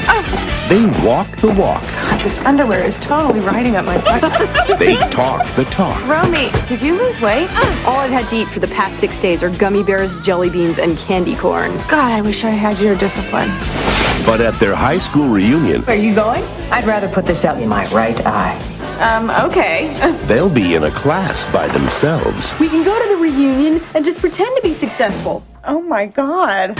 Oh, 0.09 0.65
They 0.67 0.85
walk 1.05 1.37
the 1.37 1.49
walk. 1.53 1.81
God, 1.83 2.19
this 2.21 2.37
underwear 2.39 2.83
is 2.83 2.97
totally 2.99 3.39
riding 3.39 3.75
up 3.77 3.85
my 3.85 3.99
butt. 4.01 4.77
They 4.79 4.97
talk 5.11 5.47
the 5.55 5.63
talk. 5.65 6.05
Romy, 6.07 6.49
did 6.67 6.81
you 6.81 6.97
lose 6.97 7.21
weight? 7.21 7.47
Oh. 7.51 7.83
All 7.87 7.99
I've 7.99 8.11
had 8.11 8.27
to 8.29 8.35
eat 8.41 8.47
for 8.49 8.59
the 8.59 8.67
past 8.67 8.99
six 8.99 9.17
days 9.21 9.41
are 9.43 9.49
gummy 9.51 9.83
bears, 9.83 10.17
jelly 10.21 10.49
beans, 10.49 10.77
and 10.79 10.97
candy 10.97 11.35
corn. 11.35 11.77
God, 11.87 12.11
I 12.11 12.21
wish 12.21 12.43
I 12.43 12.49
had 12.49 12.79
your 12.79 12.95
discipline. 12.97 13.49
But 14.25 14.39
at 14.39 14.59
their 14.59 14.75
high 14.75 14.99
school 14.99 15.27
reunion, 15.27 15.83
Are 15.87 15.95
you 15.95 16.13
going? 16.13 16.43
I'd 16.71 16.85
rather 16.85 17.07
put 17.09 17.25
this 17.25 17.43
out 17.43 17.61
in 17.61 17.67
my 17.67 17.87
right 17.91 18.19
eye. 18.25 18.57
Um, 18.99 19.29
okay. 19.49 19.87
they'll 20.27 20.49
be 20.49 20.75
in 20.75 20.83
a 20.83 20.91
class 20.91 21.51
by 21.51 21.67
themselves. 21.67 22.57
We 22.59 22.69
can 22.69 22.83
go 22.83 23.01
to 23.01 23.09
the 23.09 23.17
reunion 23.21 23.81
and 23.95 24.05
just 24.05 24.19
pretend 24.19 24.55
to 24.55 24.61
be 24.61 24.73
successful. 24.73 25.43
Oh 25.63 25.81
my 25.81 26.05
God. 26.05 26.79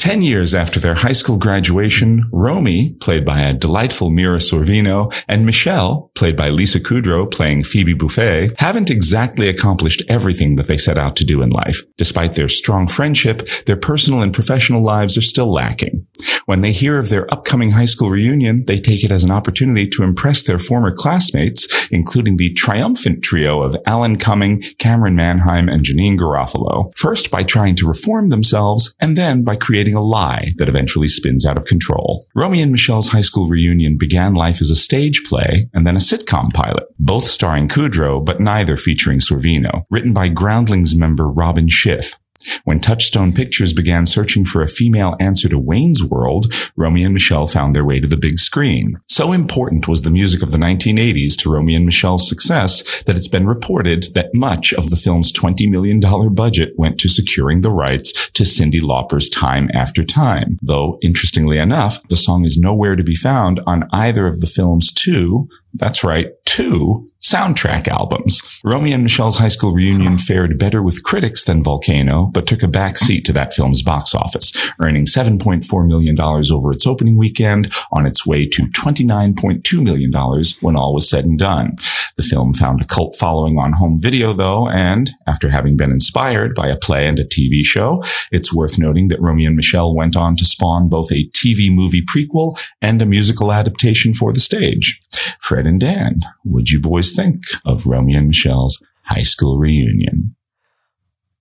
Ten 0.00 0.22
years 0.22 0.54
after 0.54 0.80
their 0.80 0.94
high 0.94 1.12
school 1.12 1.36
graduation, 1.36 2.24
Romy, 2.32 2.94
played 3.02 3.26
by 3.26 3.40
a 3.40 3.52
delightful 3.52 4.08
Mira 4.08 4.38
Sorvino, 4.38 5.12
and 5.28 5.44
Michelle, 5.44 6.10
played 6.14 6.38
by 6.38 6.48
Lisa 6.48 6.80
Kudrow 6.80 7.30
playing 7.30 7.64
Phoebe 7.64 7.92
Buffay, 7.92 8.58
haven't 8.58 8.88
exactly 8.88 9.46
accomplished 9.50 10.02
everything 10.08 10.56
that 10.56 10.68
they 10.68 10.78
set 10.78 10.96
out 10.96 11.16
to 11.16 11.24
do 11.26 11.42
in 11.42 11.50
life. 11.50 11.82
Despite 11.98 12.32
their 12.32 12.48
strong 12.48 12.88
friendship, 12.88 13.46
their 13.66 13.76
personal 13.76 14.22
and 14.22 14.32
professional 14.32 14.82
lives 14.82 15.18
are 15.18 15.20
still 15.20 15.52
lacking. 15.52 16.06
When 16.46 16.62
they 16.62 16.72
hear 16.72 16.96
of 16.96 17.10
their 17.10 17.30
upcoming 17.30 17.72
high 17.72 17.84
school 17.84 18.08
reunion, 18.08 18.64
they 18.66 18.78
take 18.78 19.04
it 19.04 19.12
as 19.12 19.22
an 19.22 19.30
opportunity 19.30 19.86
to 19.90 20.02
impress 20.02 20.42
their 20.42 20.58
former 20.58 20.92
classmates, 20.92 21.79
including 21.90 22.36
the 22.36 22.52
triumphant 22.54 23.22
trio 23.22 23.62
of 23.62 23.76
Alan 23.86 24.16
Cumming, 24.16 24.62
Camryn 24.78 25.14
Manheim, 25.14 25.68
and 25.68 25.84
Janeane 25.84 26.18
Garofalo. 26.18 26.90
First 26.96 27.30
by 27.30 27.42
trying 27.42 27.76
to 27.76 27.86
reform 27.86 28.28
themselves, 28.28 28.94
and 29.00 29.16
then 29.16 29.44
by 29.44 29.56
creating 29.56 29.94
a 29.94 30.02
lie 30.02 30.52
that 30.56 30.68
eventually 30.68 31.08
spins 31.08 31.44
out 31.46 31.58
of 31.58 31.64
control. 31.64 32.26
Romy 32.34 32.62
and 32.62 32.72
Michelle's 32.72 33.08
high 33.08 33.20
school 33.20 33.48
reunion 33.48 33.96
began 33.98 34.34
life 34.34 34.60
as 34.60 34.70
a 34.70 34.76
stage 34.76 35.22
play 35.24 35.68
and 35.74 35.86
then 35.86 35.96
a 35.96 36.00
sitcom 36.00 36.52
pilot, 36.52 36.84
both 36.98 37.24
starring 37.24 37.68
Kudrow, 37.68 38.24
but 38.24 38.40
neither 38.40 38.76
featuring 38.76 39.18
Sorvino, 39.18 39.84
written 39.90 40.12
by 40.12 40.28
Groundlings 40.28 40.94
member 40.94 41.28
Robin 41.28 41.68
Schiff. 41.68 42.18
When 42.64 42.80
Touchstone 42.80 43.32
Pictures 43.32 43.72
began 43.72 44.06
searching 44.06 44.44
for 44.44 44.62
a 44.62 44.68
female 44.68 45.16
answer 45.20 45.48
to 45.48 45.58
Wayne's 45.58 46.02
World, 46.02 46.52
Romy 46.76 47.04
and 47.04 47.14
Michelle 47.14 47.46
found 47.46 47.74
their 47.74 47.84
way 47.84 48.00
to 48.00 48.06
the 48.06 48.16
big 48.16 48.38
screen. 48.38 49.00
So 49.08 49.32
important 49.32 49.88
was 49.88 50.02
the 50.02 50.10
music 50.10 50.42
of 50.42 50.52
the 50.52 50.58
1980s 50.58 51.36
to 51.38 51.50
Romy 51.50 51.74
and 51.74 51.84
Michelle's 51.84 52.28
success 52.28 53.02
that 53.02 53.16
it's 53.16 53.28
been 53.28 53.46
reported 53.46 54.14
that 54.14 54.34
much 54.34 54.72
of 54.72 54.90
the 54.90 54.96
film's 54.96 55.32
$20 55.32 55.68
million 55.68 56.00
budget 56.34 56.72
went 56.76 56.98
to 57.00 57.08
securing 57.08 57.60
the 57.60 57.70
rights 57.70 58.30
to 58.30 58.44
Cyndi 58.44 58.80
Lauper's 58.82 59.28
Time 59.28 59.68
After 59.74 60.04
Time. 60.04 60.58
Though, 60.62 60.98
interestingly 61.02 61.58
enough, 61.58 62.02
the 62.04 62.16
song 62.16 62.44
is 62.46 62.58
nowhere 62.58 62.96
to 62.96 63.04
be 63.04 63.14
found 63.14 63.60
on 63.66 63.88
either 63.92 64.26
of 64.26 64.40
the 64.40 64.46
film's 64.46 64.92
two, 64.92 65.48
that's 65.74 66.02
right, 66.02 66.32
two 66.44 67.04
soundtrack 67.30 67.86
albums. 67.86 68.60
Romy 68.64 68.92
and 68.92 69.04
Michelle's 69.04 69.36
high 69.36 69.48
school 69.48 69.72
reunion 69.72 70.18
fared 70.18 70.58
better 70.58 70.82
with 70.82 71.04
critics 71.04 71.44
than 71.44 71.62
Volcano, 71.62 72.26
but 72.26 72.44
took 72.44 72.64
a 72.64 72.68
back 72.68 72.98
seat 72.98 73.24
to 73.26 73.32
that 73.32 73.54
film's 73.54 73.82
box 73.82 74.16
office, 74.16 74.52
earning 74.80 75.04
$7.4 75.04 75.86
million 75.86 76.20
over 76.20 76.72
its 76.72 76.88
opening 76.88 77.16
weekend 77.16 77.72
on 77.92 78.04
its 78.04 78.26
way 78.26 78.46
to 78.46 78.62
$29.2 78.62 79.82
million 79.82 80.12
when 80.60 80.76
all 80.76 80.92
was 80.92 81.08
said 81.08 81.24
and 81.24 81.38
done. 81.38 81.76
The 82.16 82.24
film 82.24 82.52
found 82.52 82.80
a 82.80 82.84
cult 82.84 83.14
following 83.14 83.58
on 83.58 83.74
home 83.74 84.00
video 84.00 84.32
though, 84.32 84.68
and 84.68 85.10
after 85.28 85.50
having 85.50 85.76
been 85.76 85.92
inspired 85.92 86.56
by 86.56 86.66
a 86.66 86.76
play 86.76 87.06
and 87.06 87.18
a 87.20 87.24
TV 87.24 87.64
show, 87.64 88.02
it's 88.32 88.52
worth 88.52 88.76
noting 88.76 89.06
that 89.08 89.20
Romy 89.20 89.46
and 89.46 89.54
Michelle 89.54 89.94
went 89.94 90.16
on 90.16 90.36
to 90.36 90.44
spawn 90.44 90.88
both 90.88 91.12
a 91.12 91.28
TV 91.28 91.72
movie 91.72 92.04
prequel 92.04 92.58
and 92.82 93.00
a 93.00 93.06
musical 93.06 93.52
adaptation 93.52 94.14
for 94.14 94.32
the 94.32 94.40
stage. 94.40 95.00
Fred 95.40 95.66
and 95.66 95.80
Dan, 95.80 96.20
what'd 96.44 96.70
you 96.70 96.80
boys 96.80 97.10
think 97.10 97.19
of 97.64 97.86
Romeo 97.86 98.18
and 98.18 98.28
Michelle's 98.28 98.82
high 99.04 99.22
school 99.22 99.58
reunion? 99.58 100.34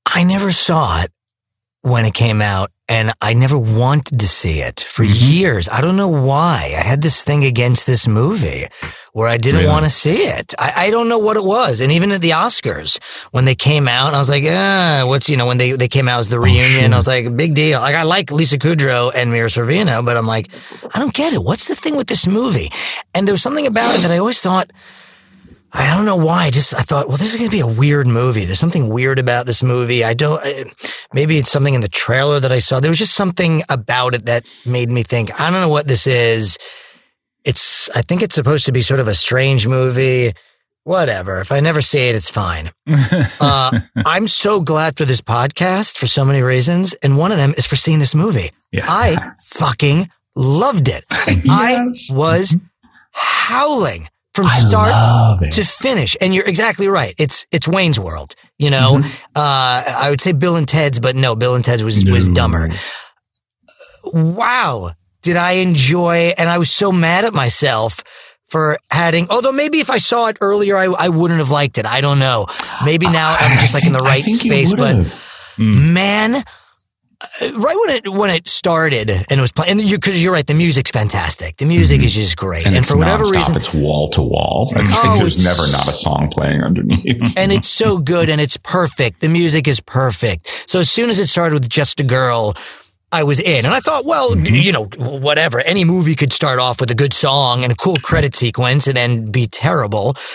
I 0.05 0.23
never 0.23 0.51
saw 0.51 1.01
it 1.03 1.11
when 1.81 2.05
it 2.05 2.13
came 2.13 2.41
out 2.41 2.69
and 2.89 3.13
I 3.21 3.33
never 3.33 3.57
wanted 3.57 4.19
to 4.19 4.27
see 4.27 4.59
it 4.61 4.79
for 4.79 5.03
years. 5.03 5.69
I 5.69 5.79
don't 5.79 5.95
know 5.95 6.07
why. 6.09 6.73
I 6.75 6.81
had 6.81 7.01
this 7.03 7.23
thing 7.23 7.45
against 7.45 7.85
this 7.85 8.07
movie 8.07 8.65
where 9.13 9.27
I 9.27 9.37
didn't 9.37 9.59
Really? 9.61 9.69
want 9.69 9.85
to 9.85 9.91
see 9.91 10.23
it. 10.23 10.55
I, 10.57 10.73
I 10.87 10.89
don't 10.89 11.07
know 11.07 11.19
what 11.19 11.37
it 11.37 11.43
was. 11.43 11.79
And 11.81 11.91
even 11.91 12.11
at 12.11 12.21
the 12.21 12.31
Oscars, 12.31 12.97
when 13.31 13.45
they 13.45 13.53
came 13.53 13.87
out, 13.87 14.15
I 14.15 14.17
was 14.17 14.29
like, 14.29 14.43
ah, 14.47 15.03
what's, 15.05 15.29
you 15.29 15.37
know, 15.37 15.45
when 15.45 15.57
they, 15.59 15.73
they 15.73 15.87
came 15.87 16.07
out 16.09 16.19
as 16.19 16.29
the 16.29 16.39
reunion, 16.39 16.91
I 16.91 16.95
was 16.95 17.07
like, 17.07 17.33
big 17.37 17.53
deal. 17.53 17.79
Like, 17.79 17.95
I 17.95 18.03
like 18.03 18.31
Lisa 18.31 18.57
Kudrow 18.57 19.11
and 19.15 19.31
Mira 19.31 19.47
Sorvino, 19.49 20.03
but 20.03 20.17
I'm 20.17 20.27
like, 20.27 20.49
I 20.95 20.97
don't 20.99 21.13
get 21.13 21.31
it. 21.33 21.43
What's 21.43 21.67
the 21.67 21.75
thing 21.75 21.95
with 21.95 22.07
this 22.07 22.27
movie? 22.27 22.69
And 23.13 23.27
there 23.27 23.33
was 23.33 23.43
something 23.43 23.67
about 23.67 23.95
it 23.95 24.01
that 24.01 24.11
I 24.11 24.17
always 24.17 24.41
thought, 24.41 24.71
I 25.71 25.85
don't 25.95 26.05
know 26.05 26.15
why. 26.15 26.45
I 26.45 26.51
just 26.51 26.73
I 26.75 26.79
thought, 26.81 27.07
well, 27.07 27.17
this 27.17 27.31
is 27.33 27.37
going 27.37 27.49
to 27.49 27.55
be 27.55 27.61
a 27.61 27.67
weird 27.79 28.07
movie. 28.07 28.45
There's 28.45 28.59
something 28.59 28.89
weird 28.89 29.19
about 29.19 29.45
this 29.45 29.61
movie. 29.63 30.03
I 30.03 30.13
don't. 30.13 30.41
I- 30.43 30.71
Maybe 31.13 31.37
it's 31.37 31.49
something 31.51 31.73
in 31.73 31.81
the 31.81 31.87
trailer 31.89 32.39
that 32.39 32.51
I 32.51 32.59
saw. 32.59 32.79
There 32.79 32.91
was 32.91 32.99
just 32.99 33.15
something 33.15 33.63
about 33.69 34.13
it 34.13 34.25
that 34.27 34.45
made 34.65 34.89
me 34.89 35.01
think. 35.01 35.31
I 35.41 35.49
don't 35.49 35.61
know 35.61 35.69
what 35.69 35.87
this 35.87 36.05
is. 36.05 36.57
It's. 37.43 37.89
I 37.95 38.01
think 38.01 38.21
it's 38.21 38.35
supposed 38.35 38.65
to 38.67 38.71
be 38.71 38.81
sort 38.81 38.99
of 38.99 39.07
a 39.07 39.15
strange 39.15 39.67
movie. 39.67 40.33
Whatever. 40.83 41.39
If 41.41 41.51
I 41.51 41.59
never 41.59 41.81
see 41.81 42.09
it, 42.09 42.15
it's 42.15 42.29
fine. 42.29 42.69
uh, 43.41 43.71
I'm 44.05 44.27
so 44.27 44.61
glad 44.61 44.97
for 44.97 45.05
this 45.05 45.21
podcast 45.21 45.97
for 45.97 46.05
so 46.07 46.23
many 46.25 46.41
reasons, 46.41 46.93
and 47.03 47.17
one 47.17 47.31
of 47.31 47.37
them 47.37 47.53
is 47.57 47.65
for 47.67 47.75
seeing 47.75 47.99
this 47.99 48.15
movie. 48.15 48.49
I 48.83 49.33
fucking 49.43 50.09
loved 50.35 50.87
it. 50.87 51.03
I 51.11 51.85
was 52.11 52.55
howling 53.11 54.07
from 54.33 54.47
start 54.47 55.41
to 55.51 55.63
finish. 55.63 56.15
And 56.21 56.33
you're 56.33 56.45
exactly 56.45 56.87
right. 56.87 57.13
It's 57.17 57.45
it's 57.51 57.67
Wayne's 57.67 57.99
World. 57.99 58.35
You 58.57 58.69
know, 58.69 59.01
uh, 59.35 59.83
I 59.97 60.07
would 60.09 60.21
say 60.21 60.31
Bill 60.31 60.55
and 60.55 60.67
Ted's, 60.67 60.99
but 60.99 61.15
no, 61.15 61.35
Bill 61.35 61.55
and 61.55 61.63
Ted's 61.63 61.83
was 61.83 62.03
was 62.05 62.29
dumber. 62.29 62.69
Wow, 64.13 64.91
did 65.21 65.37
I 65.37 65.53
enjoy? 65.53 66.33
And 66.37 66.49
I 66.49 66.57
was 66.57 66.71
so 66.71 66.91
mad 66.91 67.25
at 67.25 67.33
myself 67.33 68.03
for 68.49 68.77
having. 68.91 69.27
Although 69.29 69.51
maybe 69.51 69.79
if 69.79 69.89
I 69.89 69.97
saw 69.97 70.27
it 70.27 70.37
earlier, 70.41 70.77
I 70.77 70.85
I 70.85 71.09
wouldn't 71.09 71.39
have 71.39 71.51
liked 71.51 71.77
it. 71.77 71.85
I 71.85 72.01
don't 72.01 72.19
know. 72.19 72.47
Maybe 72.83 73.05
now 73.07 73.35
I'm 73.39 73.59
just 73.59 73.73
like 73.73 73.85
in 73.85 73.93
the 73.93 73.99
right 73.99 74.23
space, 74.23 74.73
but. 74.73 74.95
would've. 74.95 75.25
Man, 75.59 76.35
uh, 76.35 76.41
right 77.41 77.51
when 77.85 77.89
it 77.97 78.09
when 78.13 78.29
it 78.29 78.47
started 78.47 79.09
and 79.09 79.25
it 79.29 79.39
was 79.41 79.51
playing, 79.51 79.77
because 79.77 80.23
you're 80.23 80.33
right, 80.33 80.45
the 80.47 80.53
music's 80.53 80.91
fantastic. 80.91 81.57
The 81.57 81.65
music 81.65 82.01
is 82.01 82.13
just 82.15 82.37
great, 82.37 82.65
and, 82.65 82.75
Mm-hmm. 82.75 82.83
for 82.85 82.97
whatever 82.97 83.23
nonstop. 83.25 83.35
reason, 83.35 83.55
it's 83.57 83.73
wall 83.73 84.07
to 84.09 84.21
wall. 84.21 84.71
It's 84.75 84.91
Oh, 84.93 85.01
like 85.07 85.19
there's 85.19 85.35
it's- 85.37 85.43
never 85.57 85.71
not 85.71 85.87
a 85.87 85.93
song 85.93 86.29
playing 86.31 86.61
underneath. 86.63 87.33
and 87.37 87.51
it's 87.51 87.67
so 87.69 87.97
good 87.99 88.29
and 88.29 88.39
it's 88.39 88.57
perfect. 88.57 89.19
The 89.21 89.29
music 89.29 89.67
is 89.67 89.81
perfect. 89.81 90.47
So 90.67 90.79
as 90.79 90.89
soon 90.89 91.09
as 91.09 91.19
it 91.19 91.27
started 91.27 91.55
with 91.55 91.69
just 91.69 91.99
a 91.99 92.03
girl, 92.05 92.53
I 93.11 93.23
was 93.23 93.39
in, 93.39 93.65
and 93.65 93.73
I 93.73 93.79
thought, 93.79 94.05
well, 94.05 94.29
Mm-hmm. 94.31 94.55
you 94.55 94.71
know, 94.71 94.85
whatever. 94.97 95.59
Any 95.61 95.83
movie 95.83 96.15
could 96.15 96.31
start 96.31 96.59
off 96.59 96.79
with 96.79 96.91
a 96.91 96.95
good 96.95 97.11
song 97.13 97.63
and 97.63 97.71
a 97.73 97.75
cool 97.75 97.97
credit 97.97 98.35
sequence, 98.35 98.87
and 98.87 98.95
then 98.95 99.25
be 99.31 99.45
terrible. 99.45 100.15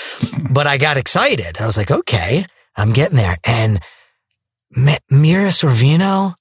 But 0.50 0.66
I 0.66 0.76
got 0.78 0.96
excited. 0.96 1.56
I 1.60 1.66
was 1.66 1.76
like, 1.76 1.90
okay, 1.90 2.44
I'm 2.76 2.92
getting 2.92 3.16
there, 3.16 3.36
and. 3.44 3.80
Mi- 4.76 4.98
Mira 5.08 5.50
Sorvino. 5.50 6.34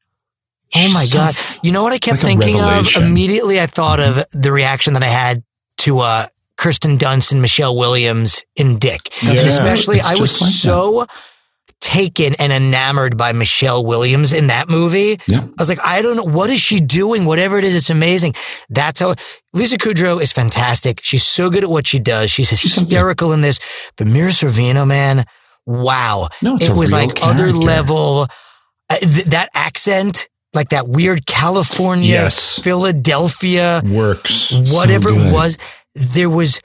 Oh 0.75 0.93
my 0.93 1.03
so 1.03 1.17
god! 1.17 1.35
You 1.61 1.71
know 1.71 1.83
what 1.83 1.93
I 1.93 1.97
kept 1.99 2.23
like 2.23 2.39
thinking 2.39 2.61
of 2.61 2.95
immediately? 2.95 3.59
I 3.59 3.65
thought 3.67 3.99
of 3.99 4.23
the 4.31 4.51
reaction 4.51 4.93
that 4.93 5.03
I 5.03 5.07
had 5.07 5.43
to 5.79 5.99
uh, 5.99 6.25
Kirsten 6.57 6.97
Dunst 6.97 7.31
and 7.31 7.41
Michelle 7.41 7.77
Williams 7.77 8.43
in 8.55 8.79
Dick, 8.79 9.01
That's 9.23 9.39
and 9.41 9.49
especially 9.49 9.97
I 10.01 10.11
was 10.15 10.31
just 10.39 10.41
like 10.41 10.49
that. 10.49 10.55
so 10.55 11.05
taken 11.81 12.33
and 12.39 12.53
enamored 12.53 13.17
by 13.17 13.33
Michelle 13.33 13.85
Williams 13.85 14.31
in 14.31 14.47
that 14.47 14.69
movie. 14.69 15.19
Yeah. 15.27 15.41
I 15.41 15.49
was 15.59 15.67
like, 15.67 15.81
I 15.83 16.01
don't 16.01 16.15
know 16.15 16.23
what 16.23 16.49
is 16.49 16.59
she 16.61 16.79
doing. 16.79 17.25
Whatever 17.25 17.57
it 17.57 17.65
is, 17.65 17.75
it's 17.75 17.89
amazing. 17.89 18.33
That's 18.69 19.01
how 19.01 19.15
Lisa 19.53 19.77
Kudrow 19.77 20.21
is 20.21 20.31
fantastic. 20.31 21.01
She's 21.03 21.23
so 21.23 21.49
good 21.49 21.65
at 21.65 21.69
what 21.69 21.85
she 21.85 21.99
does. 21.99 22.31
She's 22.31 22.49
hysterical 22.49 23.33
in 23.33 23.41
this. 23.41 23.59
But 23.97 24.07
Mira 24.07 24.29
Sorvino, 24.29 24.87
man, 24.87 25.25
wow! 25.65 26.29
No, 26.41 26.55
it's 26.55 26.67
it 26.67 26.71
a 26.71 26.75
was 26.75 26.93
real 26.93 27.07
like 27.07 27.19
other 27.21 27.51
level. 27.51 28.27
Uh, 28.89 28.97
th- 28.99 29.25
that 29.25 29.49
accent, 29.53 30.27
like 30.53 30.69
that 30.69 30.87
weird 30.87 31.25
California, 31.25 32.09
Yes. 32.09 32.59
Philadelphia, 32.59 33.81
Works. 33.85 34.51
whatever 34.73 35.09
So 35.09 35.19
it 35.19 35.33
was, 35.33 35.57
there 35.95 36.29
was 36.29 36.61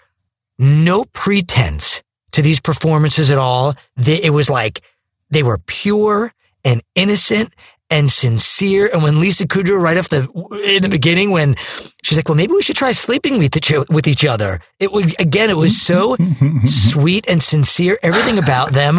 no 0.59 1.05
pretense 1.13 2.03
to 2.33 2.43
these 2.43 2.61
performances 2.61 3.31
at 3.31 3.39
all. 3.39 3.75
They, 3.97 4.23
it 4.23 4.31
was 4.31 4.51
like 4.51 4.83
they 5.31 5.43
were 5.43 5.59
pure 5.67 6.33
and 6.65 6.83
innocent 6.95 7.55
and 7.91 8.11
sincere. 8.11 8.91
And 8.93 9.03
when 9.03 9.21
Lisa 9.21 9.47
Kudrow, 9.47 9.81
right 9.81 9.97
off 9.97 10.09
the 10.11 10.29
in 10.77 10.83
the 10.83 10.89
beginning, 10.91 11.31
when 11.31 11.55
she's 12.03 12.19
like, 12.19 12.29
"Well, 12.29 12.37
maybe 12.37 12.53
we 12.53 12.63
should 12.63 12.77
try 12.77 12.93
sleeping 12.93 13.39
with 13.39 13.57
each, 13.57 13.73
with 13.89 14.07
each 14.07 14.27
other," 14.27 14.61
it 14.79 14.93
was 14.93 15.15
again, 15.19 15.49
it 15.49 15.57
was 15.57 15.81
so 15.81 16.17
sweet 16.65 17.25
and 17.29 17.43
sincere. 17.43 17.99
Everything 18.03 18.39
about 18.39 18.73
them, 18.75 18.99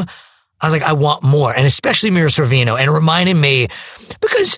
I 0.62 0.66
was 0.66 0.74
like, 0.74 0.82
I 0.82 0.94
want 0.94 1.22
more, 1.24 1.54
and 1.56 1.68
especially 1.68 2.10
Mira 2.10 2.30
Sorvino, 2.30 2.80
and 2.80 2.90
it 2.90 2.92
reminded 2.92 3.36
me 3.36 3.68
because 4.22 4.58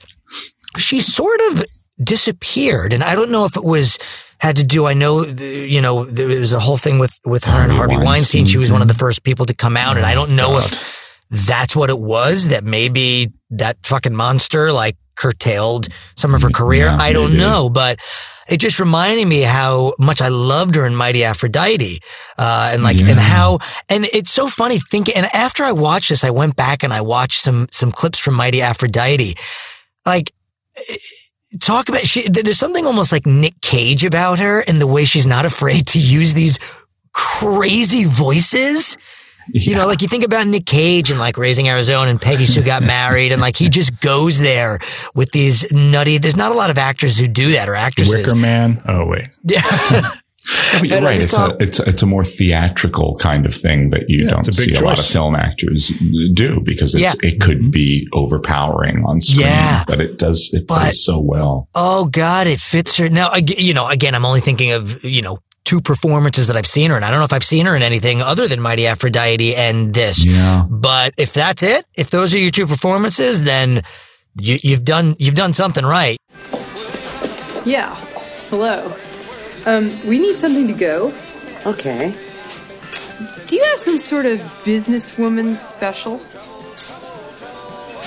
she 0.77 0.99
sort 0.99 1.39
of 1.51 1.63
disappeared, 2.03 2.93
and 2.93 3.03
I 3.03 3.15
don't 3.15 3.31
know 3.31 3.45
if 3.45 3.55
it 3.55 3.63
was 3.63 3.97
had 4.39 4.55
to 4.55 4.63
do. 4.63 4.87
I 4.87 4.93
know, 4.93 5.23
you 5.23 5.81
know, 5.81 6.03
there 6.05 6.27
was 6.27 6.53
a 6.53 6.59
whole 6.59 6.77
thing 6.77 6.99
with 6.99 7.19
with 7.25 7.43
her 7.45 7.61
and 7.61 7.71
Harvey 7.71 7.97
Weinstein. 7.97 8.45
She 8.45 8.57
was 8.57 8.71
one 8.71 8.81
of 8.81 8.87
the 8.87 8.93
first 8.95 9.23
people 9.23 9.45
to 9.45 9.55
come 9.55 9.77
out, 9.77 9.97
and 9.97 10.05
I 10.05 10.13
don't 10.13 10.35
know 10.35 10.57
if 10.57 11.27
that's 11.29 11.75
what 11.75 11.89
it 11.89 11.99
was. 11.99 12.49
That 12.49 12.63
maybe 12.63 13.31
that 13.51 13.77
fucking 13.85 14.15
monster 14.15 14.71
like 14.71 14.97
curtailed 15.15 15.87
some 16.15 16.33
of 16.33 16.41
her 16.41 16.49
career. 16.49 16.85
Yeah, 16.85 16.97
I 16.97 17.13
don't 17.13 17.31
maybe. 17.31 17.41
know, 17.41 17.69
but 17.69 17.99
it 18.49 18.59
just 18.59 18.79
reminded 18.79 19.27
me 19.27 19.41
how 19.41 19.93
much 19.99 20.21
I 20.21 20.29
loved 20.29 20.75
her 20.75 20.87
in 20.87 20.95
Mighty 20.95 21.23
Aphrodite, 21.23 21.99
uh, 22.37 22.71
and 22.73 22.83
like, 22.83 22.97
and 22.97 23.19
how, 23.19 23.59
and 23.87 24.05
it's 24.05 24.31
so 24.31 24.47
funny 24.47 24.79
thinking. 24.79 25.15
And 25.15 25.27
after 25.33 25.63
I 25.63 25.71
watched 25.71 26.09
this, 26.09 26.23
I 26.23 26.31
went 26.31 26.55
back 26.55 26.83
and 26.83 26.91
I 26.91 27.01
watched 27.01 27.41
some 27.41 27.67
some 27.71 27.91
clips 27.91 28.17
from 28.17 28.33
Mighty 28.33 28.61
Aphrodite, 28.61 29.35
like 30.05 30.33
talk 31.59 31.89
about 31.89 32.05
she 32.05 32.27
there's 32.29 32.57
something 32.57 32.85
almost 32.85 33.11
like 33.11 33.25
Nick 33.25 33.59
Cage 33.61 34.05
about 34.05 34.39
her 34.39 34.61
and 34.61 34.79
the 34.79 34.87
way 34.87 35.03
she's 35.03 35.27
not 35.27 35.45
afraid 35.45 35.87
to 35.87 35.99
use 35.99 36.33
these 36.33 36.59
crazy 37.13 38.05
voices. 38.05 38.97
You 39.53 39.75
know, 39.75 39.87
like 39.87 40.01
you 40.01 40.07
think 40.07 40.23
about 40.23 40.47
Nick 40.47 40.65
Cage 40.65 41.09
and 41.09 41.19
like 41.19 41.35
Raising 41.35 41.67
Arizona 41.67 42.09
and 42.09 42.21
Peggy 42.21 42.45
Sue 42.45 42.63
got 42.63 42.83
married 42.83 43.31
and 43.31 43.41
like 43.41 43.57
he 43.57 43.69
just 43.69 43.99
goes 43.99 44.39
there 44.39 44.79
with 45.15 45.31
these 45.31 45.69
nutty 45.73 46.19
there's 46.19 46.37
not 46.37 46.51
a 46.51 46.55
lot 46.55 46.69
of 46.69 46.77
actors 46.77 47.17
who 47.19 47.27
do 47.27 47.51
that 47.51 47.67
or 47.67 47.75
actresses. 47.75 48.27
Wicker 48.27 48.35
Man. 48.35 48.81
Oh 48.87 49.05
wait. 49.05 49.35
Yeah. 49.43 49.61
Yeah, 50.43 50.79
but 50.79 50.87
you're 50.87 50.97
And 50.97 51.05
right. 51.05 51.15
It's 51.19 51.29
saw- 51.29 51.51
a, 51.51 51.57
it's, 51.59 51.79
a, 51.79 51.83
it's 51.89 52.01
a 52.01 52.05
more 52.05 52.23
theatrical 52.23 53.17
kind 53.17 53.45
of 53.45 53.53
thing 53.53 53.91
that 53.91 54.05
you 54.09 54.25
Yeah, 54.25 54.31
don't 54.31 54.41
a 54.47 54.51
big 54.51 54.53
see 54.53 54.73
a 54.75 54.81
lot 54.81 54.97
of 54.99 55.05
film 55.05 55.35
actors 55.35 55.89
do 56.33 56.61
because 56.63 56.95
it's, 56.95 57.01
Yeah. 57.03 57.13
it 57.29 57.39
could 57.41 57.59
mm-hmm. 57.59 57.69
be 57.69 58.07
overpowering 58.13 59.03
on 59.05 59.21
screen, 59.21 59.47
Yeah. 59.47 59.83
but 59.85 60.01
it 60.01 60.17
does, 60.17 60.49
it 60.53 60.67
But- 60.67 60.79
plays 60.81 61.03
so 61.03 61.19
well. 61.19 61.67
Oh 61.75 62.05
God, 62.05 62.47
it 62.47 62.59
fits 62.59 62.97
her. 62.97 63.09
Now, 63.09 63.35
you 63.35 63.73
know, 63.73 63.87
again, 63.87 64.15
I'm 64.15 64.25
only 64.25 64.41
thinking 64.41 64.71
of, 64.71 65.03
you 65.03 65.21
know, 65.21 65.37
two 65.63 65.79
performances 65.79 66.47
that 66.47 66.55
I've 66.57 66.67
seen 66.67 66.89
her 66.89 66.95
and 66.95 67.05
I 67.05 67.11
don't 67.11 67.19
know 67.19 67.25
if 67.25 67.33
I've 67.33 67.43
seen 67.43 67.65
her 67.67 67.75
in 67.75 67.83
anything 67.83 68.21
other 68.23 68.47
than 68.47 68.59
Mighty 68.59 68.87
Aphrodite 68.87 69.55
and 69.55 69.93
this. 69.93 70.25
Yeah. 70.25 70.63
But 70.69 71.13
if 71.17 71.33
that's 71.33 71.61
it, 71.61 71.85
if 71.95 72.09
those 72.09 72.33
are 72.33 72.39
your 72.39 72.49
two 72.49 72.65
performances, 72.65 73.43
then 73.43 73.83
you, 74.39 74.57
you've 74.63 74.83
done, 74.83 75.15
you've 75.19 75.35
done 75.35 75.53
something 75.53 75.85
right. 75.85 76.17
Yeah. 77.63 77.95
Hello. 78.49 78.93
Um, 79.65 79.91
we 80.07 80.19
need 80.19 80.37
something 80.37 80.67
to 80.67 80.73
go. 80.73 81.13
Okay. 81.65 82.13
Do 83.47 83.55
you 83.55 83.63
have 83.65 83.79
some 83.79 83.97
sort 83.97 84.25
of 84.25 84.39
businesswoman 84.63 85.55
special? 85.55 86.19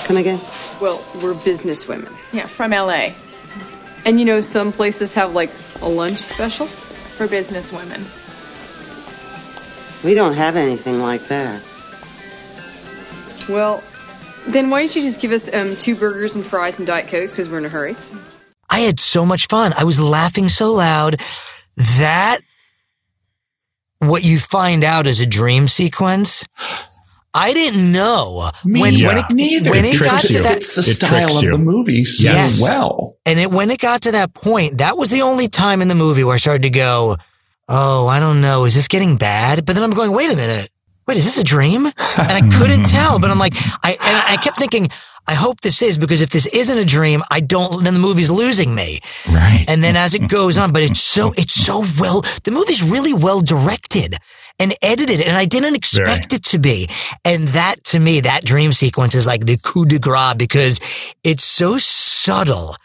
Come 0.05 0.17
again? 0.17 0.39
Well, 0.81 1.03
we're 1.21 1.33
businesswomen. 1.33 2.11
Yeah, 2.33 2.47
from 2.47 2.71
LA 2.71 3.13
And 4.05 4.19
you 4.19 4.25
know, 4.25 4.41
some 4.41 4.71
places 4.71 5.13
have 5.13 5.33
like 5.33 5.49
a 5.81 5.87
lunch 5.87 6.19
special. 6.19 6.67
for 6.67 7.27
business 7.29 7.71
women. 7.71 8.03
We 10.03 10.13
don't 10.13 10.33
have 10.33 10.57
anything 10.57 10.99
like 10.99 11.21
that. 11.29 11.61
Well, 13.47 13.81
then 14.47 14.69
why 14.69 14.81
don't 14.81 14.95
you 14.95 15.01
just 15.01 15.21
give 15.21 15.31
us 15.31 15.51
um, 15.53 15.75
two 15.77 15.95
burgers 15.95 16.35
and 16.35 16.45
fries 16.45 16.77
and 16.77 16.85
Diet 16.85 17.07
Cokes 17.07 17.31
because 17.31 17.49
we're 17.49 17.59
in 17.59 17.65
a 17.65 17.69
hurry? 17.69 17.95
I 18.75 18.79
had 18.79 18.99
so 18.99 19.25
much 19.25 19.47
fun. 19.47 19.73
I 19.77 19.85
was 19.85 19.99
laughing 20.01 20.49
so 20.49 20.73
loud 20.73 21.15
that 21.77 22.39
what 23.99 24.23
you 24.25 24.37
find 24.37 24.83
out 24.83 25.07
is 25.07 25.21
a 25.21 25.25
dream 25.25 25.67
sequence. 25.69 26.45
I 27.33 27.53
didn't 27.53 27.89
know 27.91 28.49
when 28.65 28.81
when 28.81 28.93
Yeah. 28.97 29.19
it 29.19 29.25
Neither. 29.33 29.69
when 29.71 29.85
it 29.85 29.95
It 29.95 29.99
got 29.99 30.07
tricks 30.09 30.27
to 30.27 30.33
you. 30.33 30.43
that 30.43 30.57
It's 30.57 30.75
the 30.75 30.83
style 30.83 31.37
of 31.37 31.45
the 31.45 31.57
movie 31.57 32.03
so 32.03 32.29
Yes. 32.31 32.61
well. 32.61 33.15
And 33.25 33.39
it, 33.39 33.49
when 33.49 33.71
it 33.71 33.79
got 33.79 34.01
to 34.01 34.11
that 34.11 34.33
point, 34.33 34.79
that 34.79 34.97
was 34.97 35.09
the 35.09 35.21
only 35.21 35.47
time 35.47 35.81
in 35.81 35.87
the 35.87 35.95
movie 35.95 36.23
where 36.25 36.35
I 36.35 36.37
started 36.37 36.63
to 36.63 36.69
go, 36.69 37.15
"Oh, 37.69 38.07
I 38.07 38.19
don't 38.19 38.41
know, 38.41 38.65
is 38.65 38.73
this 38.75 38.87
getting 38.89 39.15
bad?" 39.15 39.65
But 39.65 39.75
then 39.75 39.83
I'm 39.85 39.91
going, 39.91 40.11
"Wait 40.11 40.31
a 40.33 40.35
minute, 40.35 40.69
wait, 41.07 41.17
is 41.17 41.25
this 41.25 41.37
a 41.37 41.43
dream?" 41.43 41.85
And 41.85 41.93
I 42.31 42.41
couldn't 42.57 42.83
tell. 42.97 43.19
But 43.19 43.31
I'm 43.31 43.39
like, 43.39 43.53
I 43.83 43.91
and 43.91 44.33
I 44.33 44.37
kept 44.41 44.57
thinking, 44.57 44.89
I 45.27 45.33
hope 45.33 45.61
this 45.61 45.81
is 45.81 45.97
because 45.97 46.21
if 46.21 46.29
this 46.29 46.45
isn't 46.45 46.77
a 46.77 46.85
dream, 46.85 47.23
I 47.31 47.39
don't. 47.39 47.83
Then 47.83 47.93
the 47.93 47.99
movie's 47.99 48.29
losing 48.29 48.75
me. 48.75 48.99
Right. 49.27 49.65
And 49.67 49.83
then 49.83 49.95
as 49.95 50.13
it 50.13 50.27
goes 50.27 50.57
on, 50.57 50.71
but 50.71 50.83
it's 50.83 51.01
so 51.01 51.33
it's 51.37 51.53
so 51.53 51.83
well. 51.99 52.21
The 52.43 52.51
movie's 52.51 52.83
really 52.83 53.13
well 53.13 53.41
directed 53.41 54.17
and 54.59 54.75
edited, 54.81 55.21
and 55.21 55.35
I 55.35 55.45
didn't 55.45 55.75
expect 55.75 56.31
it 56.31 56.43
to 56.45 56.59
be. 56.59 56.87
And 57.23 57.47
that 57.49 57.83
to 57.85 57.99
me, 57.99 58.21
that 58.21 58.45
dream 58.45 58.71
sequence 58.71 59.15
is 59.15 59.25
like 59.25 59.45
the 59.45 59.57
coup 59.57 59.85
de 59.85 59.99
grace 59.99 60.35
because 60.35 60.79
it's 61.23 61.43
so 61.43 61.77
subtle 61.77 62.75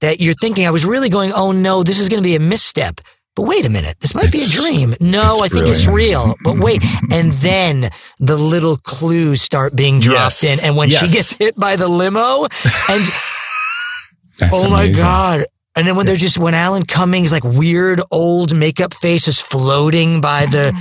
that 0.00 0.20
you're 0.20 0.34
thinking. 0.34 0.66
I 0.66 0.70
was 0.70 0.84
really 0.84 1.08
going, 1.08 1.32
oh 1.32 1.52
no, 1.52 1.82
this 1.82 1.98
is 2.00 2.08
going 2.08 2.22
to 2.22 2.26
be 2.26 2.34
a 2.34 2.40
misstep. 2.40 3.00
But 3.38 3.46
wait 3.46 3.64
a 3.66 3.70
minute, 3.70 3.94
this 4.00 4.16
might 4.16 4.32
be 4.32 4.40
a 4.42 4.48
dream. 4.48 4.96
No, 5.00 5.38
I 5.40 5.46
think 5.46 5.68
it's 5.68 5.86
real. 5.86 6.34
But 6.42 6.58
wait, 6.58 6.82
and 7.12 7.30
then 7.34 7.88
the 8.18 8.36
little 8.36 8.76
clues 8.78 9.42
start 9.42 9.76
being 9.76 10.00
dropped 10.00 10.42
Yes. 10.42 10.58
in, 10.58 10.66
and 10.66 10.76
when 10.76 10.88
she 10.88 11.06
gets 11.06 11.36
hit 11.36 11.54
by 11.54 11.76
the 11.76 11.86
limo, 11.86 12.42
and 12.90 13.04
That's 14.38 14.52
oh 14.52 14.68
my 14.68 14.84
amazing. 14.84 15.02
god! 15.02 15.44
And 15.76 15.86
then 15.86 15.94
when 15.94 16.06
they're 16.06 16.16
just 16.16 16.36
when 16.38 16.54
Alan 16.54 16.84
Cummings 16.84 17.30
like 17.30 17.44
weird 17.44 18.00
old 18.10 18.52
makeup 18.56 18.92
face 18.92 19.28
is 19.28 19.38
floating 19.40 20.20
by 20.20 20.46
the 20.46 20.72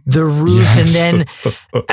the 0.06 0.24
roof, 0.24 0.66
and 0.78 0.88
then 0.88 1.26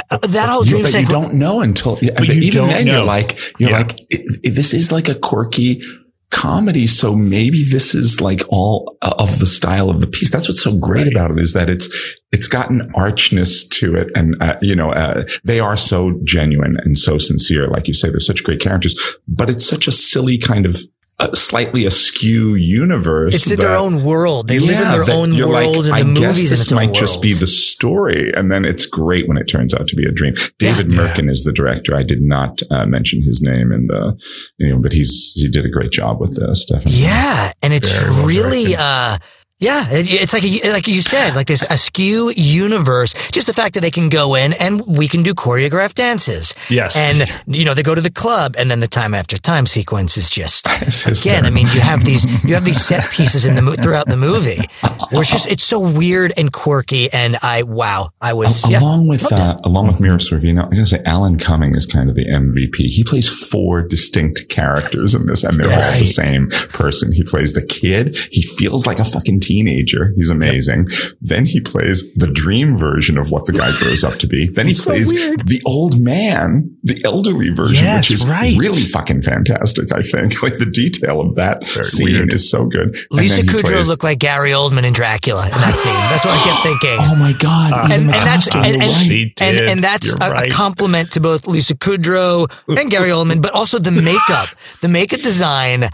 uh, 0.10 0.18
that 0.30 0.50
whole 0.50 0.66
Yeah, 0.66 0.70
dream 0.72 0.82
but 0.84 0.94
you 0.94 1.06
don't 1.06 1.36
know 1.36 1.62
until 1.62 2.00
yeah, 2.02 2.14
But 2.18 2.28
you 2.28 2.42
even 2.42 2.62
don't 2.62 2.70
then 2.70 2.86
know. 2.86 2.96
you're 2.98 3.06
like 3.06 3.40
you're 3.60 3.70
Yeah. 3.70 3.78
like 3.78 4.00
it, 4.10 4.40
it- 4.44 4.56
this 4.56 4.74
is 4.74 4.92
like 4.92 5.10
a 5.10 5.16
quirky 5.16 5.82
comedy 6.30 6.86
so 6.86 7.16
maybe 7.16 7.64
this 7.64 7.96
is 7.96 8.20
like 8.20 8.42
all 8.50 8.98
of 9.02 9.40
the 9.40 9.48
style 9.48 9.90
of 9.90 10.02
the 10.02 10.08
piece. 10.08 10.30
That's 10.30 10.48
what's 10.48 10.62
so 10.62 10.78
great 10.78 11.08
about 11.08 11.32
it 11.32 11.40
is 11.40 11.54
that 11.54 11.70
it's 11.70 11.88
it's 12.32 12.48
got 12.48 12.70
an 12.70 12.82
archness 12.94 13.68
to 13.70 13.96
it 13.96 14.10
and 14.14 14.36
uh, 14.42 14.58
you 14.62 14.76
know 14.76 14.92
uh, 14.92 15.24
they 15.44 15.60
are 15.60 15.78
so 15.78 16.20
genuine 16.24 16.78
and 16.84 16.98
so 16.98 17.18
sincere. 17.18 17.68
Like 17.68 17.88
you 17.88 17.94
say 17.94 18.10
they're 18.10 18.20
such 18.20 18.44
great 18.44 18.60
characters 18.60 19.18
but 19.28 19.50
it's 19.50 19.66
such 19.66 19.88
a 19.88 19.92
silly 19.92 20.38
kind 20.38 20.66
of 20.66 20.78
uh, 21.20 21.34
slightly 21.34 21.86
askew 21.86 22.54
universe 22.56 23.36
It's 23.36 23.52
in 23.52 23.58
their 23.58 23.78
own 23.78 24.04
world. 24.04 24.48
They 24.48 24.60
live 24.60 24.80
in 24.80 24.92
their 24.92 25.06
that 25.06 25.10
own 25.10 25.34
you're 25.34 25.48
world, 25.48 25.88
like, 25.88 26.02
and 26.02 26.16
the 26.16 26.20
I 26.20 26.20
guess 26.22 26.36
movies 26.36 26.50
this 26.52 26.62
its 26.64 26.72
might 26.72 26.94
just 26.94 27.22
be 27.24 27.34
the 27.34 27.48
story, 27.48 28.32
and 28.36 28.52
then 28.52 28.66
it's 28.66 28.86
great 28.86 29.28
when 29.28 29.38
it 29.38 29.46
turns 29.46 29.74
out 29.74 29.88
to 29.88 29.96
be 29.96 30.06
a 30.06 30.12
dream. 30.12 30.36
David 30.60 30.92
Mirkin 30.92 31.30
is 31.30 31.44
the 31.44 31.52
director. 31.52 31.96
I 31.96 32.04
did 32.04 32.22
not 32.22 32.62
uh, 32.70 32.86
mention 32.86 33.24
his 33.24 33.42
name 33.42 33.72
in 33.72 33.88
the, 33.88 34.16
you 34.58 34.70
know, 34.70 34.80
but 34.80 34.94
he's 34.94 35.32
he 35.34 35.50
did 35.50 35.66
a 35.66 35.70
great 35.70 35.92
job 35.92 36.20
with 36.22 36.38
this. 36.38 36.66
Definitely. 36.66 37.02
Yeah, 37.02 37.52
and 37.64 37.74
it's 37.74 38.04
Very 38.04 38.26
really, 38.26 38.64
directed. 38.66 38.80
uh, 38.80 39.18
yeah, 39.60 39.86
it's 39.90 40.34
like 40.34 40.44
like 40.72 40.88
you 40.88 41.02
said, 41.02 41.36
like 41.36 41.48
this 41.48 41.64
askew 41.64 42.32
universe. 42.36 43.14
Just 43.32 43.48
the 43.48 43.54
fact 43.54 43.74
that 43.74 43.82
they 43.82 43.90
can 43.90 44.08
go 44.08 44.36
in 44.36 44.54
and 44.54 44.86
we 44.86 45.08
can 45.08 45.24
do 45.24 45.34
choreographed 45.34 45.96
dances. 45.96 46.54
Yes. 46.70 46.96
and 46.96 47.28
you 47.48 47.66
know 47.66 47.74
they 47.74 47.82
go 47.82 47.96
to 47.96 48.02
the 48.02 48.12
club, 48.12 48.54
and 48.58 48.70
then 48.70 48.82
the 48.82 48.88
time 48.88 49.16
after 49.16 49.36
time 49.36 49.66
sequence 49.66 50.16
is 50.16 50.30
just 50.30 50.68
again. 51.08 51.46
I 51.48 51.50
mean, 51.50 51.66
you 51.74 51.82
have 51.82 52.06
these 52.06 52.24
you 52.44 52.54
have 52.54 52.66
these 52.66 52.80
set 52.80 53.02
pieces 53.12 53.46
in 53.46 53.56
the 53.56 53.64
mo- 53.64 53.74
throughout 53.74 54.06
the 54.06 54.18
movie 54.18 54.62
where 55.10 55.22
it's 55.22 55.32
just 55.32 55.52
it's 55.52 55.64
so 55.64 55.80
weird 55.80 56.34
and 56.38 56.54
quirky, 56.54 57.12
and 57.12 57.36
I 57.42 57.64
wow, 57.64 58.10
I 58.22 58.34
was 58.34 58.64
Al- 58.66 58.72
yeah, 58.72 58.80
along 58.80 59.08
with 59.08 59.32
uh, 59.32 59.58
along 59.64 59.88
with 59.88 60.00
Mira 60.00 60.18
Sorvino, 60.18 60.66
I 60.68 60.70
gotta 60.70 60.86
say 60.86 61.02
Alan 61.04 61.40
Cumming 61.40 61.76
is 61.76 61.88
kind 61.88 62.10
of 62.12 62.16
the 62.16 62.26
MVP. 62.28 62.76
He 62.90 63.04
plays 63.04 63.28
four 63.28 63.82
distinct 63.82 64.50
characters 64.50 65.16
in 65.16 65.26
this, 65.26 65.44
and 65.44 65.60
they're 65.60 65.72
all 65.72 66.00
the 66.00 66.06
same 66.06 66.48
person. 66.70 67.12
He 67.12 67.24
plays 67.24 67.54
the 67.54 67.66
kid. 67.66 68.16
He 68.32 68.44
feels 68.44 68.86
like 68.86 69.00
a 69.00 69.06
fucking 69.06 69.40
teenager. 69.48 70.12
He's 70.16 70.30
amazing. 70.30 70.88
Then 71.22 71.46
he 71.46 71.60
plays 71.62 72.14
the 72.16 72.28
dream 72.28 72.76
version 72.78 73.18
of 73.18 73.32
what 73.32 73.46
the 73.46 73.54
guy 73.54 73.72
grows 73.80 74.04
up 74.04 74.16
to 74.20 74.28
be. 74.28 74.48
Then 74.48 74.68
he 74.68 74.74
So 74.74 74.92
plays 74.92 75.12
weird. 75.12 75.46
the 75.48 75.62
old 75.66 76.00
man, 76.02 76.76
the 76.84 77.02
elderly 77.06 77.50
version, 77.50 77.84
Yes, 77.86 78.10
which 78.10 78.22
is 78.22 78.28
right. 78.28 78.56
really 78.58 78.82
fucking 78.82 79.22
fantastic. 79.22 79.92
I 79.94 80.02
think 80.02 80.42
like 80.46 80.58
the 80.58 80.66
detail 80.70 81.22
of 81.22 81.36
that 81.36 81.68
scene 81.68 82.14
weird. 82.16 82.34
is 82.34 82.50
so 82.50 82.66
good. 82.66 82.96
Lisa 83.12 83.42
Kudrow 83.44 83.62
plays- 83.62 83.90
looked 83.90 84.04
like 84.04 84.20
Gary 84.20 84.52
Oldman 84.52 84.84
in 84.86 84.94
Dracula 84.94 85.46
in 85.46 85.52
that 85.52 85.76
scene. 85.76 85.94
That's 86.12 86.26
what 86.26 86.34
I 86.34 86.44
kept 86.44 86.64
thinking. 86.64 86.98
Oh 87.00 87.16
my 87.20 87.34
god! 87.40 87.74
Uh, 87.74 87.86
even 87.86 87.92
and, 88.02 88.10
the 88.10 88.16
and 88.18 88.28
that's 88.28 88.50
costume, 88.50 88.64
and, 88.64 88.84
and, 88.84 88.92
right. 89.12 89.42
And, 89.42 89.70
and 89.70 89.80
that's 89.80 90.08
You're 90.08 90.34
a, 90.34 90.48
a 90.48 90.50
compliment 90.50 91.12
to 91.14 91.20
both 91.22 91.48
Lisa 91.48 91.76
Kudrow 91.76 92.48
and 92.68 92.90
Gary 92.92 93.10
Oldman, 93.12 93.42
but 93.42 93.54
also 93.54 93.78
the 93.80 93.92
makeup. 93.92 94.48
the 94.82 94.90
makeup 94.90 95.22
design 95.22 95.86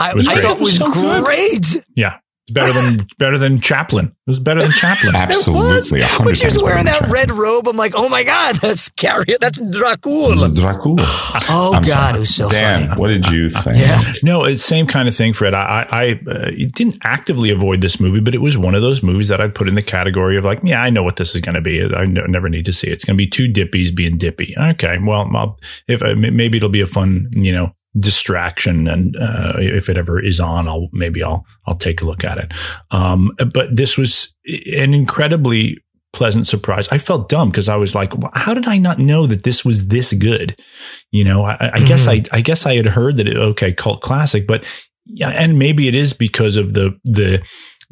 I, 0.00 0.14
was 0.14 0.26
I 0.28 0.34
great. 0.34 0.44
thought 0.44 0.60
was 0.60 0.74
So 0.76 0.90
good. 0.92 1.24
great. 1.24 1.84
Yeah. 1.96 2.18
It's 2.46 2.52
better 2.52 2.72
than 2.72 3.06
better 3.18 3.38
than 3.38 3.60
Chaplin. 3.60 4.06
It 4.26 4.30
was 4.30 4.38
better 4.40 4.60
than 4.60 4.70
Chaplin. 4.72 5.14
Absolutely, 5.16 6.00
a 6.00 6.06
hundred 6.06 6.26
When 6.26 6.34
she 6.34 6.44
was 6.46 6.62
wearing 6.62 6.84
that 6.84 6.98
Chaplin. 7.00 7.12
red 7.12 7.30
robe, 7.30 7.66
I'm 7.68 7.76
like, 7.76 7.92
oh 7.96 8.08
my 8.08 8.22
god, 8.22 8.56
that's 8.56 8.90
Carrie, 8.90 9.24
that's 9.40 9.58
Dracula. 9.60 10.50
Dracula. 10.54 11.02
Oh 11.46 11.74
I'm 11.74 11.82
god, 11.82 11.88
sorry. 11.88 12.16
it 12.16 12.20
was 12.20 12.34
so 12.34 12.48
Dan, 12.48 12.88
funny. 12.88 13.00
what 13.00 13.08
did 13.08 13.26
you 13.28 13.50
think? 13.50 13.76
Yeah. 13.76 14.00
No, 14.22 14.44
it's 14.44 14.62
same 14.62 14.86
kind 14.86 15.08
of 15.08 15.14
thing, 15.14 15.32
Fred. 15.34 15.52
I 15.54 15.86
I, 15.90 16.00
I 16.00 16.10
uh, 16.30 16.50
didn't 16.72 16.98
actively 17.02 17.50
avoid 17.50 17.80
this 17.82 18.00
movie, 18.00 18.20
but 18.20 18.34
it 18.34 18.38
was 18.40 18.56
one 18.56 18.74
of 18.74 18.80
those 18.82 19.02
movies 19.02 19.28
that 19.28 19.40
I'd 19.40 19.54
put 19.54 19.68
in 19.68 19.74
the 19.74 19.82
category 19.82 20.36
of 20.38 20.44
like, 20.44 20.60
yeah, 20.62 20.82
I 20.82 20.90
know 20.90 21.02
what 21.02 21.16
this 21.16 21.34
is 21.34 21.40
going 21.42 21.54
to 21.54 21.60
be. 21.60 21.82
I 21.82 22.04
no- 22.06 22.24
never 22.26 22.48
need 22.48 22.64
to 22.66 22.72
see 22.72 22.88
it. 22.88 22.94
It's 22.94 23.04
going 23.04 23.16
to 23.16 23.22
be 23.22 23.28
two 23.28 23.46
dippies 23.52 23.94
being 23.94 24.16
dippy. 24.16 24.54
Okay, 24.58 24.96
well, 25.02 25.30
I'll, 25.36 25.58
if 25.86 26.02
uh, 26.02 26.08
m- 26.10 26.36
maybe 26.36 26.56
it'll 26.56 26.68
be 26.70 26.80
a 26.80 26.86
fun, 26.86 27.28
you 27.32 27.52
know, 27.52 27.74
distraction, 27.98 28.88
and 28.88 29.16
uh, 29.16 29.54
if 29.58 29.88
it 29.88 29.96
ever 29.96 30.22
is 30.22 30.40
on, 30.40 30.68
I'll 30.68 30.88
maybe 30.92 31.22
I'll 31.22 31.46
I'll 31.66 31.76
take 31.76 32.02
a 32.02 32.06
look 32.06 32.24
at 32.24 32.38
it. 32.38 32.52
Um, 32.90 33.30
but 33.52 33.76
this 33.76 33.96
was 33.96 34.34
an 34.46 34.94
incredibly 34.94 35.78
pleasant 36.14 36.46
surprise. 36.46 36.88
I 36.88 36.98
felt 36.98 37.28
dumb 37.28 37.50
because 37.50 37.68
I 37.68 37.76
was 37.76 37.94
like, 37.94 38.12
how 38.34 38.54
did 38.54 38.66
I 38.66 38.78
not 38.78 38.98
know 38.98 39.26
that 39.26 39.42
this 39.42 39.64
was 39.64 39.88
this 39.88 40.12
good? 40.12 40.58
You 41.10 41.24
know, 41.24 41.42
I, 41.42 41.70
I 41.74 41.80
guess 41.80 42.06
I, 42.06 42.22
I 42.32 42.40
guess 42.40 42.64
I 42.66 42.76
had 42.76 42.86
heard 42.86 43.16
that 43.16 43.28
it, 43.28 43.36
okay, 43.36 43.72
cult 43.72 44.00
classic, 44.00 44.46
but 44.46 44.64
yeah, 45.06 45.30
and 45.30 45.58
maybe 45.58 45.88
it 45.88 45.94
is 45.94 46.12
because 46.12 46.56
of 46.56 46.72
the, 46.72 46.98
the, 47.04 47.44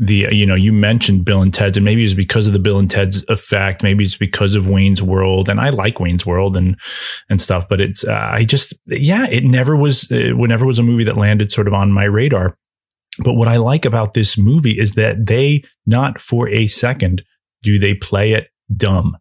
the, 0.05 0.27
you 0.33 0.45
know, 0.45 0.57
you 0.57 0.73
mentioned 0.73 1.25
Bill 1.25 1.43
and 1.43 1.55
Ted's 1.55 1.77
and 1.77 1.85
maybe 1.85 2.03
it's 2.03 2.13
because 2.13 2.49
of 2.49 2.53
the 2.53 2.59
Bill 2.59 2.79
and 2.81 2.91
Ted's 2.91 3.25
effect. 3.29 3.85
Maybe 3.85 4.05
it's 4.05 4.17
because 4.17 4.57
of 4.57 4.67
Wayne's 4.67 5.01
World 5.01 5.49
and 5.49 5.61
I 5.61 5.69
like 5.71 6.01
Wayne's 6.01 6.27
World 6.27 6.57
and, 6.57 6.77
and 7.31 7.41
stuff, 7.41 7.69
but 7.69 7.81
it's, 7.81 8.05
uh, 8.07 8.31
I 8.33 8.45
just, 8.45 8.75
yeah, 8.87 9.27
it 9.31 9.45
never 9.45 9.77
was, 9.77 10.11
it 10.11 10.37
never 10.37 10.67
was 10.67 10.81
a 10.81 10.83
movie 10.83 11.05
that 11.05 11.17
landed 11.17 11.53
sort 11.53 11.69
of 11.69 11.73
on 11.75 11.93
my 11.93 12.05
radar. 12.05 12.57
But 13.25 13.35
what 13.35 13.47
I 13.47 13.59
like 13.59 13.85
about 13.85 14.15
this 14.15 14.37
movie 14.37 14.79
is 14.81 14.95
that 14.95 15.27
they, 15.27 15.63
not 15.87 16.19
for 16.19 16.49
a 16.49 16.67
second, 16.67 17.23
do 17.63 17.79
they 17.79 17.95
play 17.95 18.33
it 18.33 18.49
dumb. 18.77 19.17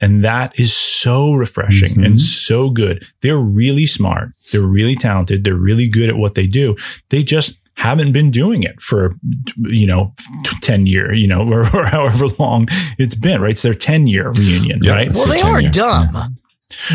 And 0.00 0.24
that 0.24 0.58
is 0.58 0.74
so 0.74 1.34
refreshing 1.34 1.96
Mhm. 1.96 2.06
and 2.06 2.20
so 2.20 2.70
good. 2.70 3.04
They're 3.20 3.38
really 3.38 3.86
smart. 3.86 4.30
They're 4.50 4.62
really 4.62 4.96
talented. 4.96 5.44
They're 5.44 5.54
really 5.54 5.88
good 5.88 6.08
at 6.08 6.16
what 6.16 6.34
they 6.34 6.46
do. 6.46 6.74
They 7.10 7.22
just 7.22 7.58
haven't 7.74 8.12
been 8.12 8.30
doing 8.30 8.62
it 8.62 8.80
for, 8.80 9.16
you 9.56 9.86
know, 9.86 10.14
10 10.62 10.86
year, 10.86 11.12
you 11.12 11.26
know, 11.26 11.48
or, 11.50 11.60
or 11.74 11.84
however 11.86 12.26
long 12.38 12.68
it's 12.98 13.14
been, 13.14 13.40
right? 13.40 13.52
It's 13.52 13.62
their 13.62 13.74
10 13.74 14.06
year 14.06 14.30
reunion, 14.30 14.80
Yeah, 14.82 14.92
right? 14.92 15.10
Well, 15.12 15.26
they 15.26 15.40
are 15.40 15.60
year. 15.60 15.70
dumb. 15.70 16.36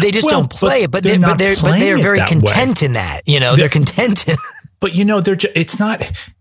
They 0.01 0.11
just 0.11 0.25
Well, 0.25 0.41
don't 0.41 0.51
play 0.51 0.85
but 0.85 0.85
it, 0.85 0.91
but 0.91 1.03
they're 1.03 1.11
they're, 1.13 1.19
not 1.19 1.29
but 1.31 1.37
they're 1.39 1.55
but 1.55 1.79
they're 1.79 1.97
very 1.97 2.19
that 2.19 2.31
way. 2.31 2.39
content 2.41 2.81
in 2.83 2.93
that. 2.93 3.21
You 3.25 3.39
know, 3.39 3.55
they're 3.55 3.69
content. 3.69 4.27
In, 4.27 4.35
but 4.79 4.95
you 4.95 5.05
know 5.05 5.21
they're 5.21 5.35
ju- 5.35 5.49
it's 5.55 5.79
not 5.79 5.99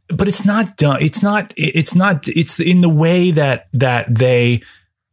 but 0.09 0.29
it's 0.29 0.47
not 0.47 0.77
done 0.77 0.99
it's 1.03 1.23
not 1.23 1.53
it's 1.57 1.95
not 1.95 2.25
it's 2.29 2.61
in 2.61 2.81
the 2.83 2.89
way 2.89 3.31
that 3.33 3.67
that 3.73 4.07
they 4.15 4.63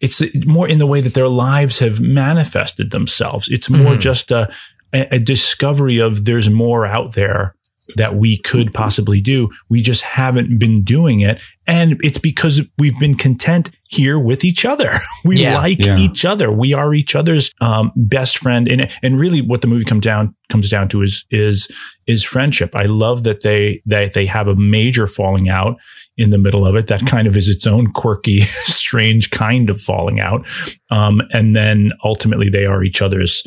it's 0.02 0.22
more 0.46 0.68
in 0.70 0.78
the 0.78 0.86
way 0.86 1.00
that 1.02 1.14
their 1.14 1.28
lives 1.30 1.80
have 1.80 2.00
manifested 2.02 2.92
themselves 2.92 3.48
it's 3.50 3.70
more 3.70 3.94
Mhm. 3.96 4.02
just 4.02 4.30
a 4.32 4.54
a 4.94 5.18
discovery 5.20 5.98
of 6.00 6.26
there's 6.26 6.50
more 6.50 6.86
out 6.86 7.14
there 7.14 7.56
that 7.98 8.16
we 8.16 8.38
could 8.40 8.74
possibly 8.74 9.22
do 9.22 9.50
we 9.70 9.82
just 9.82 10.02
haven't 10.02 10.58
been 10.60 10.84
doing 10.84 11.22
it 11.22 11.42
and 11.66 11.98
it's 12.04 12.18
because 12.18 12.62
we've 12.78 13.00
been 13.00 13.16
content 13.16 13.72
here 13.90 14.20
with 14.20 14.44
each 14.44 14.66
other 14.66 14.92
we 15.26 15.38
Yeah. 15.42 15.56
like 15.58 15.80
Yeah. 15.80 15.98
each 15.98 16.26
other 16.26 16.52
we 16.52 16.74
are 16.74 16.94
each 16.94 17.16
other's 17.16 17.52
um, 17.62 17.92
best 17.96 18.38
friend 18.38 18.68
and 18.72 18.90
and 19.02 19.20
really 19.20 19.42
what 19.42 19.62
the 19.62 19.68
movie 19.68 19.86
comes 19.86 20.02
down 20.04 20.36
comes 20.50 20.70
down 20.70 20.88
to 20.90 21.02
is 21.02 21.26
is 21.32 21.68
is 22.06 22.24
friendship. 22.24 22.76
I 22.76 22.84
love 22.84 23.24
that 23.24 23.42
they 23.42 23.82
that 23.86 24.14
they 24.14 24.26
have 24.26 24.48
a 24.50 24.56
major 24.56 25.08
falling 25.08 25.48
out 25.50 25.78
in 26.18 26.30
the 26.32 26.38
middle 26.38 26.66
of 26.66 26.76
it. 26.76 26.88
That 26.88 27.06
kind 27.08 27.28
of 27.28 27.38
is 27.38 27.50
its 27.50 27.66
own 27.66 27.88
quirky, 27.92 28.40
strange 28.42 29.32
kind 29.32 29.70
of 29.70 29.80
falling 29.82 30.20
out. 30.20 30.46
Um, 30.92 31.22
and 31.32 31.56
then 31.56 31.92
ultimately 32.04 32.50
they 32.50 32.66
are 32.66 32.84
each 32.84 33.02
other's 33.02 33.42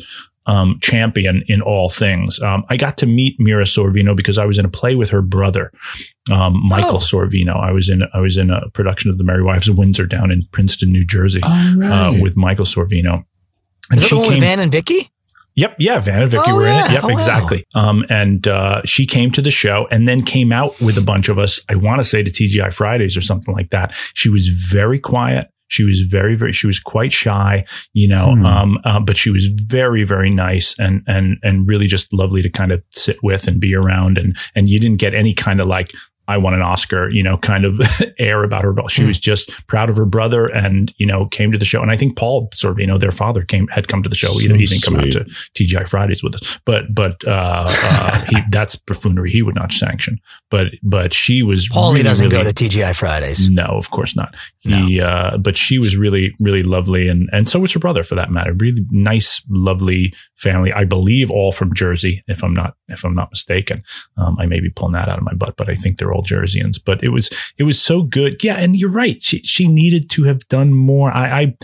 um, 0.47 0.79
champion 0.81 1.43
in 1.47 1.61
all 1.61 1.89
things. 1.89 2.41
Um, 2.41 2.63
I 2.69 2.77
got 2.77 2.97
to 2.99 3.05
meet 3.05 3.35
Mira 3.39 3.65
Sorvino 3.65 4.15
because 4.15 4.37
I 4.37 4.45
was 4.45 4.57
in 4.57 4.65
a 4.65 4.69
play 4.69 4.95
with 4.95 5.09
her 5.11 5.21
brother, 5.21 5.71
um, 6.31 6.59
Michael 6.67 6.95
Oh. 6.95 6.99
Sorvino. 6.99 7.55
I 7.61 7.71
was 7.71 7.89
in 7.89 8.03
I 8.13 8.19
was 8.19 8.37
in 8.37 8.49
a 8.49 8.69
production 8.73 9.09
of 9.11 9.17
The 9.17 9.23
Merry 9.23 9.43
Wives 9.43 9.67
of 9.69 9.77
Windsor 9.77 10.05
down 10.07 10.31
in 10.31 10.47
Princeton, 10.51 10.91
New 10.91 11.05
Jersey, 11.05 11.41
All 11.43 11.49
right. 11.75 11.91
uh, 11.91 12.13
with 12.21 12.35
Michael 12.35 12.65
Sorvino. 12.65 13.23
is 13.93 14.01
that 14.01 14.09
the 14.09 14.17
one 14.17 14.27
with 14.29 14.39
Van 14.39 14.59
and 14.59 14.71
Vicky? 14.71 15.11
Yep, 15.55 15.75
yeah, 15.79 15.99
Van 15.99 16.21
and 16.21 16.29
Vicky 16.31 16.43
Oh, 16.45 16.55
were 16.55 16.67
in 16.67 16.69
it. 16.85 16.91
Yep, 16.91 17.03
Oh, 17.03 17.07
wow. 17.07 17.13
exactly. 17.15 17.63
Um, 17.73 18.05
and 18.11 18.47
uh, 18.47 18.83
she 18.85 19.07
came 19.07 19.31
to 19.31 19.41
the 19.41 19.49
show 19.49 19.87
and 19.89 20.07
then 20.07 20.21
came 20.21 20.51
out 20.51 20.79
with 20.79 20.99
a 20.99 21.01
bunch 21.01 21.29
of 21.29 21.39
us. 21.39 21.63
I 21.67 21.73
want 21.75 21.99
to 21.99 22.03
say 22.03 22.21
to 22.21 22.29
TGI 22.29 22.71
Fridays 22.71 23.17
or 23.17 23.21
something 23.21 23.55
like 23.55 23.71
that. 23.71 23.91
She 24.13 24.29
was 24.29 24.49
very 24.49 24.99
quiet. 24.99 25.49
She 25.67 25.83
was 25.83 26.01
very, 26.01 26.35
very. 26.35 26.53
She 26.53 26.67
was 26.67 26.79
quite 26.79 27.13
shy, 27.13 27.65
you 27.93 28.07
know. 28.07 28.35
Hmm. 28.35 28.45
Um, 28.45 28.79
uh, 28.83 28.99
but 28.99 29.17
she 29.17 29.29
was 29.29 29.47
very, 29.47 30.03
very 30.03 30.29
nice 30.29 30.77
and 30.79 31.03
and 31.07 31.37
and 31.43 31.69
really 31.69 31.87
just 31.87 32.13
lovely 32.13 32.41
to 32.41 32.49
kind 32.49 32.71
of 32.71 32.83
sit 32.91 33.17
with 33.23 33.47
and 33.47 33.59
be 33.59 33.75
around. 33.75 34.17
And 34.17 34.37
and 34.55 34.69
you 34.69 34.79
didn't 34.79 34.99
get 34.99 35.13
any 35.13 35.33
kind 35.33 35.59
of 35.59 35.67
like. 35.67 35.93
I 36.27 36.37
won 36.37 36.53
an 36.53 36.61
Oscar, 36.61 37.09
you 37.09 37.23
know, 37.23 37.37
kind 37.37 37.65
of 37.65 37.79
air 38.19 38.43
about 38.43 38.63
her. 38.63 38.73
She 38.89 39.01
Hmm. 39.01 39.07
was 39.07 39.19
just 39.19 39.65
proud 39.67 39.89
of 39.89 39.95
her 39.97 40.05
brother 40.05 40.47
and, 40.47 40.93
you 40.97 41.05
know, 41.05 41.25
came 41.27 41.51
to 41.51 41.57
the 41.57 41.65
show. 41.65 41.81
And 41.81 41.91
I 41.91 41.97
think 41.97 42.17
Paul 42.17 42.49
Sorvino, 42.53 42.99
their 42.99 43.11
father, 43.11 43.43
came, 43.43 43.67
had 43.69 43.87
come 43.87 44.03
to 44.03 44.09
the 44.09 44.15
show. 44.15 44.27
So 44.27 44.43
Either 44.45 44.55
he 44.55 44.65
didn't 44.65 44.83
come 44.83 44.95
out 44.97 45.11
to 45.11 45.23
TGI 45.55 45.87
Fridays 45.87 46.23
with 46.23 46.35
us, 46.35 46.59
but 46.65 46.93
but 46.93 47.23
uh, 47.27 47.63
uh, 47.67 48.25
he, 48.25 48.37
that's 48.51 48.75
buffoonery. 48.75 49.31
He 49.31 49.41
would 49.41 49.55
not 49.55 49.71
sanction. 49.71 50.19
But 50.49 50.67
but 50.83 51.13
she 51.13 51.43
was. 51.43 51.69
Paulie 51.69 51.91
really, 51.93 52.03
doesn't 52.03 52.29
really, 52.29 52.43
go 52.43 52.49
to 52.51 52.55
TGI 52.65 52.95
Fridays. 52.97 53.49
No, 53.49 53.63
of 53.65 53.89
course 53.91 54.15
not. 54.15 54.35
He, 54.61 54.99
uh, 54.99 55.37
but 55.37 55.55
she 55.57 55.79
was 55.79 55.95
really, 55.95 56.35
really 56.41 56.61
lovely, 56.63 57.07
and 57.07 57.29
and 57.31 57.47
so 57.47 57.59
was 57.59 57.71
her 57.73 57.79
brother 57.79 58.03
for 58.03 58.15
that 58.15 58.31
matter. 58.31 58.53
Really 58.53 58.85
nice, 58.91 59.41
lovely 59.49 60.13
family. 60.35 60.73
I 60.73 60.83
believe 60.83 61.31
all 61.31 61.51
from 61.53 61.73
Jersey, 61.73 62.21
if 62.27 62.43
I'm 62.43 62.53
not 62.53 62.75
if 62.89 63.05
I'm 63.05 63.15
not 63.15 63.31
mistaken. 63.31 63.83
Um, 64.17 64.35
I 64.39 64.45
may 64.45 64.59
be 64.59 64.69
pulling 64.69 64.93
that 64.93 65.07
out 65.07 65.17
of 65.19 65.23
my 65.23 65.33
butt, 65.33 65.55
but 65.57 65.69
I 65.69 65.75
think 65.75 65.97
they're 65.97 66.11
all 66.11 66.16
Jerseyans. 66.23 66.79
But 66.83 67.03
it 67.03 67.09
was 67.09 67.29
it 67.57 67.63
was 67.63 67.81
so 67.81 68.03
good. 68.03 68.43
Yeah, 68.43 68.59
and 68.59 68.75
you're 68.75 68.89
right. 68.89 69.21
She 69.21 69.39
she 69.39 69.67
needed 69.67 70.09
to 70.11 70.23
have 70.23 70.47
done 70.47 70.73
more. 70.73 71.11
I, 71.11 71.41
I 71.41 71.57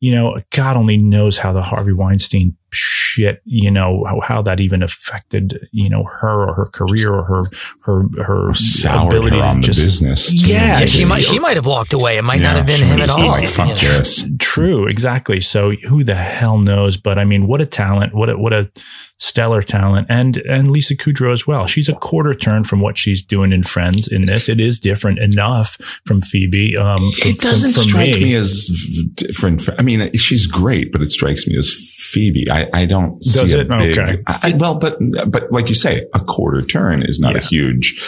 you 0.00 0.14
know, 0.14 0.40
God 0.50 0.76
only 0.76 0.96
knows 0.96 1.38
how 1.38 1.52
the 1.52 1.62
Harvey 1.62 1.92
Weinstein 1.92 2.56
shit, 2.72 3.42
you 3.44 3.70
know, 3.70 4.04
how, 4.04 4.20
how 4.20 4.42
that 4.42 4.60
even 4.60 4.82
affected, 4.82 5.68
you 5.72 5.88
know, 5.88 6.04
her 6.04 6.48
or 6.48 6.54
her 6.54 6.66
career 6.66 7.12
or 7.12 7.24
her 7.24 7.44
her 7.82 8.22
her 8.24 8.54
soured 8.54 9.12
ability 9.12 9.36
her 9.36 9.42
to 9.42 9.48
on 9.48 9.56
the 9.60 9.62
just 9.66 9.80
business. 9.80 10.32
Yeah, 10.48 10.80
Yeah, 10.80 10.86
she 10.86 11.02
you 11.02 11.08
might 11.08 11.16
know, 11.16 11.20
she 11.32 11.38
might 11.38 11.56
have 11.56 11.66
walked 11.66 11.92
away. 11.92 12.16
It 12.18 12.22
might 12.24 12.40
Yeah, 12.40 12.48
not 12.48 12.56
have 12.58 12.66
been 12.66 12.82
him 12.82 13.00
at 13.00 13.10
all. 13.10 13.16
been 13.18 13.26
like, 13.28 13.48
fuck 13.48 13.68
you 13.68 13.74
know. 13.74 13.98
this. 13.98 14.28
True, 14.38 14.86
exactly. 14.86 15.40
So 15.40 15.72
who 15.88 16.04
the 16.04 16.14
hell 16.14 16.58
knows? 16.58 16.96
But 16.96 17.18
I 17.18 17.24
mean, 17.24 17.46
what 17.46 17.60
a 17.60 17.66
talent! 17.66 18.14
What 18.14 18.28
a 18.30 18.38
what 18.38 18.52
a 18.52 18.70
stellar 19.18 19.60
talent, 19.62 20.06
and 20.08 20.38
and 20.48 20.70
Lisa 20.70 20.96
Kudrow 20.96 21.32
as 21.32 21.46
well. 21.46 21.66
She's 21.66 21.88
a 21.90 21.94
quarter 21.94 22.34
turn 22.34 22.64
from 22.64 22.80
what 22.80 22.96
she's 22.96 23.22
doing 23.22 23.52
in 23.52 23.62
Friends. 23.64 24.08
In 24.08 24.24
this, 24.26 24.48
it 24.48 24.58
is 24.60 24.80
different 24.80 25.18
enough 25.18 25.76
from 26.06 26.20
Phoebe. 26.22 26.76
Um, 26.76 27.10
from- 27.12 27.30
It 27.30 27.40
doesn't 27.40 27.72
from- 27.72 27.82
from 27.82 27.88
strike 27.90 28.14
me. 28.14 28.24
me. 28.24 28.34
as 28.34 28.70
different. 29.14 29.68
I 29.78 29.82
mean, 29.82 30.12
she's 30.14 30.46
great, 30.46 30.90
but 30.92 31.02
it 31.02 31.12
strikes 31.12 31.46
me 31.46 31.56
as 31.58 31.68
Phoebe. 32.12 32.50
I, 32.50 32.68
I 32.72 32.86
don't 32.86 33.10
Does 33.20 33.54
it? 33.54 33.68
big, 33.68 33.98
Okay. 33.98 34.22
I, 34.26 34.54
well, 34.58 34.78
but 34.78 34.96
but 35.28 35.50
like 35.50 35.68
you 35.68 35.74
say, 35.74 36.06
a 36.14 36.20
quarter 36.20 36.62
turn 36.62 37.02
is 37.02 37.20
not 37.20 37.36
a 37.36 37.40
huge 37.40 38.02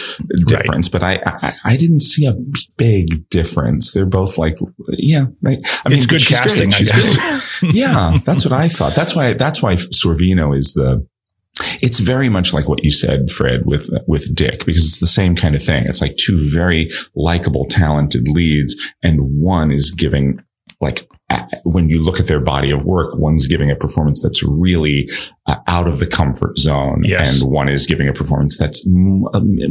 difference. 0.46 0.88
But 0.88 1.02
I, 1.02 1.20
I 1.24 1.52
I 1.64 1.76
didn't 1.76 2.00
see 2.00 2.26
a 2.26 2.34
big 2.76 3.28
difference. 3.28 3.92
They're 3.92 4.06
both 4.06 4.38
like 4.38 4.58
yeah. 4.88 5.26
Like, 5.42 5.60
I 5.84 5.88
mean, 5.88 5.98
It's 5.98 6.06
good 6.06 6.22
casting, 6.22 6.70
Great. 6.70 6.82
I 6.82 6.94
guess. 6.94 7.62
yeah, 7.74 8.18
that's 8.24 8.44
what 8.44 8.52
I 8.52 8.68
thought. 8.68 8.94
That's 8.94 9.14
why 9.14 9.34
that's 9.34 9.62
why 9.62 9.76
Sorvino 9.76 10.56
is 10.56 10.74
the 10.74 11.06
it's 11.82 12.00
very 12.00 12.28
much 12.28 12.52
like 12.52 12.68
what 12.68 12.82
you 12.82 12.90
said, 12.90 13.30
Fred, 13.30 13.66
with 13.66 13.90
with 14.06 14.34
Dick, 14.34 14.64
because 14.64 14.84
it's 14.86 15.00
the 15.00 15.06
same 15.06 15.36
kind 15.36 15.54
of 15.54 15.62
thing. 15.62 15.84
It's 15.86 16.00
like 16.00 16.16
two 16.16 16.38
very 16.40 16.90
likable, 17.14 17.66
talented 17.66 18.28
leads, 18.28 18.76
and 19.02 19.20
one 19.40 19.70
is 19.70 19.90
giving 19.90 20.42
like 20.80 21.06
when 21.64 21.88
you 21.88 22.02
look 22.02 22.20
at 22.20 22.26
their 22.26 22.40
body 22.40 22.70
of 22.70 22.84
work, 22.84 23.18
one's 23.18 23.46
giving 23.46 23.70
a 23.70 23.76
performance 23.76 24.22
that's 24.22 24.42
really 24.42 25.08
uh, 25.46 25.56
out 25.66 25.88
of 25.88 25.98
the 25.98 26.06
comfort 26.06 26.58
zone, 26.58 27.02
Yes. 27.04 27.40
and 27.42 27.50
one 27.50 27.68
is 27.68 27.86
giving 27.86 28.08
a 28.08 28.12
performance 28.12 28.56
that's 28.56 28.86
m- 28.86 29.24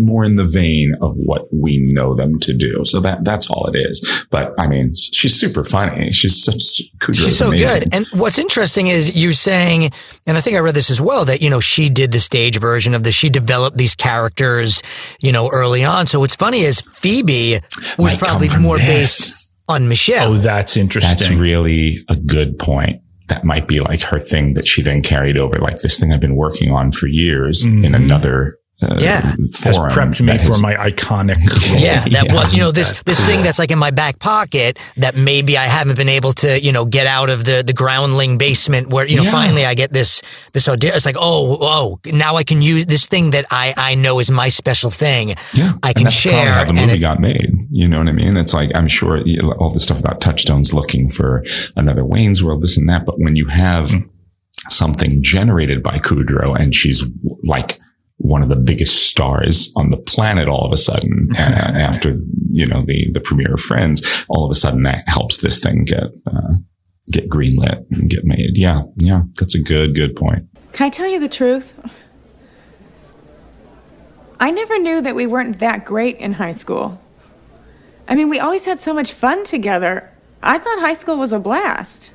more 0.04 0.24
in 0.26 0.36
the 0.36 0.46
vein 0.46 0.96
of 1.02 1.14
what 1.18 1.48
we 1.54 1.78
know 1.94 2.14
them 2.14 2.40
to 2.40 2.54
do. 2.54 2.84
So 2.86 3.00
that 3.02 3.24
that's 3.24 3.50
all 3.50 3.68
it 3.74 3.78
is. 3.78 4.26
But 4.30 4.54
I 4.60 4.68
mean, 4.68 4.96
she's 4.96 5.34
super 5.34 5.64
funny. 5.64 6.12
She's 6.12 6.44
such 6.44 6.62
She's 7.14 7.38
so 7.38 7.50
amazing. 7.50 7.82
good. 7.84 7.94
And 7.94 8.06
what's 8.14 8.38
interesting 8.38 8.88
is 8.88 9.16
you're 9.16 9.32
saying, 9.32 9.92
and 10.28 10.38
I 10.38 10.42
think 10.42 10.56
I 10.58 10.60
read 10.60 10.76
this 10.76 10.90
as 10.90 11.00
well, 11.02 11.26
that, 11.26 11.42
you 11.42 11.50
know, 11.50 11.60
she 11.60 11.90
did 11.90 12.12
the 12.12 12.20
stage 12.20 12.60
version 12.60 12.94
of 12.94 13.04
this. 13.04 13.16
She 13.16 13.30
developed 13.30 13.78
these 13.78 13.96
characters, 13.96 14.82
you 15.22 15.32
know, 15.32 15.50
early 15.52 15.84
on. 15.84 16.06
So 16.08 16.20
what's 16.20 16.36
funny 16.36 16.62
is 16.62 16.82
Phoebe 16.82 17.60
was 17.98 18.14
Might 18.14 18.20
probably 18.20 18.50
more 18.60 18.78
this. 18.78 18.88
based 19.32 19.41
on 19.72 19.88
Michelle. 19.88 20.34
Oh, 20.34 20.38
that's 20.38 20.78
interesting. 20.78 21.18
That's 21.18 21.32
really 21.32 22.04
a 22.10 22.16
good 22.16 22.58
point. 22.60 23.02
That 23.30 23.44
might 23.46 23.68
be 23.68 23.80
like 23.80 24.02
her 24.04 24.20
thing 24.20 24.54
that 24.56 24.68
she 24.68 24.82
then 24.82 25.02
carried 25.02 25.38
over, 25.38 25.56
like 25.58 25.82
this 25.82 26.00
thing 26.00 26.12
I've 26.12 26.20
been 26.20 26.36
working 26.36 26.72
on 26.72 26.92
for 26.92 27.08
years 27.08 27.64
in 27.64 27.82
Mhm. 27.84 27.96
another 27.96 28.58
uh, 28.82 28.98
Yeah. 29.00 29.22
Has 29.64 29.78
prepped 29.78 30.20
me 30.22 30.38
for 30.38 30.46
has- 30.48 30.62
my 30.62 30.74
iconic 30.76 31.38
role. 31.72 31.80
Yeah, 31.80 32.00
that 32.10 32.26
Yeah. 32.26 32.34
was 32.34 32.54
you 32.56 32.62
know 32.62 32.72
this 32.72 33.02
this 33.06 33.24
thing 33.26 33.44
that's 33.44 33.60
like 33.60 33.72
in 33.72 33.80
my 33.80 33.92
back 33.92 34.20
pocket 34.20 34.80
that 34.98 35.16
maybe 35.16 35.58
I 35.58 35.68
haven't 35.68 35.98
been 35.98 36.10
able 36.10 36.34
to 36.44 36.60
you 36.60 36.72
know 36.72 36.86
get 36.86 37.08
out 37.08 37.30
of 37.30 37.44
the 37.46 37.64
the 37.66 37.74
groundling 37.74 38.38
basement 38.38 38.90
where 38.90 39.06
you 39.08 39.18
know 39.18 39.24
Yeah. 39.24 39.32
finally 39.32 39.66
I 39.66 39.74
get 39.76 39.92
this 39.94 40.22
this 40.54 40.68
idea. 40.68 40.96
It's 40.96 41.06
like 41.06 41.18
oh 41.20 41.58
oh 41.62 42.00
now 42.12 42.36
I 42.38 42.44
can 42.44 42.62
use 42.62 42.86
this 42.86 43.06
thing 43.06 43.32
that 43.32 43.46
I 43.52 43.74
I 43.78 43.96
know 43.96 44.20
is 44.20 44.32
my 44.32 44.50
special 44.50 44.90
thing. 44.90 45.30
Yeah, 45.54 45.74
I 45.84 45.90
and 45.90 45.96
can 45.96 46.04
that's 46.06 46.16
share 46.16 46.52
how 46.52 46.64
the 46.64 46.70
and 46.70 46.80
movie 46.80 46.94
it- 46.94 47.00
got 47.00 47.20
made. 47.20 47.52
You 47.70 47.88
know 47.88 48.00
what 48.00 48.08
I 48.08 48.14
mean? 48.14 48.36
It's 48.38 48.54
like 48.54 48.72
I'm 48.76 48.88
sure 48.88 49.22
all 49.60 49.70
the 49.72 49.80
stuff 49.80 50.00
about 50.00 50.22
Touchstone's 50.22 50.74
looking 50.74 51.08
for 51.10 51.44
another 51.76 52.04
Wayne's 52.06 52.44
World, 52.44 52.62
this 52.62 52.78
and 52.78 52.90
that. 52.90 53.06
But 53.06 53.16
when 53.20 53.36
you 53.36 53.48
have 53.48 53.92
Hmm. 53.92 54.00
something 54.70 55.22
generated 55.24 55.82
by 55.84 55.98
Kudrow 56.00 56.56
and 56.58 56.74
she's 56.74 57.04
like 57.46 57.80
one 58.22 58.44
of 58.44 58.50
the 58.50 58.56
biggest 58.56 59.10
stars 59.10 59.74
on 59.76 59.90
the 59.90 59.98
planet, 59.98 60.48
all 60.48 60.66
of 60.66 60.72
a 60.72 60.78
sudden 60.78 61.30
uh, 61.38 61.72
after 61.76 62.20
you 62.50 62.66
know 62.66 62.84
the 62.86 63.10
the 63.12 63.22
premiere 63.22 63.54
of 63.54 63.62
Friends, 63.62 64.26
all 64.30 64.46
of 64.46 64.52
a 64.52 64.56
sudden 64.56 64.84
that 64.84 65.04
helps 65.08 65.42
this 65.42 65.60
thing 65.60 65.86
get 65.86 66.12
uh, 66.28 66.54
get 67.10 67.30
greenlit 67.30 67.86
and 67.92 68.10
get 68.10 68.24
made. 68.24 68.58
Yeah, 68.58 68.84
yeah, 68.96 69.24
that's 69.40 69.56
a 69.56 69.62
good 69.62 69.96
good 69.96 70.16
point. 70.16 70.48
Can 70.74 70.88
I 70.88 70.90
tell 70.90 71.08
you 71.08 71.20
the 71.20 71.30
truth? 71.30 71.74
I 74.40 74.50
never 74.50 74.80
knew 74.80 75.02
that 75.02 75.14
we 75.14 75.28
weren't 75.28 75.60
that 75.60 75.86
great 75.86 76.18
in 76.18 76.34
high 76.34 76.54
school. 76.54 77.00
I 78.08 78.16
mean, 78.16 78.30
we 78.30 78.40
always 78.40 78.66
had 78.66 78.82
so 78.82 78.94
much 78.94 79.12
fun 79.12 79.46
together. 79.46 80.12
I 80.42 80.58
thought 80.58 80.80
high 80.80 80.94
school 80.94 81.18
was 81.18 81.32
a 81.32 81.40
blast. 81.40 82.12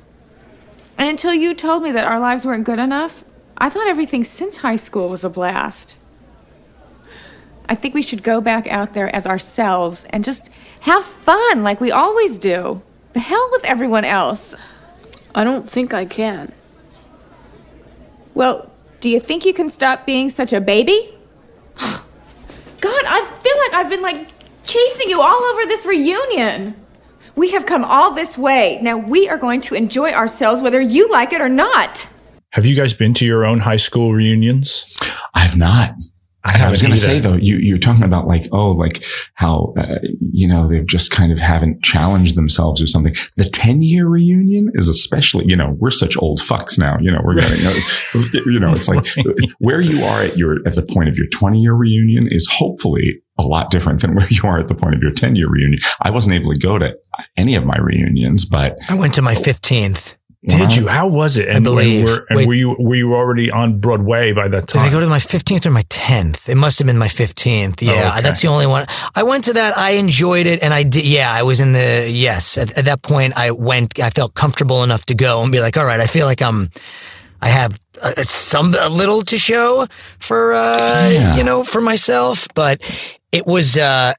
And 0.97 1.07
until 1.07 1.33
you 1.33 1.53
told 1.53 1.83
me 1.83 1.91
that 1.91 2.05
our 2.05 2.19
lives 2.19 2.45
weren't 2.45 2.65
good 2.65 2.79
enough, 2.79 3.23
I 3.57 3.69
thought 3.69 3.87
everything 3.87 4.23
since 4.23 4.57
high 4.57 4.75
school 4.75 5.09
was 5.09 5.23
a 5.23 5.29
blast. 5.29 5.95
I 7.69 7.75
think 7.75 7.93
we 7.93 8.01
should 8.01 8.23
go 8.23 8.41
back 8.41 8.67
out 8.67 8.93
there 8.93 9.13
as 9.15 9.27
ourselves 9.27 10.05
and 10.09 10.23
just 10.23 10.49
have 10.81 11.03
fun 11.03 11.63
like 11.63 11.81
we 11.81 11.91
always 11.91 12.37
do. 12.37 12.81
The 13.13 13.19
hell 13.19 13.49
with 13.51 13.65
everyone 13.65 14.05
else. 14.05 14.55
I 15.35 15.43
don't 15.43 15.69
think 15.69 15.93
I 15.93 16.05
can. 16.05 16.51
Well, 18.33 18.71
do 18.99 19.09
you 19.09 19.19
think 19.19 19.45
you 19.45 19.53
can 19.53 19.69
stop 19.69 20.05
being 20.05 20.29
such 20.29 20.53
a 20.53 20.61
baby? 20.61 21.13
God, 21.77 23.03
I 23.05 23.25
feel 23.41 23.57
like 23.57 23.73
I've 23.73 23.89
been 23.89 24.01
like 24.01 24.29
chasing 24.63 25.09
you 25.09 25.21
all 25.21 25.43
over 25.43 25.65
this 25.65 25.85
reunion. 25.85 26.75
We 27.35 27.51
have 27.51 27.65
come 27.65 27.83
all 27.83 28.11
this 28.11 28.37
way. 28.37 28.79
Now 28.81 28.97
we 28.97 29.29
are 29.29 29.37
going 29.37 29.61
to 29.61 29.75
enjoy 29.75 30.11
ourselves 30.11 30.61
whether 30.61 30.81
you 30.81 31.09
like 31.11 31.33
it 31.33 31.41
or 31.41 31.49
not. 31.49 32.09
Have 32.51 32.65
you 32.65 32.75
guys 32.75 32.93
been 32.93 33.13
to 33.15 33.25
your 33.25 33.45
own 33.45 33.59
high 33.59 33.77
school 33.77 34.13
reunions? 34.13 34.99
I 35.35 35.41
have 35.41 35.57
not. 35.57 35.91
I 36.43 36.65
I 36.65 36.69
was 36.69 36.81
going 36.81 36.91
to 36.91 36.97
say 36.97 37.19
though, 37.19 37.35
you, 37.35 37.57
you're 37.57 37.77
talking 37.77 38.03
about 38.03 38.27
like, 38.27 38.47
oh, 38.51 38.71
like 38.71 39.03
how, 39.33 39.73
uh, 39.77 39.97
you 40.19 40.47
know, 40.47 40.67
they've 40.67 40.85
just 40.85 41.11
kind 41.11 41.31
of 41.31 41.39
haven't 41.39 41.83
challenged 41.83 42.35
themselves 42.35 42.81
or 42.81 42.87
something. 42.87 43.13
The 43.35 43.43
10 43.43 43.81
year 43.81 44.07
reunion 44.07 44.71
is 44.73 44.87
especially, 44.87 45.45
you 45.47 45.55
know, 45.55 45.75
we're 45.79 45.91
such 45.91 46.15
old 46.17 46.39
fucks 46.39 46.79
now, 46.79 46.97
you 46.99 47.11
know, 47.11 47.21
we're 47.23 47.35
getting, 47.35 47.57
you 48.45 48.59
know, 48.59 48.71
it's 48.71 48.87
like 48.87 49.05
where 49.59 49.81
you 49.81 50.01
are 50.03 50.23
at 50.23 50.37
your, 50.37 50.57
at 50.65 50.75
the 50.75 50.83
point 50.83 51.09
of 51.09 51.17
your 51.17 51.27
20 51.27 51.61
year 51.61 51.73
reunion 51.73 52.27
is 52.31 52.49
hopefully 52.49 53.21
a 53.37 53.43
lot 53.43 53.69
different 53.69 54.01
than 54.01 54.15
where 54.15 54.27
you 54.29 54.41
are 54.43 54.59
at 54.59 54.67
the 54.67 54.75
point 54.75 54.95
of 54.95 55.01
your 55.01 55.11
10 55.11 55.35
year 55.35 55.49
reunion. 55.49 55.79
I 56.01 56.11
wasn't 56.11 56.35
able 56.35 56.53
to 56.53 56.59
go 56.59 56.77
to 56.77 56.97
any 57.35 57.55
of 57.55 57.65
my 57.65 57.77
reunions, 57.77 58.45
but 58.45 58.77
I 58.89 58.95
went 58.95 59.13
to 59.15 59.21
my 59.21 59.35
fifteenth. 59.35 60.17
Did 60.45 60.75
you? 60.75 60.87
How 60.87 61.07
was 61.07 61.37
it? 61.37 61.47
And, 61.49 61.63
believe. 61.63 62.01
and, 62.01 62.09
were, 62.09 62.25
and 62.29 62.37
Wait. 62.37 62.47
were 62.47 62.53
you 62.53 62.75
were 62.79 62.95
you 62.95 63.15
already 63.15 63.49
on 63.51 63.79
Broadway 63.79 64.31
by 64.33 64.47
that 64.47 64.67
time? 64.67 64.83
Did? 64.83 64.89
I 64.89 64.91
go 64.91 64.99
to 64.99 65.07
my 65.09 65.17
15th 65.17 65.65
or 65.65 65.71
my 65.71 65.81
10th? 65.83 66.47
It 66.47 66.55
must 66.55 66.77
have 66.79 66.85
been 66.85 66.97
my 66.97 67.07
15th. 67.07 67.81
Yeah, 67.81 67.93
Oh, 67.93 68.11
okay. 68.13 68.21
that's 68.21 68.41
the 68.43 68.47
only 68.47 68.67
one. 68.67 68.85
I 69.15 69.23
went 69.23 69.45
to 69.45 69.53
that. 69.53 69.77
I 69.77 69.91
enjoyed 69.91 70.45
it. 70.45 70.61
And 70.61 70.73
I 70.73 70.83
did. 70.83 71.05
Yeah, 71.05 71.31
I 71.33 71.41
was 71.41 71.59
in 71.59 71.71
the, 71.73 72.07
yes. 72.09 72.57
At, 72.57 72.77
at 72.77 72.85
that 72.85 73.01
point, 73.01 73.33
I 73.35 73.49
went, 73.51 73.99
I 73.99 74.11
felt 74.11 74.35
comfortable 74.35 74.83
enough 74.83 75.05
to 75.05 75.15
go 75.15 75.41
and 75.41 75.51
be 75.51 75.59
like, 75.59 75.75
all 75.75 75.85
right, 75.85 75.99
I 75.99 76.05
feel 76.07 76.27
like 76.27 76.41
I'm, 76.43 76.69
I 77.41 77.47
have 77.49 77.77
uh, 78.01 78.23
some, 78.23 78.73
a 78.79 78.89
little 78.89 79.21
to 79.23 79.37
show 79.37 79.87
for, 80.19 80.53
uh, 80.53 81.09
Yeah. 81.11 81.35
you 81.35 81.43
know, 81.43 81.63
for 81.63 81.81
myself. 81.81 82.47
But 82.53 82.81
it 83.31 83.47
was, 83.47 83.75
uh, 83.75 84.13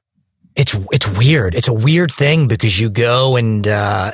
it's, 0.55 0.75
it's 0.91 1.07
weird. 1.17 1.55
It's 1.55 1.69
a 1.69 1.73
weird 1.73 2.11
thing 2.11 2.47
because 2.49 2.79
you 2.79 2.89
go 2.89 3.37
and, 3.37 3.65
uh, 3.67 4.11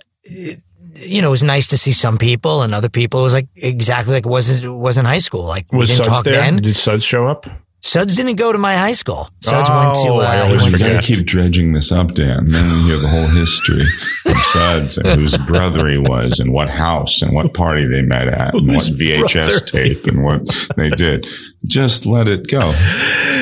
you 0.96 1.22
know, 1.22 1.28
it 1.28 1.32
was 1.32 1.44
nice 1.44 1.68
to 1.70 1.78
see 1.78 1.92
some 1.92 2.18
people 2.18 2.62
and 2.62 2.74
other 2.74 2.90
people. 2.90 3.20
It 3.22 3.24
was 3.24 3.34
like 3.34 3.48
exactly 3.56 4.14
like 4.14 4.26
it 4.26 4.30
was, 4.30 4.64
it 4.64 4.68
was 4.70 4.98
in 4.98 5.06
high 5.06 5.18
school. 5.20 5.46
Like 5.46 5.66
we 5.72 5.80
was 5.80 5.90
didn't 5.90 6.06
Suds 6.06 6.16
talk 6.16 6.24
there? 6.26 6.34
then. 6.34 6.62
Did 6.62 6.76
Suds 6.76 7.04
show 7.04 7.28
up? 7.28 7.46
Suds 7.82 8.16
didn't 8.16 8.38
go 8.38 8.52
to 8.52 8.58
my 8.58 8.76
high 8.76 8.94
school. 8.94 9.28
Suds 9.44 9.70
went 9.70 9.94
to. 9.98 10.08
Oh, 10.10 10.20
Uh, 10.20 10.24
I 10.24 10.36
he 10.38 10.42
always 10.42 10.62
went 10.64 10.72
we 10.74 10.78
to- 10.80 10.84
gotta 10.96 11.06
keep 11.06 11.24
dredging 11.24 11.74
this 11.74 11.92
up, 11.92 12.14
Dan. 12.16 12.48
Then 12.50 12.64
we 12.64 12.82
hear 12.88 12.98
the 12.98 13.08
whole 13.08 13.28
history 13.40 13.86
of 14.26 14.38
Suds 14.38 14.98
and 14.98 15.08
whose 15.22 15.38
brother 15.46 15.88
he 15.88 16.00
was 16.00 16.40
and 16.40 16.52
what 16.52 16.70
house 16.72 17.22
and 17.22 17.32
what 17.36 17.54
party 17.54 17.86
they 17.86 18.02
met 18.02 18.28
at 18.28 18.56
and 18.56 18.68
what 18.70 18.86
VHS 18.86 19.72
tape 19.72 20.08
and 20.08 20.24
what 20.24 20.48
they 20.78 20.90
did. 20.90 21.28
Just 21.68 22.08
let 22.08 22.28
it 22.28 22.48
go. 22.48 22.62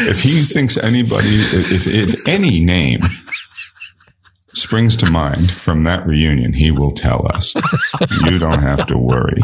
If 0.10 0.20
he 0.20 0.30
thinks 0.30 0.76
anybody, 0.76 1.28
if, 1.30 1.88
if 1.88 2.28
any 2.28 2.60
name 2.66 3.00
springs 4.54 4.96
to 4.98 5.12
mind 5.12 5.52
from 5.52 5.84
that 5.84 6.06
reunion, 6.06 6.54
he 6.54 6.72
will 6.72 6.92
tell 6.92 7.26
us. 7.34 7.54
You 8.26 8.38
don't 8.40 8.62
have 8.62 8.86
to 8.88 8.98
worry. 8.98 9.42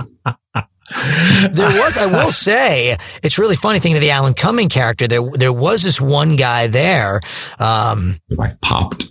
there 0.53 1.69
was, 1.69 1.97
I 1.97 2.05
will 2.11 2.31
say, 2.31 2.97
it's 3.23 3.37
really 3.37 3.55
funny 3.55 3.79
thing 3.79 3.93
to 3.93 3.99
the 3.99 4.11
Alan 4.11 4.33
Cumming 4.33 4.69
character. 4.69 5.07
There, 5.07 5.21
there 5.35 5.53
was 5.53 5.83
this 5.83 5.99
one 6.01 6.35
guy 6.35 6.67
there. 6.67 7.19
Um, 7.59 8.17
Like 8.29 8.59
popped. 8.61 9.05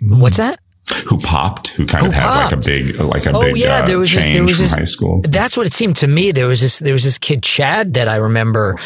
what's 0.00 0.36
that? 0.38 0.58
Who 1.06 1.18
popped? 1.18 1.68
Who 1.68 1.86
kind 1.86 2.04
Who 2.04 2.10
of 2.10 2.14
had 2.14 2.44
like 2.44 2.52
a 2.52 2.56
big, 2.58 2.96
like 3.00 3.26
a 3.26 3.30
Oh, 3.34 3.40
big 3.40 3.56
yeah, 3.56 3.78
uh, 3.78 3.86
there 3.86 3.98
was 3.98 4.12
this- 4.12 4.22
change 4.22 4.34
there 4.34 4.42
was 4.42 4.52
from 4.56 4.62
this- 4.64 4.72
high 4.74 4.84
school. 4.84 5.22
That's 5.24 5.56
what 5.56 5.66
it 5.66 5.72
seemed 5.72 5.96
to 5.96 6.06
me. 6.06 6.30
There 6.30 6.46
was 6.46 6.60
this, 6.60 6.78
there 6.78 6.92
was 6.92 7.04
this 7.04 7.18
kid 7.18 7.42
Chad 7.42 7.94
that 7.94 8.06
I 8.08 8.16
remember 8.16 8.76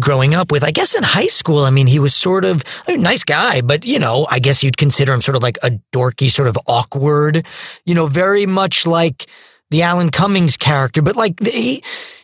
growing 0.00 0.34
up 0.34 0.50
with. 0.50 0.64
I 0.64 0.70
guess 0.70 0.94
in 0.94 1.02
high 1.02 1.26
school, 1.26 1.64
I 1.64 1.70
mean, 1.70 1.86
he 1.86 1.98
was 1.98 2.14
sort 2.14 2.44
of 2.46 2.64
a 2.88 2.96
nice 2.96 3.24
guy, 3.24 3.60
but 3.60 3.84
you 3.84 3.98
know, 3.98 4.26
I 4.30 4.38
guess 4.38 4.62
you'd 4.64 4.78
consider 4.78 5.12
him 5.12 5.20
sort 5.20 5.36
of 5.36 5.42
like 5.42 5.58
a 5.62 5.72
dorky, 5.92 6.30
sort 6.30 6.48
of 6.48 6.56
awkward, 6.66 7.44
you 7.84 7.94
know, 7.94 8.06
very 8.06 8.46
much 8.46 8.86
like 8.86 9.26
the 9.70 9.82
Alan 9.82 10.10
Cummings 10.10 10.56
character, 10.56 11.02
but 11.02 11.14
like 11.16 11.36
the, 11.36 11.50
he, 11.50 11.82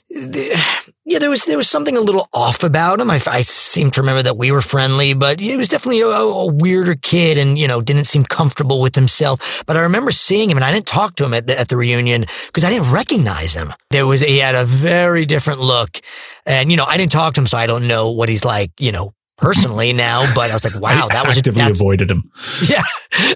the, 0.09 0.90
yeah, 1.07 1.19
there 1.19 1.31
was 1.31 1.47
there 1.47 1.57
was 1.57 1.69
something 1.69 1.97
a 1.97 2.01
little 2.01 2.29
off 2.33 2.63
about 2.63 3.01
him. 3.01 3.11
I, 3.11 3.21
I 3.27 3.41
seem 3.41 3.91
to 3.93 4.01
remember 4.01 4.23
that 4.23 4.37
we 4.37 4.53
were 4.53 4.61
friendly, 4.61 5.15
but 5.15 5.41
he 5.41 5.57
was 5.57 5.69
definitely 5.69 6.03
a, 6.03 6.07
a 6.07 6.53
weirder 6.53 6.95
kid, 6.95 7.39
and 7.39 7.59
you 7.59 7.67
know 7.67 7.81
didn't 7.81 8.05
seem 8.05 8.23
comfortable 8.23 8.81
with 8.81 8.95
himself. 8.95 9.65
But 9.67 9.77
I 9.77 9.83
remember 9.83 10.11
seeing 10.11 10.51
him, 10.51 10.59
and 10.59 10.65
I 10.65 10.73
didn't 10.73 10.87
talk 10.87 11.17
to 11.17 11.25
him 11.25 11.33
at 11.33 11.47
the, 11.47 11.59
at 11.59 11.69
the 11.69 11.77
reunion 11.77 12.27
because 12.47 12.65
I 12.65 12.71
didn't 12.71 12.93
recognize 12.93 13.55
him. 13.55 13.73
There 13.91 14.07
was 14.07 14.21
he 14.21 14.39
had 14.39 14.55
a 14.55 14.65
very 14.65 15.25
different 15.25 15.61
look, 15.61 16.01
and 16.45 16.71
you 16.71 16.77
know 16.77 16.85
I 16.85 16.99
didn't 16.99 17.13
talk 17.13 17.35
to 17.35 17.41
him, 17.41 17.47
so 17.47 17.57
I 17.57 17.67
don't 17.67 17.89
know 17.89 18.11
what 18.11 18.29
he's 18.29 18.45
like, 18.45 18.71
you 18.79 18.93
know. 18.93 19.13
Personally 19.41 19.93
now, 19.93 20.23
but 20.35 20.51
I 20.51 20.55
was 20.55 20.65
like, 20.65 20.81
wow, 20.83 21.07
I 21.07 21.15
that 21.15 21.27
was 21.27 21.37
a, 21.37 21.39
actively 21.39 21.63
that's, 21.63 21.81
avoided 21.81 22.11
him. 22.11 22.31
yeah. 22.69 22.83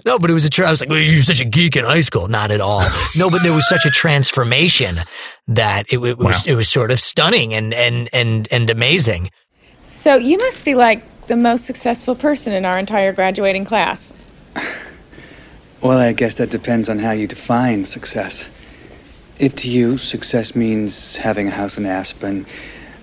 No, 0.05 0.19
but 0.19 0.29
it 0.29 0.33
was 0.33 0.45
a, 0.45 0.49
tra- 0.49 0.67
I 0.67 0.71
was 0.71 0.79
like, 0.81 0.89
well, 0.89 0.99
you're 0.99 1.21
such 1.23 1.41
a 1.41 1.45
geek 1.45 1.75
in 1.75 1.83
high 1.83 2.01
school. 2.01 2.27
Not 2.27 2.51
at 2.51 2.61
all. 2.61 2.83
No, 3.17 3.29
but 3.29 3.41
there 3.43 3.53
was 3.53 3.67
such 3.67 3.85
a 3.85 3.89
transformation 3.89 4.95
that 5.47 5.83
it, 5.91 5.99
it 5.99 6.17
was, 6.17 6.45
Wow. 6.45 6.53
it 6.53 6.55
was 6.55 6.67
sort 6.69 6.91
of 6.91 6.99
stunning 6.99 7.53
and, 7.53 7.73
and, 7.73 8.09
and, 8.13 8.47
and 8.51 8.69
amazing. 8.69 9.29
So 9.89 10.15
you 10.15 10.37
must 10.37 10.63
be 10.65 10.75
like 10.75 11.01
the 11.27 11.35
most 11.37 11.65
successful 11.65 12.13
person 12.13 12.53
in 12.53 12.65
our 12.65 12.77
entire 12.77 13.13
graduating 13.13 13.65
class. 13.65 14.11
Well, 15.81 15.99
I 15.99 16.13
guess 16.13 16.35
that 16.35 16.49
depends 16.49 16.89
on 16.89 16.97
how 16.97 17.11
you 17.11 17.27
define 17.27 17.85
success. 17.85 18.49
If 19.37 19.53
to 19.55 19.69
you, 19.69 19.97
success 19.97 20.55
means 20.55 21.17
having 21.17 21.47
a 21.47 21.51
house 21.51 21.77
in 21.77 21.85
Aspen, 21.85 22.47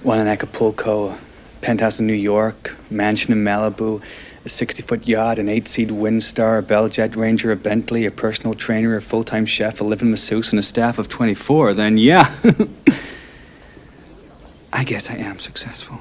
one 0.02 0.18
in 0.18 0.26
Acapulco, 0.26 1.10
a 1.10 1.18
penthouse 1.62 1.98
in 2.00 2.06
New 2.06 2.12
York, 2.12 2.76
mansion 2.90 3.32
in 3.32 3.42
Malibu, 3.44 4.02
a 4.44 4.48
60 4.48 4.82
foot 4.82 5.06
yacht, 5.06 5.38
an 5.38 5.48
8 5.48 5.68
seat 5.68 5.88
Windstar, 5.88 6.58
a 6.58 6.62
Bell 6.62 6.88
Jet 6.88 7.16
Ranger, 7.16 7.52
a 7.52 7.56
Bentley, 7.56 8.04
a 8.04 8.10
personal 8.10 8.54
trainer, 8.54 8.96
a 8.96 9.02
full 9.02 9.24
time 9.24 9.46
chef, 9.46 9.80
a 9.80 9.84
living 9.84 10.10
masseuse, 10.10 10.50
and 10.50 10.58
a 10.58 10.62
staff 10.62 10.98
of 10.98 11.08
24, 11.08 11.74
then 11.74 11.96
yeah. 11.96 12.34
I 14.72 14.84
guess 14.84 15.10
I 15.10 15.16
am 15.16 15.38
successful. 15.38 15.98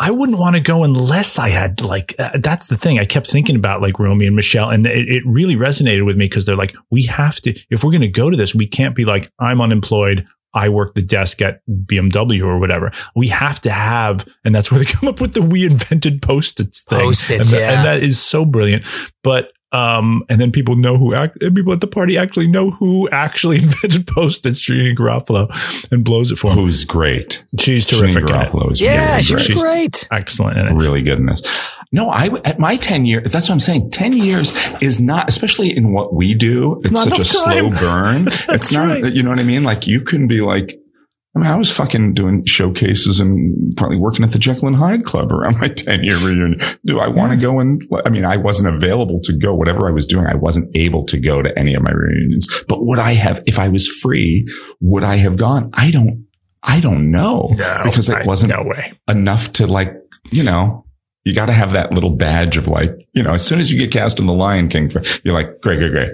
I 0.00 0.12
wouldn't 0.12 0.38
want 0.38 0.54
to 0.54 0.62
go 0.62 0.84
unless 0.84 1.38
I 1.38 1.48
had 1.48 1.80
like 1.80 2.14
uh, 2.18 2.38
that's 2.38 2.68
the 2.68 2.76
thing. 2.76 3.00
I 3.00 3.04
kept 3.04 3.28
thinking 3.28 3.56
about 3.56 3.82
like 3.82 3.98
Romy 3.98 4.26
and 4.26 4.36
Michelle, 4.36 4.70
and 4.70 4.86
it, 4.86 5.08
it 5.08 5.24
really 5.26 5.56
resonated 5.56 6.06
with 6.06 6.16
me 6.16 6.26
because 6.26 6.46
they're 6.46 6.56
like, 6.56 6.76
we 6.90 7.06
have 7.06 7.40
to 7.40 7.58
if 7.70 7.82
we're 7.82 7.90
going 7.90 8.02
to 8.02 8.08
go 8.08 8.30
to 8.30 8.36
this, 8.36 8.54
we 8.54 8.66
can't 8.66 8.94
be 8.94 9.04
like 9.04 9.28
I'm 9.40 9.60
unemployed. 9.60 10.24
I 10.54 10.68
work 10.70 10.94
the 10.94 11.02
desk 11.02 11.42
at 11.42 11.60
BMW 11.68 12.42
or 12.44 12.58
whatever. 12.58 12.90
We 13.14 13.28
have 13.28 13.60
to 13.62 13.70
have, 13.70 14.26
and 14.44 14.54
that's 14.54 14.70
where 14.70 14.78
they 14.80 14.86
come 14.98 15.08
up 15.08 15.20
with 15.20 15.34
the 15.34 15.42
we 15.42 15.64
invented 15.66 16.22
post-its 16.22 16.84
thing. 16.84 17.00
Post-its, 17.00 17.52
and, 17.52 17.60
yeah. 17.60 17.76
and 17.76 17.86
that 17.86 18.02
is 18.02 18.18
so 18.20 18.44
brilliant. 18.44 18.84
But 19.22 19.52
Um, 19.70 20.24
and 20.30 20.40
then 20.40 20.50
people 20.50 20.76
know 20.76 20.96
who 20.96 21.12
act, 21.12 21.42
and 21.42 21.54
people 21.54 21.74
at 21.74 21.82
the 21.82 21.86
party 21.86 22.16
actually 22.16 22.46
know 22.48 22.70
who 22.70 23.06
actually 23.10 23.58
invented 23.62 24.06
postage. 24.06 24.64
Janeane 24.64 24.94
Garofalo 24.96 25.46
and 25.92 26.02
blows 26.02 26.32
it 26.32 26.36
for 26.38 26.50
him. 26.50 26.56
Who's 26.58 26.84
great? 26.84 27.44
She's 27.60 27.84
terrific. 27.84 28.22
in 28.22 28.28
it. 28.28 28.32
Garofalo 28.32 28.72
is 28.72 28.80
Yeah, 28.80 29.10
really 29.10 29.22
she 29.22 29.34
was 29.34 29.46
great. 29.48 29.60
great. 29.60 30.08
Excellent 30.10 30.74
really 30.74 31.02
good 31.02 31.18
in 31.18 31.26
this. 31.26 31.42
No, 31.92 32.10
I 32.10 32.26
at 32.44 32.58
my 32.58 32.76
ten 32.76 33.06
years. 33.06 33.32
That's 33.32 33.48
what 33.48 33.54
I'm 33.54 33.60
saying. 33.60 33.90
Ten 33.90 34.12
years 34.12 34.52
is 34.82 35.00
not, 35.00 35.28
especially 35.28 35.74
in 35.76 35.92
what 35.92 36.14
we 36.14 36.34
do. 36.34 36.78
It's 36.82 36.90
Not 36.90 37.04
such 37.08 37.12
a 37.12 37.14
enough 37.16 37.26
slow 37.26 37.70
burn. 37.70 38.26
it's 38.54 38.72
not. 38.72 38.88
right. 39.02 39.12
You 39.14 39.22
know 39.22 39.30
what 39.30 39.38
I 39.40 39.44
mean? 39.44 39.64
Like 39.64 39.86
you 39.86 40.00
can 40.02 40.26
be 40.28 40.40
like. 40.40 40.78
I 41.36 41.40
mean, 41.40 41.50
I 41.50 41.56
was 41.56 41.70
fucking 41.70 42.14
doing 42.14 42.44
showcases 42.46 43.20
and 43.20 43.76
probably 43.76 43.96
working 43.98 44.24
at 44.24 44.32
the 44.32 44.38
Jekyll 44.40 44.66
and 44.66 44.76
Hyde 44.76 45.04
Club 45.04 45.30
around 45.30 45.60
my 45.60 45.68
10 45.76 46.02
year 46.02 46.16
reunion. 46.16 46.58
Do 46.84 46.98
I 46.98 47.06
want 47.06 47.30
to 47.32 47.38
go 47.38 47.60
and, 47.60 47.80
I 48.04 48.10
mean, 48.10 48.24
I 48.24 48.38
wasn't 48.38 48.74
available 48.74 49.20
to 49.22 49.36
go. 49.38 49.54
Whatever 49.54 49.86
I 49.88 49.92
was 49.92 50.04
doing, 50.06 50.26
I 50.26 50.34
wasn't 50.34 50.74
able 50.76 51.04
to 51.04 51.18
go 51.20 51.40
to 51.42 51.56
any 51.56 51.74
of 51.74 51.82
my 51.82 51.92
reunions. 51.92 52.48
But 52.66 52.78
would 52.80 52.98
I 52.98 53.12
have, 53.12 53.40
if 53.46 53.56
I 53.58 53.68
was 53.68 53.86
free, 53.86 54.48
would 54.80 55.04
I 55.04 55.16
have 55.16 55.36
gone? 55.36 55.70
I 55.74 55.92
don't, 55.92 56.26
I 56.64 56.80
don't 56.80 57.10
know 57.12 57.46
No, 57.52 57.80
because 57.84 58.08
it 58.08 58.16
I- 58.16 58.24
wasn't 58.24 58.50
no 58.50 58.64
enough 59.08 59.52
to 59.54 59.66
like, 59.68 59.94
you 60.32 60.42
know, 60.42 60.86
you 61.28 61.34
got 61.34 61.46
to 61.46 61.52
have 61.52 61.72
that 61.72 61.92
little 61.92 62.16
badge 62.16 62.56
of 62.56 62.68
like, 62.68 62.90
you 63.12 63.22
know, 63.22 63.34
as 63.34 63.44
soon 63.44 63.60
as 63.60 63.70
you 63.70 63.78
get 63.78 63.92
cast 63.92 64.18
in 64.18 64.24
the 64.26 64.32
Lion 64.32 64.68
King, 64.68 64.88
for, 64.88 65.02
you're 65.24 65.34
like, 65.34 65.60
great, 65.60 65.78
great, 65.78 65.92
great. 65.92 66.12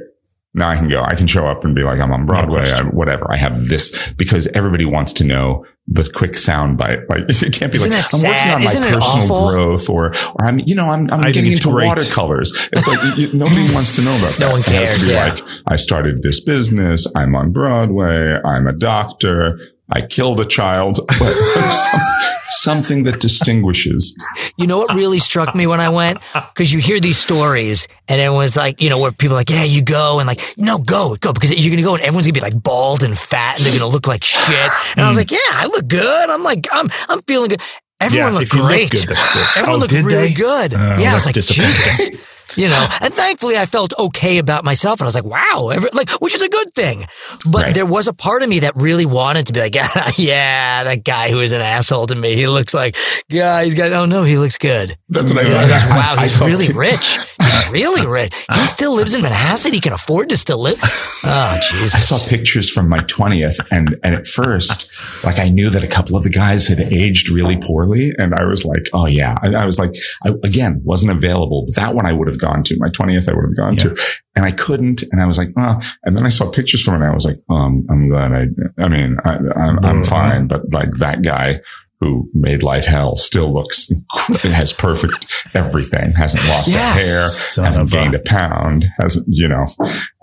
Now 0.57 0.69
I 0.69 0.77
can 0.77 0.89
go. 0.89 1.03
I 1.03 1.15
can 1.15 1.27
show 1.29 1.47
up 1.47 1.65
and 1.65 1.75
be 1.75 1.83
like, 1.85 2.01
I'm 2.01 2.13
on 2.13 2.27
Broadway, 2.27 2.65
I, 2.71 2.83
whatever. 2.85 3.27
I 3.31 3.37
have 3.37 3.67
this 3.69 4.13
because 4.13 4.47
everybody 4.55 4.85
wants 4.85 5.13
to 5.15 5.25
know 5.25 5.65
the 5.89 6.09
quick 6.15 6.37
sound 6.37 6.79
bite. 6.79 7.09
Like 7.09 7.23
it 7.29 7.53
can't 7.53 7.71
be 7.73 7.77
Isn't 7.77 7.93
like, 7.93 8.05
I'm 8.15 8.23
working 8.23 8.53
on 8.55 8.63
Isn't 8.63 8.81
my 8.83 8.91
personal 8.91 9.25
awful? 9.37 9.51
growth 9.51 9.89
or, 9.91 10.07
or 10.35 10.45
I'm, 10.45 10.59
you 10.61 10.75
know, 10.77 10.91
I'm, 10.91 11.11
I'm 11.13 11.21
I 11.25 11.31
getting 11.33 11.53
into 11.53 11.71
great. 11.71 11.87
watercolors. 11.87 12.51
It's 12.73 12.87
like 12.89 12.99
you, 13.19 13.33
nobody 13.35 13.67
wants 13.75 13.95
to 13.97 14.03
know 14.03 14.17
about 14.17 14.35
No 14.41 14.47
that. 14.47 14.51
one 14.53 14.61
It 14.61 14.67
has 14.67 14.91
to 14.91 14.97
cares, 14.97 15.07
be 15.07 15.13
yeah. 15.13 15.25
like, 15.35 15.63
I 15.67 15.77
started 15.77 16.23
this 16.23 16.39
business. 16.41 17.07
I'm 17.17 17.35
on 17.35 17.51
Broadway. 17.53 18.39
I'm 18.45 18.67
a 18.69 18.73
doctor. 18.73 19.59
I 19.93 20.03
killed 20.03 20.41
a 20.41 20.45
child. 20.47 20.99
But 21.19 21.33
some- 21.35 22.01
something 22.49 23.03
that 23.05 23.21
distinguishes. 23.21 24.17
You 24.57 24.67
know 24.67 24.79
what 24.79 24.95
really 24.95 25.19
struck 25.19 25.55
me 25.55 25.67
when 25.67 25.81
I 25.81 25.89
went? 25.89 26.19
Because 26.33 26.73
you 26.73 26.79
hear 26.79 26.99
these 27.01 27.17
stories 27.19 27.89
and 28.09 28.21
everyone's 28.21 28.57
like, 28.57 28.81
you 28.81 28.89
know, 28.89 28.99
where 28.99 29.13
people 29.13 29.35
are 29.37 29.41
like, 29.41 29.51
yeah, 29.51 29.65
you 29.65 29.83
go 29.83 30.19
and 30.19 30.27
like, 30.27 30.41
no, 30.57 30.79
go, 30.79 31.17
go, 31.21 31.33
because 31.33 31.51
you're 31.53 31.71
going 31.71 31.83
to 31.83 31.89
go 31.89 31.95
and 31.95 32.03
everyone's 32.03 32.27
going 32.27 32.35
to 32.35 32.41
be 32.41 32.45
like 32.45 32.63
bald 32.63 33.03
and 33.03 33.17
fat 33.19 33.57
and 33.57 33.65
they're 33.65 33.79
going 33.79 33.89
to 33.91 33.93
look 33.93 34.07
like 34.07 34.25
shit. 34.25 34.71
And 34.97 35.05
I 35.05 35.09
was 35.09 35.17
mm. 35.17 35.21
like, 35.21 35.31
yeah, 35.31 35.39
I 35.53 35.67
look 35.67 35.89
good. 35.89 36.31
I'm 36.31 36.43
like, 36.43 36.67
I'm, 36.73 36.89
I'm 37.09 37.21
feeling 37.23 37.49
good. 37.51 37.61
Everyone 38.01 38.33
Yeah, 38.33 38.39
looked 38.39 38.53
if 38.53 38.55
you 38.55 38.61
look 38.63 38.71
great. 38.71 38.91
good. 38.91 39.11
Everyone 39.57 39.77
Oh, 39.77 39.79
looked 39.79 39.93
really 39.93 40.29
they? 40.29 40.33
good. 40.35 40.75
Oh, 40.75 40.79
yeah, 40.99 41.11
I 41.11 41.15
was 41.15 41.25
that's 41.25 41.27
like, 41.27 41.35
disappointing. 41.35 41.73
Jesus. 41.73 42.34
You 42.57 42.69
know, 42.69 42.87
and 43.01 43.13
thankfully 43.13 43.57
I 43.59 43.67
felt 43.67 43.93
okay 43.99 44.39
about 44.39 44.65
myself 44.65 45.01
and 45.01 45.05
I 45.05 45.09
was 45.09 45.15
like, 45.15 45.25
wow, 45.25 45.71
every, 45.75 45.89
like, 45.93 46.11
which 46.21 46.35
is 46.35 46.43
a 46.43 46.49
good 46.49 46.75
thing. 46.75 47.05
But 47.53 47.63
Right. 47.65 47.75
there 47.75 47.87
was 47.87 48.07
a 48.09 48.13
part 48.13 48.43
of 48.43 48.49
me 48.49 48.61
that 48.61 48.77
really 48.77 49.07
wanted 49.07 49.47
to 49.47 49.53
be 49.53 49.61
like, 49.61 49.75
yeah, 50.17 50.85
that 50.85 51.03
guy 51.05 51.31
who 51.31 51.41
is 51.41 51.53
an 51.53 51.61
asshole 51.61 52.07
to 52.07 52.15
me, 52.15 52.35
he 52.37 52.47
looks 52.47 52.75
like, 52.75 52.97
yeah, 53.29 53.63
he's 53.63 53.75
got, 53.75 53.93
oh 53.93 54.05
no, 54.07 54.23
he 54.23 54.37
looks 54.39 54.59
good. 54.59 54.97
That's 55.09 55.33
what 55.33 55.45
I 55.45 55.49
Yeah, 55.49 55.59
mean. 55.61 55.69
he's- 55.69 55.87
wow, 55.91 56.17
he's 56.21 56.41
really 56.41 56.67
people- 56.69 56.81
rich. 56.81 57.19
He's 57.43 57.71
really 57.73 58.07
rich. 58.07 58.35
He 58.37 58.45
uh-huh. 58.49 58.67
still 58.67 58.95
lives 58.95 59.15
in 59.15 59.23
Manhasset. 59.23 59.73
He 59.73 59.81
can 59.81 59.93
afford 59.93 60.29
to 60.31 60.37
still 60.37 60.61
live. 60.61 60.79
Oh, 61.25 61.59
Jesus. 61.73 61.95
I 61.95 62.01
saw 62.01 62.31
pictures 62.31 62.69
from 62.71 62.89
my 62.89 62.99
20th 62.99 63.59
and, 63.71 63.97
and 64.03 64.15
at 64.15 64.27
first, 64.27 64.93
like 65.25 65.39
I 65.39 65.49
knew 65.49 65.71
that 65.71 65.83
a 65.83 65.87
couple 65.89 66.17
of 66.17 66.23
the 66.25 66.31
guys 66.31 66.67
had 66.69 66.81
aged 66.81 67.31
really 67.31 67.57
poorly. 67.57 68.13
And 68.19 68.35
I 68.35 68.45
was 68.45 68.65
like, 68.65 68.83
oh 68.93 69.07
yeah. 69.07 69.35
And 69.43 69.57
I 69.57 69.65
was 69.67 69.79
like, 69.79 69.95
I, 70.25 70.31
again, 70.45 70.83
wasn't 70.85 71.13
available. 71.13 71.65
But 71.67 71.77
that 71.77 71.95
one 71.95 72.07
I 72.07 72.13
would 72.13 72.29
have 72.29 72.39
gone 72.45 72.63
to. 72.65 72.77
My 72.79 72.89
20th 72.89 73.29
I 73.29 73.35
would 73.35 73.45
have 73.49 73.57
gone 73.57 73.77
to. 73.79 73.97
And 74.37 74.45
I 74.45 74.53
couldn't. 74.53 75.03
And 75.11 75.21
I 75.21 75.27
was 75.27 75.39
like, 75.39 75.51
oh, 75.57 75.81
and 76.05 76.17
then 76.17 76.27
I 76.27 76.29
saw 76.29 76.51
pictures 76.51 76.83
from 76.83 76.95
it 76.95 77.05
and 77.05 77.13
I 77.13 77.15
was 77.15 77.25
like, 77.25 77.39
um, 77.49 77.87
I'm 77.91 78.09
glad 78.09 78.33
I, 78.33 78.47
I 78.83 78.89
mean, 78.89 79.17
I, 79.25 79.37
I'm, 79.57 79.79
I'm 79.85 80.05
fine. 80.05 80.49
But 80.49 80.63
like 80.73 80.91
that 80.99 81.23
guy 81.23 81.61
who 82.01 82.29
made 82.35 82.63
life 82.63 82.85
hell 82.85 83.17
still 83.17 83.53
looks, 83.55 83.89
has 84.43 84.73
perfect 84.73 85.27
everything, 85.55 86.11
hasn't 86.13 86.43
lost 86.49 86.69
Yeah. 86.69 86.91
a 86.91 86.99
hair, 86.99 87.29
Son 87.29 87.65
hasn't 87.65 87.87
of 87.87 87.93
a- 87.93 87.97
gained 87.97 88.15
a 88.15 88.19
pound, 88.19 88.87
hasn't, 88.99 89.27
you 89.29 89.47
know, 89.49 89.67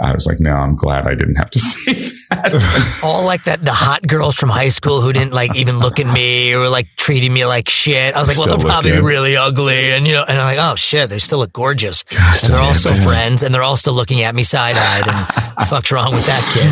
I 0.04 0.12
was 0.14 0.28
like, 0.28 0.40
no, 0.40 0.52
I'm 0.52 0.76
glad 0.76 1.08
I 1.08 1.16
didn't 1.16 1.36
have 1.38 1.50
to 1.52 1.60
say 1.70 1.94
that. 2.32 3.02
All 3.04 3.26
like 3.26 3.44
that, 3.44 3.60
the 3.62 3.74
hot 3.74 4.02
girls 4.08 4.36
from 4.36 4.50
high 4.50 4.70
school 4.70 5.02
who 5.02 5.14
didn't 5.14 5.34
like 5.34 5.56
even 5.56 5.80
look 5.80 6.00
at 6.00 6.12
me 6.12 6.54
or 6.56 6.70
like 6.70 6.88
treating 6.96 7.34
me 7.34 7.46
like 7.46 7.70
shit. 7.70 8.16
I 8.16 8.20
was 8.20 8.28
like, 8.28 8.38
well, 8.38 8.58
they're 8.58 8.68
probably 8.68 8.92
good. 8.92 9.04
really 9.04 9.38
ugly. 9.38 9.92
And, 9.92 10.08
you 10.08 10.14
know, 10.14 10.24
and 10.28 10.38
I'm 10.38 10.56
like, 10.56 10.60
oh 10.60 10.76
shit, 10.76 11.10
they 11.10 11.20
still 11.20 11.40
look 11.40 11.54
gorgeous. 11.54 12.04
and 12.12 12.54
they're 12.54 12.62
all 12.62 12.74
still 12.74 12.94
bad. 12.94 13.08
friends 13.08 13.44
and 13.44 13.54
they're 13.54 13.64
all 13.64 13.78
still 13.78 13.94
looking 13.94 14.22
at 14.22 14.34
me 14.34 14.44
side 14.44 14.76
eyed. 14.78 15.08
And 15.08 15.28
fuck's 15.68 15.92
wrong 15.92 16.14
with 16.14 16.26
that 16.26 16.42
kid? 16.54 16.72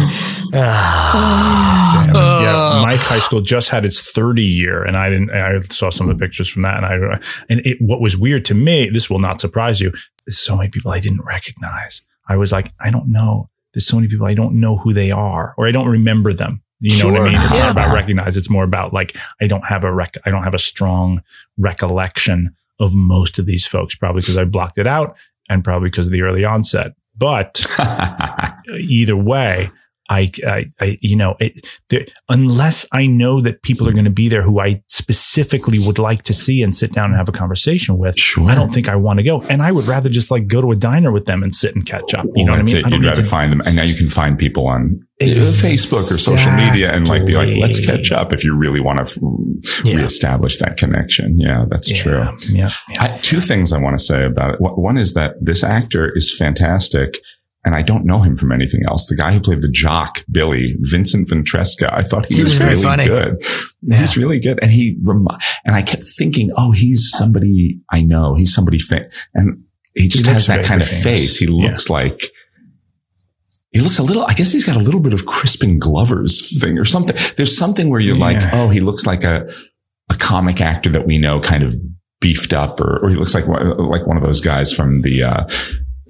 Damn. 0.52 0.60
Uh. 0.62 2.40
yeah, 2.44 2.82
Mike 2.86 3.00
High 3.00 3.20
School 3.20 3.42
just 3.42 3.70
had 3.70 3.86
its 3.86 4.12
30 4.12 4.42
year, 4.42 4.84
and 4.84 4.98
I 4.98 5.10
didn't. 5.10 5.32
I 5.32 5.60
saw 5.70 5.90
some 5.90 6.10
of 6.10 6.18
the 6.18 6.26
pictures 6.26 6.50
from 6.50 6.64
that, 6.64 6.84
and 6.84 6.86
I 6.86 7.20
and 7.50 7.60
it, 7.66 7.78
what 7.80 8.02
was 8.02 8.18
weird 8.18 8.46
to 8.46 8.56
me. 8.56 8.90
This 8.90 9.10
will 9.10 9.20
not 9.20 9.42
surprise 9.42 9.80
you. 9.80 9.92
There's 10.26 10.38
so 10.38 10.58
many 10.58 10.70
people 10.70 10.92
I 10.92 11.00
didn't 11.00 11.24
recognize. 11.26 12.02
I 12.28 12.36
was 12.36 12.52
like, 12.52 12.74
I 12.80 12.92
don't 12.92 13.12
know. 13.12 13.50
There's 13.74 13.86
so 13.88 13.96
many 13.98 14.08
people 14.08 14.26
I 14.26 14.34
don't 14.34 14.60
know 14.60 14.78
who 14.78 14.94
they 14.94 15.12
are, 15.12 15.54
or 15.58 15.68
I 15.68 15.72
don't 15.72 15.88
remember 15.88 16.34
them. 16.34 16.62
You 16.82 16.98
know 17.04 17.12
what 17.12 17.22
I 17.22 17.26
mean? 17.34 17.42
It's 17.42 17.56
Yeah. 17.56 17.64
not 17.64 17.72
about 17.74 17.94
recognize. 17.94 18.38
It's 18.38 18.50
more 18.50 18.64
about 18.64 18.94
like 18.94 19.16
I 19.42 19.48
don't 19.48 19.66
have 19.68 19.84
a 19.84 19.94
rec. 19.94 20.16
I 20.26 20.30
don't 20.32 20.44
have 20.44 20.54
a 20.54 20.60
strong 20.60 21.22
recollection 21.58 22.56
of 22.80 22.94
most 22.96 23.38
of 23.38 23.46
these 23.46 23.68
folks, 23.68 23.96
probably 23.96 24.22
because 24.22 24.38
I 24.38 24.46
blocked 24.46 24.78
it 24.78 24.88
out, 24.88 25.16
and 25.50 25.64
probably 25.64 25.90
because 25.90 26.08
of 26.08 26.14
the 26.14 26.22
early 26.22 26.46
onset. 26.46 26.94
But 27.18 27.66
either 28.74 29.18
way, 29.18 29.72
I, 30.10 30.30
I, 30.48 30.66
I 30.82 30.98
you 31.02 31.16
know, 31.16 31.36
it, 31.40 31.66
there, 31.90 32.06
unless 32.30 32.88
I 32.92 33.06
know 33.06 33.42
that 33.42 33.62
people 33.62 33.88
are 33.88 33.92
going 33.94 34.06
to 34.06 34.12
be 34.12 34.28
there 34.28 34.42
who 34.42 34.60
I 34.60 34.82
specifically 34.88 35.78
would 35.80 36.00
like 36.00 36.24
to 36.24 36.34
see 36.34 36.62
and 36.64 36.76
sit 36.76 36.92
down 36.94 37.06
and 37.12 37.16
have 37.16 37.30
a 37.30 37.32
conversation 37.32 37.98
with, 37.98 38.18
Sure. 38.18 38.50
I 38.50 38.56
don't 38.56 38.72
think 38.72 38.90
I 38.90 38.96
want 38.96 39.20
to 39.20 39.24
go. 39.24 39.42
And 39.50 39.62
I 39.62 39.72
would 39.72 39.86
rather 39.88 40.10
just 40.10 40.32
like 40.32 40.48
go 40.48 40.62
to 40.62 40.72
a 40.72 40.76
diner 40.76 41.12
with 41.12 41.26
them 41.26 41.44
and 41.44 41.54
sit 41.54 41.76
and 41.76 41.86
catch 41.86 42.14
up. 42.14 42.26
You 42.36 42.46
know 42.46 42.54
what 42.54 42.62
I 42.62 42.64
mean? 42.64 42.86
I 42.86 42.90
You'd 42.90 43.04
rather 43.04 43.22
to- 43.24 43.28
find 43.30 43.52
them. 43.52 43.62
And 43.66 43.76
now 43.76 43.84
you 43.84 43.96
can 43.96 44.10
find 44.10 44.38
people 44.38 44.68
on 44.68 45.06
uh, 45.22 45.26
Facebook 45.26 46.10
or 46.12 46.18
social 46.18 46.52
media 46.54 46.90
and 46.94 47.08
like 47.08 47.26
be 47.26 47.34
like, 47.36 47.56
let's 47.58 47.86
catch 47.86 48.12
up 48.12 48.32
if 48.34 48.44
you 48.44 48.56
really 48.58 48.80
want 48.80 48.98
to 49.00 49.04
f- 49.04 49.86
Yeah. 49.86 49.98
reestablish 49.98 50.58
that 50.60 50.78
connection. 50.78 51.40
Yeah, 51.40 51.66
that's 51.70 51.90
true. 51.90 52.20
Yeah, 52.20 52.36
yeah, 52.50 52.72
yeah. 52.90 53.04
I, 53.04 53.18
two 53.18 53.42
things 53.42 53.74
I 53.74 53.80
want 53.80 53.98
to 54.00 54.04
say 54.04 54.26
about 54.26 54.56
it. 54.56 54.58
One 54.62 54.98
is 54.98 55.14
that 55.14 55.36
this 55.42 55.64
actor 55.64 56.12
is 56.16 56.34
fantastic. 56.36 57.20
And 57.66 57.76
I 57.76 57.82
don't 57.82 58.06
know 58.06 58.20
him 58.20 58.38
from 58.38 58.54
anything 58.54 58.82
else. 58.88 59.06
The 59.06 59.18
guy 59.18 59.34
who 59.34 59.42
played 59.42 59.62
the 59.62 59.70
jock, 59.70 60.24
Billy, 60.32 60.76
Vincent 60.80 61.28
Ventresca, 61.30 61.92
I 61.92 62.04
thought 62.04 62.26
he, 62.28 62.36
He 62.36 62.42
was, 62.42 62.58
was 62.58 62.62
really 62.70 62.82
funny. 62.84 63.06
good. 63.06 63.36
He's 63.86 64.16
really 64.16 64.40
good. 64.40 64.60
And 64.62 64.72
he, 64.72 64.98
rem- 65.04 65.28
and 65.66 65.76
I 65.76 65.82
kept 65.82 66.04
thinking, 66.18 66.52
oh, 66.56 66.72
he's 66.72 67.12
somebody 67.12 67.82
I 67.92 68.02
know. 68.02 68.36
He's 68.36 68.54
somebody, 68.54 68.80
fa-. 68.80 69.10
and 69.34 69.64
he 69.94 70.08
just 70.08 70.26
He 70.26 70.32
has 70.32 70.48
that 70.48 70.64
kind 70.64 70.80
of 70.82 70.88
famous. 70.88 71.04
face. 71.04 71.38
He 71.38 71.48
looks 71.48 71.90
like, 71.90 72.18
he 73.72 73.82
looks 73.82 74.00
a 74.00 74.04
little, 74.04 74.24
I 74.26 74.34
guess 74.34 74.52
he's 74.52 74.66
got 74.66 74.78
a 74.78 74.84
little 74.84 75.02
bit 75.02 75.14
of 75.14 75.26
Crispin 75.26 75.80
Glover's 75.80 76.60
thing 76.60 76.80
or 76.80 76.86
something. 76.86 77.16
There's 77.36 77.56
something 77.56 77.90
where 77.90 78.00
you're 78.00 78.18
like, 78.18 78.38
oh, 78.54 78.70
he 78.70 78.80
looks 78.80 79.06
like 79.06 79.24
a, 79.26 79.50
a 80.10 80.16
comic 80.16 80.60
actor 80.62 80.90
that 80.92 81.06
we 81.06 81.18
know 81.18 81.40
kind 81.40 81.64
of 81.64 81.76
beefed 82.22 82.54
up 82.54 82.80
or, 82.80 83.00
or 83.04 83.10
he 83.10 83.16
looks 83.16 83.36
like 83.36 83.48
one, 83.48 83.78
like 83.90 84.08
one 84.08 84.18
of 84.18 84.24
those 84.24 84.42
guys 84.42 84.74
from 84.74 85.02
the, 85.02 85.24
uh, 85.24 85.44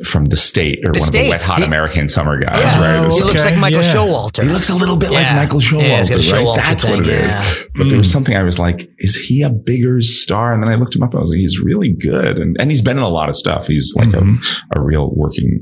from 0.05 0.25
the 0.25 0.35
state 0.35 0.79
or 0.85 0.91
The 0.91 0.99
one 0.99 1.07
of 1.09 1.13
the 1.13 1.29
wet 1.29 1.43
hot 1.43 1.57
He- 1.59 1.65
American 1.65 2.07
summer 2.07 2.39
guys, 2.39 2.59
Yeah. 2.59 2.97
right? 2.97 3.05
It's 3.05 3.17
He 3.17 3.21
like- 3.23 3.33
looks 3.33 3.45
like 3.45 3.57
Michael 3.57 3.81
yeah. 3.81 3.95
Showalter. 3.95 4.43
he 4.43 4.49
looks 4.49 4.69
a 4.69 4.75
little 4.75 4.97
bit 4.97 5.11
Yeah. 5.11 5.17
like 5.19 5.35
Michael 5.35 5.61
Yeah, 5.61 5.97
he's 5.97 6.09
got 6.09 6.17
a 6.17 6.21
Showalter, 6.21 6.33
right? 6.33 6.45
Showalter 6.45 6.55
That's 6.55 6.83
what 6.85 6.99
it 6.99 7.05
thing, 7.05 7.15
is. 7.15 7.35
yeah. 7.35 7.53
But 7.75 7.89
there 7.89 7.97
was 7.97 8.07
mm. 8.07 8.11
something 8.13 8.35
I 8.37 8.43
was 8.43 8.59
like, 8.59 8.89
is 8.97 9.15
he 9.15 9.41
a 9.41 9.49
bigger 9.49 10.01
star? 10.01 10.53
And 10.53 10.63
then 10.63 10.69
I 10.69 10.75
looked 10.75 10.95
him 10.95 11.03
up. 11.03 11.11
And 11.11 11.19
I 11.19 11.21
was 11.21 11.29
like, 11.29 11.39
he's 11.39 11.59
really 11.59 11.89
good. 11.93 12.39
And, 12.39 12.55
and 12.59 12.69
he's 12.69 12.81
been 12.81 12.97
in 12.97 13.03
a 13.03 13.09
lot 13.09 13.29
of 13.29 13.35
stuff. 13.35 13.67
He's 13.67 13.93
like 13.95 14.13
a, 14.13 14.21
mm-hmm. 14.21 14.77
a 14.77 14.81
real 14.81 15.13
working 15.15 15.59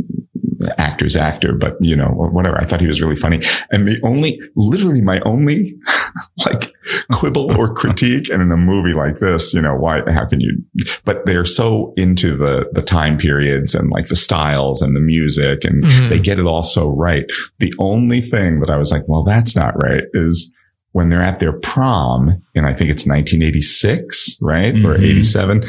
actor's 0.78 1.16
actor, 1.16 1.54
but 1.54 1.76
you 1.82 1.96
know, 1.96 2.08
whatever. 2.08 2.58
I 2.60 2.66
thought 2.66 2.82
he 2.82 2.88
was 2.88 3.02
really 3.02 3.16
funny. 3.16 3.42
And 3.72 3.88
the 3.88 4.00
only, 4.04 4.40
literally 4.56 5.02
my 5.02 5.20
only 5.22 5.74
like 6.46 6.74
quibble 7.12 7.52
or 7.58 7.74
critique. 7.74 8.30
And 8.30 8.42
in 8.42 8.52
a 8.52 8.58
movie 8.58 8.94
like 8.94 9.20
this, 9.20 9.54
you 9.54 9.62
know, 9.62 9.76
why, 9.76 10.02
how 10.12 10.26
can 10.26 10.40
you, 10.42 10.64
but 11.06 11.26
they're 11.26 11.46
so 11.46 11.94
into 11.98 12.36
the, 12.36 12.68
the 12.74 12.82
time 12.82 13.18
periods 13.18 13.76
and 13.76 13.90
like 13.92 14.08
the 14.08 14.16
styles 14.16 14.82
and 14.82 14.96
the 14.96 15.02
music 15.02 15.64
and 15.64 15.84
Mhm. 15.84 16.10
they 16.10 16.20
get 16.20 16.40
it 16.40 16.46
all 16.46 16.64
so 16.64 16.90
right. 16.90 17.26
The 17.60 17.74
only 17.80 18.22
thing 18.22 18.60
that 18.62 18.70
I 18.70 18.78
was 18.78 18.92
like, 18.92 19.04
well, 19.08 19.24
that's 19.24 19.56
not 19.56 19.74
right 19.84 20.04
is 20.14 20.54
when 20.92 21.10
they're 21.10 21.22
at 21.22 21.40
their 21.40 21.54
prom 21.54 22.42
and 22.56 22.66
I 22.66 22.74
think 22.74 22.90
it's 22.90 23.06
1986, 23.06 24.38
right? 24.42 24.74
Or 24.76 24.96
Mhm. 24.96 25.04
87. 25.04 25.64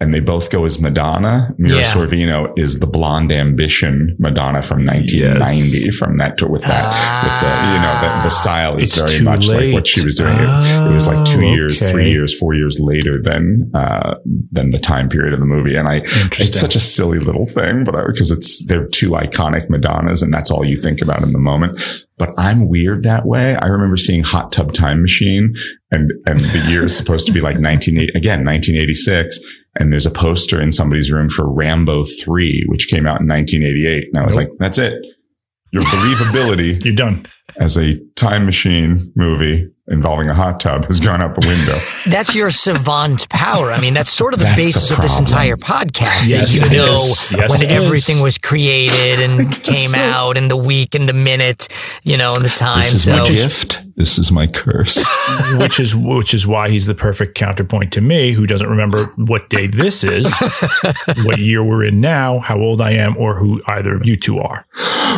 And 0.00 0.14
they 0.14 0.20
both 0.20 0.50
go 0.50 0.64
as 0.64 0.80
Madonna. 0.80 1.52
Mira 1.58 1.78
Yeah. 1.80 1.84
Sorvino 1.84 2.56
is 2.56 2.78
the 2.78 2.86
blonde 2.86 3.32
ambition 3.32 4.14
Madonna 4.20 4.62
from 4.62 4.86
1990 4.86 5.90
from 5.90 6.18
that 6.18 6.38
tour 6.38 6.48
with 6.48 6.62
that, 6.62 6.84
with 7.24 7.40
the, 7.42 7.50
you 7.74 7.80
know, 7.82 7.94
the, 8.00 8.24
the 8.24 8.30
style 8.30 8.76
is 8.76 8.94
very 8.94 9.20
much 9.24 9.48
like 9.48 9.72
what 9.74 9.86
she 9.88 10.04
was 10.04 10.14
doing. 10.16 10.36
It, 10.38 10.90
it 10.90 10.92
was 10.94 11.06
like 11.08 11.26
two 11.26 11.38
Oh, 11.44 11.52
years, 11.52 11.82
okay. 11.82 11.90
three 11.90 12.10
years, 12.12 12.38
four 12.38 12.54
years 12.54 12.78
later 12.78 13.20
than, 13.20 13.70
uh, 13.74 14.14
than 14.52 14.70
the 14.70 14.78
time 14.78 15.08
period 15.08 15.34
of 15.34 15.40
the 15.40 15.46
movie. 15.46 15.74
And 15.74 15.88
I, 15.88 15.96
it's 16.04 16.58
such 16.58 16.76
a 16.76 16.80
silly 16.80 17.18
little 17.18 17.46
thing, 17.46 17.82
but 17.84 17.94
because 18.06 18.30
it's, 18.30 18.66
they're 18.68 18.86
two 18.86 19.10
iconic 19.10 19.68
Madonnas 19.68 20.22
and 20.22 20.32
that's 20.32 20.50
all 20.50 20.64
you 20.64 20.76
think 20.80 21.02
about 21.02 21.22
in 21.22 21.32
the 21.32 21.38
moment. 21.38 21.80
But 22.18 22.30
I'm 22.38 22.68
weird 22.68 23.02
that 23.04 23.26
way. 23.26 23.56
I 23.56 23.66
remember 23.66 23.96
seeing 23.96 24.22
Hot 24.24 24.50
Tub 24.52 24.72
Time 24.72 25.00
Machine 25.02 25.54
and, 25.90 26.10
and 26.26 26.38
the 26.40 26.66
year 26.70 26.84
is 26.84 26.96
supposed 26.96 27.26
to 27.28 27.32
be 27.32 27.40
like 27.40 27.54
1980, 27.56 28.12
again, 28.16 28.44
1986. 28.44 29.38
And 29.78 29.92
there's 29.92 30.06
a 30.06 30.10
poster 30.10 30.60
in 30.60 30.72
somebody's 30.72 31.10
room 31.12 31.28
for 31.28 31.48
Rambo 31.50 32.04
3, 32.04 32.64
which 32.66 32.88
came 32.88 33.06
out 33.06 33.20
in 33.20 33.28
1988. 33.28 34.08
And 34.12 34.18
I 34.22 34.26
was 34.26 34.36
Nope. 34.36 34.48
like, 34.50 34.58
that's 34.58 34.78
it. 34.78 34.94
Your 35.70 35.82
believability 35.84 36.82
You're 36.84 36.94
done. 36.96 37.24
as 37.60 37.76
a 37.76 37.98
time 38.16 38.46
machine 38.46 38.98
movie 39.14 39.70
involving 39.86 40.28
a 40.28 40.34
hot 40.34 40.60
tub 40.60 40.86
has 40.86 40.98
gone 40.98 41.20
out 41.22 41.34
the 41.34 41.46
window. 41.46 41.72
That's 42.10 42.34
your 42.34 42.50
savant 42.50 43.26
power. 43.30 43.70
I 43.70 43.80
mean, 43.80 43.94
that's 43.94 44.10
sort 44.10 44.34
of 44.34 44.38
the 44.38 44.44
That's 44.44 44.56
the 44.56 44.62
basis 44.66 44.90
of 44.90 45.00
this 45.00 45.18
entire 45.18 45.56
podcast. 45.56 46.28
Yes, 46.28 46.58
that 46.60 46.66
it 46.66 46.72
you 46.72 46.78
know 46.78 46.92
is. 46.94 47.32
Yes, 47.32 47.50
when 47.50 47.62
it 47.62 47.72
is. 47.72 47.84
everything 47.84 48.22
was 48.22 48.36
created 48.36 49.20
and 49.20 49.50
came 49.64 49.94
out, 49.94 50.36
and 50.36 50.50
the 50.50 50.56
week 50.58 50.94
and 50.94 51.08
the 51.08 51.14
minute, 51.14 51.68
you 52.02 52.18
know, 52.18 52.34
and 52.34 52.44
the 52.44 52.50
time. 52.50 52.82
This 52.82 52.92
is 52.94 53.04
so 53.04 53.16
my 53.16 53.26
gift. 53.28 53.82
This 53.98 54.16
is 54.16 54.30
my 54.30 54.46
curse. 54.46 54.96
which 55.58 55.80
is 55.80 55.94
which 55.94 56.32
is 56.32 56.46
why 56.46 56.70
he's 56.70 56.86
the 56.86 56.94
perfect 56.94 57.34
counterpoint 57.34 57.92
to 57.94 58.00
me, 58.00 58.30
who 58.30 58.46
doesn't 58.46 58.68
remember 58.68 59.06
what 59.16 59.50
day 59.50 59.66
this 59.66 60.04
is, 60.04 60.32
what 61.24 61.38
year 61.38 61.64
we're 61.64 61.82
in 61.82 62.00
now, 62.00 62.38
how 62.38 62.58
old 62.58 62.80
I 62.80 62.92
am, 62.92 63.16
or 63.16 63.40
who 63.40 63.60
either 63.66 63.96
of 63.96 64.06
you 64.06 64.16
two 64.16 64.38
are. 64.38 64.66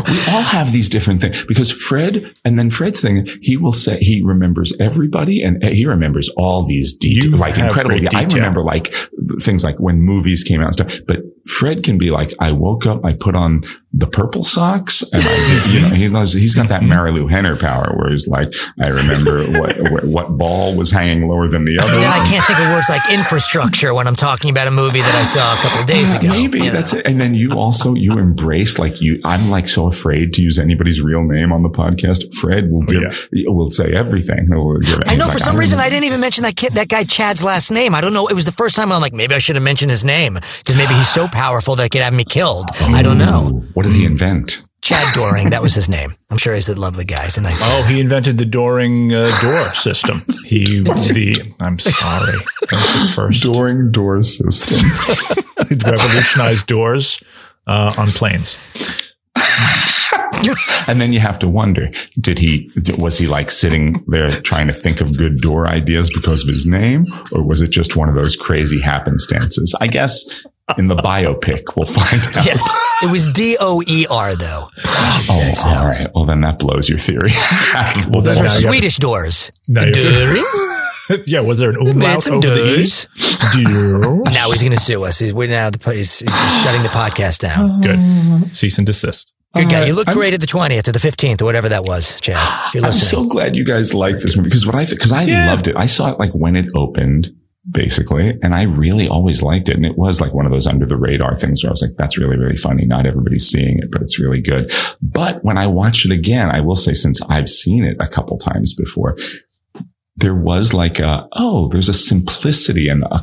we 0.08 0.18
all 0.30 0.42
have 0.42 0.72
these 0.72 0.88
different 0.88 1.20
things 1.20 1.44
because 1.44 1.70
Fred, 1.70 2.32
and 2.42 2.58
then 2.58 2.70
Fred's 2.70 3.02
thing, 3.02 3.26
he 3.42 3.58
will 3.58 3.72
say 3.72 3.98
he 3.98 4.22
remembers 4.24 4.72
everybody 4.80 5.42
and 5.42 5.62
he 5.62 5.84
remembers 5.84 6.30
all 6.38 6.66
these 6.66 6.96
details, 6.96 7.38
like 7.38 7.58
incredible. 7.58 7.98
I 8.14 8.24
remember 8.24 8.62
like 8.62 8.94
things 9.40 9.62
like 9.62 9.78
when 9.78 10.00
movies 10.00 10.42
came 10.42 10.62
out 10.62 10.66
and 10.66 10.74
stuff, 10.74 11.00
but 11.06 11.18
Fred 11.46 11.82
can 11.82 11.98
be 11.98 12.10
like, 12.10 12.32
I 12.38 12.52
woke 12.52 12.86
up, 12.86 13.04
I 13.04 13.12
put 13.12 13.34
on 13.34 13.62
the 13.92 14.06
purple 14.06 14.44
socks 14.44 15.02
and 15.12 15.20
I 15.24 15.48
did, 15.48 15.74
you 15.74 15.80
know, 15.80 15.94
he 15.94 16.08
knows, 16.08 16.32
he's 16.32 16.54
got 16.54 16.68
that 16.68 16.82
mm-hmm. 16.82 16.92
Marilu 16.92 17.28
Henner 17.28 17.56
power 17.56 17.92
where 17.96 18.10
he's 18.10 18.28
like, 18.28 18.54
I 18.80 18.88
remember 18.88 19.44
what, 19.58 19.76
what, 19.90 20.04
what 20.04 20.38
ball 20.38 20.76
was 20.76 20.92
hanging 20.92 21.28
lower 21.28 21.48
than 21.48 21.64
the 21.64 21.78
other. 21.78 21.98
Yeah, 21.98 22.10
I 22.10 22.28
can't 22.28 22.44
think 22.44 22.58
of 22.60 22.70
words 22.70 22.88
like 22.88 23.02
infrastructure 23.12 23.92
when 23.92 24.06
I'm 24.06 24.14
talking 24.14 24.50
about 24.50 24.68
a 24.68 24.70
movie 24.70 25.00
that 25.00 25.14
I 25.14 25.22
saw 25.24 25.54
a 25.54 25.56
couple 25.56 25.80
of 25.80 25.86
days 25.86 26.12
Yeah, 26.12 26.20
ago. 26.20 26.28
Maybe 26.28 26.58
you 26.58 26.64
know. 26.66 26.70
that's 26.70 26.92
it. 26.92 27.06
And 27.06 27.20
then 27.20 27.34
you 27.34 27.52
also 27.52 27.94
you 27.94 28.18
embrace 28.18 28.78
like 28.78 29.00
you. 29.00 29.20
I'm 29.24 29.50
like 29.50 29.66
so 29.66 29.86
afraid 29.88 30.34
to 30.34 30.42
use 30.42 30.58
anybody's 30.58 31.02
real 31.02 31.24
name 31.24 31.52
on 31.52 31.62
the 31.62 31.70
podcast. 31.70 32.32
Fred 32.34 32.70
will 32.70 32.84
oh, 32.84 32.86
give 32.86 33.28
will 33.46 33.70
say 33.70 33.92
everything. 33.92 34.46
He'll 34.46 34.78
give, 34.78 35.00
I 35.06 35.16
know 35.16 35.24
for 35.24 35.32
like, 35.32 35.38
some 35.40 35.56
reason 35.56 35.80
I 35.80 35.88
didn't 35.88 36.04
even 36.04 36.20
mention 36.20 36.44
that 36.44 36.54
kid, 36.54 36.72
that 36.72 36.88
guy 36.88 37.02
Chad's 37.02 37.42
last 37.42 37.70
name. 37.70 37.94
I 37.94 38.00
don't 38.00 38.14
know. 38.14 38.28
It 38.28 38.34
was 38.34 38.44
the 38.44 38.52
first 38.52 38.76
time 38.76 38.92
I'm 38.92 39.00
like, 39.00 39.12
maybe 39.14 39.34
I 39.34 39.38
should 39.38 39.56
have 39.56 39.64
mentioned 39.64 39.90
his 39.90 40.04
name 40.04 40.34
because 40.34 40.76
maybe 40.76 40.94
he's 40.94 41.08
so 41.08 41.26
powerful 41.32 41.76
that 41.76 41.90
could 41.90 42.02
have 42.02 42.12
me 42.14 42.24
killed. 42.24 42.66
I 42.80 43.02
don't 43.02 43.18
know. 43.18 43.64
What 43.74 43.84
did 43.84 43.92
he 43.94 44.04
invent? 44.04 44.62
Chad 44.82 45.14
Doring, 45.14 45.50
that 45.50 45.62
was 45.62 45.74
his 45.74 45.88
name. 45.88 46.14
I'm 46.30 46.38
sure 46.38 46.54
he's 46.54 46.68
a 46.68 46.78
lovely 46.78 47.04
guy. 47.04 47.24
He's 47.24 47.36
a 47.38 47.42
nice 47.42 47.60
guy. 47.60 47.66
Oh, 47.68 47.82
he 47.84 48.00
invented 48.00 48.38
the 48.38 48.46
Doring 48.46 49.12
uh, 49.12 49.30
door 49.40 49.74
system. 49.74 50.22
He 50.44 50.80
the 50.80 51.54
I'm 51.60 51.78
sorry, 51.78 52.32
that 52.32 52.72
was 52.72 53.08
the 53.08 53.12
first 53.14 53.44
Dooring 53.44 53.92
door 53.92 54.22
system. 54.22 55.36
He 55.68 55.76
revolutionized 55.76 56.66
doors 56.66 57.22
uh, 57.68 57.94
on 57.96 58.08
planes. 58.08 58.58
and 60.88 61.00
then 61.00 61.12
you 61.12 61.20
have 61.20 61.38
to 61.40 61.48
wonder: 61.48 61.90
Did 62.18 62.40
he? 62.40 62.68
Was 62.98 63.18
he 63.18 63.28
like 63.28 63.50
sitting 63.52 64.02
there 64.08 64.30
trying 64.30 64.66
to 64.66 64.72
think 64.72 65.00
of 65.00 65.16
good 65.16 65.36
door 65.38 65.68
ideas 65.68 66.10
because 66.10 66.42
of 66.42 66.48
his 66.48 66.66
name, 66.66 67.06
or 67.30 67.46
was 67.46 67.62
it 67.62 67.70
just 67.70 67.96
one 67.96 68.08
of 68.08 68.16
those 68.16 68.34
crazy 68.34 68.80
happenstances? 68.80 69.74
I 69.80 69.86
guess 69.86 70.44
in 70.78 70.88
the 70.88 70.96
biopic 70.96 71.62
we'll 71.76 71.86
find 71.86 72.20
out. 72.36 72.44
Yes. 72.46 72.66
It 73.02 73.10
was 73.10 73.32
D 73.32 73.56
O 73.60 73.82
E 73.86 74.06
R 74.10 74.34
though. 74.36 74.68
Oh, 74.84 75.52
all 75.68 75.86
right. 75.88 76.08
Well, 76.14 76.24
then 76.24 76.40
that 76.42 76.58
blows 76.58 76.88
your 76.88 76.98
theory. 76.98 77.30
Well, 78.10 78.22
Those 78.22 78.36
then 78.36 78.44
are 78.44 78.48
now 78.48 78.58
you 78.58 78.66
have- 78.66 78.70
Swedish 78.74 78.96
doors. 78.98 79.50
now 79.68 79.82
you 79.82 79.86
have 79.86 79.94
Doring? 79.94 80.42
to- 81.08 81.22
yeah, 81.26 81.40
was 81.40 81.58
there 81.58 81.70
an 81.70 81.76
Made 81.84 81.94
umlaut 81.94 82.22
some 82.22 82.34
over 82.34 82.48
the 82.48 82.56
doors. 82.56 83.08
e? 83.58 83.64
Doors. 83.64 84.34
Now 84.34 84.50
he's 84.50 84.60
going 84.62 84.72
to 84.72 84.78
sue 84.80 85.04
us. 85.04 85.18
He's, 85.18 85.34
we're 85.34 85.48
now 85.48 85.70
the, 85.70 85.78
he's, 85.92 86.20
he's 86.20 86.62
shutting 86.62 86.82
the 86.82 86.88
podcast 86.88 87.40
down. 87.40 87.80
Good. 87.82 88.54
Cease 88.54 88.78
and 88.78 88.86
desist. 88.86 89.32
Good 89.54 89.68
guy. 89.68 89.82
Uh, 89.82 89.86
You 89.86 89.94
look 89.94 90.06
I'm- 90.08 90.16
great 90.16 90.34
at 90.34 90.40
the 90.40 90.46
20th 90.46 90.86
or 90.88 90.92
the 90.92 90.98
15th 91.00 91.42
or 91.42 91.44
whatever 91.46 91.68
that 91.68 91.84
was, 91.84 92.20
Chad. 92.20 92.36
If 92.68 92.74
you're 92.74 92.84
I'm 92.84 92.90
listening. 92.90 93.24
so 93.24 93.28
glad 93.28 93.56
you 93.56 93.64
guys 93.64 93.92
like 93.94 94.18
this 94.18 94.36
movie 94.36 94.48
because 94.48 94.66
what 94.66 94.74
I 94.76 94.86
because 94.86 95.10
I 95.12 95.22
Yeah. 95.24 95.46
loved 95.50 95.66
it. 95.68 95.76
I 95.76 95.86
saw 95.86 96.12
it 96.12 96.18
like 96.18 96.30
when 96.32 96.54
it 96.56 96.66
opened, 96.74 97.32
basically, 97.70 98.38
and 98.42 98.54
I 98.54 98.62
really 98.62 99.08
always 99.08 99.42
liked 99.42 99.68
it. 99.68 99.76
And 99.76 99.86
it 99.86 99.96
was 99.96 100.20
like 100.20 100.34
one 100.34 100.46
of 100.46 100.52
those 100.52 100.66
under 100.66 100.86
the 100.86 100.96
radar 100.96 101.36
things 101.36 101.62
where 101.62 101.70
I 101.70 101.72
was 101.72 101.82
like, 101.82 101.96
"That's 101.96 102.18
really 102.18 102.36
really 102.36 102.56
funny." 102.56 102.84
Not 102.84 103.06
everybody's 103.06 103.46
seeing 103.46 103.78
it, 103.78 103.90
but 103.90 104.02
it's 104.02 104.20
really 104.20 104.40
good. 104.40 104.72
But 105.00 105.44
when 105.44 105.58
I 105.58 105.66
watch 105.66 106.04
it 106.04 106.12
again, 106.12 106.50
I 106.54 106.60
will 106.60 106.76
say 106.76 106.94
since 106.94 107.20
I've 107.28 107.48
seen 107.48 107.84
it 107.84 107.96
a 108.00 108.08
couple 108.08 108.38
times 108.38 108.74
before. 108.74 109.16
There 110.20 110.34
was 110.34 110.72
like 110.74 110.98
a, 110.98 111.28
oh, 111.32 111.68
there's 111.68 111.88
a 111.88 111.94
simplicity 111.94 112.88
and 112.88 113.04
a, 113.04 113.20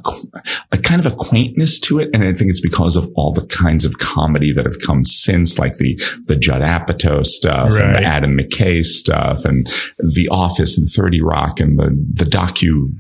a 0.71 0.77
kind 0.77 1.03
of 1.03 1.11
a 1.11 1.15
quaintness 1.15 1.79
to 1.81 1.99
it. 1.99 2.09
And 2.13 2.23
I 2.23 2.33
think 2.33 2.49
it's 2.49 2.61
because 2.61 2.95
of 2.95 3.09
all 3.15 3.31
the 3.31 3.45
kinds 3.45 3.85
of 3.85 3.99
comedy 3.99 4.51
that 4.53 4.65
have 4.65 4.79
come 4.79 5.03
since, 5.03 5.59
like 5.59 5.77
the, 5.77 5.99
the 6.25 6.35
Judd 6.35 6.61
Apatow 6.61 7.25
stuff 7.25 7.73
and 7.75 7.95
the 7.95 8.03
Adam 8.03 8.37
McKay 8.37 8.83
stuff 8.83 9.45
and 9.45 9.67
The 9.99 10.27
Office 10.29 10.77
and 10.77 10.87
30 10.89 11.21
Rock 11.21 11.59
and 11.59 11.77
the, 11.77 11.95
the 12.13 12.25
docu 12.25 12.91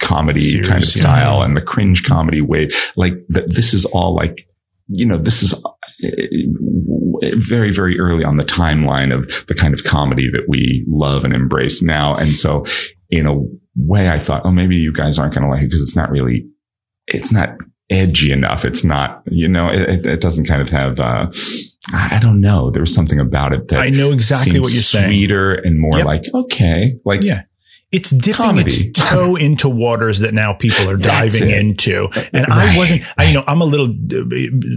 comedy 0.00 0.40
Series, 0.40 0.68
kind 0.68 0.82
of 0.82 0.94
yeah. 0.94 1.00
style 1.00 1.42
and 1.42 1.56
the 1.56 1.62
cringe 1.62 2.04
comedy 2.04 2.40
wave. 2.40 2.70
Like 2.96 3.14
th- 3.32 3.46
this 3.48 3.74
is 3.74 3.84
all 3.86 4.14
like, 4.14 4.48
you 4.86 5.06
know, 5.06 5.16
this 5.16 5.42
is 5.42 5.64
uh, 5.64 5.70
very, 7.36 7.70
very 7.70 7.98
early 7.98 8.24
on 8.24 8.36
the 8.36 8.44
timeline 8.44 9.14
of 9.14 9.46
the 9.46 9.54
kind 9.54 9.72
of 9.72 9.84
comedy 9.84 10.28
that 10.30 10.46
we 10.48 10.84
love 10.86 11.24
and 11.24 11.32
embrace 11.32 11.82
now. 11.82 12.14
And 12.14 12.30
so 12.30 12.64
in 13.18 13.26
a 13.26 13.36
way, 13.76 14.08
I 14.10 14.18
thought, 14.18 14.42
oh, 14.44 14.52
maybe 14.52 14.76
you 14.76 14.92
guys 14.92 15.18
aren't 15.18 15.34
going 15.34 15.44
to 15.44 15.50
like 15.50 15.62
it 15.62 15.66
because 15.66 15.82
it's 15.82 15.96
not 15.96 16.10
really, 16.10 16.46
it's 17.06 17.32
not 17.32 17.56
edgy 17.90 18.32
enough. 18.32 18.64
It's 18.64 18.84
not, 18.84 19.22
you 19.26 19.48
know, 19.48 19.68
it, 19.68 20.06
it- 20.06 20.20
doesn't 20.20 20.46
kind 20.46 20.62
of 20.62 20.68
have, 20.70 21.00
uh, 21.00 21.26
I 21.92 22.18
don't 22.20 22.40
know. 22.40 22.70
There 22.70 22.82
was 22.82 22.94
something 22.94 23.20
about 23.20 23.52
it 23.52 23.68
that 23.68 23.80
I 23.80 23.90
know 23.90 24.10
exactly 24.12 24.58
what 24.58 24.72
you're 24.72 24.80
saying. 24.82 25.08
Sweeter 25.10 25.52
and 25.54 25.78
more 25.78 25.98
Yep. 25.98 26.06
like, 26.06 26.24
okay, 26.34 26.94
like, 27.04 27.22
Yeah. 27.22 27.42
It's 27.94 28.10
dipping 28.10 28.34
Comedy. 28.34 28.72
its 28.72 29.10
toe 29.10 29.36
into 29.40 29.68
waters 29.68 30.18
that 30.18 30.34
now 30.34 30.52
people 30.52 30.90
are 30.90 30.96
diving 30.96 31.48
into. 31.48 32.08
And 32.32 32.44
I 32.46 32.76
wasn't, 32.76 33.02
I, 33.16 33.24
you 33.26 33.34
know, 33.34 33.44
I'm 33.46 33.60
a 33.60 33.64
little, 33.64 33.94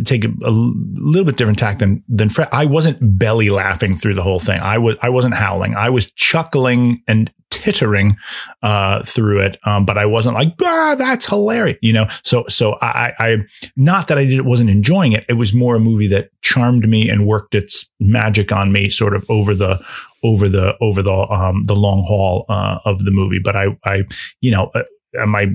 take 0.06 0.24
a, 0.24 0.30
a 0.46 0.52
little 0.52 1.26
bit 1.26 1.36
different 1.36 1.58
tack 1.58 1.80
than, 1.80 2.04
than 2.08 2.30
Fred. 2.30 2.50
I 2.52 2.66
wasn't 2.66 3.00
belly 3.18 3.50
laughing 3.50 3.96
through 3.96 4.14
the 4.14 4.22
whole 4.22 4.40
thing. 4.40 4.60
I 4.60 4.78
was, 4.78 4.98
I 5.02 5.10
wasn't 5.10 5.34
howling. 5.34 5.76
I 5.76 5.90
was 5.90 6.12
chuckling 6.12 7.02
and 7.08 7.34
tittering, 7.50 8.18
uh, 8.62 9.04
through 9.04 9.42
it. 9.42 9.58
Um, 9.64 9.86
but 9.86 9.98
I 9.98 10.06
wasn't 10.06 10.36
like, 10.36 10.54
ah, 10.62 10.96
that's 10.96 11.28
hilarious, 11.28 11.80
you 11.82 11.94
know? 11.94 12.06
So, 12.24 12.46
so 12.50 12.78
I, 12.82 13.14
I, 13.18 13.38
not 13.76 14.10
that 14.10 14.20
I 14.20 14.26
did, 14.26 14.34
it 14.34 14.46
wasn't 14.46 14.70
enjoying 14.70 15.14
it. 15.14 15.26
It 15.28 15.34
was 15.34 15.56
more 15.56 15.76
a 15.76 15.80
movie 15.80 16.08
that 16.10 16.30
charmed 16.42 16.88
me 16.88 17.10
and 17.10 17.26
worked 17.26 17.56
its 17.56 17.90
magic 18.00 18.52
on 18.52 18.72
me 18.72 18.90
sort 18.90 19.16
of 19.16 19.26
over 19.30 19.56
the, 19.56 19.84
over 20.24 20.48
the 20.50 20.76
over 20.82 21.02
the 21.02 21.14
um 21.14 21.64
the 21.66 21.76
long 21.76 22.04
haul 22.08 22.46
uh, 22.50 22.80
of 22.86 23.06
the 23.06 23.12
movie. 23.12 23.40
But 23.44 23.56
I 23.56 23.78
I 23.86 24.04
you 24.42 24.52
know 24.52 24.72
uh, 24.76 24.84
I 25.36 25.48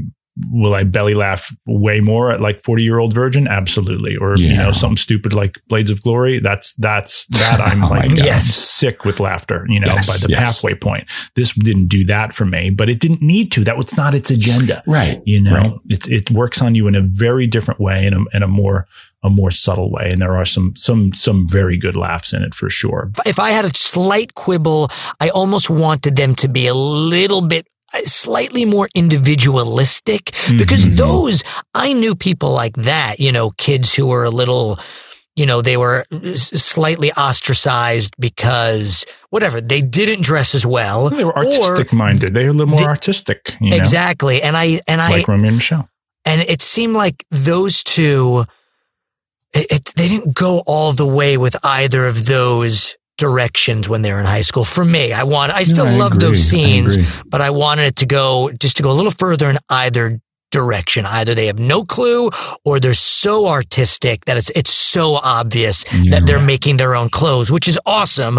will 0.50 0.74
I 0.74 0.84
belly 0.84 1.14
laugh 1.14 1.54
way 1.66 2.00
more 2.00 2.30
at 2.30 2.40
like 2.40 2.62
forty 2.62 2.82
year 2.82 2.98
old 2.98 3.12
virgin? 3.12 3.46
Absolutely. 3.46 4.16
Or 4.16 4.36
you 4.36 4.56
know 4.56 4.72
something 4.72 4.96
stupid 4.96 5.34
like 5.34 5.60
Blades 5.68 5.90
of 5.90 6.02
Glory. 6.02 6.38
That's 6.38 6.74
that's 6.76 7.26
that 7.26 7.60
I'm 7.60 7.84
Oh 7.84 7.88
my 7.90 7.98
like 8.00 8.09
God. 8.16 8.18
yes 8.24 8.44
sick 8.44 9.04
with 9.04 9.20
laughter. 9.20 9.66
You 9.68 9.80
know 9.80 9.88
Yes, 9.88 10.09
by 10.22 10.26
the 10.26 10.32
yes. 10.32 10.40
halfway 10.62 10.74
point. 10.74 11.04
This 11.36 11.54
didn't 11.54 11.86
do 11.88 12.04
that 12.06 12.32
for 12.32 12.44
me, 12.44 12.70
but 12.70 12.88
it 12.88 12.98
didn't 13.00 13.22
need 13.22 13.52
to. 13.52 13.64
That 13.64 13.76
was 13.76 13.96
not 13.96 14.14
its 14.14 14.30
agenda. 14.30 14.82
right. 14.86 15.20
You 15.24 15.42
know, 15.42 15.52
Right. 15.54 15.72
it 15.88 16.09
it 16.09 16.30
works 16.30 16.62
on 16.62 16.74
you 16.74 16.86
in 16.88 16.94
a 16.94 17.02
very 17.02 17.46
different 17.46 17.80
way, 17.80 18.06
and 18.06 18.14
a 18.16 18.36
in 18.36 18.42
a 18.42 18.48
more 18.48 18.86
a 19.24 19.30
more 19.30 19.52
subtle 19.52 19.88
way, 19.92 20.10
and 20.10 20.20
there 20.20 20.34
are 20.36 20.44
some 20.46 20.74
some 20.76 21.12
some 21.12 21.46
very 21.48 21.76
good 21.78 21.94
laughs 21.94 22.32
in 22.32 22.42
it 22.42 22.54
for 22.54 22.68
sure. 22.70 23.10
if 23.24 23.38
I 23.38 23.50
had 23.50 23.64
a 23.64 23.68
slight 23.76 24.34
quibble, 24.34 24.88
I 25.20 25.28
almost 25.28 25.70
wanted 25.70 26.16
them 26.16 26.34
to 26.36 26.48
be 26.48 26.66
a 26.66 26.74
little 26.74 27.40
bit 27.42 27.66
slightly 28.05 28.64
more 28.64 28.89
individualistic 28.94 30.32
because 30.56 30.86
Mhm. 30.86 30.97
those 30.97 31.44
I 31.74 31.93
knew 31.93 32.14
people 32.14 32.52
like 32.52 32.74
that, 32.77 33.20
you 33.20 33.32
know, 33.32 33.51
kids 33.59 33.94
who 33.94 34.06
were 34.06 34.24
a 34.24 34.31
little 34.31 34.78
you 35.35 35.47
know, 35.47 35.62
they 35.62 35.78
were 35.78 36.05
slightly 36.35 37.10
ostracized 37.12 38.12
because 38.19 39.06
whatever, 39.31 39.62
they 39.62 39.81
didn't 39.81 40.23
dress 40.23 40.55
as 40.55 40.66
well. 40.66 41.09
They 41.09 41.24
were 41.24 41.35
artistic 41.35 41.90
minded. 41.90 42.35
They 42.35 42.44
were 42.44 42.51
a 42.51 42.52
little 42.52 42.66
more 42.74 42.82
the- 42.82 42.86
artistic. 42.86 43.56
You 43.59 43.70
know? 43.70 43.77
Exactly. 43.78 44.43
And 44.43 44.59
I 44.59 44.81
and 44.86 45.01
I 45.01 45.09
like 45.10 45.28
Romy 45.28 45.48
and 45.48 45.56
Michele. 45.56 45.89
And 46.27 46.43
it 46.43 46.60
seemed 46.60 46.94
like 46.94 47.24
those 47.31 47.82
two, 47.82 48.44
it, 49.55 49.66
it, 49.70 49.93
they 49.97 50.06
didn't 50.06 50.35
go 50.35 50.62
all 50.66 50.93
the 50.93 51.06
way 51.06 51.39
with 51.39 51.56
either 51.64 52.06
of 52.06 52.27
those 52.27 52.94
directions 53.27 53.89
when 53.89 54.03
they 54.03 54.12
were 54.12 54.20
in 54.20 54.27
high 54.27 54.43
school. 54.51 54.65
For 54.65 54.85
me, 54.85 55.05
I 55.12 55.24
want, 55.35 55.53
I 55.53 55.62
still 55.62 55.86
I 55.86 55.97
love 56.03 56.12
agree. 56.12 56.27
those 56.27 56.40
scenes, 56.51 56.97
agree. 56.97 57.09
but 57.32 57.40
I 57.40 57.51
wanted 57.51 57.85
it 57.90 57.97
to 58.03 58.07
go 58.07 58.51
just 58.65 58.77
to 58.78 58.82
go 58.82 58.90
a 58.90 58.97
little 59.01 59.12
further 59.24 59.49
in 59.53 59.59
either 59.69 60.20
direction. 60.51 61.07
Either 61.07 61.35
they 61.35 61.47
have 61.47 61.59
no 61.59 61.85
clue 61.85 62.31
or 62.65 62.78
they're 62.81 62.93
so 63.24 63.47
artistic 63.49 64.16
that 64.27 64.36
it's 64.36 64.51
it's 64.61 64.70
so 64.97 65.07
obvious 65.40 65.85
that 66.11 66.23
they're 66.27 66.44
making 66.55 66.77
their 66.78 66.94
own 66.94 67.09
clothes, 67.09 67.51
which 67.51 67.66
is 67.69 67.78
awesome. 67.86 68.36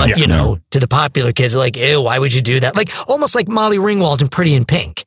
But 0.00 0.08
Yeah. 0.10 0.16
you 0.16 0.26
know, 0.26 0.58
to 0.72 0.78
the 0.80 0.88
popular 0.88 1.32
kids, 1.32 1.54
like, 1.54 1.76
ew, 1.76 2.00
why 2.02 2.18
would 2.18 2.34
you 2.34 2.42
do 2.42 2.58
that? 2.60 2.74
Like 2.74 2.90
almost 3.06 3.34
like 3.36 3.48
Molly 3.48 3.78
Ringwald 3.78 4.22
in 4.22 4.28
Pretty 4.28 4.54
in 4.54 4.64
Pink. 4.64 5.04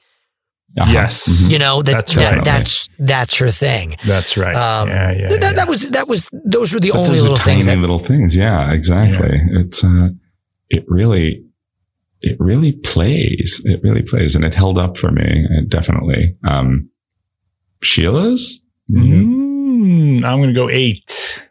Uh-huh. 0.78 0.92
Yes. 0.92 1.50
You 1.50 1.58
know, 1.58 1.82
that, 1.82 1.92
That's 1.94 2.16
that 2.16 2.36
right. 2.36 2.44
that's 2.44 2.90
that's 3.00 3.38
her 3.38 3.50
thing. 3.50 3.96
That's 4.06 4.36
right. 4.36 4.54
Um, 4.56 4.90
yeah, 4.90 5.12
yeah, 5.12 5.28
that, 5.30 5.40
yeah. 5.42 5.54
that 5.54 5.68
was 5.70 5.90
that 5.90 6.08
was 6.08 6.30
those 6.34 6.74
were 6.74 6.82
the 6.82 6.92
But 6.92 7.00
only 7.00 7.20
little 7.20 7.38
tiny 7.38 7.54
things 7.62 7.66
that 7.68 7.78
little 7.80 8.00
things. 8.00 8.36
Yeah, 8.36 8.74
exactly. 8.74 9.40
It's 9.52 9.84
uh, 9.86 10.10
it 10.70 10.84
really, 10.88 11.46
it 12.22 12.36
really 12.40 12.74
plays. 12.74 13.62
It 13.64 13.82
really 13.84 14.02
plays, 14.02 14.36
and 14.36 14.44
it 14.44 14.56
held 14.56 14.78
up 14.78 14.98
for 14.98 15.12
me. 15.12 15.48
uh, 15.50 15.62
definitely. 15.68 16.36
Um, 16.44 16.90
Sheila's. 17.82 18.62
Mm, 18.92 20.24
I'm 20.26 20.40
going 20.40 20.50
to 20.50 20.54
go 20.54 20.70
eight. 20.70 21.42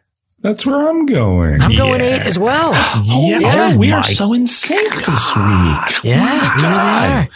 That's 0.41 0.63
where 0.65 0.87
I'm 0.87 1.07
going. 1.07 1.59
I'm 1.61 1.75
going 1.75 2.01
eight 2.01 2.21
as 2.21 2.37
well. 2.37 2.73
Yeah. 3.05 3.39
yeah. 3.39 3.71
Oh 3.73 3.77
we 3.79 3.91
are 3.91 4.03
so 4.03 4.33
in 4.33 4.45
sync 4.45 4.93
this 4.93 5.35
week. 5.35 6.03
Yeah, 6.03 6.55
we 6.55 6.61
really 6.61 6.75
are. 6.75 7.27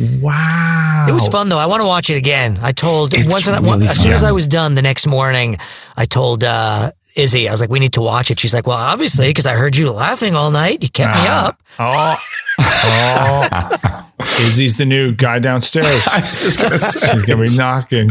Wow. 0.00 1.06
It 1.08 1.12
was 1.12 1.26
fun 1.28 1.48
though. 1.48 1.58
I 1.58 1.66
want 1.66 1.80
to 1.82 1.86
watch 1.86 2.08
it 2.10 2.16
again. 2.16 2.58
I 2.62 2.72
told 2.72 3.14
It's 3.14 3.26
once 3.26 3.48
I, 3.48 3.58
really 3.60 3.86
as 3.86 3.98
soon 4.00 4.12
as. 4.12 4.22
I 4.22 4.32
was 4.32 4.46
done 4.46 4.74
the 4.74 4.82
next 4.82 5.06
morning, 5.06 5.56
I 5.96 6.04
told 6.04 6.44
uh, 6.44 6.90
Izzy, 7.16 7.48
I 7.48 7.52
was 7.52 7.60
like, 7.60 7.70
"We 7.70 7.80
need 7.80 7.94
to 7.94 8.00
watch 8.00 8.30
it." 8.30 8.38
She's 8.38 8.54
like, 8.54 8.66
"Well, 8.66 8.76
obviously, 8.76 9.26
because 9.28 9.46
I 9.46 9.54
heard 9.54 9.76
you 9.76 9.90
laughing 9.90 10.34
all 10.36 10.50
night. 10.52 10.82
You 10.82 10.88
kept 10.88 11.14
me 11.14 11.26
Ah. 11.26 11.48
up." 11.48 11.60
Oh. 11.80 12.16
oh. 12.60 14.04
Izzy's 14.46 14.76
the 14.76 14.84
new 14.84 15.12
guy 15.12 15.38
downstairs. 15.40 16.06
I 16.12 16.20
was 16.20 16.42
just 16.42 16.60
gonna 16.60 16.78
say, 16.78 17.00
He's 17.14 17.24
going 17.24 17.38
to 17.44 17.52
be 17.52 17.58
knocking. 17.58 18.10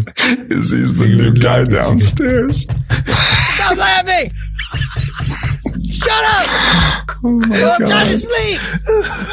Izzy's 0.50 0.98
the 0.98 1.08
new 1.08 1.34
guy 1.34 1.64
downstairs. 1.64 2.64
Stop 2.66 3.78
laughing! 3.78 4.32
Shut 5.90 6.24
up! 6.26 6.48
Oh 7.24 7.42
my 7.48 7.76
I'm 7.80 7.88
trying 7.88 8.08
to 8.08 8.18
sleep. 8.18 8.60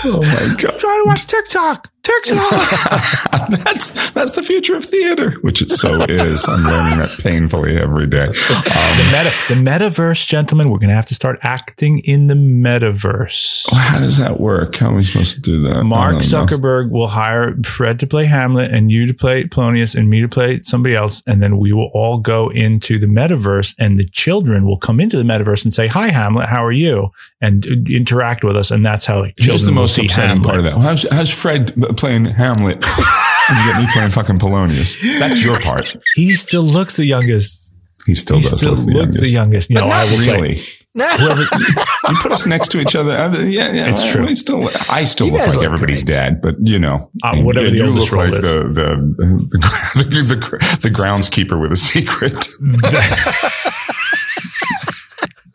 Oh 0.06 0.20
my 0.22 0.54
god! 0.62 0.78
Try 0.78 1.00
to 1.02 1.04
watch 1.06 1.26
TikTok. 1.26 1.90
That's 3.64 4.10
that's 4.12 4.32
the 4.32 4.42
future 4.42 4.76
of 4.76 4.84
theater, 4.84 5.32
which 5.42 5.60
it 5.60 5.70
so 5.70 6.00
is. 6.02 6.46
I'm 6.48 6.62
learning 6.62 6.98
that 6.98 7.18
painfully 7.22 7.76
every 7.76 8.06
day. 8.06 8.26
Um, 8.26 8.32
the 8.32 9.08
meta, 9.12 9.32
the 9.48 9.70
metaverse, 9.70 10.26
gentlemen. 10.26 10.68
We're 10.68 10.78
going 10.78 10.88
to 10.88 10.94
have 10.94 11.06
to 11.06 11.14
start 11.14 11.38
acting 11.42 11.98
in 12.00 12.28
the 12.28 12.34
metaverse. 12.34 13.66
how 13.72 13.98
does 13.98 14.18
that 14.18 14.40
work? 14.40 14.76
How 14.76 14.90
are 14.90 14.94
we 14.94 15.04
supposed 15.04 15.34
to 15.34 15.40
do 15.40 15.60
that? 15.62 15.84
Mark 15.84 16.14
know. 16.14 16.20
Zuckerberg 16.20 16.90
will 16.90 17.08
hire 17.08 17.54
Fred 17.64 17.98
to 18.00 18.06
play 18.06 18.24
Hamlet 18.26 18.72
and 18.72 18.90
you 18.90 19.06
to 19.06 19.14
play 19.14 19.44
Polonius 19.44 19.94
and 19.94 20.08
me 20.08 20.20
to 20.20 20.28
play 20.28 20.60
somebody 20.62 20.94
else. 20.94 21.22
And 21.26 21.42
then 21.42 21.58
we 21.58 21.72
will 21.72 21.90
all 21.92 22.18
go 22.18 22.48
into 22.50 22.98
the 22.98 23.06
metaverse 23.06 23.74
and 23.78 23.98
the 23.98 24.06
children 24.06 24.64
will 24.66 24.78
come 24.78 25.00
into 25.00 25.16
the 25.16 25.24
metaverse 25.24 25.64
and 25.64 25.74
say, 25.74 25.86
Hi, 25.88 26.08
Hamlet, 26.08 26.48
how 26.48 26.64
are 26.64 26.72
you? 26.72 27.10
And 27.40 27.66
uh, 27.66 27.70
interact 27.90 28.44
with 28.44 28.56
us. 28.56 28.70
And 28.70 28.84
that's 28.86 29.06
how 29.06 29.24
Here's 29.24 29.34
children 29.60 29.66
the 29.66 29.72
most 29.72 29.98
upsetting 29.98 30.28
Hamlet. 30.28 30.46
part 30.46 30.58
of 30.58 30.64
that. 30.64 30.78
How's, 30.78 31.06
how's 31.10 31.30
Fred 31.30 31.72
playing 31.94 32.26
Hamlet? 32.26 32.76
and 32.84 33.58
you 33.58 33.72
get 33.72 33.80
me 33.80 33.86
playing 33.92 34.10
fucking 34.10 34.38
Polonius. 34.38 34.94
That's 35.18 35.44
your 35.44 35.58
part. 35.60 35.96
He 36.14 36.34
still 36.34 36.62
looks 36.62 36.96
the 36.96 37.04
youngest. 37.06 37.72
He 38.06 38.14
still 38.14 38.36
He 38.38 38.42
does 38.42 38.58
still 38.60 38.74
look 38.74 38.86
the 38.86 38.92
looks 38.92 39.18
the 39.20 39.28
youngest. 39.28 39.70
No, 39.70 39.86
I 39.88 40.04
will 40.04 40.18
play. 40.24 40.36
really. 40.40 40.58
Whoever, 40.96 41.40
you 41.40 42.14
put 42.22 42.30
us 42.32 42.46
next 42.46 42.68
to 42.72 42.80
each 42.80 42.94
other. 42.94 43.12
I 43.16 43.26
yeah, 43.38 43.72
yeah, 43.72 43.88
It's 43.90 44.02
I- 44.04 44.12
true. 44.12 44.26
we 44.26 44.34
still, 44.34 44.68
I 44.90 45.02
still 45.04 45.26
You 45.28 45.32
look 45.32 45.40
like 45.46 45.56
look 45.56 45.64
everybody's 45.64 46.04
great. 46.04 46.14
dad, 46.14 46.40
but 46.42 46.54
you 46.60 46.78
know, 46.78 47.10
Uh, 47.24 47.30
and- 47.32 47.44
whatever 47.46 47.66
and 47.66 47.74
the 47.74 47.78
you 47.80 47.86
oldest 47.88 48.12
look 48.12 48.20
like 48.20 48.30
role 48.30 48.44
is. 48.44 48.54
the 48.54 48.58
the, 48.62 48.96
the, 49.16 50.04
the, 50.04 50.04
the, 50.04 50.78
the 50.82 50.88
groundskeeper 50.90 51.60
with 51.60 51.72
a 51.72 51.76
secret. 51.76 52.36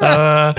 Uh, 0.02 0.54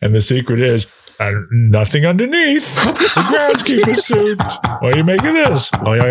and 0.00 0.14
the 0.14 0.20
secret 0.20 0.60
is 0.60 0.86
uh, 1.18 1.32
nothing 1.50 2.04
underneath 2.04 2.74
the 2.84 2.90
groundskeeper 3.20 3.96
suit. 4.08 4.38
What 4.80 4.92
do 4.92 4.98
you 4.98 5.04
make 5.04 5.22
of 5.24 5.32
this? 5.34 5.70
What 5.72 5.98
do 6.00 6.06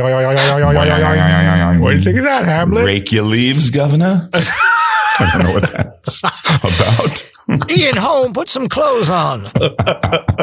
you 1.95 2.01
think 2.03 2.17
of 2.17 2.23
that, 2.25 2.45
Hamlet? 2.45 2.85
Rake 2.85 3.11
your 3.11 3.23
leaves, 3.25 3.69
governor. 3.69 4.15
I 5.17 5.29
don't 5.33 5.43
know 5.43 5.53
what 5.53 5.71
that's 5.71 6.23
about. 6.23 7.31
Ian 7.69 7.95
Holm, 7.95 8.33
put 8.33 8.49
some 8.49 8.67
clothes 8.67 9.09
on. 9.09 9.51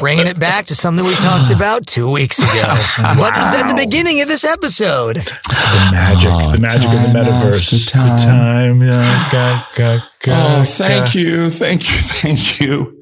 Bringing 0.01 0.29
it 0.29 0.39
back 0.39 0.67
to 0.67 0.77
something 0.77 1.05
we 1.05 1.13
talked 1.17 1.53
about 1.53 1.85
two 1.85 2.09
weeks 2.11 2.39
ago. 2.39 2.49
What 3.19 3.37
was 3.37 3.53
at 3.55 3.69
the 3.69 3.75
beginning 3.85 4.21
of 4.21 4.29
this 4.29 4.45
episode? 4.45 5.17
The 5.17 5.89
magic, 5.91 6.31
Oh, 6.33 6.53
the 6.53 6.59
magic 6.59 6.85
of 6.87 7.03
the 7.03 7.19
metaverse. 7.19 7.91
time. 7.91 8.79
The 8.79 8.93
time. 8.95 10.23
yeah, 10.23 10.59
Oh, 10.61 10.65
thank 10.65 11.15
you. 11.17 11.51
Thank 11.51 11.89
you. 11.91 11.97
Thank 11.97 12.61
you 12.61 12.93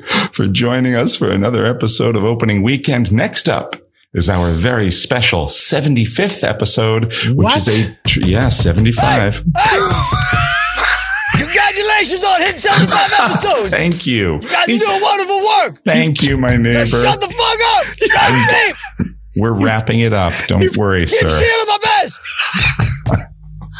for 0.41 0.47
joining 0.47 0.95
us 0.95 1.17
for 1.17 1.31
another 1.31 1.67
episode 1.67 2.17
of 2.17 2.25
Opening 2.25 2.63
Weekend. 2.63 3.13
Next 3.13 3.47
up 3.47 3.77
is 4.15 4.31
our 4.31 4.53
very 4.53 4.91
special 4.91 5.45
75th 5.45 6.43
episode, 6.43 7.05
which 7.05 7.35
What? 7.35 7.57
is 7.59 7.69
a, 7.69 7.99
yeah, 8.27 8.49
75. 8.49 9.45
Congratulations 11.37 12.25
on 12.25 12.41
hitting 12.41 12.57
75 12.57 13.13
episodes. 13.21 13.69
Thank 13.77 14.07
you. 14.07 14.37
You 14.37 14.41
guys 14.41 14.67
are 14.71 14.79
doing 14.79 15.03
wonderful 15.03 15.41
work. 15.45 15.83
Thank 15.85 16.23
you, 16.23 16.39
my 16.39 16.57
neighbor. 16.57 16.87
shut 16.87 17.21
the 17.21 17.27
fuck 17.29 17.61
up. 17.77 18.01
You 18.01 18.09
guys 18.09 18.33
are 18.33 19.05
deep. 19.05 19.17
We're 19.37 19.63
wrapping 19.63 20.01
it 20.01 20.15
up. 20.15 20.33
Don't 20.49 20.75
worry, 20.79 21.07
sir. 21.07 21.27
shitting 21.27 21.67
my 21.67 21.79
best. 21.83 22.19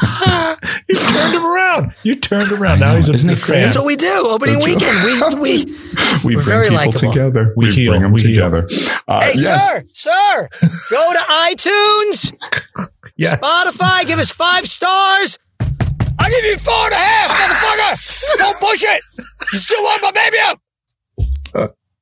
You 0.89 0.95
turned 0.97 1.35
him 1.35 1.47
around. 1.47 1.93
You 2.03 2.15
turned 2.17 2.53
around. 2.53 2.81
Now 2.81 2.97
he's 2.97 3.09
a 3.09 3.15
Isn't 3.15 3.29
big 3.31 3.39
fan. 3.39 3.63
That's 3.63 3.77
what 3.77 3.87
we 3.87 3.97
do. 3.97 4.25
Opening 4.29 4.59
That's 4.59 4.65
weekend. 4.67 5.41
We, 5.41 5.65
we, 5.65 5.65
We 6.25 6.37
We're 6.37 6.43
bring 6.43 6.45
very 6.45 6.69
people 6.69 6.77
likable. 6.87 7.13
together. 7.13 7.55
We 7.57 7.67
We, 7.67 7.73
heal. 7.75 7.93
bring 7.93 8.03
them 8.03 8.13
We 8.13 8.21
heal. 8.23 8.51
together. 8.51 8.69
Uh, 9.09 9.21
hey, 9.21 9.33
yes. 9.37 9.93
sir, 9.95 10.09
sir, 10.11 10.49
go 10.91 11.13
to 11.13 11.19
iTunes, 11.49 12.33
Yes. 13.17 13.39
Spotify, 13.41 14.07
give 14.07 14.19
us 14.19 14.31
five 14.33 14.67
stars. 14.67 15.39
I 15.61 16.29
give 16.31 16.45
you 16.45 16.57
four 16.59 16.85
and 16.85 16.93
a 16.93 16.97
half, 16.97 17.31
motherfucker. 17.31 18.39
Don't 18.39 18.59
push 18.61 18.83
it. 18.85 19.01
You 19.53 19.59
still 19.59 19.83
want 19.83 20.03
my 20.03 20.13
baby 20.13 20.37
up. 20.45 20.61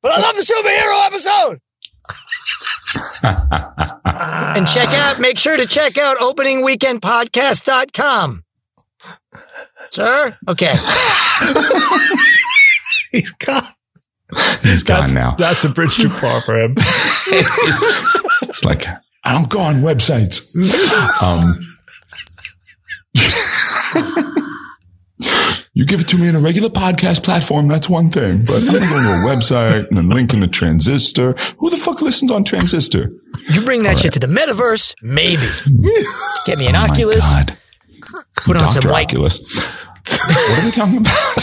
But 0.03 0.13
I 0.13 0.21
love 0.21 0.35
the 0.37 0.43
superhero 0.43 1.07
episode. 1.07 1.61
And 3.23 4.67
check 4.67 4.89
out, 4.89 5.21
make 5.21 5.39
sure 5.39 5.57
to 5.57 5.67
check 5.67 5.97
out 5.99 6.17
openingweekendpodcast.com. 6.19 8.43
Sir? 9.91 10.37
Okay. 10.49 10.73
He's 13.13 13.31
gone. 13.33 13.63
He's 14.63 14.83
gone 14.83 15.01
That's, 15.01 15.15
now. 15.15 15.35
that's 15.39 15.65
a 15.65 15.71
bridge 15.71 15.97
too 15.97 16.11
far 16.11 16.43
for 16.43 16.61
him. 16.61 16.75
it's, 16.77 17.83
it's 18.43 18.63
like 18.65 18.87
I 19.25 19.33
don't 19.33 19.49
go 19.49 19.61
on 19.61 19.77
websites. 19.77 20.55
Um, 21.23 21.41
you 25.79 25.87
give 25.87 26.01
it 26.01 26.09
to 26.09 26.19
me 26.19 26.27
in 26.29 26.35
a 26.35 26.41
regular 26.41 26.69
podcast 26.69 27.23
platform, 27.23 27.69
that's 27.69 27.89
one 27.89 28.11
thing. 28.11 28.39
But 28.41 28.51
I'm 28.51 28.67
going 28.67 28.83
to 28.83 28.89
a 28.89 29.37
website 29.37 29.87
and 29.87 29.97
then 29.97 30.09
link 30.09 30.35
in 30.35 30.43
a 30.43 30.49
transistor. 30.49 31.35
Who 31.59 31.71
the 31.71 31.77
fuck 31.77 32.03
listens 32.03 32.33
on 32.33 32.43
transistor? 32.43 33.13
You 33.49 33.61
bring 33.61 33.85
that 33.85 33.97
shit 33.97 34.13
to 34.15 34.19
the 34.19 34.27
metaverse? 34.27 34.93
Maybe. 35.05 35.41
Get 36.47 36.59
me 36.59 36.67
an 36.67 36.75
Oh 36.75 36.81
my 36.81 36.89
Oculus. 36.89 37.25
God. 37.33 37.57
Put 38.45 38.57
on 38.57 38.69
some 38.69 38.81
Dr. 38.81 38.91
white. 38.91 39.07
Oculus. 39.13 39.39
what 40.09 40.59
are 40.59 40.65
we 40.65 40.73
talking 40.73 40.97
about? 40.97 41.15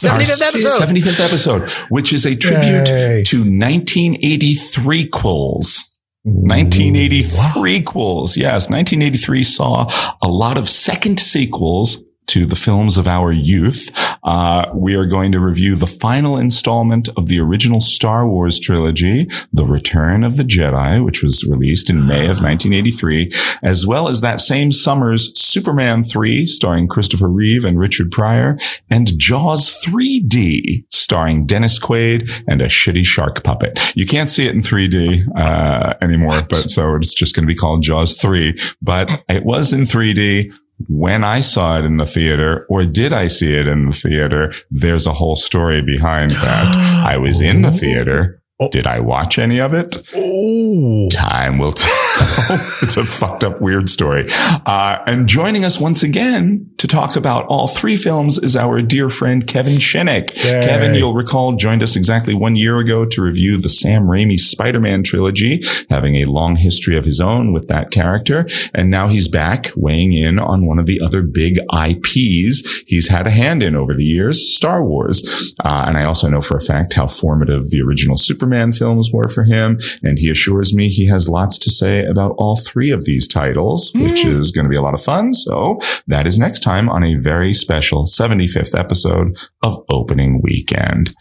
75th 0.00 0.42
episode. 0.46 0.86
75th 0.86 1.26
episode, 1.26 1.68
which 1.90 2.12
is 2.12 2.24
a 2.26 2.36
tribute 2.36 2.88
Yay. 2.88 3.22
to 3.24 3.38
1983 3.38 5.08
quills. 5.08 5.98
1983 6.22 7.82
quills. 7.82 8.36
Yes, 8.36 8.70
1983 8.70 9.42
saw 9.42 9.90
a 10.22 10.28
lot 10.28 10.56
of 10.56 10.68
second 10.68 11.18
sequels 11.18 12.04
to 12.30 12.46
the 12.46 12.54
films 12.54 12.96
of 12.96 13.08
our 13.08 13.32
youth. 13.32 13.90
Uh, 14.22 14.64
we 14.72 14.94
are 14.94 15.06
going 15.06 15.32
to 15.32 15.40
review 15.40 15.74
the 15.74 15.86
final 15.86 16.38
installment 16.38 17.08
of 17.16 17.26
the 17.26 17.40
original 17.40 17.80
Star 17.80 18.28
Wars 18.28 18.60
trilogy, 18.60 19.26
The 19.52 19.64
Return 19.64 20.22
of 20.22 20.36
the 20.36 20.44
Jedi, 20.44 21.04
which 21.04 21.24
was 21.24 21.44
released 21.44 21.90
in 21.90 22.06
May 22.06 22.26
of 22.26 22.40
1983, 22.40 23.32
as 23.64 23.84
well 23.84 24.08
as 24.08 24.20
that 24.20 24.38
same 24.38 24.70
summer's 24.70 25.36
Superman 25.40 26.04
3, 26.04 26.46
starring 26.46 26.86
Christopher 26.86 27.28
Reeve 27.28 27.64
and 27.64 27.80
Richard 27.80 28.12
Pryor, 28.12 28.56
and 28.88 29.18
Jaws 29.18 29.82
3D, 29.84 30.84
starring 30.92 31.46
Dennis 31.46 31.80
Quaid 31.80 32.44
and 32.46 32.62
a 32.62 32.66
shitty 32.66 33.04
shark 33.04 33.42
puppet. 33.42 33.96
You 33.96 34.06
can't 34.06 34.30
see 34.30 34.46
it 34.46 34.54
in 34.54 34.62
3D 34.62 35.26
uh, 35.36 35.94
anymore, 36.00 36.42
but 36.48 36.70
so 36.70 36.94
it's 36.94 37.12
just 37.12 37.34
going 37.34 37.42
to 37.42 37.52
be 37.52 37.56
called 37.56 37.82
Jaws 37.82 38.16
3. 38.16 38.56
But 38.80 39.24
it 39.28 39.44
was 39.44 39.72
in 39.72 39.80
3D. 39.80 40.52
When 40.88 41.24
I 41.24 41.40
saw 41.40 41.78
it 41.78 41.84
in 41.84 41.96
the 41.96 42.06
theater, 42.06 42.66
or 42.68 42.84
did 42.84 43.12
I 43.12 43.26
see 43.26 43.54
it 43.54 43.66
in 43.66 43.86
the 43.86 43.92
theater? 43.92 44.52
There's 44.70 45.06
a 45.06 45.14
whole 45.14 45.36
story 45.36 45.82
behind 45.82 46.32
that. 46.32 47.04
I 47.06 47.16
was 47.16 47.40
in 47.40 47.62
the 47.62 47.72
theater. 47.72 48.39
Did 48.68 48.86
I 48.86 49.00
watch 49.00 49.38
any 49.38 49.58
of 49.58 49.72
it? 49.72 49.96
Oh, 50.14 51.08
time 51.10 51.58
will 51.58 51.72
tell. 51.72 51.88
it's 52.82 52.96
a 52.96 53.04
fucked 53.04 53.42
up, 53.42 53.60
weird 53.60 53.88
story. 53.88 54.26
Uh, 54.66 54.98
and 55.06 55.26
joining 55.26 55.64
us 55.64 55.80
once 55.80 56.02
again 56.02 56.70
to 56.76 56.86
talk 56.86 57.16
about 57.16 57.46
all 57.46 57.68
three 57.68 57.96
films 57.96 58.36
is 58.38 58.56
our 58.56 58.82
dear 58.82 59.08
friend 59.08 59.46
Kevin 59.46 59.74
Shinick. 59.74 60.34
Yay. 60.44 60.62
Kevin, 60.62 60.94
you'll 60.94 61.14
recall, 61.14 61.56
joined 61.56 61.82
us 61.82 61.96
exactly 61.96 62.34
one 62.34 62.54
year 62.54 62.78
ago 62.78 63.06
to 63.06 63.22
review 63.22 63.56
the 63.56 63.70
Sam 63.70 64.02
Raimi 64.02 64.38
Spider-Man 64.38 65.04
trilogy, 65.04 65.62
having 65.88 66.16
a 66.16 66.26
long 66.26 66.56
history 66.56 66.96
of 66.96 67.06
his 67.06 67.18
own 67.18 67.52
with 67.52 67.66
that 67.68 67.90
character. 67.90 68.46
And 68.74 68.90
now 68.90 69.08
he's 69.08 69.28
back 69.28 69.70
weighing 69.74 70.12
in 70.12 70.38
on 70.38 70.66
one 70.66 70.78
of 70.78 70.86
the 70.86 71.00
other 71.00 71.22
big 71.22 71.58
IPs 71.72 72.84
he's 72.86 73.08
had 73.08 73.26
a 73.26 73.30
hand 73.30 73.62
in 73.62 73.74
over 73.74 73.94
the 73.94 74.04
years, 74.04 74.54
Star 74.54 74.84
Wars. 74.84 75.54
Uh, 75.64 75.84
and 75.86 75.96
I 75.96 76.04
also 76.04 76.28
know 76.28 76.42
for 76.42 76.56
a 76.56 76.60
fact 76.60 76.94
how 76.94 77.06
formative 77.06 77.70
the 77.70 77.80
original 77.80 78.16
Superman 78.16 78.49
films 78.72 79.10
were 79.12 79.28
for 79.28 79.44
him. 79.44 79.78
And 80.02 80.18
he 80.18 80.30
assures 80.30 80.74
me 80.74 80.88
he 80.88 81.06
has 81.06 81.28
lots 81.28 81.58
to 81.58 81.70
say 81.70 82.04
about 82.04 82.34
all 82.38 82.56
three 82.56 82.90
of 82.90 83.04
these 83.04 83.26
titles, 83.28 83.90
which 83.94 84.24
is 84.24 84.50
going 84.50 84.64
to 84.64 84.70
be 84.70 84.76
a 84.76 84.82
lot 84.82 84.94
of 84.94 85.02
fun. 85.02 85.32
So 85.32 85.78
that 86.06 86.26
is 86.26 86.38
next 86.38 86.60
time 86.60 86.88
on 86.88 87.02
a 87.04 87.16
very 87.16 87.52
special 87.52 88.04
75th 88.04 88.78
episode 88.78 89.36
of 89.62 89.76
Opening 89.88 90.40
Weekend. 90.42 91.14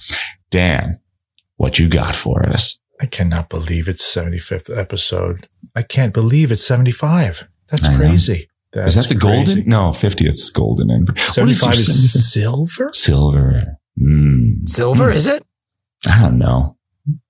Dan, 0.50 1.00
what 1.58 1.80
you 1.80 1.88
got 1.90 2.16
for 2.16 2.48
us? 2.48 2.80
I 3.02 3.06
cannot 3.06 3.50
believe 3.50 3.88
it's 3.88 4.04
75th 4.04 4.76
episode. 4.76 5.48
I 5.76 5.84
can't 5.84 6.14
believe 6.14 6.52
it's 6.52 6.64
75. 6.64 7.48
That's 7.70 7.88
I 7.88 7.92
know. 7.94 7.98
crazy. 7.98 8.50
is 8.74 8.96
that 8.96 9.08
the 9.08 9.16
golden? 9.16 9.68
No, 9.68 9.92
50th 9.92 10.54
golden. 10.54 10.90
And 10.90 11.08
what 11.08 11.18
is 11.18 11.62
75 11.62 11.66
your 11.66 11.74
is 11.74 12.34
silver? 12.34 12.90
Silver. 12.94 13.78
Mm. 14.02 14.68
Silver, 14.68 15.12
is 15.12 15.28
it? 15.28 15.44
I 16.08 16.20
don't 16.20 16.38
know. 16.38 16.78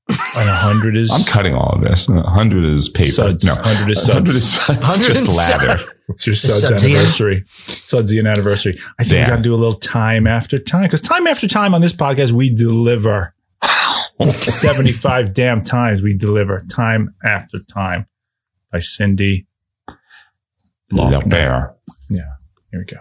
And 0.10 0.48
100 0.48 0.95
is. 0.98 1.11
I'm 1.11 1.23
cutting 1.26 1.53
all 1.53 1.69
of 1.73 1.81
this. 1.81 2.07
100 2.10 2.65
is 2.65 2.90
paper. 2.90 3.10
Suds. 3.10 3.45
No, 3.45 3.53
100 3.53 3.91
is 3.91 4.07
100 4.07 4.34
is 4.34 4.44
suds. 4.49 4.80
100 4.80 5.11
just 5.11 5.38
lather. 5.38 5.76
It's 6.10 6.26
your 6.26 6.34
Is 6.34 6.41
Suds 6.41 6.84
Sudsian? 6.84 6.90
anniversary. 6.95 7.44
Sudsian 7.48 8.30
anniversary. 8.31 8.80
I 8.99 9.03
think 9.03 9.14
Yeah. 9.14 9.26
we 9.26 9.30
got 9.30 9.36
to 9.38 9.41
do 9.44 9.53
a 9.53 9.57
little 9.57 9.80
time 9.80 10.26
after 10.26 10.57
time 10.57 10.84
because 10.84 11.02
time 11.02 11.27
after 11.27 11.48
time 11.48 11.76
on 11.76 11.81
this 11.81 11.94
podcast, 11.94 12.31
we 12.31 12.53
deliver 12.53 13.36
75 14.23 15.34
damn 15.34 15.64
times. 15.64 16.02
We 16.02 16.15
deliver 16.18 16.61
time 16.69 17.14
after 17.23 17.60
time 17.72 18.07
by 18.72 18.80
Cindy. 18.80 19.45
La 20.91 21.22
Bear. 21.22 21.76
Yeah. 22.10 22.22
Here 22.72 22.81
we 22.81 22.86
go. 22.86 22.98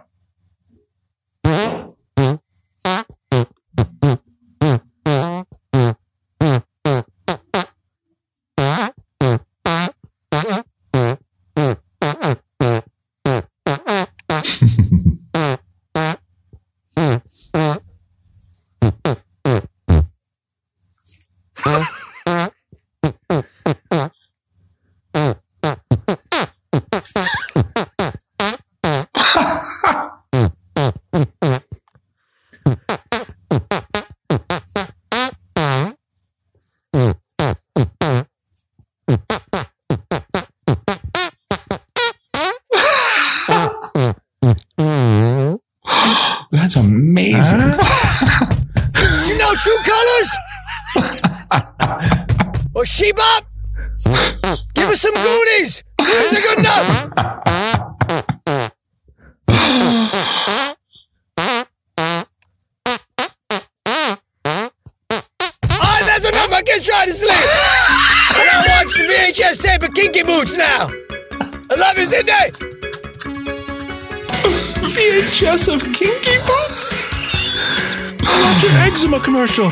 Eczema. 79.58 79.70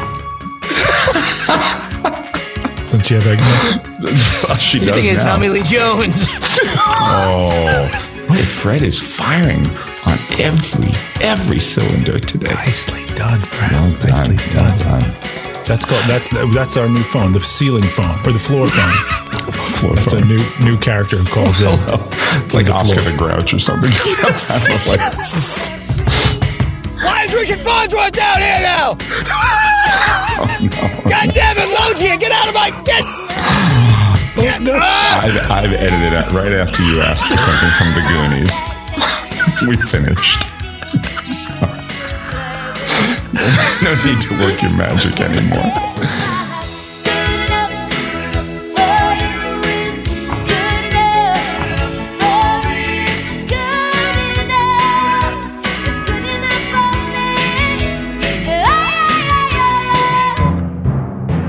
Don't 2.90 3.10
you 3.10 3.16
have 3.20 3.26
eczema? 3.26 4.58
she 4.60 4.78
You 4.78 4.86
does 4.86 4.94
think 5.00 5.14
it's 5.14 5.24
now. 5.24 5.34
Tommy 5.34 5.48
Lee 5.48 5.62
Jones? 5.62 6.26
Oh, 7.08 7.88
boy, 8.28 8.34
Fred 8.42 8.82
is 8.82 8.98
firing 9.00 9.64
on 10.06 10.18
every 10.38 10.90
every 11.22 11.58
cylinder 11.60 12.18
today. 12.18 12.52
Nicely 12.54 13.04
done, 13.14 13.40
Fred. 13.40 13.70
Well 13.72 13.90
done. 13.98 14.10
Nicely 14.10 14.36
Well 14.54 14.76
done. 14.76 15.00
done. 15.02 15.14
That's 15.64 15.84
called 15.84 16.02
that's 16.06 16.28
that's 16.54 16.76
our 16.76 16.88
new 16.88 17.02
phone, 17.02 17.32
the 17.32 17.40
ceiling 17.40 17.84
phone 17.84 18.18
or 18.26 18.32
the 18.32 18.38
floor 18.38 18.68
phone. 18.68 18.92
Floor 19.76 19.94
That's 19.94 20.12
phone. 20.12 20.22
a 20.22 20.26
new 20.26 20.42
new 20.64 20.78
character 20.78 21.18
who 21.18 21.24
calls 21.26 21.60
in. 21.60 21.68
It's 22.42 22.54
like 22.54 22.66
the 22.66 22.72
Oscar 22.72 23.00
floor. 23.00 23.12
the 23.12 23.16
Grouch 23.18 23.54
or 23.54 23.58
something. 23.58 23.90
I 23.92 23.94
don't 23.94 24.20
know 24.66 24.78
what- 24.90 25.00
Why 27.04 27.22
is 27.24 27.32
Richard 27.34 27.60
Farnsworth 27.60 28.12
down 28.12 28.38
here 28.38 28.60
now? 28.62 28.96
God 29.96 31.32
damn 31.32 31.56
it, 31.58 31.68
Logia, 31.78 32.16
get 32.18 32.32
out 32.32 32.48
of 32.48 32.54
my 32.54 32.70
get. 32.84 33.04
Get- 34.36 34.60
Ah! 34.68 35.22
I've, 35.24 35.50
I've 35.50 35.72
edited 35.72 36.12
it 36.12 36.32
right 36.32 36.52
after 36.52 36.82
you 36.82 37.00
asked 37.00 37.26
for 37.26 37.38
something 37.38 37.72
from 37.78 37.88
the 37.96 38.02
Goonies. 38.10 38.54
we 39.66 39.76
finished. 39.76 40.40
So, 41.24 41.54
no 43.82 43.94
need 44.04 44.20
to 44.20 44.32
work 44.38 44.60
your 44.62 44.72
magic 44.72 45.20
anymore. 45.20 45.72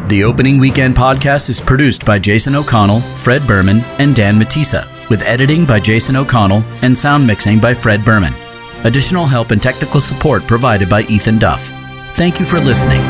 The 0.07 0.23
Opening 0.23 0.57
Weekend 0.57 0.95
podcast 0.95 1.49
is 1.49 1.59
produced 1.59 2.05
by 2.05 2.17
Jason 2.17 2.55
O'Connell, 2.55 3.01
Fred 3.01 3.45
Berman, 3.45 3.81
and 3.99 4.15
Dan 4.15 4.39
Matissa, 4.39 4.87
with 5.09 5.21
editing 5.23 5.65
by 5.65 5.81
Jason 5.81 6.15
O'Connell 6.15 6.63
and 6.81 6.97
sound 6.97 7.27
mixing 7.27 7.59
by 7.59 7.73
Fred 7.73 8.05
Berman. 8.05 8.31
Additional 8.85 9.25
help 9.25 9.51
and 9.51 9.61
technical 9.61 9.99
support 9.99 10.43
provided 10.43 10.89
by 10.89 11.01
Ethan 11.03 11.39
Duff. 11.39 11.67
Thank 12.15 12.39
you 12.39 12.45
for 12.45 12.57
listening. 12.57 13.01